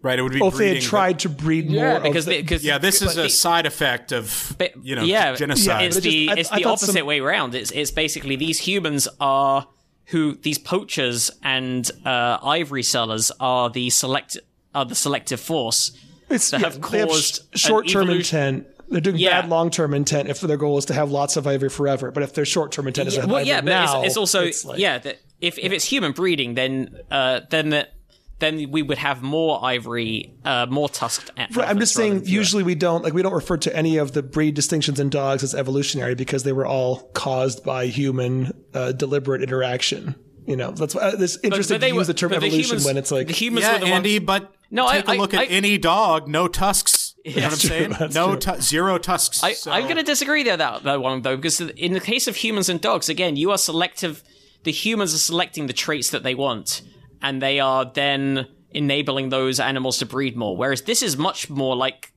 Right? 0.00 0.16
It 0.16 0.22
would 0.22 0.32
be 0.32 0.40
Or 0.40 0.48
if 0.48 0.54
they 0.58 0.66
had 0.68 0.72
breeding, 0.74 0.88
tried 0.88 1.18
to 1.20 1.28
breed 1.28 1.66
more. 1.70 1.74
yeah, 1.84 1.96
of 1.96 2.02
because 2.04 2.24
the- 2.24 2.40
because 2.40 2.64
Yeah, 2.64 2.78
this 2.78 3.02
is 3.02 3.18
a 3.18 3.22
the- 3.22 3.28
side 3.28 3.66
effect 3.66 4.12
of 4.12 4.54
but- 4.56 4.72
you 4.80 4.94
know 4.94 5.02
yeah, 5.02 5.34
genocide. 5.34 5.86
It's 5.86 5.96
the 5.96 6.26
just- 6.26 6.38
I- 6.38 6.40
it's 6.40 6.52
I 6.52 6.56
the 6.58 6.62
thought 6.62 6.70
opposite 6.74 6.92
some- 6.98 7.06
way 7.06 7.18
around. 7.18 7.56
It's 7.56 7.72
it's 7.72 7.90
basically 7.90 8.36
these 8.36 8.60
humans 8.60 9.08
are 9.20 9.66
who 10.06 10.36
these 10.42 10.56
poachers 10.56 11.32
and 11.42 11.90
uh, 12.06 12.38
ivory 12.44 12.84
sellers 12.84 13.32
are 13.40 13.70
the 13.70 13.90
select 13.90 14.38
are 14.72 14.84
the 14.84 14.94
selective 14.94 15.40
force. 15.40 15.90
it's, 16.30 16.50
that 16.50 16.60
yeah, 16.60 16.66
have 16.68 16.74
they 16.92 17.04
caused 17.04 17.40
an 17.52 17.58
short-term 17.58 18.02
evolution- 18.04 18.38
intent. 18.38 18.66
They're 18.90 19.00
doing 19.00 19.16
Yeah. 19.16 19.42
bad 19.42 19.50
long-term 19.50 19.92
intent 19.94 20.28
if 20.28 20.40
their 20.40 20.56
goal 20.56 20.78
is 20.78 20.84
to 20.86 20.94
have 20.94 21.10
lots 21.10 21.36
of 21.36 21.46
ivory 21.46 21.68
forever. 21.68 22.10
But 22.10 22.22
if 22.22 22.32
their 22.34 22.44
short-term 22.46 22.86
intent 22.86 23.08
is 23.08 23.14
to 23.14 23.20
have 23.22 23.30
well, 23.30 23.38
ivory 23.38 23.48
yeah, 23.48 23.60
but 23.60 23.66
now, 23.70 23.98
it's, 24.00 24.08
it's 24.08 24.16
also 24.16 24.44
it's 24.44 24.64
like- 24.64 24.78
yeah. 24.78 24.98
That 24.98 25.18
if 25.40 25.58
if 25.58 25.72
it's 25.72 25.84
human 25.84 26.12
breeding, 26.12 26.54
then 26.54 26.96
uh, 27.10 27.40
then 27.50 27.70
that 27.70 27.94
then 28.40 28.70
we 28.70 28.82
would 28.82 28.98
have 28.98 29.20
more 29.20 29.64
ivory, 29.64 30.32
uh, 30.44 30.64
more 30.70 30.88
tusked. 30.88 31.30
a- 31.36 31.48
Right, 31.52 31.68
I'm 31.68 31.80
just 31.80 31.92
saying. 31.94 32.22
Usually, 32.24 32.62
we 32.62 32.74
don't 32.76 33.02
like 33.04 33.12
we 33.12 33.20
don't 33.22 33.32
refer 33.34 33.56
to 33.58 33.76
any 33.76 33.96
of 33.98 34.12
the 34.12 34.22
breed 34.22 34.54
distinctions 34.54 34.98
in 35.00 35.10
dogs 35.10 35.42
as 35.42 35.54
evolutionary 35.54 36.14
because 36.14 36.44
they 36.44 36.52
were 36.52 36.66
all 36.66 37.10
caused 37.14 37.64
by 37.64 37.86
human 37.86 38.52
uh, 38.74 38.92
deliberate 38.92 39.42
interaction. 39.42 40.14
You 40.46 40.56
know, 40.56 40.70
that's 40.70 40.94
why 40.94 41.02
uh, 41.02 41.12
it's 41.18 41.36
interesting 41.42 41.74
but 41.74 41.80
they 41.82 41.88
to 41.90 41.94
were- 41.94 42.00
use 42.00 42.06
the 42.06 42.14
term 42.14 42.30
but 42.30 42.40
the 42.40 42.46
evolution 42.46 42.68
humans- 42.70 42.86
when 42.86 42.96
it's 42.96 43.10
like 43.12 43.26
the 43.26 43.32
humans 43.34 43.66
yeah, 43.66 43.74
were 43.74 43.78
the 43.80 43.86
Andy, 43.92 44.18
ones. 44.18 44.26
but 44.26 44.52
No, 44.70 44.86
I- 44.86 44.96
take 45.00 45.08
a 45.08 45.12
I- 45.12 45.16
look 45.16 45.34
at 45.34 45.40
I- 45.40 45.44
any 45.46 45.76
dog, 45.76 46.26
no 46.28 46.48
tusks. 46.48 46.97
You 47.24 47.36
know 47.36 47.42
what 47.48 47.52
I'm 47.52 47.58
true, 47.58 47.68
saying? 47.68 48.12
No, 48.14 48.36
true. 48.36 48.54
tu- 48.54 48.60
zero 48.60 48.96
tusks. 48.98 49.42
I, 49.42 49.52
So- 49.52 49.70
I'm 49.72 49.84
going 49.84 49.96
to 49.96 50.02
disagree 50.02 50.42
there 50.44 50.56
that 50.56 50.82
that 50.84 51.00
one 51.02 51.22
though 51.22 51.36
because 51.36 51.60
in 51.60 51.92
the 51.92 52.00
case 52.00 52.26
of 52.26 52.36
humans 52.36 52.68
and 52.68 52.80
dogs, 52.80 53.08
again, 53.08 53.36
you 53.36 53.50
are 53.50 53.58
selective. 53.58 54.22
The 54.64 54.72
humans 54.72 55.14
are 55.14 55.18
selecting 55.18 55.66
the 55.66 55.72
traits 55.72 56.10
that 56.10 56.22
they 56.22 56.34
want, 56.34 56.82
and 57.22 57.40
they 57.42 57.60
are 57.60 57.84
then 57.92 58.46
enabling 58.70 59.28
those 59.30 59.60
animals 59.60 59.98
to 59.98 60.06
breed 60.06 60.36
more. 60.36 60.56
Whereas 60.56 60.82
this 60.82 61.02
is 61.02 61.16
much 61.16 61.48
more 61.50 61.74
like 61.76 62.12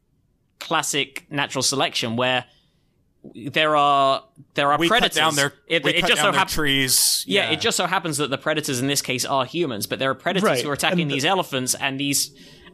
classic 0.59 1.25
natural 1.29 1.61
selection, 1.63 2.15
where 2.15 2.45
there 3.33 3.75
are 3.75 4.23
there 4.55 4.71
are 4.71 4.79
we 4.79 4.87
predators. 4.87 5.15
cut 5.17 5.21
down 5.21 5.35
their 5.35 5.53
it, 5.67 5.83
we 5.83 5.91
it 5.91 6.01
cut 6.01 6.09
just 6.09 6.21
down 6.21 6.33
so 6.33 6.37
happens. 6.37 6.55
trees. 6.55 7.23
Yeah, 7.27 7.51
it 7.51 7.59
just 7.61 7.77
so 7.77 7.85
happens 7.85 8.17
that 8.17 8.29
the 8.29 8.37
predators 8.37 8.79
in 8.79 8.87
this 8.87 9.01
case 9.01 9.25
are 9.25 9.45
humans, 9.45 9.85
but 9.87 9.99
there 9.99 10.09
are 10.09 10.15
predators 10.15 10.47
Right, 10.49 10.63
who 10.63 10.69
are 10.69 10.73
attacking 10.73 11.07
the- 11.07 11.13
these 11.15 11.25
elephants 11.25 11.75
and 11.75 11.99
these. 11.99 12.31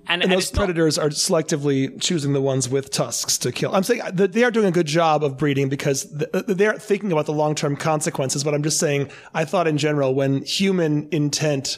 And, 0.10 0.22
and 0.22 0.24
and 0.24 0.32
those 0.32 0.46
it's 0.46 0.54
not- 0.54 0.66
predators 0.66 0.98
are 0.98 1.10
selectively 1.10 2.00
choosing 2.02 2.34
the 2.34 2.42
ones 2.42 2.70
with 2.70 2.92
tusks 2.92 3.38
to 3.40 3.52
kill. 3.52 3.76
I'm 3.76 3.84
saying 3.84 4.02
uh, 4.02 4.12
that 4.12 4.34
they 4.34 4.44
are 4.44 4.52
doing 4.52 4.68
a 4.68 4.72
good 4.72 4.88
job 4.88 5.24
of 5.24 5.38
breeding 5.38 5.68
because 5.70 6.04
they 6.10 6.66
aren't 6.66 6.82
thinking 6.82 7.12
about 7.12 7.26
the 7.26 7.34
long 7.34 7.56
term 7.56 7.76
consequences. 7.76 8.44
But 8.44 8.54
I'm 8.54 8.64
just 8.64 8.80
saying, 8.80 9.10
I 9.34 9.44
thought 9.46 9.68
in 9.68 9.78
general, 9.78 10.16
when 10.16 10.44
human 10.44 11.10
intent 11.12 11.78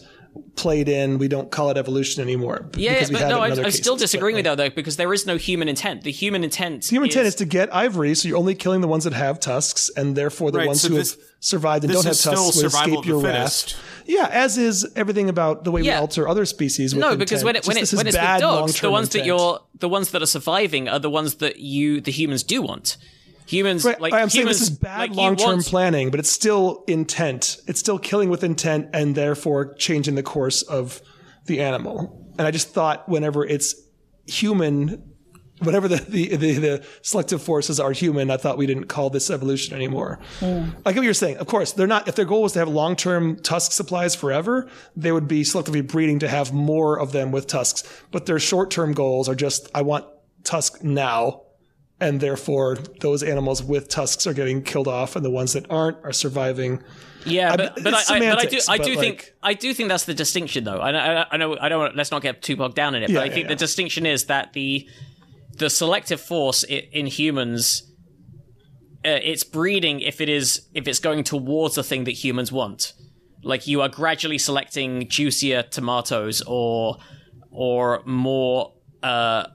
played 0.55 0.89
in, 0.89 1.17
we 1.19 1.27
don't 1.27 1.49
call 1.51 1.69
it 1.69 1.77
evolution 1.77 2.21
anymore. 2.21 2.69
Yeah, 2.75 2.93
because 2.93 3.09
we 3.09 3.13
but 3.15 3.21
have 3.21 3.29
no, 3.29 3.43
it 3.43 3.57
I'm, 3.59 3.65
I'm 3.65 3.71
still 3.71 3.95
cases. 3.95 4.11
disagreeing 4.11 4.33
But, 4.35 4.37
with 4.49 4.57
that 4.57 4.57
though 4.57 4.69
because 4.75 4.97
there 4.97 5.13
is 5.13 5.25
no 5.25 5.37
human 5.37 5.67
intent. 5.69 6.03
The 6.03 6.11
human 6.11 6.43
intent. 6.43 6.83
the 6.83 6.89
Human 6.95 7.09
intent 7.09 7.27
is 7.27 7.35
to 7.35 7.45
get 7.45 7.73
ivory, 7.73 8.13
so 8.15 8.27
you're 8.27 8.37
only 8.37 8.55
killing 8.55 8.81
the 8.81 8.87
ones 8.87 9.05
that 9.05 9.13
have 9.13 9.39
tusks, 9.39 9.89
and 9.95 10.15
therefore 10.15 10.51
the 10.51 10.57
Right, 10.59 10.67
ones 10.67 10.81
so 10.81 10.89
who 10.89 10.95
this- 10.95 11.13
have 11.15 11.23
survived 11.39 11.85
and 11.85 11.93
don't 11.93 12.03
have 12.03 12.19
tusks 12.19 12.57
will 12.57 12.65
escape 12.65 13.05
your 13.05 13.21
fittest. 13.21 13.73
wrath. 13.75 13.83
Yeah, 14.05 14.27
as 14.31 14.57
is 14.57 14.85
everything 14.95 15.29
about 15.29 15.63
the 15.63 15.71
way 15.71 15.81
Yeah. 15.81 15.95
we 15.97 16.01
alter 16.01 16.27
other 16.27 16.45
species. 16.45 16.93
With 16.93 17.01
No, 17.01 17.15
because 17.15 17.41
intent. 17.41 17.45
when 17.45 17.55
it, 17.55 17.67
when, 17.67 17.77
Just 17.77 17.93
it, 17.93 17.95
this 17.95 17.97
when 17.97 18.07
is 18.07 18.15
it's 18.15 18.21
with 18.21 18.27
bad 18.27 18.39
dogs, 18.41 18.57
the 18.81 18.87
long-term 18.87 18.91
ones 18.91 19.09
that 19.09 19.25
you're 19.25 19.59
the 19.79 19.89
ones 19.89 20.11
that 20.11 20.21
are 20.21 20.25
surviving 20.27 20.89
are 20.89 20.99
the 20.99 21.09
ones 21.09 21.35
that 21.35 21.59
you 21.59 22.01
the 22.01 22.11
humans 22.11 22.43
do 22.43 22.61
want. 22.61 22.97
Humans 23.49 23.83
Right, 23.83 23.99
like 23.99 24.13
I'm 24.13 24.29
saying 24.29 24.45
this 24.45 24.61
is 24.61 24.69
bad 24.69 24.99
like, 24.99 25.11
long-term 25.15 25.47
want- 25.47 25.65
planning, 25.65 26.11
but 26.11 26.19
it's 26.19 26.29
still 26.29 26.83
intent. 26.87 27.57
It's 27.65 27.79
still 27.79 27.97
killing 27.97 28.29
with 28.29 28.43
intent, 28.43 28.89
and 28.93 29.15
therefore 29.15 29.73
changing 29.73 30.13
the 30.13 30.21
course 30.21 30.61
of 30.61 31.01
the 31.47 31.59
animal. 31.61 32.31
And 32.37 32.45
I 32.45 32.51
just 32.51 32.69
thought, 32.69 33.09
whenever 33.09 33.43
it's 33.43 33.73
human, 34.27 35.03
whenever 35.63 35.87
the 35.87 35.95
the, 35.97 36.35
the, 36.35 36.53
the 36.59 36.85
selective 37.01 37.41
forces 37.41 37.79
are 37.79 37.91
human, 37.91 38.29
I 38.29 38.37
thought 38.37 38.59
we 38.59 38.67
didn't 38.67 38.85
call 38.85 39.09
this 39.09 39.31
evolution 39.31 39.73
anymore. 39.75 40.19
Hmm. 40.39 40.69
I 40.85 40.91
get 40.91 40.99
what 40.99 41.05
you're 41.05 41.13
saying. 41.15 41.37
Of 41.37 41.47
course, 41.47 41.71
they're 41.71 41.87
not. 41.87 42.07
If 42.07 42.13
their 42.13 42.25
goal 42.25 42.43
was 42.43 42.53
to 42.53 42.59
have 42.59 42.69
long-term 42.69 43.37
tusk 43.41 43.71
supplies 43.71 44.13
forever, 44.13 44.69
they 44.95 45.11
would 45.11 45.27
be 45.27 45.41
selectively 45.41 45.85
breeding 45.85 46.19
to 46.19 46.27
have 46.27 46.53
more 46.53 46.99
of 46.99 47.13
them 47.13 47.31
with 47.31 47.47
tusks. 47.47 47.81
But 48.11 48.27
their 48.27 48.37
short-term 48.37 48.93
goals 48.93 49.27
are 49.27 49.33
just, 49.35 49.69
I 49.73 49.81
want 49.81 50.05
tusk 50.43 50.83
now 50.83 51.41
and 52.01 52.19
therefore 52.21 52.77
those 53.01 53.23
animals 53.23 53.61
with 53.63 53.89
tusks 53.89 54.25
are 54.27 54.33
getting 54.33 54.61
killed 54.63 54.87
off, 54.87 55.15
and 55.15 55.23
the 55.25 55.29
ones 55.31 55.53
that 55.53 55.65
aren't 55.69 55.97
are 56.03 56.13
surviving. 56.13 56.81
Yeah, 57.25 57.55
but 57.57 57.77
I- 57.77 57.81
but 57.83 57.93
I, 57.93 58.15
I, 58.15 58.19
but 58.19 58.39
I 58.39 58.45
do 58.45 58.59
I 58.69 58.77
do 58.77 58.89
like- 58.91 58.99
think 58.99 59.33
I 59.43 59.53
do 59.53 59.73
think 59.73 59.89
that's 59.89 60.05
the 60.05 60.13
distinction 60.13 60.63
though. 60.63 60.77
I, 60.79 60.91
I, 61.21 61.25
I 61.31 61.37
know 61.37 61.57
I 61.59 61.67
don't 61.69 61.79
want, 61.79 61.95
let's 61.95 62.11
not 62.11 62.21
get 62.21 62.41
too 62.41 62.55
bogged 62.55 62.75
down 62.75 62.95
in 62.95 63.03
it, 63.03 63.09
Yeah, 63.09 63.15
but 63.17 63.21
I 63.23 63.25
yeah, 63.25 63.33
think 63.33 63.43
yeah. 63.45 63.49
the 63.49 63.55
distinction 63.57 64.05
is 64.05 64.25
that 64.25 64.53
the 64.53 64.87
the 65.57 65.69
selective 65.69 66.21
force 66.21 66.63
in 66.63 67.05
humans 67.07 67.83
uh, 69.05 69.19
it's 69.23 69.43
breeding 69.43 69.99
if 70.01 70.21
it 70.21 70.29
is 70.29 70.67
if 70.73 70.87
it's 70.87 70.99
going 70.99 71.23
towards 71.23 71.75
the 71.75 71.83
thing 71.83 72.05
that 72.05 72.11
humans 72.11 72.51
want. 72.51 72.93
Like 73.43 73.67
you 73.67 73.81
are 73.81 73.89
gradually 73.89 74.37
selecting 74.37 75.07
juicier 75.09 75.63
tomatoes 75.63 76.41
or 76.47 76.97
or 77.51 78.01
more 78.05 78.73
uh, 79.03 79.47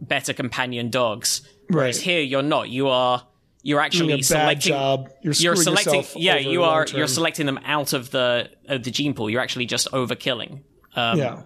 better 0.00 0.32
companion 0.32 0.90
dogs. 0.90 1.42
Whereas 1.68 1.98
Right. 1.98 2.04
here 2.04 2.20
you're 2.20 2.42
not. 2.42 2.68
You 2.68 2.88
are 2.88 3.26
you're 3.62 3.80
actually 3.80 4.08
Doing 4.08 4.18
a 4.18 4.18
bad 4.18 4.62
selecting 4.62 4.72
job. 4.72 5.10
You're, 5.22 5.34
you're 5.34 5.56
selecting 5.56 6.04
yeah 6.16 6.36
you 6.36 6.64
are 6.64 6.86
you're 6.92 7.06
selecting 7.06 7.46
them 7.46 7.60
out 7.64 7.92
of 7.92 8.10
the 8.10 8.50
of 8.66 8.82
the 8.82 8.90
gene 8.90 9.14
pool 9.14 9.30
you're 9.30 9.40
actually 9.40 9.66
just 9.66 9.90
overkilling 9.92 10.62
um, 10.96 11.18
yeah. 11.18 11.42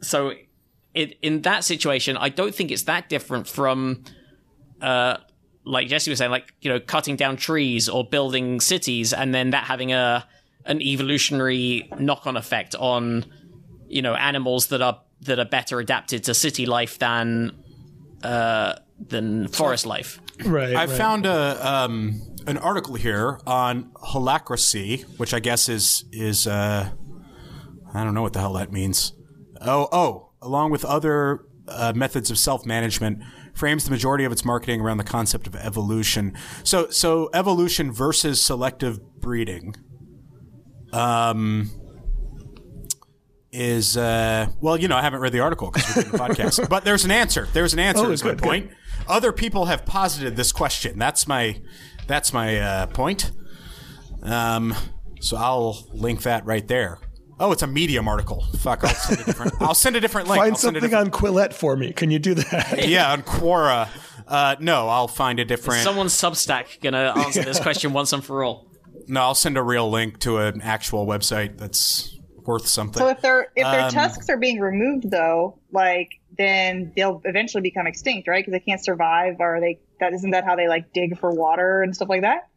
so 0.00 0.32
it, 0.94 1.18
in 1.20 1.42
that 1.42 1.62
situation 1.62 2.16
i 2.16 2.28
don't 2.28 2.54
think 2.54 2.70
it's 2.70 2.84
that 2.84 3.08
different 3.08 3.46
from 3.46 4.02
uh 4.80 5.18
like 5.64 5.88
jesse 5.88 6.10
was 6.10 6.18
saying 6.18 6.30
like 6.30 6.54
you 6.60 6.70
know 6.70 6.80
cutting 6.80 7.16
down 7.16 7.36
trees 7.36 7.88
or 7.88 8.02
building 8.04 8.60
cities 8.60 9.12
and 9.12 9.34
then 9.34 9.50
that 9.50 9.64
having 9.64 9.92
a 9.92 10.26
an 10.64 10.80
evolutionary 10.80 11.88
knock-on 11.98 12.36
effect 12.36 12.74
on 12.76 13.26
you 13.88 14.00
know 14.00 14.14
animals 14.14 14.68
that 14.68 14.80
are 14.80 15.00
that 15.20 15.38
are 15.38 15.44
better 15.44 15.80
adapted 15.80 16.24
to 16.24 16.34
city 16.34 16.66
life 16.66 16.98
than 16.98 17.52
uh 18.26 18.78
than 18.98 19.48
forest 19.48 19.86
life 19.86 20.20
Right. 20.44 20.74
I 20.74 20.84
right. 20.84 20.88
found 20.88 21.26
a 21.26 21.66
um, 21.66 22.20
an 22.46 22.58
article 22.58 22.94
here 22.94 23.40
on 23.46 23.90
holacracy, 23.94 25.04
which 25.18 25.32
I 25.32 25.40
guess 25.40 25.68
is 25.68 26.04
is 26.12 26.46
uh, 26.46 26.90
I 27.94 28.04
don't 28.04 28.14
know 28.14 28.22
what 28.22 28.32
the 28.32 28.40
hell 28.40 28.52
that 28.54 28.72
means. 28.72 29.12
Oh, 29.60 29.88
oh, 29.92 30.32
along 30.42 30.70
with 30.70 30.84
other 30.84 31.46
uh, 31.68 31.92
methods 31.96 32.30
of 32.30 32.38
self 32.38 32.66
management, 32.66 33.22
frames 33.54 33.84
the 33.84 33.90
majority 33.90 34.24
of 34.24 34.32
its 34.32 34.44
marketing 34.44 34.80
around 34.80 34.98
the 34.98 35.04
concept 35.04 35.46
of 35.46 35.56
evolution. 35.56 36.34
So, 36.62 36.90
so 36.90 37.30
evolution 37.32 37.90
versus 37.90 38.40
selective 38.40 39.00
breeding. 39.20 39.74
Um, 40.92 41.70
is 43.56 43.96
uh, 43.96 44.48
well, 44.60 44.76
you 44.76 44.86
know, 44.88 44.96
I 44.96 45.02
haven't 45.02 45.20
read 45.20 45.32
the 45.32 45.40
article 45.40 45.70
because 45.70 45.96
we're 45.96 46.02
doing 46.02 46.12
the 46.12 46.18
podcast, 46.34 46.68
but 46.68 46.84
there's 46.84 47.04
an 47.04 47.10
answer. 47.10 47.48
There's 47.52 47.72
an 47.72 47.78
answer. 47.78 48.06
Oh, 48.06 48.10
is 48.10 48.22
my 48.22 48.30
good, 48.30 48.42
point. 48.42 48.70
Other 49.08 49.32
people 49.32 49.64
have 49.66 49.86
posited 49.86 50.36
this 50.36 50.52
question. 50.52 50.98
That's 50.98 51.26
my 51.26 51.60
that's 52.06 52.32
my 52.32 52.58
uh, 52.58 52.86
point. 52.86 53.32
Um, 54.22 54.74
so 55.20 55.36
I'll 55.36 55.86
link 55.92 56.22
that 56.22 56.44
right 56.44 56.66
there. 56.66 56.98
Oh, 57.38 57.52
it's 57.52 57.62
a 57.62 57.66
Medium 57.66 58.08
article. 58.08 58.44
Fuck, 58.60 58.84
I'll 58.84 58.94
send 58.94 59.20
a 59.20 59.24
different. 59.24 59.52
I'll 59.60 59.74
send 59.74 59.96
a 59.96 60.00
different 60.00 60.28
link. 60.28 60.40
Find 60.40 60.52
I'll 60.52 60.58
send 60.58 60.76
a 60.76 60.80
something 60.80 60.98
on 60.98 61.10
Quillette 61.10 61.52
for 61.52 61.76
me. 61.76 61.92
Can 61.92 62.10
you 62.10 62.18
do 62.18 62.34
that? 62.34 62.86
yeah, 62.88 63.12
on 63.12 63.22
Quora. 63.22 63.88
Uh, 64.26 64.56
no, 64.60 64.88
I'll 64.88 65.08
find 65.08 65.38
a 65.38 65.44
different. 65.44 65.82
Someone's 65.82 66.14
Substack 66.14 66.80
gonna 66.80 67.12
answer 67.16 67.42
this 67.42 67.60
question 67.60 67.92
once 67.92 68.12
and 68.12 68.24
for 68.24 68.42
all. 68.42 68.66
no, 69.06 69.20
I'll 69.20 69.34
send 69.34 69.56
a 69.56 69.62
real 69.62 69.90
link 69.90 70.18
to 70.20 70.38
an 70.38 70.62
actual 70.62 71.06
website 71.06 71.58
that's 71.58 72.15
worth 72.46 72.66
something. 72.66 72.98
So 73.00 73.08
if 73.08 73.20
their 73.20 73.42
if 73.56 73.64
their 73.70 73.84
Um, 73.86 73.90
tusks 73.90 74.28
are 74.28 74.36
being 74.38 74.60
removed, 74.60 75.10
though, 75.10 75.58
like 75.72 76.10
then 76.38 76.92
they'll 76.96 77.20
eventually 77.24 77.62
become 77.62 77.86
extinct, 77.86 78.28
right? 78.28 78.44
Because 78.44 78.52
they 78.58 78.64
can't 78.64 78.82
survive, 78.84 79.36
or 79.40 79.58
they 79.60 79.78
that 80.00 80.12
isn't 80.12 80.30
that 80.30 80.44
how 80.44 80.56
they 80.56 80.68
like 80.68 80.92
dig 80.92 81.18
for 81.18 81.30
water 81.34 81.82
and 81.82 81.94
stuff 81.94 82.08
like 82.08 82.22
that? 82.22 82.48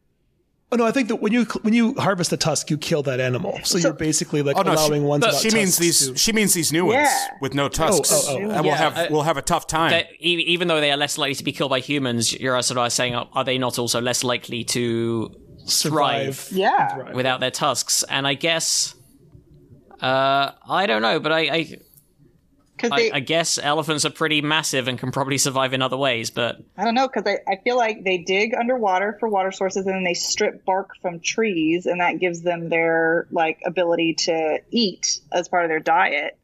Oh 0.71 0.75
no, 0.75 0.85
I 0.85 0.91
think 0.91 1.07
that 1.07 1.15
when 1.15 1.33
you 1.33 1.45
when 1.63 1.73
you 1.73 1.95
harvest 1.95 2.31
a 2.31 2.37
tusk, 2.37 2.69
you 2.69 2.77
kill 2.77 3.01
that 3.03 3.19
animal. 3.19 3.59
So, 3.63 3.79
you're 3.79 3.91
basically 3.93 4.43
like 4.43 4.55
Oh, 4.55 4.61
no, 4.61 4.75
she- 4.75 4.85
allowing 4.85 5.03
ones 5.03 5.21
but 5.21 5.33
without 5.33 5.41
she 5.41 5.49
means 5.57 5.77
these. 5.77 6.09
to- 6.11 6.15
She 6.17 6.31
means 6.31 6.53
these 6.53 6.71
new 6.71 6.85
ones 6.85 6.97
Yeah. 7.09 7.27
with 7.41 7.55
no 7.55 7.69
tusks. 7.69 8.11
oh, 8.29 8.35
oh. 8.37 8.49
And 8.51 8.63
we'll 8.63 8.75
have 8.75 8.95
uh, 8.95 9.07
we'll 9.09 9.23
have 9.23 9.37
a 9.37 9.41
tough 9.41 9.65
time. 9.65 9.89
That 9.91 10.05
even 10.19 10.67
though 10.67 10.79
they 10.79 10.91
are 10.91 10.97
less 10.97 11.17
likely 11.17 11.33
to 11.35 11.43
be 11.43 11.51
killed 11.53 11.71
by 11.71 11.79
humans, 11.79 12.33
you're 12.39 12.61
sort 12.61 12.77
of 12.77 12.93
saying, 12.93 13.15
are 13.15 13.43
they 13.43 13.57
not 13.57 13.79
also 13.79 13.99
less 13.99 14.23
likely 14.23 14.63
to 14.65 15.31
survive. 15.65 16.37
thrive 16.37 16.49
Yeah. 16.57 16.95
Thrive. 16.95 17.15
without 17.15 17.39
their 17.39 17.51
tusks? 17.51 18.03
And 18.03 18.27
I 18.27 18.35
guess, 18.35 18.93
uh, 20.01 20.51
I 20.67 20.85
don't 20.85 21.01
know, 21.01 21.19
but 21.19 21.31
I, 21.31 21.39
I, 21.39 21.77
Because 22.75 22.91
I, 22.93 23.11
I 23.13 23.19
guess 23.19 23.59
elephants 23.61 24.05
are 24.05 24.09
pretty 24.09 24.41
massive 24.41 24.87
and 24.87 24.97
can 24.97 25.11
probably 25.11 25.37
survive 25.37 25.73
in 25.73 25.81
other 25.81 25.97
ways. 25.97 26.29
But 26.29 26.57
I 26.77 26.85
don't 26.85 26.95
know, 26.95 27.07
because 27.07 27.23
I, 27.25 27.39
I 27.51 27.57
feel 27.63 27.75
like 27.75 28.03
they 28.05 28.19
dig 28.19 28.53
underwater 28.53 29.17
for 29.19 29.27
water 29.27 29.51
sources 29.51 29.85
and 29.85 29.95
then 29.95 30.03
they 30.05 30.13
strip 30.13 30.63
bark 30.63 30.91
from 31.01 31.19
trees, 31.19 31.85
and 31.85 31.99
that 31.99 32.19
gives 32.19 32.41
them 32.41 32.69
their 32.69 33.27
like 33.31 33.59
ability 33.65 34.13
to 34.13 34.59
eat 34.71 35.19
as 35.31 35.49
part 35.49 35.65
of 35.65 35.69
their 35.69 35.81
diet. 35.81 36.37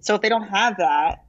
So 0.00 0.14
if 0.14 0.20
they 0.20 0.28
don't 0.28 0.48
have 0.48 0.76
that, 0.78 1.23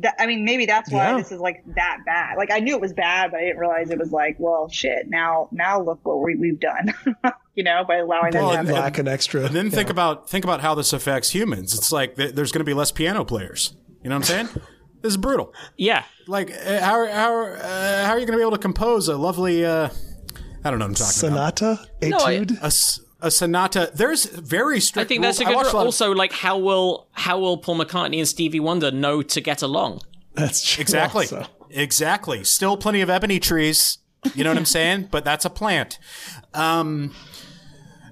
that 0.00 0.14
I 0.18 0.26
mean, 0.26 0.44
maybe 0.44 0.66
that's 0.66 0.90
why 0.90 1.10
Yeah. 1.10 1.16
this 1.18 1.32
is 1.32 1.40
like 1.40 1.62
that 1.74 1.98
bad. 2.06 2.36
Like 2.38 2.50
I 2.50 2.58
knew 2.60 2.74
it 2.74 2.80
was 2.80 2.92
bad, 2.92 3.30
but 3.30 3.38
I 3.40 3.44
didn't 3.44 3.58
realize 3.58 3.90
it 3.90 3.98
was 3.98 4.12
like, 4.12 4.36
well, 4.38 4.68
shit. 4.68 5.08
Now, 5.08 5.48
now 5.52 5.80
look 5.82 6.00
what 6.04 6.22
we, 6.22 6.36
we've 6.36 6.58
done. 6.60 6.94
you 7.54 7.62
know, 7.64 7.84
by 7.86 7.96
allowing 7.96 8.32
them 8.32 8.44
Well, 8.44 8.64
to 8.64 8.72
lack 8.72 8.98
an 8.98 9.06
extra. 9.08 9.44
And 9.44 9.54
then 9.54 9.70
think 9.70 9.90
about 9.90 10.28
think 10.30 10.44
about 10.44 10.60
how 10.60 10.74
this 10.74 10.92
affects 10.92 11.30
humans. 11.30 11.74
It's 11.74 11.92
like 11.92 12.16
th- 12.16 12.34
there's 12.34 12.52
going 12.52 12.60
to 12.60 12.64
be 12.64 12.74
less 12.74 12.90
piano 12.92 13.24
players. 13.24 13.76
You 14.02 14.10
know 14.10 14.16
what 14.16 14.30
I'm 14.30 14.46
saying? 14.46 14.62
this 15.02 15.10
is 15.10 15.16
brutal. 15.16 15.52
yeah, 15.76 16.04
Like 16.26 16.50
uh, 16.50 16.80
how 16.80 17.06
how 17.06 17.44
uh, 17.46 18.06
how 18.06 18.12
are 18.12 18.18
you 18.18 18.26
going 18.26 18.32
to 18.32 18.38
be 18.38 18.42
able 18.42 18.52
to 18.52 18.58
compose 18.58 19.08
a 19.08 19.16
lovely? 19.16 19.64
Uh, 19.64 19.90
I 20.64 20.70
don't 20.70 20.78
know 20.78 20.86
what 20.86 21.00
I'm 21.00 21.06
talking 21.06 21.28
about. 21.28 21.58
Sonata, 21.58 21.88
I- 22.00 22.06
etude. 22.06 22.52
A, 22.62 22.66
s- 22.66 23.00
a 23.00 23.11
sonata. 23.30 23.90
There's 23.94 24.24
very 24.26 24.80
strict. 24.80 25.06
I 25.06 25.08
think 25.08 25.22
that's 25.22 25.38
a 25.40 25.44
rules. 25.44 25.48
I 25.48 25.50
good. 25.52 25.56
watched 25.56 25.72
a 25.72 25.76
lot 25.76 25.80
of- 25.82 25.86
also, 25.86 26.12
like 26.12 26.32
how 26.32 26.58
will 26.58 27.08
how 27.12 27.38
will 27.38 27.58
Paul 27.58 27.78
McCartney 27.78 28.18
and 28.18 28.28
Stevie 28.28 28.60
Wonder 28.60 28.90
know 28.90 29.22
to 29.22 29.40
get 29.40 29.62
along? 29.62 30.00
That's 30.34 30.64
true. 30.64 30.80
Exactly. 30.82 31.24
also. 31.24 31.46
Exactly. 31.70 32.44
Still 32.44 32.76
plenty 32.76 33.00
of 33.00 33.08
ebony 33.10 33.38
trees. 33.40 33.98
You 34.34 34.44
know 34.44 34.50
what 34.50 34.58
I'm 34.58 34.64
saying? 34.78 35.08
But 35.10 35.24
that's 35.24 35.44
a 35.44 35.50
plant. 35.50 35.98
Um, 36.54 37.14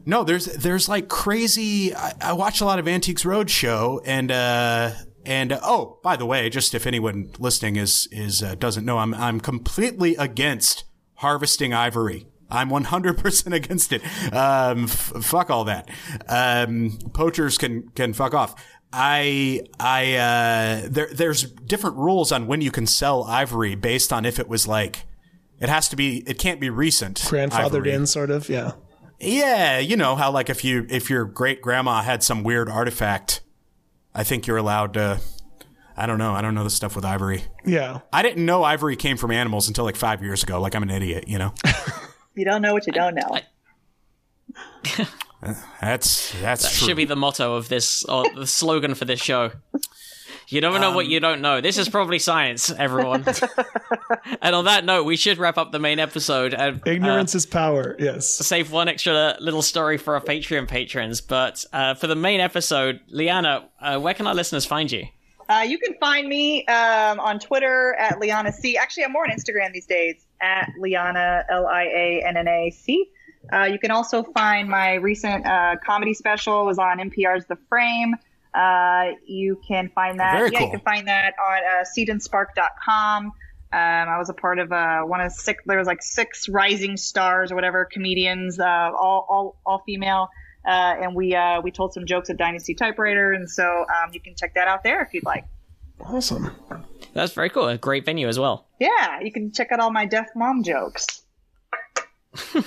no, 0.06 0.24
there's 0.24 0.46
there's 0.46 0.88
like 0.88 1.08
crazy. 1.08 1.94
I, 1.94 2.12
I 2.20 2.32
watch 2.32 2.60
a 2.60 2.64
lot 2.64 2.78
of 2.78 2.88
Antiques 2.88 3.24
Roadshow, 3.24 4.00
and 4.04 4.30
uh, 4.32 4.92
and 5.26 5.52
uh, 5.52 5.60
oh, 5.62 5.98
by 6.02 6.16
the 6.16 6.24
way, 6.26 6.48
just 6.48 6.74
if 6.74 6.86
anyone 6.86 7.30
listening 7.38 7.76
is 7.76 8.08
is 8.10 8.42
uh, 8.42 8.54
doesn't 8.54 8.84
know, 8.84 8.98
I'm 8.98 9.12
I'm 9.14 9.40
completely 9.40 10.16
against 10.16 10.84
harvesting 11.16 11.74
ivory. 11.74 12.26
I'm 12.50 12.68
100% 12.70 13.54
against 13.54 13.92
it. 13.92 14.02
Um, 14.32 14.84
f- 14.84 15.12
fuck 15.22 15.50
all 15.50 15.64
that. 15.64 15.88
Um, 16.28 16.98
poachers 17.14 17.58
can 17.58 17.88
can 17.90 18.12
fuck 18.12 18.34
off. 18.34 18.54
I 18.92 19.62
I 19.78 20.14
uh, 20.16 20.88
there 20.90 21.08
there's 21.12 21.44
different 21.44 21.96
rules 21.96 22.32
on 22.32 22.46
when 22.46 22.60
you 22.60 22.70
can 22.70 22.86
sell 22.86 23.24
ivory 23.24 23.74
based 23.76 24.12
on 24.12 24.24
if 24.24 24.38
it 24.40 24.48
was 24.48 24.66
like 24.66 25.04
it 25.60 25.68
has 25.68 25.88
to 25.90 25.96
be 25.96 26.24
it 26.26 26.38
can't 26.38 26.58
be 26.60 26.70
recent 26.70 27.18
Grandfathered 27.20 27.76
ivory. 27.76 27.92
in, 27.92 28.06
sort 28.06 28.30
of. 28.30 28.48
Yeah. 28.48 28.72
Yeah, 29.20 29.78
you 29.78 29.96
know 29.96 30.16
how 30.16 30.30
like 30.32 30.48
if 30.48 30.64
you 30.64 30.86
if 30.88 31.10
your 31.10 31.24
great 31.26 31.60
grandma 31.60 32.02
had 32.02 32.22
some 32.22 32.42
weird 32.42 32.68
artifact, 32.68 33.42
I 34.14 34.24
think 34.24 34.46
you're 34.46 34.56
allowed 34.56 34.94
to. 34.94 35.20
I 35.96 36.06
don't 36.06 36.16
know. 36.16 36.32
I 36.32 36.40
don't 36.40 36.54
know 36.54 36.64
the 36.64 36.70
stuff 36.70 36.96
with 36.96 37.04
ivory. 37.04 37.44
Yeah. 37.66 38.00
I 38.10 38.22
didn't 38.22 38.46
know 38.46 38.64
ivory 38.64 38.96
came 38.96 39.18
from 39.18 39.30
animals 39.32 39.68
until 39.68 39.84
like 39.84 39.96
five 39.96 40.22
years 40.22 40.42
ago. 40.42 40.58
Like 40.58 40.74
I'm 40.74 40.82
an 40.82 40.88
idiot, 40.90 41.28
you 41.28 41.38
know. 41.38 41.52
You 42.40 42.46
don't 42.46 42.62
know 42.62 42.72
what 42.72 42.86
you 42.86 42.92
don't 42.94 43.14
know. 43.14 43.36
That's 45.80 46.32
that's 46.40 46.40
That 46.40 46.60
true. 46.72 46.88
should 46.88 46.96
be 46.96 47.04
the 47.04 47.16
motto 47.16 47.54
of 47.54 47.68
this, 47.68 48.02
or 48.04 48.24
the 48.34 48.46
slogan 48.46 48.94
for 48.94 49.04
this 49.04 49.20
show. 49.20 49.50
You 50.48 50.60
never 50.62 50.78
know 50.78 50.92
what 50.92 51.04
Um, 51.04 51.10
you 51.12 51.20
don't 51.20 51.42
know. 51.42 51.60
This 51.60 51.76
is 51.78 51.88
probably 51.88 52.18
science, 52.18 52.70
everyone. 52.70 53.24
and 54.42 54.54
on 54.56 54.64
that 54.64 54.84
note, 54.84 55.04
we 55.04 55.16
should 55.16 55.38
wrap 55.38 55.56
up 55.58 55.70
the 55.70 55.78
main 55.78 55.98
episode 56.00 56.54
and 56.54 56.78
uh, 56.78 56.90
Ignorance 56.90 57.34
is 57.34 57.44
power. 57.46 57.94
Yes. 57.98 58.28
save 58.34 58.72
one 58.72 58.88
extra 58.88 59.36
little 59.38 59.62
story 59.62 59.96
for 59.98 60.14
our 60.14 60.20
Patreon 60.20 60.66
patrons. 60.66 61.20
But 61.20 61.64
uh, 61.72 61.94
for 61.94 62.06
the 62.08 62.16
main 62.16 62.40
episode, 62.40 63.00
Lianna, 63.14 63.64
uh, 63.80 64.00
where 64.00 64.14
can 64.14 64.26
our 64.26 64.34
listeners 64.34 64.64
find 64.66 64.90
you? 64.90 65.04
Uh, 65.48 65.60
you 65.66 65.78
can 65.78 65.94
find 66.00 66.26
me 66.28 66.66
um, 66.66 67.20
on 67.20 67.38
Twitter 67.38 67.94
at 67.98 68.18
Lianna 68.18 68.52
C. 68.52 68.76
Actually, 68.76 69.04
I'm 69.04 69.12
more 69.12 69.24
on 69.24 69.30
Instagram 69.30 69.72
these 69.72 69.86
days 69.86 70.26
at 70.40 70.72
Lianna 70.80 71.44
L 71.50 71.66
I 71.66 71.84
A 71.84 72.24
N 72.26 72.36
N 72.36 72.48
A 72.48 72.70
C. 72.70 73.10
Uh, 73.52 73.64
you 73.64 73.78
can 73.78 73.90
also 73.90 74.22
find 74.22 74.68
my 74.68 74.94
recent 74.94 75.46
uh, 75.46 75.76
comedy 75.84 76.14
special 76.14 76.66
was 76.66 76.78
on 76.78 76.98
NPR's 76.98 77.46
The 77.46 77.56
Frame. 77.68 78.14
Uh, 78.52 79.12
you 79.26 79.60
can 79.66 79.90
find 79.94 80.18
that. 80.20 80.36
Very 80.36 80.50
yeah, 80.52 80.58
cool. 80.58 80.66
you 80.68 80.72
can 80.72 80.80
find 80.80 81.08
that 81.08 81.34
on 81.38 81.62
uh, 81.64 81.84
seedandspark.com. 81.96 83.32
Um, 83.72 84.08
I 84.08 84.18
was 84.18 84.28
a 84.28 84.34
part 84.34 84.58
of 84.58 84.72
uh, 84.72 85.02
one 85.02 85.20
of 85.20 85.30
six. 85.32 85.62
There 85.64 85.78
was 85.78 85.86
like 85.86 86.02
six 86.02 86.48
rising 86.48 86.96
stars 86.96 87.52
or 87.52 87.54
whatever 87.54 87.84
comedians, 87.84 88.58
uh, 88.58 88.64
all 88.64 89.26
all 89.28 89.60
all 89.64 89.82
female, 89.86 90.28
uh, 90.66 90.96
and 91.00 91.14
we 91.14 91.36
uh, 91.36 91.60
we 91.60 91.70
told 91.70 91.94
some 91.94 92.04
jokes 92.04 92.30
at 92.30 92.36
Dynasty 92.36 92.74
Typewriter, 92.74 93.32
and 93.32 93.48
so 93.48 93.64
um, 93.64 94.10
you 94.12 94.20
can 94.20 94.34
check 94.34 94.54
that 94.54 94.66
out 94.66 94.82
there 94.82 95.02
if 95.02 95.14
you'd 95.14 95.24
like. 95.24 95.44
Awesome. 96.04 96.50
That's 97.14 97.32
very 97.32 97.50
cool. 97.50 97.68
A 97.68 97.78
great 97.78 98.04
venue 98.04 98.28
as 98.28 98.38
well. 98.38 98.66
Yeah, 98.78 99.20
you 99.20 99.32
can 99.32 99.52
check 99.52 99.72
out 99.72 99.80
all 99.80 99.92
my 99.92 100.06
deaf 100.06 100.26
mom 100.36 100.62
jokes. 100.62 101.22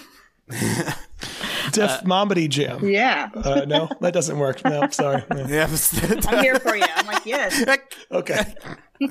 Deaf 1.72 2.04
Momedy 2.04 2.48
Jam. 2.50 2.86
Yeah, 2.88 3.30
Uh, 3.36 3.66
no, 3.66 3.90
that 4.02 4.14
doesn't 4.14 4.38
work. 4.38 4.64
No, 4.64 4.88
sorry. 4.90 5.24
Yeah. 5.32 5.48
Yeah, 5.48 6.20
I'm 6.28 6.44
here 6.44 6.60
for 6.60 6.76
you. 6.76 6.84
I'm 6.96 7.08
like, 7.08 7.26
yes. 7.26 7.64
Okay. 8.12 8.54
L- 9.02 9.10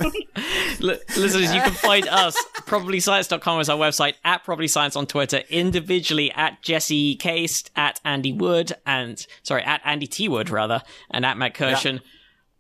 listeners, 1.17 1.53
you 1.55 1.61
can 1.61 1.73
find 1.73 2.07
us, 2.09 2.37
probablyscience.com 2.67 3.61
is 3.61 3.69
our 3.69 3.79
website, 3.79 4.15
at 4.25 4.45
probablyscience 4.45 4.97
on 4.97 5.07
Twitter, 5.07 5.39
individually 5.51 6.31
at 6.33 6.63
Jesse 6.63 7.17
Case, 7.17 7.65
at 7.75 8.01
Andy 8.05 8.33
Wood, 8.33 8.73
and, 8.87 9.27
sorry, 9.43 9.63
at 9.65 9.81
Andy 9.85 10.07
T. 10.07 10.29
Wood, 10.29 10.51
rather, 10.51 10.83
and 11.11 11.25
at 11.27 11.37
Matt 11.37 11.55
Kirshen. 11.55 12.01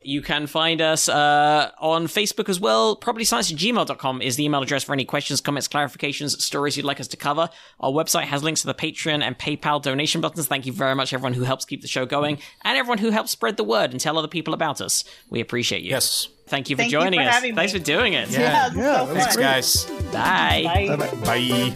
You 0.04 0.22
can 0.22 0.46
find 0.46 0.80
us 0.80 1.08
uh, 1.08 1.70
on 1.80 2.06
Facebook 2.06 2.48
as 2.48 2.58
well. 2.60 2.96
Probablyscience 2.96 3.52
at 3.52 3.58
gmail.com 3.58 4.22
is 4.22 4.36
the 4.36 4.44
email 4.44 4.62
address 4.62 4.84
for 4.84 4.92
any 4.92 5.04
questions, 5.04 5.40
comments, 5.40 5.68
clarifications, 5.68 6.40
stories 6.40 6.76
you'd 6.76 6.86
like 6.86 7.00
us 7.00 7.08
to 7.08 7.16
cover. 7.16 7.48
Our 7.80 7.90
website 7.90 8.24
has 8.24 8.42
links 8.42 8.60
to 8.62 8.66
the 8.66 8.74
Patreon 8.74 9.22
and 9.22 9.38
PayPal 9.38 9.80
donation 9.82 10.20
buttons. 10.20 10.46
Thank 10.46 10.66
you 10.66 10.72
very 10.72 10.94
much, 10.94 11.12
everyone 11.12 11.34
who 11.34 11.44
helps 11.44 11.64
keep 11.64 11.82
the 11.82 11.88
show 11.88 12.06
going, 12.06 12.38
and 12.64 12.76
everyone 12.78 12.98
who 12.98 13.10
helps 13.10 13.30
spread 13.30 13.56
the 13.56 13.64
word 13.64 13.92
and 13.92 14.00
tell 14.00 14.18
other 14.18 14.28
people 14.28 14.54
about 14.54 14.80
us. 14.80 15.04
We 15.30 15.40
appreciate 15.40 15.82
you. 15.82 15.90
yes. 15.90 16.28
Thank 16.48 16.68
you 16.68 16.76
for 16.76 16.82
Thank 16.82 16.92
you 16.92 16.98
joining 17.00 17.20
for 17.20 17.26
us. 17.28 17.34
having 17.34 17.50
me. 17.52 17.56
Thanks 17.56 17.72
for 17.72 17.78
doing 17.78 18.12
it. 18.12 18.28
Yeah, 18.28 18.68
this 18.68 18.76
is 18.76 18.78
Yeah, 18.78 19.06
so 19.06 19.14
that 19.14 19.14
was 19.14 19.34
fun. 19.34 19.34
Thanks, 19.34 19.36
guys. 19.36 20.12
Bye. 20.12 20.96
Bye. 21.24 21.72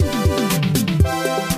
Bye. 1.01 1.53